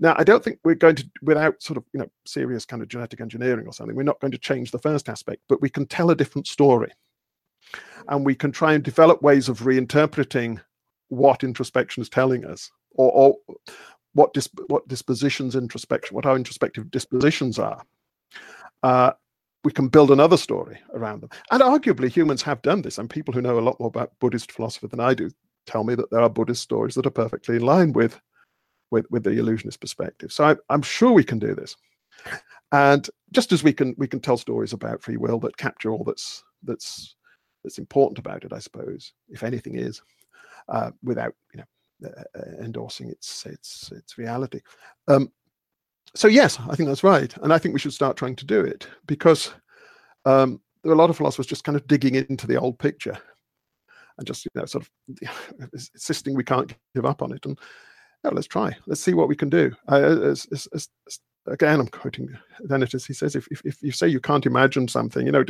Now, 0.00 0.14
I 0.16 0.24
don't 0.24 0.42
think 0.42 0.58
we're 0.64 0.74
going 0.74 0.96
to, 0.96 1.10
without 1.20 1.62
sort 1.62 1.76
of, 1.76 1.84
you 1.92 2.00
know, 2.00 2.10
serious 2.26 2.64
kind 2.64 2.82
of 2.82 2.88
genetic 2.88 3.20
engineering 3.20 3.66
or 3.66 3.72
something, 3.72 3.94
we're 3.94 4.04
not 4.04 4.20
going 4.20 4.32
to 4.32 4.38
change 4.38 4.70
the 4.70 4.78
first 4.78 5.10
aspect, 5.10 5.42
but 5.50 5.60
we 5.60 5.68
can 5.68 5.86
tell 5.86 6.10
a 6.10 6.16
different 6.16 6.46
story 6.46 6.90
and 8.08 8.24
we 8.24 8.34
can 8.34 8.52
try 8.52 8.74
and 8.74 8.82
develop 8.82 9.22
ways 9.22 9.48
of 9.48 9.60
reinterpreting 9.60 10.60
what 11.08 11.44
introspection 11.44 12.00
is 12.00 12.08
telling 12.08 12.44
us 12.44 12.70
or, 12.92 13.10
or 13.12 13.56
what 14.14 14.34
what 14.68 14.86
dispositions 14.88 15.56
introspection 15.56 16.14
what 16.14 16.26
our 16.26 16.36
introspective 16.36 16.90
dispositions 16.90 17.58
are. 17.58 17.82
Uh, 18.82 19.12
we 19.64 19.72
can 19.72 19.88
build 19.88 20.10
another 20.10 20.36
story 20.36 20.76
around 20.92 21.20
them. 21.20 21.30
And 21.52 21.62
arguably 21.62 22.10
humans 22.10 22.42
have 22.42 22.62
done 22.62 22.82
this 22.82 22.98
and 22.98 23.08
people 23.08 23.32
who 23.32 23.40
know 23.40 23.58
a 23.58 23.60
lot 23.60 23.78
more 23.78 23.88
about 23.88 24.18
buddhist 24.20 24.50
philosophy 24.50 24.88
than 24.88 25.00
i 25.00 25.14
do 25.14 25.30
tell 25.66 25.84
me 25.84 25.94
that 25.94 26.10
there 26.10 26.20
are 26.20 26.28
buddhist 26.28 26.62
stories 26.62 26.94
that 26.94 27.06
are 27.06 27.10
perfectly 27.10 27.56
in 27.56 27.62
line 27.62 27.92
with 27.92 28.20
with, 28.90 29.06
with 29.10 29.24
the 29.24 29.30
illusionist 29.30 29.80
perspective. 29.80 30.32
So 30.32 30.44
I, 30.44 30.56
i'm 30.68 30.82
sure 30.82 31.12
we 31.12 31.24
can 31.24 31.38
do 31.38 31.54
this. 31.54 31.76
And 32.72 33.08
just 33.32 33.52
as 33.52 33.62
we 33.62 33.72
can 33.72 33.94
we 33.98 34.06
can 34.06 34.20
tell 34.20 34.36
stories 34.36 34.72
about 34.72 35.02
free 35.02 35.16
will 35.16 35.38
that 35.40 35.56
capture 35.56 35.90
all 35.90 36.04
that's 36.04 36.42
that's 36.62 37.16
that's 37.62 37.78
important 37.78 38.18
about 38.18 38.44
it, 38.44 38.52
I 38.52 38.58
suppose, 38.58 39.12
if 39.28 39.42
anything 39.42 39.76
is, 39.76 40.02
uh, 40.68 40.90
without 41.02 41.34
you 41.54 41.60
know 41.60 42.08
uh, 42.08 42.22
uh, 42.38 42.64
endorsing 42.64 43.08
its 43.08 43.46
its 43.46 43.92
its 43.92 44.18
reality. 44.18 44.60
Um, 45.08 45.30
so 46.14 46.28
yes, 46.28 46.58
I 46.68 46.74
think 46.74 46.88
that's 46.88 47.04
right, 47.04 47.34
and 47.38 47.52
I 47.52 47.58
think 47.58 47.72
we 47.72 47.78
should 47.78 47.92
start 47.92 48.16
trying 48.16 48.36
to 48.36 48.46
do 48.46 48.60
it 48.60 48.86
because 49.06 49.52
um, 50.24 50.60
there 50.82 50.92
are 50.92 50.94
a 50.94 50.98
lot 50.98 51.10
of 51.10 51.16
philosophers 51.16 51.46
just 51.46 51.64
kind 51.64 51.76
of 51.76 51.86
digging 51.86 52.14
into 52.14 52.46
the 52.46 52.56
old 52.56 52.78
picture 52.78 53.18
and 54.18 54.26
just 54.26 54.44
you 54.44 54.50
know 54.54 54.66
sort 54.66 54.84
of 54.84 55.70
insisting 55.72 56.34
we 56.34 56.44
can't 56.44 56.74
give 56.94 57.06
up 57.06 57.22
on 57.22 57.32
it 57.32 57.44
and 57.46 57.58
yeah, 58.24 58.30
let's 58.32 58.46
try 58.46 58.76
let's 58.86 59.00
see 59.00 59.14
what 59.14 59.28
we 59.28 59.36
can 59.36 59.48
do 59.48 59.72
uh, 59.90 59.96
as, 59.96 60.46
as, 60.52 60.68
as, 60.74 60.88
again, 61.46 61.80
I'm 61.80 61.88
quoting 61.88 62.36
Dennett's. 62.66 63.06
He 63.06 63.14
says, 63.14 63.34
if, 63.36 63.48
if, 63.50 63.62
if, 63.64 63.82
you 63.82 63.92
say 63.92 64.08
you 64.08 64.20
can't 64.20 64.46
imagine 64.46 64.88
something, 64.88 65.26
you 65.26 65.32
know, 65.32 65.44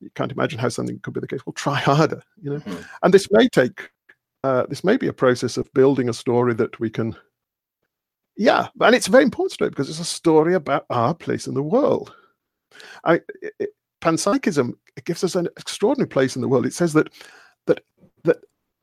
you 0.00 0.10
can't 0.14 0.32
imagine 0.32 0.58
how 0.58 0.68
something 0.68 0.98
could 1.00 1.14
be 1.14 1.20
the 1.20 1.26
case, 1.26 1.44
well, 1.44 1.52
try 1.52 1.74
harder, 1.76 2.22
you 2.40 2.50
know. 2.50 2.60
Mm-hmm. 2.60 2.82
And 3.02 3.14
this 3.14 3.28
may 3.30 3.48
take, 3.48 3.90
uh, 4.44 4.66
this 4.66 4.84
may 4.84 4.96
be 4.96 5.08
a 5.08 5.12
process 5.12 5.56
of 5.56 5.72
building 5.74 6.08
a 6.08 6.14
story 6.14 6.54
that 6.54 6.78
we 6.80 6.90
can, 6.90 7.16
yeah, 8.36 8.68
and 8.80 8.94
it's 8.94 9.08
a 9.08 9.12
very 9.12 9.24
important 9.24 9.52
story 9.52 9.70
because 9.70 9.90
it's 9.90 9.98
a 9.98 10.04
story 10.04 10.54
about 10.54 10.86
our 10.90 11.12
place 11.12 11.46
in 11.48 11.54
the 11.54 11.62
world. 11.62 12.14
I, 13.04 13.20
it, 13.58 13.70
panpsychism 14.00 14.74
it 14.96 15.04
gives 15.04 15.24
us 15.24 15.34
an 15.34 15.48
extraordinary 15.56 16.08
place 16.08 16.36
in 16.36 16.42
the 16.42 16.48
world. 16.48 16.66
It 16.66 16.74
says 16.74 16.92
that 16.92 17.12
that 17.66 17.80
that 18.24 18.38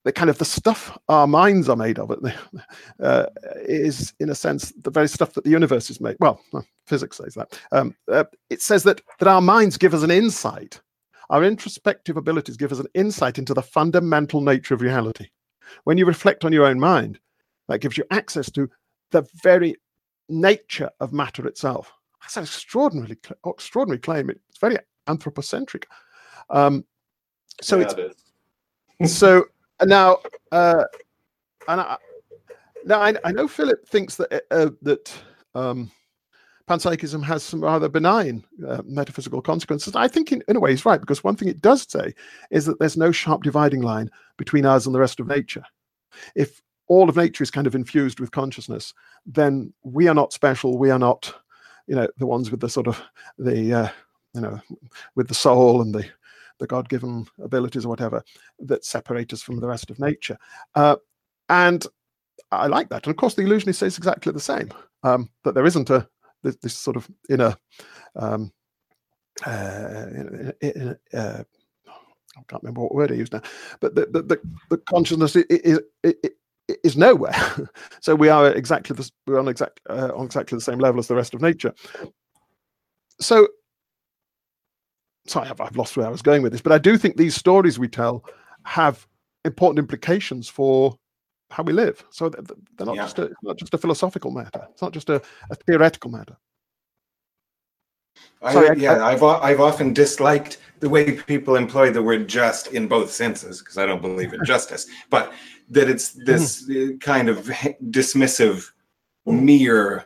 the 0.06 0.14
kind 0.14 0.30
of 0.30 0.38
the 0.38 0.46
stuff 0.46 0.98
our 1.10 1.28
minds 1.28 1.68
are 1.68 1.76
made 1.76 2.00
of. 2.00 2.12
It 2.24 3.04
uh, 3.04 3.26
is 3.68 4.14
in 4.20 4.30
a 4.30 4.36
sense 4.36 4.72
the 4.84 4.92
very 4.92 5.10
stuff 5.10 5.34
that 5.34 5.44
the 5.44 5.50
universe 5.50 5.90
is 5.90 6.00
made 6.00 6.16
well 6.20 6.40
physics 6.88 7.18
says 7.18 7.34
that. 7.34 7.60
Um, 7.72 7.96
uh, 8.10 8.24
it 8.50 8.62
says 8.62 8.84
that 8.84 9.02
that 9.20 9.28
our 9.28 9.42
minds 9.42 9.78
give 9.78 9.94
us 9.94 10.04
an 10.04 10.12
insight. 10.12 10.80
Our 11.30 11.44
introspective 11.44 12.18
abilities 12.18 12.56
give 12.56 12.72
us 12.72 12.80
an 12.80 12.88
insight 12.94 13.38
into 13.38 13.54
the 13.54 13.64
fundamental 13.64 14.42
nature 14.42 14.76
of 14.76 14.82
reality. 14.82 15.28
When 15.84 15.98
you 15.98 16.06
reflect 16.06 16.46
on 16.46 16.54
your 16.54 16.66
own 16.66 16.80
mind 16.80 17.20
that 17.68 17.80
gives 17.80 17.98
you 17.98 18.06
access 18.12 18.50
to 18.52 18.70
the 19.12 19.28
very 19.44 19.76
nature 20.30 20.90
of 21.00 21.14
matter 21.14 21.48
itself. 21.48 21.92
That's 22.22 22.38
an 22.38 22.44
extraordinarily 22.44 23.18
extraordinary 23.46 24.00
claim. 24.00 24.30
It's 24.30 24.60
very 24.60 24.78
anthropocentric. 25.08 25.88
Um, 26.50 26.86
so 27.62 27.80
yeah, 27.80 27.92
it's 29.00 29.14
so 29.20 29.46
now, 29.84 30.20
uh, 30.52 30.84
and 31.68 31.82
I, 31.82 31.98
now 32.86 33.02
I, 33.02 33.14
I, 33.24 33.32
know 33.32 33.48
Philip 33.48 33.88
thinks 33.88 34.16
that 34.16 34.44
uh, 34.52 34.70
that 34.82 35.14
um, 35.54 35.92
panpsychism 36.70 37.24
has 37.24 37.44
some 37.44 37.62
rather 37.62 37.90
benign 37.90 38.44
uh, 38.68 38.82
metaphysical 38.86 39.42
consequences. 39.42 39.96
I 39.96 40.08
think, 40.08 40.32
in, 40.32 40.44
in 40.48 40.56
a 40.56 40.60
way, 40.60 40.72
he's 40.72 40.86
right 40.86 41.00
because 41.00 41.24
one 41.24 41.36
thing 41.36 41.48
it 41.48 41.62
does 41.62 41.86
say 41.90 42.14
is 42.52 42.66
that 42.66 42.80
there's 42.80 42.98
no 42.98 43.12
sharp 43.12 43.44
dividing 43.44 43.82
line 43.82 44.10
between 44.38 44.66
us 44.66 44.86
and 44.86 44.96
the 44.96 45.00
rest 45.00 45.20
of 45.20 45.28
nature. 45.28 45.64
If 46.36 46.62
all 46.88 47.10
of 47.10 47.18
nature 47.18 47.44
is 47.44 47.52
kind 47.52 47.68
of 47.68 47.76
infused 47.76 48.20
with 48.20 48.32
consciousness, 48.32 48.94
then 49.26 49.74
we 49.84 50.08
are 50.08 50.14
not 50.14 50.34
special. 50.34 50.78
We 50.78 50.92
are 50.92 51.00
not, 51.00 51.34
you 51.88 51.96
know, 51.96 52.08
the 52.18 52.28
ones 52.28 52.52
with 52.52 52.60
the 52.60 52.70
sort 52.70 52.88
of 52.88 53.02
the, 53.38 53.74
uh, 53.74 53.90
you 54.34 54.42
know, 54.42 54.60
with 55.16 55.28
the 55.28 55.34
soul 55.34 55.82
and 55.82 55.94
the 55.94 56.06
the 56.60 56.68
God 56.68 56.90
given 56.90 57.26
abilities 57.42 57.86
or 57.86 57.90
whatever 57.90 58.24
that 58.60 58.86
separate 58.86 59.34
us 59.34 59.42
from 59.42 59.60
the 59.60 59.68
rest 59.68 59.90
of 59.90 60.00
nature. 60.00 60.38
Uh, 60.76 60.96
and 61.50 61.86
I 62.52 62.68
like 62.68 62.90
that. 62.90 63.06
And 63.06 63.12
of 63.12 63.18
course, 63.18 63.36
the 63.36 63.44
illusionist 63.44 63.80
says 63.80 63.98
exactly 63.98 64.32
the 64.32 64.40
same 64.40 64.70
um, 65.04 65.30
that 65.44 65.56
there 65.56 65.66
isn't 65.66 65.90
a 65.90 66.08
this, 66.44 66.56
this 66.58 66.76
sort 66.76 66.96
of 66.96 67.10
inner. 67.30 67.56
Um, 68.16 68.52
uh, 69.46 70.06
in, 70.12 70.54
in, 70.62 70.98
uh, 71.14 71.44
I 72.38 72.42
can't 72.48 72.64
remember 72.64 72.82
what 72.82 72.96
word 72.96 73.12
I 73.12 73.16
used 73.16 73.34
now, 73.34 73.42
but 73.80 73.96
the 73.96 74.06
the, 74.08 74.22
the, 74.22 74.40
the 74.70 74.78
consciousness 74.78 75.36
is, 75.36 75.80
is, 76.04 76.16
is 76.84 76.98
nowhere. 76.98 77.36
so 78.00 78.16
we 78.16 78.30
are 78.30 78.52
exactly 78.52 78.96
the, 78.96 79.10
we're 79.28 79.40
on 79.40 79.48
exact 79.48 79.82
uh, 79.90 80.12
on 80.16 80.26
exactly 80.26 80.56
the 80.56 80.62
same 80.62 80.80
level 80.80 81.00
as 81.00 81.08
the 81.08 81.16
rest 81.16 81.34
of 81.34 81.42
nature. 81.42 81.74
So 83.20 83.48
sorry, 85.28 85.50
I've, 85.50 85.60
I've 85.62 85.78
lost 85.78 85.98
where 85.98 86.06
I 86.06 86.10
was 86.10 86.22
going 86.22 86.42
with 86.42 86.52
this, 86.52 86.62
but 86.62 86.72
I 86.72 86.78
do 86.78 86.98
think 86.98 87.18
these 87.18 87.36
stories 87.36 87.78
we 87.80 87.88
tell 87.88 88.24
have 88.64 89.08
important 89.44 89.80
implications 89.80 90.48
for 90.50 90.98
how 91.52 91.64
we 91.64 91.74
live. 91.74 92.04
So 92.10 92.30
th- 92.30 92.48
th- 92.48 92.60
they're 92.78 92.88
not 92.88 92.96
Yeah. 92.96 93.04
just 93.04 93.20
a, 93.20 93.32
not 93.44 93.58
just 93.58 93.74
a 93.74 93.78
philosophical 93.78 94.32
matter. 94.32 94.68
It's 94.72 94.82
not 94.82 94.92
just 94.94 95.10
a, 95.10 95.22
a 95.50 95.56
theoretical 95.56 96.10
matter. 96.12 96.38
I, 98.42 98.54
Sorry, 98.54 98.70
I- 98.70 98.74
yeah, 98.74 99.06
I've 99.06 99.24
o- 99.24 99.40
I've 99.42 99.60
often 99.62 99.94
disliked 99.94 100.58
the 100.80 100.90
way 100.90 101.12
people 101.14 101.56
employ 101.56 101.92
the 101.92 102.02
word 102.04 102.28
just 102.28 102.68
in 102.68 102.88
both 102.88 103.12
senses 103.12 103.60
because 103.60 103.78
I 103.78 103.86
don't 103.86 104.02
believe 104.02 104.34
in 104.34 104.44
justice, 104.46 104.88
but 105.10 105.34
that 105.70 105.90
it's 105.90 106.12
this 106.12 106.70
uh, 106.70 106.98
kind 107.00 107.28
of 107.30 107.48
dismissive, 107.90 108.66
mere 109.26 110.06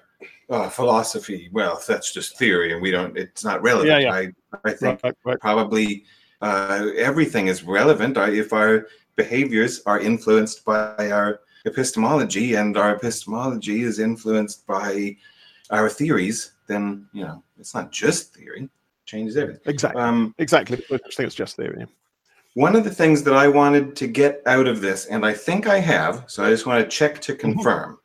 uh, 0.49 0.69
philosophy. 0.69 1.49
Well, 1.51 1.81
that's 1.87 2.13
just 2.13 2.37
theory, 2.37 2.71
and 2.73 2.81
we 2.81 2.91
don't. 2.91 3.17
It's 3.17 3.43
not 3.43 3.61
relevant. 3.61 3.89
Yeah, 3.89 3.99
yeah. 3.99 4.13
I 4.13 4.27
I 4.63 4.71
think 4.71 5.01
Right, 5.03 5.15
right. 5.23 5.39
probably 5.39 6.03
uh, 6.41 6.87
everything 6.97 7.47
is 7.47 7.63
relevant 7.63 8.17
if 8.17 8.53
our 8.53 8.87
behaviors 9.15 9.81
are 9.85 9.99
influenced 9.99 10.63
by 10.65 11.11
our 11.11 11.41
epistemology 11.65 12.55
and 12.55 12.77
our 12.77 12.95
epistemology 12.95 13.81
is 13.83 13.99
influenced 13.99 14.65
by 14.65 15.15
our 15.71 15.89
theories 15.89 16.53
then 16.67 17.05
you 17.11 17.23
know 17.25 17.43
it's 17.59 17.75
not 17.75 17.91
just 17.91 18.33
theory 18.33 18.69
changes 19.05 19.35
everything 19.35 19.61
Exactly. 19.65 20.01
um, 20.01 20.33
exactly. 20.37 20.77
I 20.77 20.97
think 20.97 21.27
it's 21.27 21.35
just 21.35 21.57
theory. 21.57 21.85
one 22.53 22.75
of 22.77 22.83
the 22.85 22.89
things 22.89 23.23
that 23.23 23.33
i 23.35 23.47
wanted 23.47 23.95
to 23.97 24.07
get 24.07 24.41
out 24.45 24.67
of 24.67 24.79
this 24.79 25.05
and 25.07 25.25
i 25.25 25.33
think 25.33 25.67
i 25.67 25.79
have 25.79 26.23
so 26.27 26.43
i 26.45 26.49
just 26.49 26.65
want 26.65 26.81
to 26.81 26.89
check 26.89 27.19
to 27.21 27.35
confirm 27.35 27.99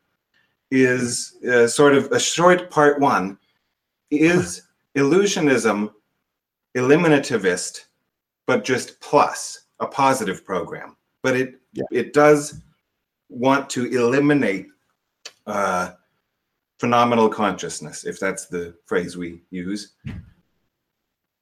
is 0.72 1.36
uh, 1.48 1.66
sort 1.68 1.94
of 1.94 2.10
a 2.10 2.18
short 2.18 2.70
part 2.70 2.98
one 2.98 3.38
is 4.10 4.62
illusionism 4.96 5.92
eliminativist 6.76 7.84
but 8.46 8.64
just 8.64 9.00
plus 9.00 9.66
a 9.80 9.86
positive 9.86 10.44
program 10.44 10.96
but 11.22 11.36
it 11.36 11.60
Yeah. 11.72 11.84
it 11.90 12.12
does 12.12 12.60
want 13.28 13.68
to 13.70 13.86
eliminate 13.86 14.66
uh, 15.46 15.92
phenomenal 16.78 17.28
consciousness 17.28 18.04
if 18.04 18.18
that's 18.20 18.46
the 18.46 18.74
phrase 18.86 19.16
we 19.16 19.42
use 19.50 19.94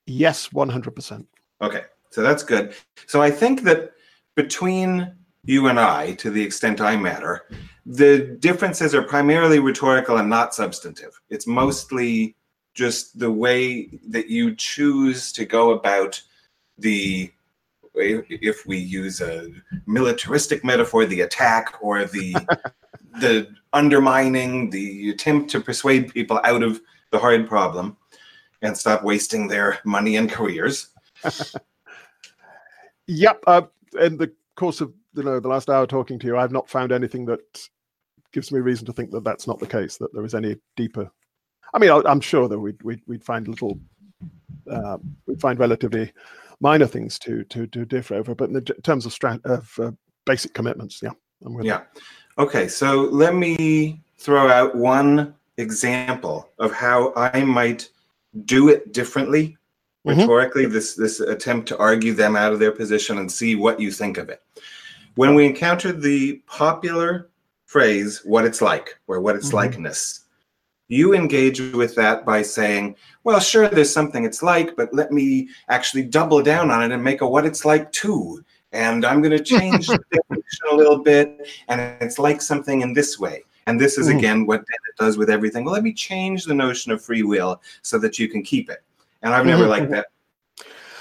Yes, 0.07 0.49
100%. 0.49 1.25
Okay, 1.61 1.83
so 2.11 2.23
that's 2.23 2.43
good. 2.43 2.75
So 3.07 3.23
I 3.23 3.31
think 3.31 3.63
that 3.63 3.93
between 4.35 5.15
you 5.45 5.69
and 5.69 5.79
I, 5.79 6.15
to 6.15 6.31
the 6.31 6.43
extent 6.43 6.81
I 6.81 6.97
matter, 6.97 7.47
the 7.87 8.37
differences 8.41 8.95
are 8.97 9.03
primarily 9.03 9.61
rhetorical 9.61 10.17
and 10.19 10.29
not 10.29 10.55
substantive. 10.55 11.19
It's 11.31 11.47
mostly 11.47 12.35
just 12.75 13.19
the 13.19 13.31
way 13.31 13.89
that 14.09 14.29
you 14.29 14.55
choose 14.55 15.33
to 15.33 15.45
go 15.45 15.71
about 15.73 16.21
the 16.79 17.31
if 17.95 18.67
we 18.67 18.79
use 18.79 19.21
a 19.21 19.51
militaristic 19.87 20.65
metaphor 20.65 21.05
the 21.05 21.21
attack 21.21 21.75
or 21.83 22.05
the 22.07 22.35
the 23.21 23.47
undermining 23.75 24.71
the 24.71 25.11
attempt 25.11 25.51
to 25.51 25.61
persuade 25.61 26.13
people 26.13 26.41
out 26.45 26.63
of 26.63 26.81
the 27.11 27.19
hard 27.19 27.47
problem 27.47 27.97
and 28.63 28.77
stop 28.77 29.03
wasting 29.05 29.47
their 29.47 29.79
money 29.85 30.17
and 30.17 30.31
careers 30.31 30.89
Yep. 33.07 33.45
Uh, 33.47 33.63
in 34.01 34.17
the 34.17 34.33
course 34.57 34.81
of 34.81 34.93
you 35.15 35.23
know 35.23 35.41
the 35.41 35.49
last 35.49 35.69
hour 35.69 35.87
talking 35.87 36.19
to 36.19 36.27
you, 36.27 36.37
I've 36.37 36.53
not 36.53 36.69
found 36.69 36.93
anything 36.93 37.27
that 37.27 37.41
gives 38.33 38.51
me 38.51 38.61
reason 38.61 38.87
to 38.87 38.93
think 38.93 39.11
that 39.11 39.25
that's 39.25 39.47
not 39.47 39.59
the 39.59 39.67
case. 39.67 39.97
That 39.99 40.13
there 40.15 40.25
is 40.25 40.35
any 40.35 40.57
deeper. 40.77 41.11
I 41.75 41.79
mean, 41.79 41.91
I'm 41.91 42.21
sure 42.21 42.49
that 42.49 42.59
we'd 42.59 42.83
we'd, 42.83 43.01
we'd 43.07 43.25
find 43.25 43.49
little, 43.49 43.79
uh, 44.71 44.99
we'd 45.27 45.41
find 45.41 45.59
relatively 45.59 46.13
minor 46.61 46.87
things 46.87 47.19
to 47.21 47.45
to 47.45 47.67
to 47.69 47.85
differ 47.85 48.15
over, 48.15 48.35
but 48.35 48.49
in 48.49 48.55
the 48.55 48.61
terms 48.61 49.07
of 49.07 49.13
strat 49.13 49.45
of 49.45 49.73
uh, 49.79 49.91
basic 50.27 50.55
commitments, 50.55 51.01
yeah, 51.03 51.11
I'm 51.45 51.55
with 51.55 51.65
Yeah. 51.65 51.83
Okay, 52.39 52.69
so 52.69 53.03
let 53.03 53.35
me 53.35 54.01
throw 54.19 54.49
out 54.49 54.75
one 54.75 55.35
example 55.59 56.51
of 56.59 56.73
how 56.73 57.13
I 57.17 57.43
might 57.45 57.89
do 58.47 58.69
it 58.69 58.93
differently 58.93 59.57
Mhm. 60.07 60.19
rhetorically. 60.19 60.67
This 60.67 60.95
this 60.95 61.21
attempt 61.21 61.69
to 61.69 61.79
argue 61.79 62.13
them 62.15 62.37
out 62.37 62.53
of 62.53 62.59
their 62.59 62.73
position 62.73 63.19
and 63.19 63.31
see 63.31 63.55
what 63.55 63.81
you 63.81 63.91
think 63.91 64.19
of 64.19 64.29
it. 64.29 64.43
When 65.15 65.35
we 65.35 65.45
encounter 65.47 65.93
the 65.93 66.43
popular 66.47 67.29
phrase 67.67 68.21
"what 68.25 68.45
it's 68.45 68.61
like" 68.63 68.99
or 69.07 69.21
"what 69.21 69.37
it's 69.37 69.51
Mhm. 69.51 69.55
likeness," 69.55 70.22
you 70.93 71.15
engage 71.15 71.59
with 71.73 71.95
that 71.95 72.27
by 72.27 72.43
saying, 72.43 72.97
"Well, 73.25 73.41
sure, 73.41 73.69
there's 73.69 73.93
something 73.93 74.25
it's 74.25 74.43
like, 74.43 74.77
but 74.77 74.93
let 74.93 75.11
me 75.11 75.49
actually 75.69 76.05
double 76.05 76.43
down 76.43 76.71
on 76.71 76.83
it 76.83 76.93
and 76.95 77.03
make 77.03 77.23
a 77.23 77.27
what 77.27 77.47
it's 77.47 77.65
like 77.65 77.91
too." 77.93 78.45
And 78.73 79.05
I'm 79.05 79.23
going 79.23 79.37
to 79.39 79.43
change 79.43 79.87
the 79.89 80.05
definition 80.13 80.67
a 80.71 80.77
little 80.77 80.99
bit, 80.99 81.49
and 81.69 81.81
it's 82.03 82.19
like 82.19 82.43
something 82.43 82.83
in 82.83 82.93
this 82.93 83.19
way. 83.19 83.43
And 83.67 83.81
this 83.81 83.97
is 83.97 84.09
Mhm. 84.09 84.19
again 84.19 84.47
what 84.47 84.67
Dennett 84.67 84.97
does 84.99 85.17
with 85.17 85.31
everything. 85.31 85.65
Well, 85.65 85.75
let 85.75 85.83
me 85.85 85.95
change 85.95 86.45
the 86.45 86.55
notion 86.55 86.93
of 86.93 87.03
free 87.03 87.23
will 87.23 87.63
so 87.81 87.99
that 87.99 88.19
you 88.19 88.29
can 88.29 88.43
keep 88.43 88.69
it. 88.69 88.83
And 89.23 89.33
I've 89.35 89.47
never 89.47 89.65
Mhm. 89.65 89.75
liked 89.75 89.91
that. 89.93 90.07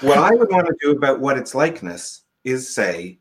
What 0.00 0.18
I 0.18 0.30
would 0.30 0.50
want 0.50 0.66
to 0.68 0.76
do 0.80 0.92
about 0.92 1.20
what 1.20 1.36
its 1.36 1.54
likeness 1.54 2.22
is 2.44 2.72
say 2.72 3.18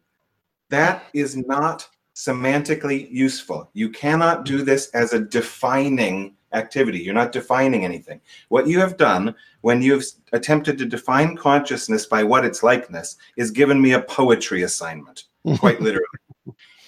that 0.70 1.08
is 1.14 1.36
not 1.36 1.90
semantically 2.16 3.10
useful. 3.12 3.70
You 3.74 3.90
cannot 3.90 4.46
do 4.46 4.62
this 4.64 4.90
as 4.94 5.12
a 5.12 5.20
defining 5.20 6.36
activity. 6.54 7.00
You're 7.00 7.14
not 7.14 7.32
defining 7.32 7.86
anything. 7.86 8.22
What 8.50 8.68
you 8.68 8.80
have 8.80 8.98
done 8.98 9.36
when 9.62 9.82
you've 9.82 10.06
attempted 10.34 10.78
to 10.78 10.86
define 10.86 11.38
consciousness 11.38 12.06
by 12.06 12.24
what 12.24 12.46
its 12.46 12.64
likeness 12.64 13.18
is 13.38 13.52
given 13.52 13.82
me 13.82 13.94
a 13.94 14.02
poetry 14.02 14.64
assignment, 14.64 15.26
quite 15.58 15.82
literally. 15.82 16.06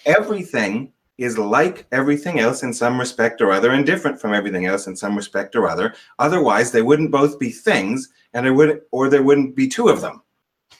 Everything 0.05 0.91
is 1.17 1.37
like 1.37 1.85
everything 1.91 2.39
else 2.39 2.63
in 2.63 2.73
some 2.73 2.99
respect 2.99 3.39
or 3.41 3.51
other 3.51 3.71
and 3.71 3.85
different 3.85 4.19
from 4.19 4.33
everything 4.33 4.65
else 4.65 4.87
in 4.87 4.95
some 4.95 5.15
respect 5.15 5.55
or 5.55 5.67
other. 5.67 5.93
Otherwise, 6.19 6.71
they 6.71 6.81
wouldn't 6.81 7.11
both 7.11 7.39
be 7.39 7.49
things 7.49 8.09
and 8.33 8.45
there 8.45 8.53
would 8.53 8.81
or 8.91 9.09
there 9.09 9.23
wouldn't 9.23 9.55
be 9.55 9.67
two 9.67 9.89
of 9.89 10.01
them. 10.01 10.21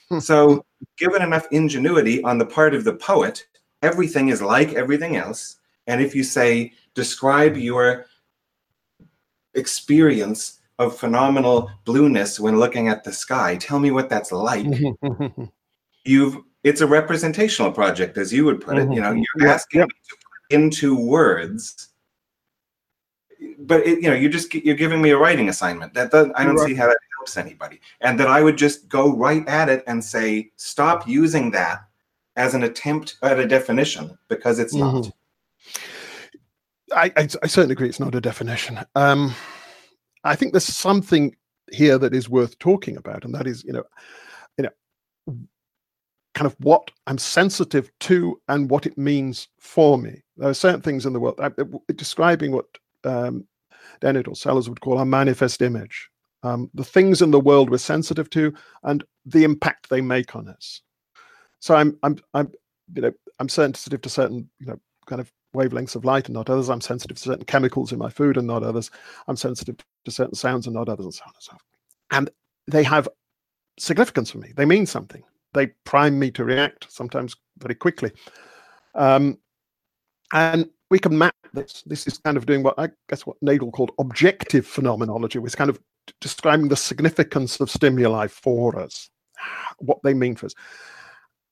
Hmm. 0.10 0.20
so, 0.20 0.66
given 0.98 1.22
enough 1.22 1.48
ingenuity 1.52 2.24
on 2.24 2.38
the 2.38 2.46
part 2.46 2.74
of 2.74 2.84
the 2.84 2.96
poet, 2.96 3.46
everything 3.84 4.30
is 4.30 4.42
like 4.42 4.74
everything 4.74 5.16
else. 5.16 5.58
And 5.88 6.02
if 6.02 6.16
you 6.16 6.24
say, 6.24 6.74
describe 6.94 7.58
your 7.58 8.06
experience 9.56 10.60
of 10.80 10.98
phenomenal 10.98 11.70
blueness 11.86 12.40
when 12.40 12.60
looking 12.60 12.88
at 12.88 13.04
the 13.04 13.12
sky, 13.12 13.56
tell 13.58 13.80
me 13.80 13.92
what 13.92 14.10
that's 14.10 14.32
like. 14.32 14.66
You've 16.06 16.38
it's 16.64 16.82
a 16.82 16.88
representational 16.88 17.72
project, 17.72 18.18
as 18.18 18.32
you 18.32 18.46
would 18.46 18.62
put 18.62 18.78
it. 18.78 18.92
You 18.92 19.02
know, 19.02 19.12
mm-hmm. 19.12 19.24
you're 19.36 19.48
Yeah, 19.48 19.54
asking 19.54 19.80
yep. 19.82 19.90
me 19.90 19.96
to 20.10 20.16
put 20.16 20.56
into 20.56 20.96
words, 20.98 21.90
but 23.60 23.86
it, 23.86 24.02
you 24.02 24.10
know, 24.10 24.16
you're 24.16 24.32
just 24.32 24.54
you're 24.54 24.76
giving 24.76 25.02
me 25.02 25.12
a 25.12 25.18
writing 25.18 25.50
assignment. 25.50 25.94
That 25.94 26.12
doesn't, 26.12 26.34
I 26.36 26.46
don't 26.46 26.58
see 26.60 26.74
how 26.74 26.88
that 26.88 26.98
helps 27.18 27.38
anybody. 27.38 27.82
And 28.02 28.20
that 28.20 28.28
I 28.28 28.42
would 28.42 28.58
just 28.58 28.88
go 28.88 29.14
right 29.16 29.48
at 29.48 29.70
it 29.70 29.84
and 29.88 30.04
say, 30.04 30.52
stop 30.56 31.08
using 31.08 31.52
that 31.52 31.82
as 32.36 32.54
an 32.54 32.64
attempt 32.64 33.18
at 33.22 33.40
a 33.40 33.48
definition 33.48 34.18
because 34.30 34.60
it's 34.60 34.74
not. 34.74 34.96
Mm-hmm. 34.96 35.82
I, 36.96 37.12
I, 37.16 37.28
I 37.44 37.48
certainly 37.48 37.74
agree 37.74 37.90
it's 37.90 38.00
not 38.00 38.16
a 38.16 38.22
definition. 38.22 38.80
Um, 38.96 39.34
I 40.24 40.36
think 40.36 40.54
there's 40.54 40.64
something 40.64 41.36
here 41.72 41.98
that 41.98 42.14
is 42.14 42.30
worth 42.30 42.58
talking 42.60 42.98
about, 42.98 43.26
and 43.26 43.34
that 43.36 43.48
is, 43.48 43.64
you 43.64 43.74
know, 43.74 43.84
you 44.58 44.64
know, 44.64 45.38
kind 46.34 46.48
of 46.48 46.56
what 46.60 46.90
I'm 47.08 47.18
sensitive 47.18 47.92
to 48.02 48.40
and 48.48 48.70
what 48.70 48.86
it 48.86 48.98
means 48.98 49.48
for 49.60 49.98
me. 49.98 50.24
There 50.38 50.50
are 50.50 50.54
certain 50.54 50.82
things 50.82 51.06
in 51.06 51.14
the 51.14 51.20
world. 51.20 51.40
I, 51.40 51.52
describing 51.94 52.52
what 52.52 52.66
um, 53.04 53.48
Dennett 54.02 54.28
or 54.28 54.36
Sellars 54.36 54.70
would 54.70 54.82
call 54.82 54.98
our 54.98 55.06
manifest 55.06 55.62
image, 55.62 56.10
um, 56.44 56.70
the 56.74 56.84
things 56.84 57.22
in 57.22 57.32
the 57.32 57.40
world 57.40 57.70
we're 57.70 57.78
sensitive 57.78 58.30
to, 58.32 58.54
and 58.84 59.04
the 59.26 59.44
impact 59.44 59.90
they 59.90 60.02
make 60.02 60.36
on 60.36 60.48
us. 60.48 60.82
So 61.60 61.76
I'm, 61.76 61.98
I'm, 62.04 62.18
I'm, 62.34 62.52
you 62.96 63.02
know, 63.04 63.14
I'm 63.40 63.50
sensitive 63.50 64.02
to 64.02 64.10
certain, 64.10 64.50
you 64.60 64.68
know, 64.68 64.80
kind 65.08 65.22
of 65.22 65.32
wavelengths 65.54 65.96
of 65.96 66.06
light 66.06 66.28
and 66.28 66.34
not 66.34 66.50
others. 66.50 66.70
I'm 66.70 66.82
sensitive 66.82 67.18
to 67.18 67.24
certain 67.24 67.46
chemicals 67.46 67.92
in 67.92 68.00
my 68.00 68.10
food 68.10 68.38
and 68.38 68.48
not 68.48 68.64
others. 68.64 68.92
I'm 69.28 69.36
sensitive 69.36 69.78
to 70.06 70.12
certain 70.12 70.36
sounds 70.36 70.68
and 70.68 70.76
not 70.76 70.90
others, 70.90 71.06
and 71.06 71.14
so 71.14 71.24
on 71.26 71.32
and 71.36 71.44
so 71.44 71.52
on. 71.54 71.60
And 72.12 72.30
they 72.68 72.84
have 72.84 73.08
significance 73.80 74.32
for 74.32 74.38
me. 74.38 74.52
They 74.56 74.66
mean 74.66 74.86
something. 74.86 75.24
They 75.54 75.68
prime 75.86 76.18
me 76.18 76.32
to 76.32 76.44
react, 76.44 76.92
sometimes 76.92 77.36
very 77.60 77.76
quickly. 77.76 78.12
Um, 78.96 79.38
and 80.34 80.70
we 80.90 81.00
can 81.00 81.18
map 81.18 81.36
this. 81.54 81.84
This 81.86 82.08
is 82.08 82.18
kind 82.18 82.38
of 82.38 82.46
doing 82.46 82.64
what 82.64 82.76
I 82.78 82.90
guess 83.10 83.26
what 83.26 83.38
Nagel 83.42 83.72
called 83.72 83.92
objective 84.00 84.66
phenomenology, 84.66 85.40
was 85.40 85.56
kind 85.56 85.70
of 85.70 85.80
describing 86.20 86.68
the 86.68 86.76
significance 86.76 87.60
of 87.60 87.70
stimuli 87.70 88.28
for 88.28 88.80
us, 88.80 89.10
what 89.80 90.00
they 90.04 90.14
mean 90.14 90.36
for 90.36 90.48
us. 90.48 90.56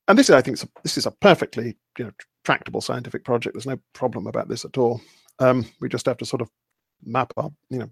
And 0.07 0.17
this, 0.17 0.29
is, 0.29 0.35
I 0.35 0.41
think, 0.41 0.59
this 0.83 0.97
is 0.97 1.05
a 1.05 1.11
perfectly 1.11 1.77
you 1.97 2.05
know 2.05 2.11
tractable 2.43 2.81
scientific 2.81 3.23
project. 3.23 3.55
There's 3.55 3.65
no 3.65 3.79
problem 3.93 4.27
about 4.27 4.47
this 4.47 4.65
at 4.65 4.77
all. 4.77 5.01
Um, 5.39 5.65
we 5.79 5.89
just 5.89 6.05
have 6.05 6.17
to 6.17 6.25
sort 6.25 6.41
of 6.41 6.49
map 7.03 7.33
our, 7.37 7.49
you 7.69 7.79
know, 7.79 7.89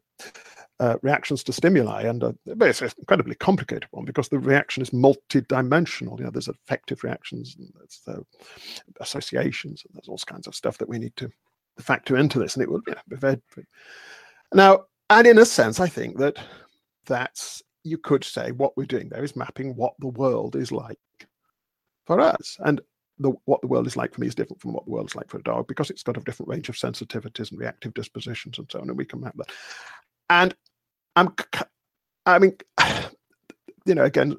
uh, 0.80 0.98
reactions 1.02 1.44
to 1.44 1.52
stimuli, 1.52 2.04
and 2.04 2.24
uh, 2.24 2.32
it's 2.46 2.82
an 2.82 2.90
incredibly 2.98 3.36
complicated 3.36 3.88
one 3.92 4.06
because 4.06 4.30
the 4.30 4.40
reaction 4.40 4.82
is 4.82 4.94
multi-dimensional. 4.94 6.18
You 6.18 6.26
know, 6.26 6.32
there's 6.32 6.48
affective 6.48 7.04
reactions, 7.04 7.56
and 7.58 7.70
there's 7.76 8.02
uh, 8.08 8.22
associations, 9.02 9.84
and 9.86 9.94
there's 9.94 10.08
all 10.08 10.20
kinds 10.26 10.48
of 10.48 10.56
stuff 10.56 10.78
that 10.78 10.88
we 10.88 10.98
need 10.98 11.16
to 11.18 11.30
factor 11.80 12.16
into 12.18 12.40
this, 12.40 12.56
and 12.56 12.64
it 12.64 12.72
will 12.72 12.82
be 12.82 12.94
very 13.10 13.42
now. 14.54 14.86
And 15.10 15.26
in 15.26 15.40
a 15.40 15.46
sense, 15.46 15.80
I 15.80 15.88
think 15.88 16.18
that 16.20 16.38
that's 17.06 17.62
you 17.84 17.98
could 17.98 18.24
say 18.24 18.52
what 18.52 18.78
we're 18.78 18.86
doing 18.86 19.10
there 19.10 19.24
is 19.24 19.36
mapping 19.36 19.76
what 19.76 19.94
the 20.00 20.08
world 20.08 20.56
is 20.56 20.72
like 20.72 21.00
for 22.06 22.22
us, 22.22 22.56
and 22.60 22.80
the, 23.20 23.32
what 23.46 23.62
the 23.62 23.68
world 23.68 23.86
is 23.86 23.98
like 23.98 24.14
for 24.14 24.22
me 24.22 24.28
is 24.28 24.36
different 24.36 24.62
from 24.62 24.74
what 24.74 24.86
the 24.86 24.92
world 24.92 25.10
is 25.10 25.16
like 25.16 25.30
for 25.30 25.38
a 25.38 25.44
dog 25.44 25.68
because 25.68 25.90
it's 25.90 26.04
got 26.04 26.18
a 26.18 26.22
different 26.22 26.50
range 26.50 26.70
of 26.70 26.76
sensitivities 26.76 27.52
and 27.52 27.60
reactive 27.60 27.94
dispositions 27.94 28.58
and 28.58 28.70
so 28.72 28.80
on, 28.80 28.90
and 28.90 28.98
we 28.98 29.06
can 29.06 29.20
map 29.20 29.36
that. 29.38 29.52
And 30.30 30.56
I'm, 31.16 31.36
I 32.26 32.40
mean, 32.40 32.58
you 33.86 33.96
know, 33.96 34.06
again, 34.06 34.38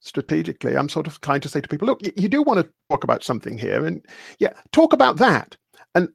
strategically, 0.00 0.76
I'm 0.76 0.88
sort 0.88 1.06
of 1.06 1.20
trying 1.20 1.40
to 1.42 1.48
say 1.48 1.60
to 1.60 1.68
people, 1.68 1.86
look, 1.86 2.00
you 2.16 2.28
do 2.28 2.42
want 2.42 2.60
to 2.60 2.72
talk 2.90 3.04
about 3.04 3.22
something 3.22 3.58
here, 3.58 3.84
and 3.84 4.04
yeah, 4.38 4.54
talk 4.72 4.92
about 4.92 5.18
that, 5.18 5.56
and 5.94 6.08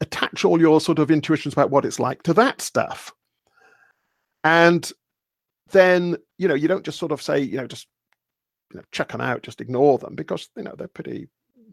attach 0.00 0.44
all 0.44 0.60
your 0.60 0.80
sort 0.80 0.98
of 0.98 1.10
intuitions 1.10 1.54
about 1.54 1.70
what 1.70 1.84
it's 1.84 2.00
like 2.00 2.22
to 2.24 2.34
that 2.34 2.60
stuff, 2.60 3.12
and 4.42 4.90
then 5.70 6.16
you 6.38 6.48
know, 6.48 6.54
you 6.54 6.66
don't 6.66 6.84
just 6.84 6.98
sort 6.98 7.12
of 7.12 7.22
say, 7.22 7.38
you 7.40 7.58
know, 7.58 7.66
just 7.66 7.86
you 8.72 8.78
know, 8.78 8.84
check 8.92 9.08
them 9.08 9.20
out, 9.20 9.42
just 9.42 9.60
ignore 9.60 9.98
them 9.98 10.14
because 10.14 10.48
you 10.56 10.62
know 10.62 10.74
they're 10.76 10.88
pretty 10.88 11.28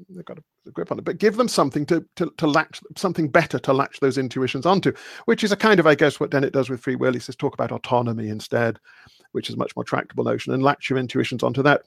they've 0.09 0.25
got 0.25 0.37
a, 0.37 0.71
grip 0.71 0.91
on 0.91 0.99
it, 0.99 1.05
but 1.05 1.19
give 1.19 1.35
them 1.35 1.47
something 1.47 1.85
to, 1.85 2.03
to 2.15 2.31
to 2.37 2.47
latch 2.47 2.81
something 2.97 3.29
better 3.29 3.59
to 3.59 3.73
latch 3.73 3.99
those 3.99 4.17
intuitions 4.17 4.65
onto, 4.65 4.91
which 5.25 5.43
is 5.43 5.51
a 5.51 5.57
kind 5.57 5.79
of, 5.79 5.87
I 5.87 5.95
guess, 5.95 6.19
what 6.19 6.31
Dennett 6.31 6.53
does 6.53 6.69
with 6.69 6.81
free 6.81 6.95
will. 6.95 7.13
He 7.13 7.19
says 7.19 7.35
talk 7.35 7.53
about 7.53 7.71
autonomy 7.71 8.29
instead, 8.29 8.79
which 9.31 9.49
is 9.49 9.55
a 9.55 9.59
much 9.59 9.75
more 9.75 9.83
tractable 9.83 10.23
notion, 10.23 10.53
and 10.53 10.63
latch 10.63 10.89
your 10.89 10.99
intuitions 10.99 11.43
onto 11.43 11.63
that. 11.63 11.83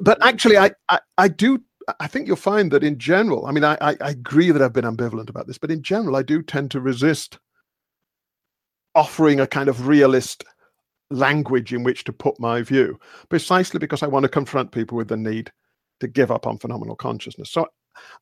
But 0.00 0.24
actually, 0.24 0.58
I 0.58 0.70
I, 0.88 1.00
I 1.18 1.28
do 1.28 1.60
I 1.98 2.06
think 2.06 2.26
you'll 2.26 2.36
find 2.36 2.70
that 2.72 2.84
in 2.84 2.98
general, 2.98 3.46
I 3.46 3.52
mean, 3.52 3.64
I, 3.64 3.76
I 3.80 3.96
agree 4.00 4.50
that 4.50 4.62
I've 4.62 4.72
been 4.72 4.84
ambivalent 4.84 5.28
about 5.28 5.46
this, 5.46 5.58
but 5.58 5.70
in 5.70 5.82
general, 5.82 6.16
I 6.16 6.22
do 6.22 6.42
tend 6.42 6.70
to 6.72 6.80
resist 6.80 7.38
offering 8.94 9.40
a 9.40 9.46
kind 9.46 9.68
of 9.68 9.86
realist 9.86 10.44
language 11.12 11.72
in 11.72 11.82
which 11.82 12.04
to 12.04 12.12
put 12.12 12.38
my 12.40 12.62
view, 12.62 12.98
precisely 13.28 13.78
because 13.78 14.02
I 14.02 14.06
want 14.06 14.24
to 14.24 14.28
confront 14.28 14.72
people 14.72 14.96
with 14.96 15.08
the 15.08 15.16
need 15.16 15.52
to 16.00 16.08
give 16.08 16.30
up 16.30 16.46
on 16.46 16.58
phenomenal 16.58 16.96
consciousness. 16.96 17.50
So 17.50 17.68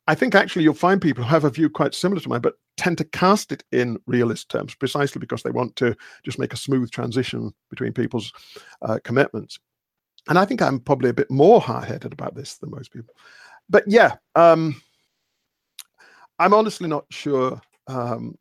I 0.07 0.15
think 0.15 0.35
actually 0.35 0.63
you'll 0.63 0.73
find 0.73 1.01
people 1.01 1.23
who 1.23 1.29
have 1.29 1.43
a 1.43 1.49
view 1.49 1.69
quite 1.69 1.95
similar 1.95 2.21
to 2.21 2.29
mine, 2.29 2.41
but 2.41 2.55
tend 2.77 2.97
to 2.97 3.05
cast 3.05 3.51
it 3.51 3.63
in 3.71 3.97
realist 4.05 4.49
terms 4.49 4.75
precisely 4.75 5.19
because 5.19 5.43
they 5.43 5.51
want 5.51 5.75
to 5.77 5.95
just 6.23 6.39
make 6.39 6.53
a 6.53 6.57
smooth 6.57 6.91
transition 6.91 7.53
between 7.69 7.93
people's 7.93 8.31
uh, 8.81 8.99
commitments. 9.03 9.59
And 10.27 10.37
I 10.37 10.45
think 10.45 10.61
I'm 10.61 10.79
probably 10.79 11.09
a 11.09 11.13
bit 11.13 11.31
more 11.31 11.59
hard 11.61 11.85
headed 11.85 12.13
about 12.13 12.35
this 12.35 12.57
than 12.57 12.71
most 12.71 12.91
people. 12.91 13.13
But 13.69 13.83
yeah, 13.87 14.15
um, 14.35 14.81
I'm 16.37 16.53
honestly 16.53 16.87
not 16.87 17.05
sure 17.09 17.61
um, 17.87 18.37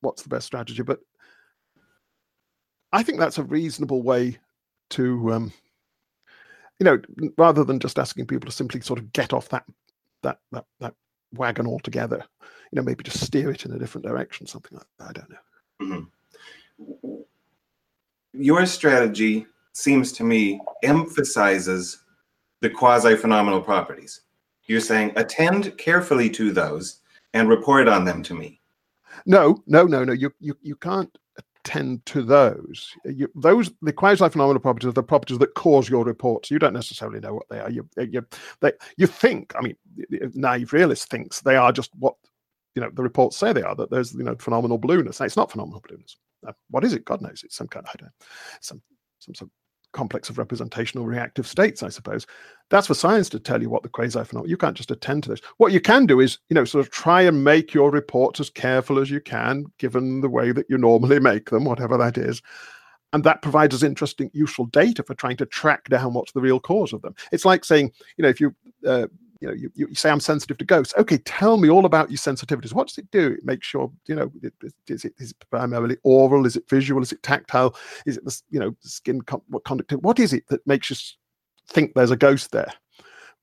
what's 0.00 0.22
the 0.22 0.28
best 0.28 0.46
strategy, 0.46 0.82
but 0.82 1.00
I 2.96 3.02
think 3.02 3.18
that's 3.18 3.36
a 3.36 3.44
reasonable 3.44 4.02
way 4.02 4.38
to, 4.90 5.30
um, 5.30 5.52
you 6.78 6.84
know, 6.84 6.98
rather 7.36 7.62
than 7.62 7.78
just 7.78 7.98
asking 7.98 8.26
people 8.26 8.48
to 8.48 8.56
simply 8.56 8.80
sort 8.80 8.98
of 8.98 9.12
get 9.12 9.34
off 9.34 9.50
that 9.50 9.64
that 10.22 10.38
that 10.50 10.64
that 10.80 10.94
wagon 11.34 11.66
altogether. 11.66 12.24
You 12.40 12.76
know, 12.76 12.82
maybe 12.82 13.04
just 13.04 13.22
steer 13.22 13.50
it 13.50 13.66
in 13.66 13.72
a 13.72 13.78
different 13.78 14.06
direction, 14.06 14.46
something 14.46 14.78
like 14.78 14.86
that. 14.98 15.08
I 15.08 15.12
don't 15.12 15.30
know. 15.30 16.06
Mm-hmm. 16.80 17.20
Your 18.32 18.64
strategy 18.64 19.46
seems 19.72 20.10
to 20.12 20.24
me 20.24 20.58
emphasizes 20.82 21.98
the 22.62 22.70
quasi 22.70 23.14
phenomenal 23.14 23.60
properties. 23.60 24.22
You're 24.64 24.80
saying 24.80 25.12
attend 25.16 25.76
carefully 25.76 26.30
to 26.30 26.50
those 26.50 27.02
and 27.34 27.46
report 27.50 27.88
on 27.88 28.06
them 28.06 28.22
to 28.22 28.34
me. 28.34 28.58
No, 29.26 29.62
no, 29.66 29.84
no, 29.84 30.02
no. 30.02 30.14
You 30.14 30.32
you 30.40 30.56
you 30.62 30.76
can't 30.76 31.14
tend 31.66 32.06
to 32.06 32.22
those. 32.22 32.94
You, 33.04 33.28
those 33.34 33.72
the 33.82 33.92
quasi-phenomenal 33.92 34.60
properties 34.60 34.88
are 34.88 34.92
the 34.92 35.02
properties 35.02 35.38
that 35.38 35.54
cause 35.54 35.88
your 35.88 36.04
reports. 36.04 36.48
You 36.48 36.60
don't 36.60 36.72
necessarily 36.72 37.18
know 37.18 37.34
what 37.34 37.48
they 37.50 37.58
are. 37.58 37.70
You 37.70 37.88
you 37.96 38.24
they, 38.60 38.72
you 38.96 39.08
think. 39.08 39.52
I 39.56 39.62
mean, 39.62 39.76
naive 40.34 40.72
realist 40.72 41.10
thinks 41.10 41.40
they 41.40 41.56
are 41.56 41.72
just 41.72 41.90
what 41.98 42.14
you 42.76 42.82
know 42.82 42.90
the 42.94 43.02
reports 43.02 43.36
say 43.36 43.52
they 43.52 43.62
are. 43.62 43.74
That 43.74 43.90
there's 43.90 44.14
you 44.14 44.22
know 44.22 44.36
phenomenal 44.36 44.78
blueness. 44.78 45.20
It's 45.20 45.36
not 45.36 45.50
phenomenal 45.50 45.82
blueness. 45.86 46.16
Uh, 46.46 46.52
what 46.70 46.84
is 46.84 46.92
it? 46.92 47.04
God 47.04 47.20
knows. 47.20 47.42
It's 47.44 47.56
some 47.56 47.68
kind. 47.68 47.84
Of, 47.84 47.90
I 47.94 48.02
don't. 48.02 48.12
Some 48.60 48.80
some 49.18 49.34
some 49.34 49.50
complex 49.96 50.28
of 50.28 50.38
representational 50.38 51.06
reactive 51.06 51.46
states, 51.46 51.82
I 51.82 51.88
suppose. 51.88 52.26
That's 52.68 52.86
for 52.86 52.94
science 52.94 53.28
to 53.30 53.40
tell 53.40 53.62
you 53.62 53.70
what 53.70 53.82
the 53.82 53.88
quasi 53.88 54.22
phenomenon. 54.24 54.50
You 54.50 54.58
can't 54.58 54.76
just 54.76 54.90
attend 54.90 55.22
to 55.24 55.30
this. 55.30 55.40
What 55.56 55.72
you 55.72 55.80
can 55.80 56.04
do 56.04 56.20
is, 56.20 56.38
you 56.50 56.54
know, 56.54 56.64
sort 56.64 56.84
of 56.84 56.92
try 56.92 57.22
and 57.22 57.42
make 57.42 57.72
your 57.72 57.90
reports 57.90 58.38
as 58.38 58.50
careful 58.50 58.98
as 58.98 59.10
you 59.10 59.20
can, 59.20 59.64
given 59.78 60.20
the 60.20 60.28
way 60.28 60.52
that 60.52 60.66
you 60.68 60.76
normally 60.76 61.18
make 61.18 61.50
them, 61.50 61.64
whatever 61.64 61.96
that 61.96 62.18
is. 62.18 62.42
And 63.12 63.24
that 63.24 63.40
provides 63.40 63.74
us 63.74 63.82
interesting, 63.82 64.30
useful 64.34 64.66
data 64.66 65.02
for 65.02 65.14
trying 65.14 65.38
to 65.38 65.46
track 65.46 65.88
down 65.88 66.12
what's 66.12 66.32
the 66.32 66.40
real 66.40 66.60
cause 66.60 66.92
of 66.92 67.00
them. 67.02 67.14
It's 67.32 67.46
like 67.46 67.64
saying, 67.64 67.92
you 68.16 68.22
know, 68.22 68.28
if 68.28 68.40
you 68.40 68.54
uh, 68.86 69.06
you 69.40 69.48
know, 69.48 69.54
you, 69.54 69.70
you 69.74 69.94
say 69.94 70.10
I'm 70.10 70.20
sensitive 70.20 70.58
to 70.58 70.64
ghosts. 70.64 70.94
Okay, 70.96 71.18
tell 71.18 71.56
me 71.56 71.68
all 71.68 71.84
about 71.84 72.10
your 72.10 72.18
sensitivities. 72.18 72.72
What 72.72 72.88
does 72.88 72.98
it 72.98 73.10
do? 73.10 73.32
It 73.32 73.44
makes 73.44 73.66
sure, 73.66 73.90
you 74.06 74.14
know, 74.14 74.32
is 74.88 75.04
it, 75.04 75.14
is 75.18 75.30
it 75.30 75.36
primarily 75.50 75.96
aural? 76.04 76.46
Is 76.46 76.56
it 76.56 76.68
visual? 76.68 77.02
Is 77.02 77.12
it 77.12 77.22
tactile? 77.22 77.76
Is 78.06 78.16
it 78.16 78.24
the, 78.24 78.40
you 78.50 78.60
know, 78.60 78.74
skin, 78.80 79.20
what 79.48 79.64
conductivity? 79.64 80.02
What 80.02 80.18
is 80.18 80.32
it 80.32 80.46
that 80.48 80.66
makes 80.66 80.90
you 80.90 80.96
think 81.68 81.94
there's 81.94 82.10
a 82.10 82.16
ghost 82.16 82.52
there? 82.52 82.72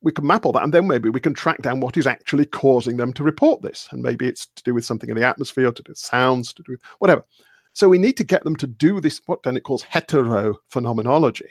We 0.02 0.11
can 0.11 0.28
map 0.28 0.45
all 0.45 0.52
that, 0.52 0.64
and 0.64 0.74
then 0.74 0.88
maybe 0.88 1.10
we 1.10 1.22
can 1.22 1.34
track 1.34 1.61
down 1.61 1.80
what 1.80 1.95
is 1.95 2.07
actually 2.07 2.45
causing 2.45 2.98
them 2.98 3.14
to 3.14 3.24
report 3.24 3.61
this. 3.61 3.88
And 3.91 4.02
maybe 4.02 4.28
it's 4.28 4.48
to 4.56 4.64
do 4.64 4.74
with 4.74 4.84
something 4.84 5.10
in 5.10 5.15
the 5.15 5.26
atmosphere, 5.26 5.72
to 5.72 5.84
do 5.84 5.91
with 5.91 5.98
sounds, 5.98 6.53
to 6.53 6.64
do 6.64 6.74
with 6.74 6.82
whatever. 6.99 7.24
So 7.72 7.88
we 7.88 7.98
need 7.98 8.18
to 8.18 8.24
get 8.24 8.44
them 8.44 8.56
to 8.57 8.68
do 8.68 8.99
this, 8.99 9.22
what 9.26 9.44
Dennett 9.44 9.64
calls 9.64 9.84
hetero 9.84 10.56
phenomenology. 10.70 11.49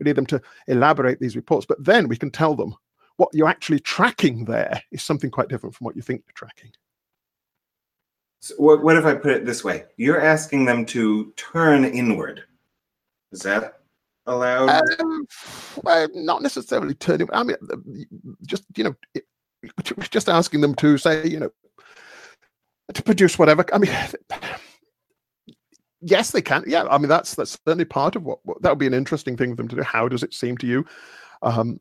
We 0.00 0.04
need 0.04 0.16
them 0.16 0.26
to 0.26 0.42
elaborate 0.66 1.20
these 1.20 1.36
reports, 1.36 1.64
but 1.64 1.82
then 1.84 2.08
we 2.08 2.16
can 2.16 2.30
tell 2.30 2.54
them 2.56 2.74
what 3.16 3.30
you're 3.32 3.48
actually 3.48 3.80
tracking 3.80 4.44
there 4.44 4.82
is 4.90 5.02
something 5.02 5.30
quite 5.30 5.48
different 5.48 5.74
from 5.74 5.84
what 5.84 5.96
you 5.96 6.02
think 6.02 6.24
you're 6.26 6.34
tracking. 6.34 6.72
So 8.40 8.54
what, 8.56 8.96
if 8.96 9.04
I 9.04 9.14
put 9.14 9.30
it 9.30 9.46
this 9.46 9.62
way? 9.62 9.84
You're 9.96 10.20
asking 10.20 10.64
them 10.64 10.84
to 10.86 11.32
turn 11.36 11.84
inward. 11.84 12.42
Is 13.30 13.40
that 13.42 13.80
allowed? 14.26 14.68
Um, 15.00 15.26
well, 15.84 16.08
not 16.12 16.42
necessarily 16.42 16.94
turning. 16.94 17.28
I 17.32 17.44
mean, 17.44 17.56
just 18.44 18.64
you 18.76 18.84
know, 18.84 18.96
just 20.10 20.28
asking 20.28 20.60
them 20.60 20.74
to 20.76 20.98
say, 20.98 21.26
you 21.26 21.38
know, 21.38 21.50
to 22.92 23.02
produce 23.02 23.38
whatever. 23.38 23.64
I 23.72 23.78
mean, 23.78 23.92
yes, 26.00 26.32
they 26.32 26.42
can. 26.42 26.64
Yeah, 26.66 26.84
I 26.90 26.98
mean, 26.98 27.08
that's 27.08 27.36
that's 27.36 27.58
certainly 27.64 27.84
part 27.84 28.16
of 28.16 28.24
what, 28.24 28.40
what 28.44 28.60
that 28.62 28.70
would 28.70 28.78
be 28.78 28.88
an 28.88 28.94
interesting 28.94 29.36
thing 29.36 29.50
for 29.50 29.56
them 29.56 29.68
to 29.68 29.76
do. 29.76 29.82
How 29.82 30.08
does 30.08 30.22
it 30.22 30.34
seem 30.34 30.56
to 30.58 30.66
you? 30.66 30.84
Um, 31.42 31.80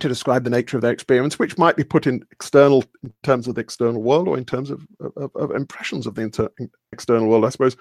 to 0.00 0.08
describe 0.08 0.44
the 0.44 0.50
nature 0.50 0.76
of 0.76 0.82
their 0.82 0.92
experience, 0.92 1.38
which 1.38 1.58
might 1.58 1.76
be 1.76 1.84
put 1.84 2.06
in 2.06 2.24
external 2.32 2.84
in 3.02 3.12
terms 3.22 3.46
of 3.46 3.54
the 3.54 3.60
external 3.60 4.02
world 4.02 4.26
or 4.26 4.38
in 4.38 4.44
terms 4.44 4.70
of, 4.70 4.86
of, 5.16 5.30
of 5.36 5.50
impressions 5.50 6.06
of 6.06 6.14
the 6.14 6.22
inter, 6.22 6.48
external 6.92 7.28
world, 7.28 7.44
I 7.44 7.50
suppose. 7.50 7.76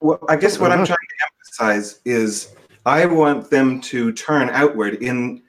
Well, 0.00 0.18
I 0.28 0.36
guess 0.36 0.58
what 0.58 0.70
I'm 0.70 0.84
trying 0.84 0.96
to 0.96 1.26
emphasize 1.26 2.00
is 2.04 2.54
I 2.84 3.06
want 3.06 3.50
them 3.50 3.80
to 3.82 4.12
turn 4.12 4.50
outward 4.50 5.02
in 5.02 5.42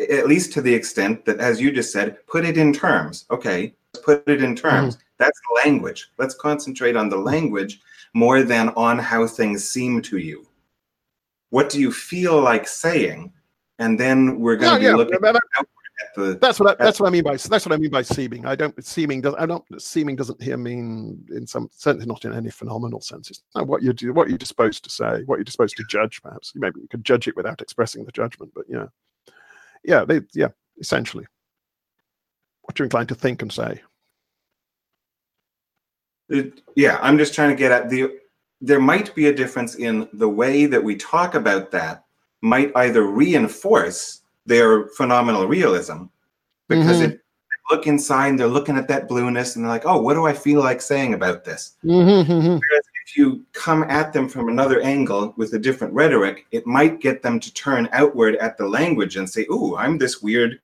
at 0.00 0.26
least 0.26 0.52
to 0.52 0.60
the 0.60 0.74
extent 0.74 1.24
that, 1.24 1.38
as 1.38 1.60
you 1.60 1.70
just 1.70 1.92
said, 1.92 2.18
put 2.26 2.44
it 2.44 2.58
in 2.58 2.72
terms. 2.72 3.24
Okay, 3.30 3.72
let's 3.92 4.04
put 4.04 4.28
it 4.28 4.42
in 4.42 4.56
terms. 4.56 4.96
Mm-hmm. 4.96 5.04
That's 5.18 5.40
language. 5.64 6.10
Let's 6.18 6.34
concentrate 6.34 6.96
on 6.96 7.08
the 7.08 7.16
language 7.16 7.80
more 8.12 8.42
than 8.42 8.70
on 8.70 8.98
how 8.98 9.28
things 9.28 9.68
seem 9.68 10.02
to 10.02 10.18
you. 10.18 10.48
What 11.50 11.70
do 11.70 11.80
you 11.80 11.92
feel 11.92 12.40
like 12.40 12.66
saying? 12.66 13.32
and 13.78 13.98
then 13.98 14.38
we're 14.38 14.56
going 14.56 14.74
to 14.74 14.78
be 14.78 14.86
yeah, 14.86 14.94
looking 14.94 15.24
at 15.24 15.36
the. 16.14 16.38
That's 16.40 16.58
what 16.60 16.70
I, 16.70 16.84
that's 16.84 17.00
what 17.00 17.06
I 17.06 17.10
mean 17.10 17.24
by 17.24 17.36
that's 17.36 17.66
what 17.66 17.72
I 17.72 17.76
mean 17.76 17.90
by 17.90 18.02
seeming. 18.02 18.46
I 18.46 18.54
don't 18.54 18.84
seeming 18.84 19.20
does 19.20 19.34
I 19.38 19.46
don't 19.46 19.64
seeming 19.80 20.16
doesn't 20.16 20.42
here 20.42 20.56
mean 20.56 21.24
in 21.34 21.46
some 21.46 21.68
certainly 21.72 22.06
not 22.06 22.24
in 22.24 22.32
any 22.32 22.50
phenomenal 22.50 23.00
sense. 23.00 23.30
It's 23.30 23.42
not 23.54 23.66
what 23.66 23.82
you 23.82 23.92
do, 23.92 24.12
what 24.12 24.28
you're 24.28 24.38
disposed 24.38 24.84
to 24.84 24.90
say, 24.90 25.22
what 25.26 25.36
you're 25.36 25.44
disposed 25.44 25.76
to 25.76 25.84
judge. 25.88 26.22
Perhaps 26.22 26.52
maybe 26.54 26.80
you 26.80 26.88
could 26.88 27.04
judge 27.04 27.28
it 27.28 27.36
without 27.36 27.60
expressing 27.60 28.04
the 28.04 28.12
judgment, 28.12 28.52
but 28.54 28.64
yeah, 28.68 28.86
yeah, 29.84 30.04
they 30.04 30.20
yeah 30.34 30.48
essentially 30.78 31.26
what 32.62 32.78
you're 32.78 32.86
inclined 32.86 33.08
to 33.08 33.14
think 33.14 33.42
and 33.42 33.52
say. 33.52 33.80
It, 36.28 36.62
yeah, 36.74 36.98
I'm 37.02 37.18
just 37.18 37.34
trying 37.34 37.50
to 37.50 37.56
get 37.56 37.72
at 37.72 37.90
the. 37.90 38.18
There 38.60 38.80
might 38.80 39.14
be 39.14 39.26
a 39.26 39.34
difference 39.34 39.74
in 39.74 40.08
the 40.14 40.28
way 40.28 40.64
that 40.66 40.82
we 40.82 40.96
talk 40.96 41.34
about 41.34 41.70
that 41.72 42.04
might 42.40 42.72
either 42.76 43.02
reinforce 43.02 44.22
their 44.46 44.88
phenomenal 44.88 45.46
realism 45.46 46.04
because 46.68 46.98
mm-hmm. 46.98 47.12
it 47.12 47.20
look 47.70 47.86
inside 47.86 48.36
they're 48.38 48.46
looking 48.46 48.76
at 48.76 48.88
that 48.88 49.08
blueness 49.08 49.56
and 49.56 49.64
they're 49.64 49.72
like 49.72 49.86
oh 49.86 50.00
what 50.00 50.14
do 50.14 50.26
i 50.26 50.32
feel 50.32 50.60
like 50.60 50.82
saying 50.82 51.14
about 51.14 51.44
this 51.44 51.76
mm-hmm. 51.82 52.30
Whereas 52.30 52.84
if 53.06 53.18
you 53.18 53.44
come 53.52 53.84
at 53.84 54.12
them 54.12 54.28
from 54.28 54.48
another 54.48 54.80
angle 54.80 55.34
with 55.36 55.52
a 55.52 55.58
different 55.58 55.92
rhetoric, 55.92 56.46
it 56.52 56.66
might 56.66 57.00
get 57.00 57.22
them 57.22 57.38
to 57.38 57.52
turn 57.52 57.88
outward 57.92 58.36
at 58.36 58.56
the 58.56 58.66
language 58.66 59.16
and 59.16 59.28
say, 59.28 59.46
"Ooh, 59.50 59.76
I'm 59.76 59.98
this 59.98 60.22
weird 60.22 60.60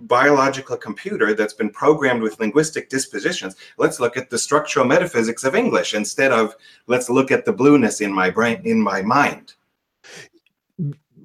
biological 0.00 0.76
computer 0.76 1.34
that's 1.34 1.54
been 1.54 1.70
programmed 1.70 2.22
with 2.22 2.38
linguistic 2.40 2.88
dispositions. 2.88 3.56
Let's 3.76 4.00
look 4.00 4.16
at 4.16 4.28
the 4.28 4.38
structural 4.38 4.86
metaphysics 4.86 5.44
of 5.44 5.54
English 5.54 5.94
instead 5.94 6.32
of 6.32 6.56
let's 6.88 7.08
look 7.08 7.30
at 7.30 7.44
the 7.44 7.52
blueness 7.52 8.00
in 8.00 8.12
my 8.12 8.28
brain 8.28 8.60
in 8.64 8.80
my 8.80 9.00
mind." 9.02 9.54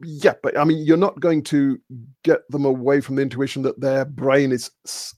Yeah 0.04 0.34
but 0.42 0.58
i 0.58 0.64
mean 0.64 0.86
you're 0.86 0.98
not 0.98 1.20
going 1.20 1.42
to 1.42 1.80
get 2.24 2.42
them 2.50 2.66
away 2.66 3.02
from 3.02 3.16
the 3.16 3.22
intuition 3.22 3.62
that 3.62 3.80
their 3.80 4.06
brain 4.06 4.52
is 4.52 4.72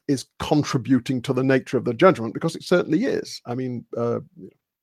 is 0.07 0.26
contributing 0.40 1.22
to 1.22 1.34
the 1.34 1.44
nature 1.44 1.78
of 1.78 1.86
the 1.86 1.94
judgment 1.94 2.34
because 2.34 2.56
it 2.56 2.64
certainly 2.64 3.06
is. 3.06 3.41
I 3.45 3.56
mean 3.56 3.86
uh, 3.98 4.20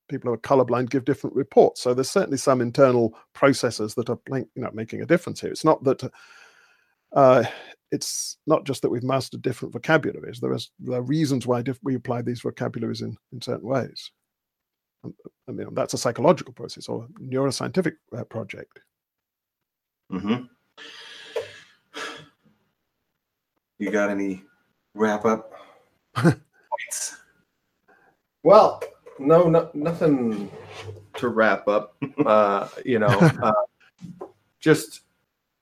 people 0.09 0.29
who 0.29 0.35
are 0.35 0.39
colorblind 0.39 0.91
give 0.91 1.05
different 1.05 1.35
reports 1.37 1.81
so 1.81 1.95
there's 1.95 2.11
certainly 2.11 2.39
some 2.39 2.61
internal 2.61 3.15
processes 3.33 3.95
that 3.95 4.11
are 4.11 4.19
you 4.31 4.47
know 4.57 4.70
making 4.73 5.03
a 5.03 5.07
difference 5.07 5.41
here. 5.41 5.51
It's 5.51 5.65
not 5.65 5.83
that 5.85 6.11
uh, 7.15 7.45
it's 7.91 8.39
not 8.47 8.65
just 8.65 8.81
that 8.83 8.89
we've 8.89 9.03
mastered 9.03 9.43
different 9.43 9.74
vocabularies. 9.74 10.41
There, 10.41 10.55
is, 10.55 10.70
there 10.79 10.99
are 10.99 11.03
reasons 11.03 11.47
why 11.47 11.62
we 11.83 11.95
apply 11.95 12.23
these 12.23 12.41
vocabularies 12.41 13.03
in 13.03 13.16
in 13.33 13.41
certain 13.41 13.69
ways. 13.69 14.11
I 15.05 15.53
mean 15.53 15.69
that's 15.73 15.95
a 15.95 15.99
psychological 15.99 16.55
process 16.55 16.89
or 16.89 17.07
neuroscientific 17.20 17.95
uh, 18.16 18.24
project 18.24 18.81
Mm-hmm. 20.12 20.44
You 23.78 23.90
got 23.90 24.10
any 24.10 24.44
wrap 24.94 25.24
up 25.24 25.52
points? 26.14 27.16
Well, 28.43 28.82
no, 29.18 29.48
no, 29.48 29.70
nothing 29.74 30.51
to 31.16 31.28
wrap 31.28 31.66
up. 31.66 31.97
Uh, 32.24 32.68
you 32.84 32.98
know, 32.98 33.06
uh, 33.43 33.52
just 34.60 35.01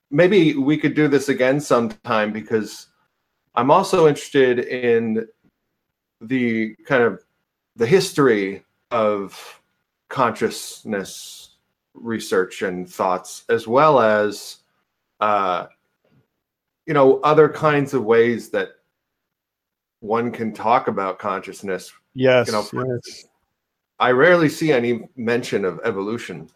maybe 0.09 0.55
we 0.55 0.77
could 0.77 0.95
do 0.95 1.07
this 1.07 1.29
again 1.29 1.59
sometime 1.59 2.31
because 2.33 2.87
I'm 3.55 3.71
also 3.71 4.07
interested 4.07 4.59
in 4.59 5.27
the 6.19 6.75
kind 6.85 7.03
of 7.03 7.23
the 7.75 7.87
history 7.87 8.63
of 8.91 9.61
consciousness 10.09 11.50
research 11.93 12.61
and 12.61 12.89
thoughts, 12.89 13.43
as 13.49 13.67
well 13.67 13.99
as, 13.99 14.57
uh, 15.19 15.67
you 16.85 16.93
know, 16.93 17.19
other 17.21 17.47
kinds 17.49 17.93
of 17.93 18.03
ways 18.03 18.49
that 18.49 18.69
one 19.99 20.31
can 20.31 20.51
talk 20.53 20.87
about 20.87 21.19
consciousness. 21.19 21.91
Yes. 22.13 22.47
You 22.47 22.53
know, 22.53 22.87
yes. 23.05 23.25
I 23.99 24.11
rarely 24.11 24.49
see 24.49 24.71
any 24.71 25.07
mention 25.15 25.63
of 25.63 25.79
evolution. 25.83 26.49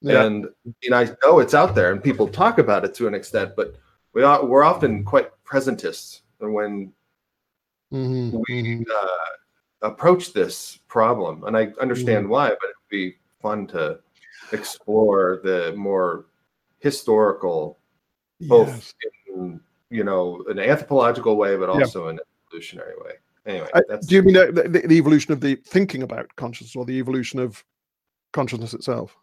Yeah. 0.00 0.24
And 0.24 0.48
you 0.80 0.90
know, 0.90 0.96
I 0.98 1.10
know 1.22 1.40
it's 1.40 1.54
out 1.54 1.74
there 1.74 1.92
and 1.92 2.02
people 2.02 2.26
talk 2.28 2.58
about 2.58 2.84
it 2.84 2.94
to 2.94 3.08
an 3.08 3.14
extent, 3.14 3.52
but 3.56 3.74
we 4.14 4.22
are 4.22 4.44
we're 4.44 4.64
often 4.64 5.04
quite 5.04 5.30
presentists 5.44 6.22
when 6.38 6.92
Mhm, 7.92 8.42
we 8.48 8.62
mhm. 8.62 8.84
uh, 8.90 9.86
approach 9.86 10.32
this 10.32 10.78
problem. 10.88 11.44
And 11.44 11.56
I 11.56 11.72
understand 11.80 12.24
Mm-hmm. 12.24 12.32
why, 12.32 12.48
but 12.48 12.64
it'd 12.64 12.90
be 12.90 13.16
fun 13.40 13.66
to 13.68 14.00
explore 14.52 15.40
the 15.44 15.74
more 15.76 16.26
historical, 16.78 17.78
both 18.42 18.68
Yes. 18.68 18.94
in 19.34 19.60
you 19.90 20.04
know 20.04 20.44
an 20.48 20.58
anthropological 20.58 21.36
way, 21.36 21.56
but 21.56 21.68
Yeah. 21.68 21.80
also 21.80 22.08
an 22.08 22.18
evolutionary 22.48 22.94
way. 23.04 23.14
Anyway, 23.46 23.68
Uh, 23.72 23.96
do 24.06 24.14
you 24.14 24.22
mean 24.22 24.34
the, 24.34 24.52
the, 24.52 24.86
the 24.86 24.96
evolution 24.96 25.32
of 25.32 25.40
the 25.40 25.54
thinking 25.56 26.02
about 26.02 26.34
consciousness 26.36 26.76
or 26.76 26.84
the 26.84 26.98
evolution 26.98 27.40
of 27.40 27.64
consciousness 28.32 28.74
itself? 28.74 29.16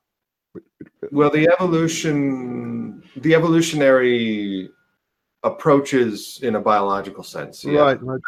well 1.11 1.29
the 1.29 1.47
evolution, 1.49 3.03
the 3.17 3.35
evolutionary 3.35 4.69
approaches 5.43 6.39
in 6.41 6.55
a 6.55 6.59
biological 6.59 7.23
sense. 7.23 7.63
Yeah. 7.63 7.81
Right, 7.81 8.01
right. 8.01 8.21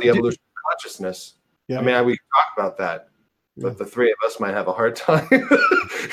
The 0.00 0.08
evolution 0.08 0.40
of 0.40 0.62
consciousness. 0.70 1.34
Yeah. 1.68 1.80
I 1.80 1.82
mean, 1.82 1.94
I, 1.94 2.02
we 2.02 2.12
talk 2.12 2.48
about 2.56 2.78
that, 2.78 3.00
Yeah. 3.04 3.09
But 3.60 3.78
the 3.78 3.84
three 3.84 4.10
of 4.10 4.16
us 4.26 4.40
might 4.40 4.54
have 4.54 4.68
a 4.68 4.72
hard 4.72 4.96
time 4.96 5.28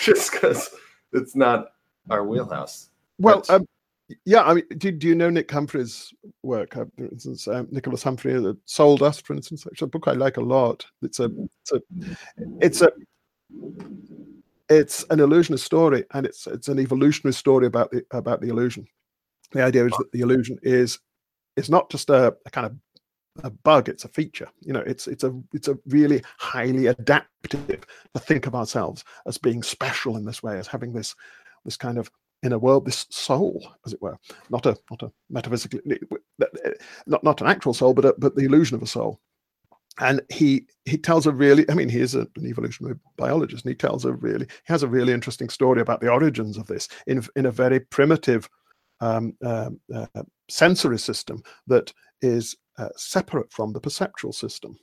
just 0.02 0.32
because 0.32 0.69
it's 1.14 1.36
not 1.36 1.69
our 2.10 2.24
wheelhouse. 2.26 2.90
well, 3.19 3.44
but- 3.48 3.49
um, 3.49 3.65
yeah. 4.26 4.44
I 4.44 4.53
mean, 4.53 4.64
do, 4.78 4.91
do 4.91 5.07
you 5.07 5.15
know 5.15 5.30
Nick 5.30 5.52
Humphrey's 5.52 6.14
work? 6.44 6.78
Uh, 6.78 6.86
for 6.98 7.06
instance, 7.06 7.48
um, 7.48 7.68
Nicholas 7.72 8.03
Humphrey, 8.03 8.36
uh, 8.36 8.53
Soul 8.65 8.95
Dust, 8.95 9.26
for 9.26 9.34
instance, 9.34 9.65
which 9.65 9.80
is 9.80 9.84
a 9.84 9.88
book 9.88 10.07
I 10.07 10.14
like 10.14 10.38
a 10.38 10.41
lot. 10.41 10.86
It's 11.02 11.19
a, 11.19 11.30
it's 11.61 11.72
a, 11.74 11.82
it's 12.61 12.82
a, 12.82 12.90
it's 14.69 15.06
an 15.10 15.19
illusionist 15.19 15.65
story, 15.65 16.06
and 16.14 16.26
it's 16.26 16.48
it's 16.48 16.68
an 16.69 16.80
evolutionary 16.80 17.34
story 17.34 17.65
about 17.68 17.91
the 17.91 18.06
about 18.11 18.40
the 18.41 18.48
illusion. 18.49 18.88
The 19.52 19.64
idea 19.64 19.86
is 19.86 19.94
that 19.98 20.11
the 20.11 20.22
illusion 20.22 20.57
is 20.64 20.99
is 21.57 21.69
not 21.69 21.90
just 21.90 22.10
a, 22.10 22.36
a 22.45 22.49
kind 22.49 22.65
of 22.68 22.76
a 23.43 23.49
bug 23.49 23.89
it's 23.89 24.05
a 24.05 24.09
feature. 24.09 24.47
You 24.61 24.73
know 24.73 24.81
it's 24.81 25.07
it's 25.07 25.23
a 25.23 25.39
it's 25.53 25.68
a 25.68 25.77
really 25.88 26.23
highly 26.38 26.88
adaptive 26.88 27.85
to 28.14 28.19
think 28.19 28.47
of 28.47 28.55
ourselves 28.55 29.03
as 29.26 29.38
being 29.38 29.64
special 29.64 30.18
in 30.18 30.26
this 30.26 30.43
way 30.43 30.57
as 30.57 30.68
having 30.68 30.93
this 30.93 31.15
this 31.65 31.77
kind 31.77 31.97
of 31.97 32.09
inner 32.43 32.59
world 32.59 32.85
this 32.85 33.05
soul 33.09 33.65
as 33.85 33.93
it 33.93 34.01
were. 34.01 34.18
Not 34.49 34.65
a 34.65 34.77
not 34.89 35.03
a 35.03 35.11
metaphysical 35.30 35.80
not 37.05 37.23
not 37.23 37.41
an 37.41 37.47
actual 37.47 37.73
soul 37.73 37.93
but 37.93 38.05
a, 38.05 38.15
but 38.18 38.35
the 38.35 38.45
illusion 38.45 38.76
of 38.76 38.84
a 38.84 38.88
soul. 38.88 39.19
And 39.99 40.22
he 40.30 40.65
he 40.85 40.97
tells 40.97 41.26
a 41.26 41.31
really 41.31 41.65
i 41.69 41.73
mean 41.73 41.89
he 41.89 41.99
is 41.99 42.15
an 42.15 42.30
evolutionary 42.43 42.95
biologist 43.18 43.65
and 43.65 43.72
he 43.72 43.76
tells 43.76 44.05
a 44.05 44.14
really 44.14 44.45
he 44.45 44.73
has 44.73 44.84
a 44.84 44.88
really 44.88 45.14
interesting 45.14 45.49
story 45.49 45.81
about 45.81 46.01
the 46.01 46.09
origins 46.09 46.57
of 46.57 46.68
this 46.68 46.88
in 47.07 47.26
in 47.35 47.47
a 47.47 47.51
very 47.51 47.80
primitive 47.80 48.47
um, 48.99 49.35
um, 49.43 49.80
uh, 49.93 50.23
sensory 50.49 50.97
system 50.99 51.43
that 51.68 51.93
is 52.22 52.55
uh, 52.77 52.89
separate 52.95 53.51
from 53.51 53.73
the 53.73 53.79
perceptual 53.79 54.33
system. 54.33 54.77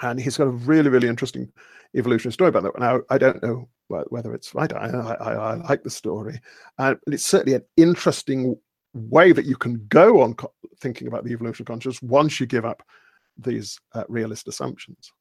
And 0.00 0.18
he's 0.20 0.36
got 0.36 0.48
a 0.48 0.50
really, 0.50 0.90
really 0.90 1.08
interesting 1.08 1.52
evolutionary 1.94 2.32
story 2.32 2.48
about 2.48 2.64
that. 2.64 2.78
Now, 2.78 3.00
I 3.10 3.18
don't 3.18 3.42
know 3.42 3.68
whether 3.88 4.34
it's 4.34 4.54
right. 4.54 4.72
I, 4.72 4.86
I, 4.88 5.32
I 5.32 5.54
like 5.54 5.82
the 5.82 5.90
story. 5.90 6.40
And 6.78 6.96
it's 7.06 7.24
certainly 7.24 7.54
an 7.54 7.64
interesting 7.76 8.56
way 8.94 9.32
that 9.32 9.46
you 9.46 9.56
can 9.56 9.84
go 9.88 10.22
on 10.22 10.34
thinking 10.80 11.08
about 11.08 11.24
the 11.24 11.32
evolution 11.32 11.62
of 11.62 11.66
consciousness 11.66 12.02
once 12.02 12.40
you 12.40 12.46
give 12.46 12.64
up 12.64 12.82
these 13.36 13.78
uh, 13.94 14.04
realist 14.08 14.48
assumptions. 14.48 15.12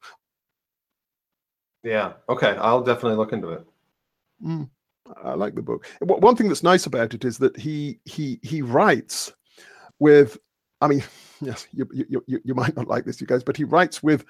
Yeah. 1.84 2.14
Okay. 2.30 2.56
I'll 2.60 2.84
definitely 2.84 3.18
look 3.18 3.34
into 3.34 3.50
it. 3.50 3.66
Mm, 4.44 4.70
I 5.24 5.34
like 5.34 5.56
the 5.56 5.62
book. 5.62 5.86
One 6.02 6.36
thing 6.36 6.48
that's 6.48 6.64
nice 6.64 6.86
about 6.86 7.14
it 7.14 7.26
is 7.26 7.38
that 7.40 7.58
he 7.58 8.00
he 8.06 8.40
he 8.42 8.62
writes 8.62 9.32
with. 10.00 10.38
I 10.80 10.88
mean, 10.88 11.04
yes, 11.42 11.68
you 11.72 11.88
you 11.92 12.24
you, 12.28 12.42
you 12.44 12.56
might 12.56 12.76
not 12.76 12.88
like 12.88 13.06
this, 13.06 13.20
you 13.20 13.28
guys, 13.28 13.44
but 13.44 13.58
he 13.58 13.64
writes 13.64 14.02
with. 14.02 14.26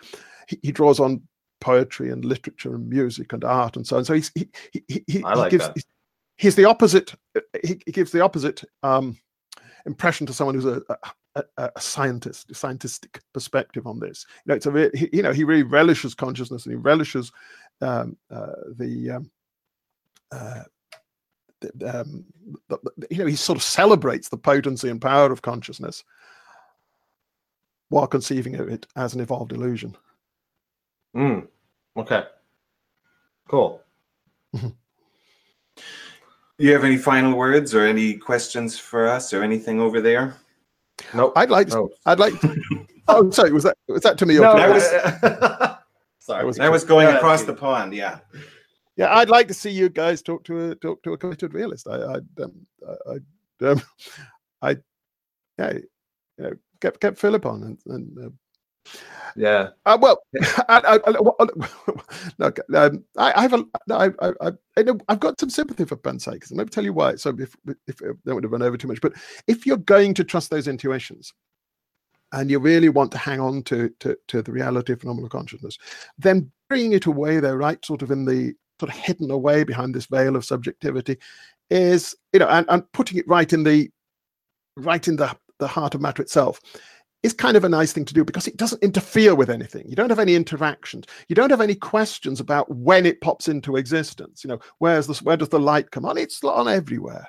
He, 0.47 0.59
he 0.63 0.71
draws 0.71 0.99
on 0.99 1.21
poetry 1.59 2.09
and 2.09 2.25
literature 2.25 2.75
and 2.75 2.89
music 2.89 3.33
and 3.33 3.43
art 3.43 3.75
and 3.77 3.85
so 3.85 3.97
on. 3.97 4.05
So 4.05 4.13
he's 4.13 4.31
he 4.33 4.49
he 4.73 4.83
he, 4.87 5.03
he 5.07 5.19
like 5.19 5.51
gives. 5.51 5.67
that. 5.67 5.77
He's 6.37 6.55
the 6.55 6.65
opposite. 6.65 7.13
He, 7.63 7.79
he 7.85 7.91
gives 7.91 8.11
the 8.11 8.21
opposite 8.21 8.63
um, 8.81 9.17
impression 9.85 10.25
to 10.25 10.33
someone 10.33 10.55
who's 10.55 10.65
a, 10.65 10.81
a, 11.35 11.43
a, 11.57 11.79
scientist, 11.79 12.49
a 12.49 12.55
scientific 12.55 13.21
perspective 13.33 13.85
on 13.85 13.99
this. 13.99 14.25
You 14.45 14.49
know, 14.49 14.55
it's 14.55 14.65
a 14.65 14.71
re- 14.71 14.89
he, 14.93 15.09
you 15.13 15.21
know 15.21 15.31
he 15.31 15.43
really 15.43 15.63
relishes 15.63 16.15
consciousness 16.15 16.65
and 16.65 16.73
he 16.73 16.77
relishes 16.77 17.31
um, 17.81 18.17
uh, 18.31 18.53
the 18.77 19.11
um, 19.11 19.31
uh, 20.31 20.63
the- 21.61 21.99
um, 21.99 22.25
the- 22.69 22.79
the- 22.97 23.07
you 23.11 23.19
know, 23.19 23.27
he 23.27 23.35
sort 23.35 23.57
of 23.57 23.63
celebrates 23.63 24.29
the 24.29 24.37
potency 24.37 24.89
and 24.89 25.01
power 25.01 25.31
of 25.31 25.41
consciousness 25.43 26.03
while 27.91 28.07
conceiving 28.07 28.55
of 28.55 28.69
it 28.69 28.87
as 28.95 29.13
an 29.13 29.19
evolved 29.19 29.51
illusion. 29.51 29.95
Mm. 31.15 31.47
Okay. 31.97 32.23
Cool. 33.49 33.81
You 36.57 36.73
have 36.73 36.83
any 36.83 36.97
final 36.97 37.35
words 37.37 37.73
or 37.73 37.85
any 37.85 38.13
questions 38.15 38.77
for 38.77 39.07
us 39.07 39.33
or 39.33 39.43
anything 39.43 39.79
over 39.81 39.99
there? 39.99 40.35
Nope. 41.13 41.33
I'd 41.35 41.49
like, 41.49 41.67
to, 41.69 41.77
Oh. 41.79 41.89
I'd 42.05 42.19
like. 42.19 42.39
To, 42.41 42.55
oh, 43.07 43.29
sorry, 43.31 43.51
was 43.51 43.63
that 43.63 43.75
was 43.87 44.03
that 44.03 44.17
to 44.19 44.25
me? 44.25 44.37
or 44.37 44.41
No, 44.41 44.53
to 44.53 44.57
that 44.59 44.69
was- 44.69 45.77
Sorry. 46.19 46.45
was- 46.45 46.57
That 46.57 46.71
was 46.71 46.83
going 46.85 47.07
Yeah, 47.07 47.17
across 47.17 47.43
the 47.43 47.53
pond, 47.53 47.93
yeah. 47.95 48.19
yeah, 48.95 49.13
I'd 49.17 49.29
like 49.29 49.47
to 49.47 49.53
see 49.55 49.71
you 49.71 49.89
guys 49.89 50.21
talk 50.21 50.43
to 50.45 50.69
a 50.71 50.75
talk 50.75 51.01
to 51.03 51.13
a 51.13 51.17
committed 51.17 51.53
realist. 51.53 51.87
I, 51.89 51.95
I'd, 52.13 52.27
um, 52.41 52.67
I, 52.87 53.11
I'd, 53.13 53.67
um, 53.67 53.81
I, 54.61 54.77
yeah, 55.57 55.73
you 55.73 55.83
know, 56.37 56.53
get 56.81 56.99
get 56.99 57.17
Philip 57.17 57.45
on 57.45 57.63
and. 57.63 57.77
and 57.87 58.25
uh, 58.25 58.29
Yeah. 59.35 59.69
Uh, 59.85 59.97
well, 60.01 60.21
I, 60.69 60.99
I, 60.99 60.99
I, 61.07 61.45
no, 62.37 62.51
um, 62.75 63.05
I, 63.17 63.33
I 63.35 63.41
have 63.41 63.53
a, 63.53 63.65
I, 63.89 64.09
I, 64.19 64.31
I, 64.41 64.51
I 64.77 64.83
know 64.83 64.97
I've 65.07 65.19
got 65.19 65.39
some 65.39 65.49
sympathy 65.49 65.85
for 65.85 65.95
panpsychism. 65.95 66.57
Let 66.57 66.67
me 66.67 66.71
tell 66.71 66.83
you 66.83 66.93
why. 66.93 67.15
So, 67.15 67.35
if, 67.39 67.55
if 67.87 68.01
I 68.01 68.07
don't 68.25 68.35
want 68.35 68.43
to 68.43 68.49
run 68.49 68.61
over 68.61 68.77
too 68.77 68.87
much, 68.87 69.01
but 69.01 69.13
if 69.47 69.65
you're 69.65 69.77
going 69.77 70.13
to 70.15 70.23
trust 70.23 70.49
those 70.49 70.67
intuitions, 70.67 71.33
and 72.33 72.49
you 72.49 72.59
really 72.59 72.89
want 72.89 73.11
to 73.11 73.17
hang 73.17 73.39
on 73.39 73.61
to 73.63 73.89
to, 73.99 74.17
to 74.27 74.41
the 74.41 74.51
reality 74.51 74.93
of 74.93 75.01
phenomenal 75.01 75.29
consciousness, 75.29 75.77
then 76.17 76.51
bringing 76.69 76.93
it 76.93 77.05
away 77.05 77.39
there, 77.39 77.57
right, 77.57 77.83
sort 77.85 78.01
of 78.01 78.11
in 78.11 78.25
the 78.25 78.53
sort 78.79 78.91
of 78.91 78.97
hidden 78.97 79.29
away 79.31 79.63
behind 79.63 79.93
this 79.93 80.07
veil 80.07 80.35
of 80.35 80.45
subjectivity, 80.45 81.17
is 81.69 82.15
you 82.33 82.39
know, 82.39 82.47
and, 82.47 82.65
and 82.69 82.89
putting 82.93 83.17
it 83.17 83.27
right 83.27 83.51
in 83.53 83.63
the 83.63 83.89
right 84.77 85.07
in 85.07 85.17
the 85.17 85.35
the 85.61 85.67
heart 85.67 85.95
of 85.95 86.01
matter 86.01 86.21
itself 86.21 86.59
is 87.23 87.33
kind 87.33 87.55
of 87.55 87.63
a 87.63 87.69
nice 87.69 87.93
thing 87.93 88.03
to 88.03 88.15
do 88.15 88.25
because 88.25 88.47
it 88.47 88.57
doesn't 88.57 88.81
interfere 88.83 89.35
with 89.35 89.49
anything. 89.49 89.87
You 89.87 89.95
don't 89.95 90.09
have 90.09 90.17
any 90.19 90.33
interactions. 90.35 91.05
You 91.27 91.35
don't 91.35 91.51
have 91.51 91.61
any 91.61 91.75
questions 91.75 92.39
about 92.39 92.69
when 92.75 93.05
it 93.05 93.21
pops 93.21 93.47
into 93.47 93.77
existence. 93.77 94.43
You 94.43 94.49
know, 94.49 94.59
where's 94.79 95.05
this? 95.07 95.21
Where 95.21 95.37
does 95.37 95.49
the 95.49 95.59
light 95.59 95.91
come 95.91 96.03
on? 96.03 96.17
It's 96.17 96.43
on 96.43 96.67
everywhere, 96.67 97.27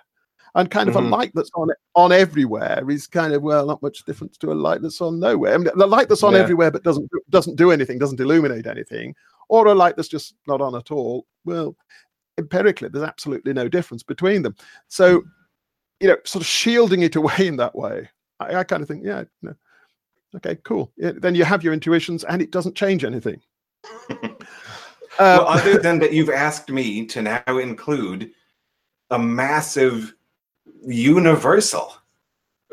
and 0.55 0.71
kind 0.71 0.89
of 0.89 0.95
Mhm. 0.95 1.07
a 1.07 1.09
light 1.09 1.33
that's 1.35 1.51
on 1.55 1.69
on 1.95 2.11
everywhere 2.11 2.83
is 2.91 3.07
kind 3.07 3.35
of 3.35 3.43
well, 3.43 3.67
not 3.67 3.83
much 3.83 4.05
difference 4.07 4.39
to 4.39 4.51
a 4.51 4.55
light 4.55 4.81
that's 4.81 5.03
on 5.03 5.21
nowhere. 5.21 5.55
I 5.55 5.59
mean, 5.59 5.71
the 5.77 5.87
light 5.87 6.09
that's 6.09 6.23
on 6.23 6.33
Yeah. 6.33 6.41
everywhere 6.41 6.71
but 6.71 6.83
doesn't 6.85 7.11
doesn't 7.29 7.57
do 7.57 7.71
anything, 7.71 7.99
doesn't 7.99 8.19
illuminate 8.21 8.67
anything, 8.67 9.15
or 9.51 9.67
a 9.67 9.75
light 9.75 9.97
that's 9.97 10.09
just 10.09 10.35
not 10.47 10.63
on 10.63 10.75
at 10.75 10.91
all. 10.91 11.27
Well, 11.45 11.77
empirically, 12.39 12.89
there's 12.89 13.05
absolutely 13.05 13.53
no 13.53 13.69
difference 13.69 14.03
between 14.03 14.41
them. 14.43 14.55
So, 14.89 15.23
you 16.01 16.09
know, 16.09 16.17
sort 16.25 16.41
of 16.43 16.47
shielding 16.47 17.03
it 17.03 17.15
away 17.17 17.35
in 17.47 17.57
that 17.57 17.75
way, 17.77 18.09
I, 18.43 18.61
I 18.61 18.65
kind 18.65 18.83
of 18.83 18.89
think, 18.89 19.05
yeah, 19.05 19.25
know, 19.43 19.55
okay, 20.37 20.57
cool. 20.65 20.93
Yeah, 20.97 21.13
then 21.17 21.35
you 21.35 21.45
have 21.45 21.63
your 21.63 21.73
intuitions, 21.73 22.25
and 22.25 22.43
it 22.43 22.51
doesn't 22.51 22.75
change 22.77 23.05
anything. 23.05 23.41
well, 24.11 24.37
Uh, 25.19 25.45
other 25.47 25.79
than 25.79 25.99
that, 25.99 26.13
you've 26.13 26.31
asked 26.31 26.71
me 26.71 27.07
to 27.07 27.23
now 27.23 27.59
include 27.59 28.31
a 29.11 29.19
massive 29.19 30.15
universal 30.87 31.95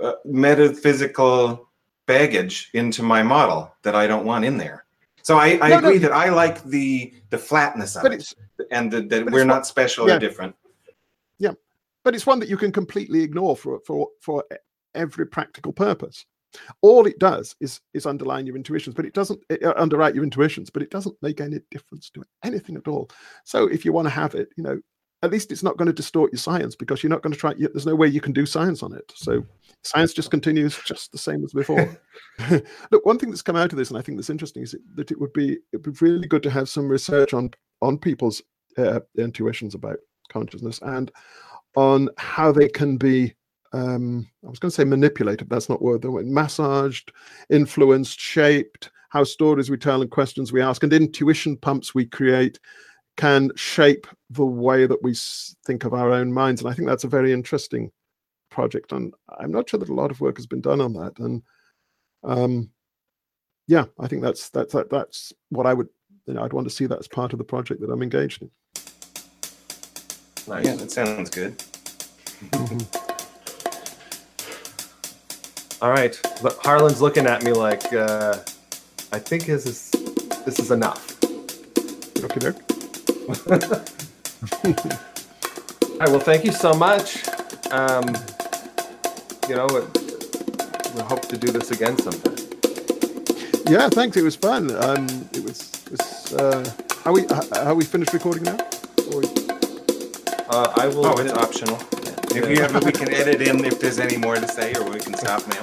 uh, 0.01 0.13
metaphysical 0.23 1.69
baggage 2.07 2.69
into 2.73 3.03
my 3.03 3.21
model 3.21 3.71
that 3.83 3.93
I 3.93 4.07
don't 4.07 4.25
want 4.25 4.45
in 4.45 4.57
there. 4.57 4.85
So 5.21 5.37
I, 5.37 5.59
I 5.61 5.69
No, 5.69 5.79
no. 5.79 5.87
agree 5.89 5.97
that 5.99 6.11
I 6.11 6.29
like 6.29 6.63
the 6.63 7.13
the 7.29 7.37
flatness 7.37 7.95
of 7.95 8.03
but 8.03 8.13
it, 8.13 8.33
and 8.71 8.89
the, 8.89 9.01
that 9.01 9.29
we're 9.29 9.43
not 9.43 9.67
special 9.67 10.07
yeah. 10.07 10.15
or 10.15 10.19
different. 10.19 10.55
Yeah, 11.37 11.53
but 12.03 12.15
it's 12.15 12.25
one 12.25 12.39
that 12.39 12.49
you 12.49 12.57
can 12.57 12.71
completely 12.71 13.21
ignore 13.21 13.55
for 13.55 13.79
for 13.85 14.07
for 14.21 14.45
every 14.95 15.25
practical 15.25 15.73
purpose. 15.73 16.25
All 16.81 17.05
it 17.05 17.19
does 17.19 17.55
is 17.59 17.79
is 17.93 18.05
underline 18.05 18.47
your 18.47 18.55
intuitions, 18.55 18.95
but 18.95 19.05
it 19.05 19.13
doesn't 19.13 19.39
uh, 19.51 19.73
underwrite 19.75 20.15
your 20.15 20.23
intuitions, 20.23 20.69
but 20.69 20.81
it 20.81 20.89
doesn't 20.89 21.15
make 21.21 21.41
any 21.41 21.59
difference 21.69 22.09
to 22.11 22.23
anything 22.43 22.75
at 22.75 22.87
all. 22.87 23.09
So 23.43 23.67
if 23.67 23.85
you 23.85 23.93
want 23.93 24.07
to 24.07 24.13
have 24.13 24.33
it, 24.33 24.49
you 24.57 24.63
know, 24.63 24.79
at 25.21 25.31
least 25.31 25.51
it's 25.51 25.63
not 25.63 25.77
going 25.77 25.87
to 25.87 25.93
distort 25.93 26.31
your 26.31 26.39
science 26.39 26.75
because 26.75 27.03
you're 27.03 27.09
not 27.09 27.21
going 27.21 27.33
to 27.33 27.39
try. 27.39 27.53
You, 27.57 27.67
there's 27.67 27.85
no 27.85 27.95
way 27.95 28.07
you 28.07 28.21
can 28.21 28.31
do 28.31 28.45
science 28.45 28.81
on 28.81 28.93
it. 28.93 29.11
So 29.15 29.43
science 29.83 30.13
just 30.13 30.31
continues 30.31 30.79
just 30.85 31.11
the 31.11 31.17
same 31.17 31.43
as 31.43 31.53
before. 31.53 31.99
Look, 32.91 33.05
one 33.05 33.19
thing 33.19 33.29
that's 33.29 33.41
come 33.41 33.55
out 33.55 33.71
of 33.71 33.77
this, 33.77 33.89
and 33.89 33.97
I 33.97 34.01
think 34.01 34.17
that's 34.17 34.29
interesting, 34.29 34.63
is 34.63 34.75
that 34.95 35.11
it 35.11 35.19
would 35.19 35.33
be 35.33 35.53
it 35.73 35.85
would 35.85 35.99
be 35.99 36.05
really 36.05 36.27
good 36.27 36.43
to 36.43 36.49
have 36.49 36.69
some 36.69 36.87
research 36.87 37.33
on 37.33 37.51
on 37.81 37.97
people's 37.97 38.41
uh, 38.77 39.01
intuitions 39.17 39.75
about 39.75 39.97
consciousness 40.31 40.79
and 40.83 41.11
on 41.75 42.09
how 42.17 42.51
they 42.51 42.67
can 42.67 42.97
be 42.97 43.33
um 43.73 44.27
i 44.45 44.49
was 44.49 44.59
going 44.59 44.69
to 44.69 44.75
say 44.75 44.83
manipulated 44.83 45.49
that's 45.49 45.69
not 45.69 45.81
word 45.81 46.01
the 46.01 46.11
word 46.11 46.25
massaged 46.25 47.11
influenced 47.49 48.19
shaped 48.19 48.91
how 49.09 49.23
stories 49.23 49.69
we 49.69 49.77
tell 49.77 50.01
and 50.01 50.11
questions 50.11 50.51
we 50.51 50.61
ask 50.61 50.83
and 50.83 50.93
intuition 50.93 51.55
pumps 51.57 51.93
we 51.93 52.05
create 52.05 52.59
can 53.17 53.51
shape 53.55 54.07
the 54.29 54.45
way 54.45 54.85
that 54.85 55.03
we 55.03 55.13
think 55.65 55.83
of 55.83 55.93
our 55.93 56.11
own 56.11 56.31
minds 56.31 56.61
and 56.61 56.69
i 56.69 56.73
think 56.73 56.87
that's 56.87 57.03
a 57.03 57.09
very 57.09 57.31
interesting 57.31 57.91
project 58.49 58.91
and 58.91 59.13
i'm 59.39 59.51
not 59.51 59.69
sure 59.69 59.79
that 59.79 59.89
a 59.89 59.93
lot 59.93 60.11
of 60.11 60.21
work 60.21 60.37
has 60.37 60.47
been 60.47 60.61
done 60.61 60.81
on 60.81 60.93
that 60.93 61.17
and 61.19 61.43
um 62.23 62.69
yeah 63.67 63.85
i 63.99 64.07
think 64.07 64.21
that's 64.21 64.49
that's 64.49 64.73
that, 64.73 64.89
that's 64.89 65.31
what 65.49 65.67
i 65.67 65.73
would 65.73 65.89
you 66.25 66.33
know 66.33 66.43
i'd 66.43 66.53
want 66.53 66.67
to 66.67 66.73
see 66.73 66.87
that 66.87 66.99
as 66.99 67.07
part 67.07 67.33
of 67.33 67.39
the 67.39 67.45
project 67.45 67.81
that 67.81 67.91
i'm 67.91 68.01
engaged 68.01 68.41
in 68.41 68.49
Nice. 70.49 70.65
Yeah, 70.65 70.75
that 70.75 70.89
sounds 70.89 71.29
good. 71.29 71.63
All 75.81 75.91
right. 75.91 76.19
But 76.41 76.57
Harland's 76.63 77.01
looking 77.01 77.25
at 77.25 77.43
me 77.43 77.51
like, 77.53 77.93
uh, 77.93 78.37
I 79.11 79.19
think 79.19 79.45
this 79.45 79.65
is 79.65 79.91
this 80.45 80.59
is 80.59 80.71
enough. 80.71 81.17
okay 82.23 82.39
doke. 82.39 82.61
All 85.91 85.97
right. 85.99 86.09
Well, 86.09 86.19
thank 86.19 86.45
you 86.45 86.51
so 86.51 86.73
much. 86.73 87.27
Um, 87.71 88.05
you 89.47 89.55
know, 89.55 89.67
it, 89.67 90.95
we 90.95 91.01
hope 91.01 91.27
to 91.29 91.37
do 91.37 91.51
this 91.51 91.71
again 91.71 91.97
sometime. 91.97 92.35
Yeah, 93.67 93.87
thanks. 93.89 94.17
It 94.17 94.23
was 94.23 94.35
fun. 94.35 94.71
Um, 94.83 95.07
it 95.33 95.43
was. 95.43 95.71
It 95.85 95.91
was 95.91 96.33
uh, 96.33 96.71
how 97.03 97.11
we 97.13 97.25
how 97.53 97.73
we 97.73 97.83
finished 97.85 98.13
recording 98.13 98.43
now? 98.43 98.57
We- 99.13 99.27
Uh, 100.49 100.73
I 100.77 100.87
will. 100.87 101.05
Oh, 101.05 101.13
it's 101.21 101.31
optional. 101.33 101.77
If 102.31 102.47
you 102.49 102.61
have, 102.61 102.83
we 102.85 102.91
can 102.91 103.11
edit 103.13 103.41
in 103.41 103.65
if 103.65 103.79
there's 103.79 103.99
any 103.99 104.17
more 104.17 104.35
to 104.35 104.47
say, 104.47 104.73
or 104.75 104.89
we 104.89 104.99
can 104.99 105.15
stop 105.15 105.41
now. 105.47 105.61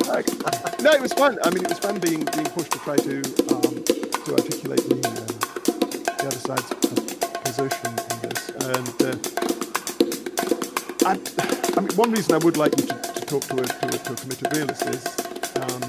no, 0.82 0.90
it 0.90 1.00
was 1.00 1.12
fun. 1.12 1.38
I 1.44 1.50
mean, 1.50 1.64
it 1.64 1.68
was 1.68 1.78
fun 1.78 2.00
being 2.00 2.24
being 2.34 2.46
pushed 2.46 2.72
to 2.72 2.78
try 2.80 2.96
to 2.96 3.16
um, 3.54 3.84
to 3.84 4.32
articulate 4.34 4.82
the, 4.88 4.96
uh, 5.06 5.26
the 6.18 6.26
other 6.26 6.38
side's 6.38 6.68
position 7.46 7.90
in 8.10 8.18
this. 8.28 8.48
And 8.66 8.88
uh, 9.02 9.16
I, 11.06 11.18
I 11.76 11.80
mean, 11.80 11.96
one 11.96 12.10
reason 12.10 12.34
I 12.34 12.38
would 12.38 12.56
like 12.56 12.76
you 12.80 12.86
to, 12.86 12.94
to 12.94 13.20
talk 13.26 13.42
to 13.44 13.56
a, 13.62 13.66
to 13.66 13.86
a 13.86 13.98
to 13.98 14.12
a 14.12 14.16
committed 14.16 14.56
realist 14.56 14.82
is 14.86 15.06
um, 15.62 15.82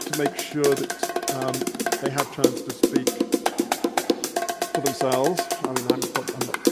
to 0.00 0.18
make 0.18 0.36
sure 0.38 0.64
that 0.64 0.92
um, 1.36 1.54
they 2.00 2.10
have 2.10 2.26
chance 2.34 2.62
to 2.62 2.72
speak 2.72 3.08
for 4.74 4.80
themselves. 4.80 5.40
I 5.62 5.68
mean, 5.68 5.86
I'm, 5.92 6.02
I'm 6.16 6.46
not 6.46 6.63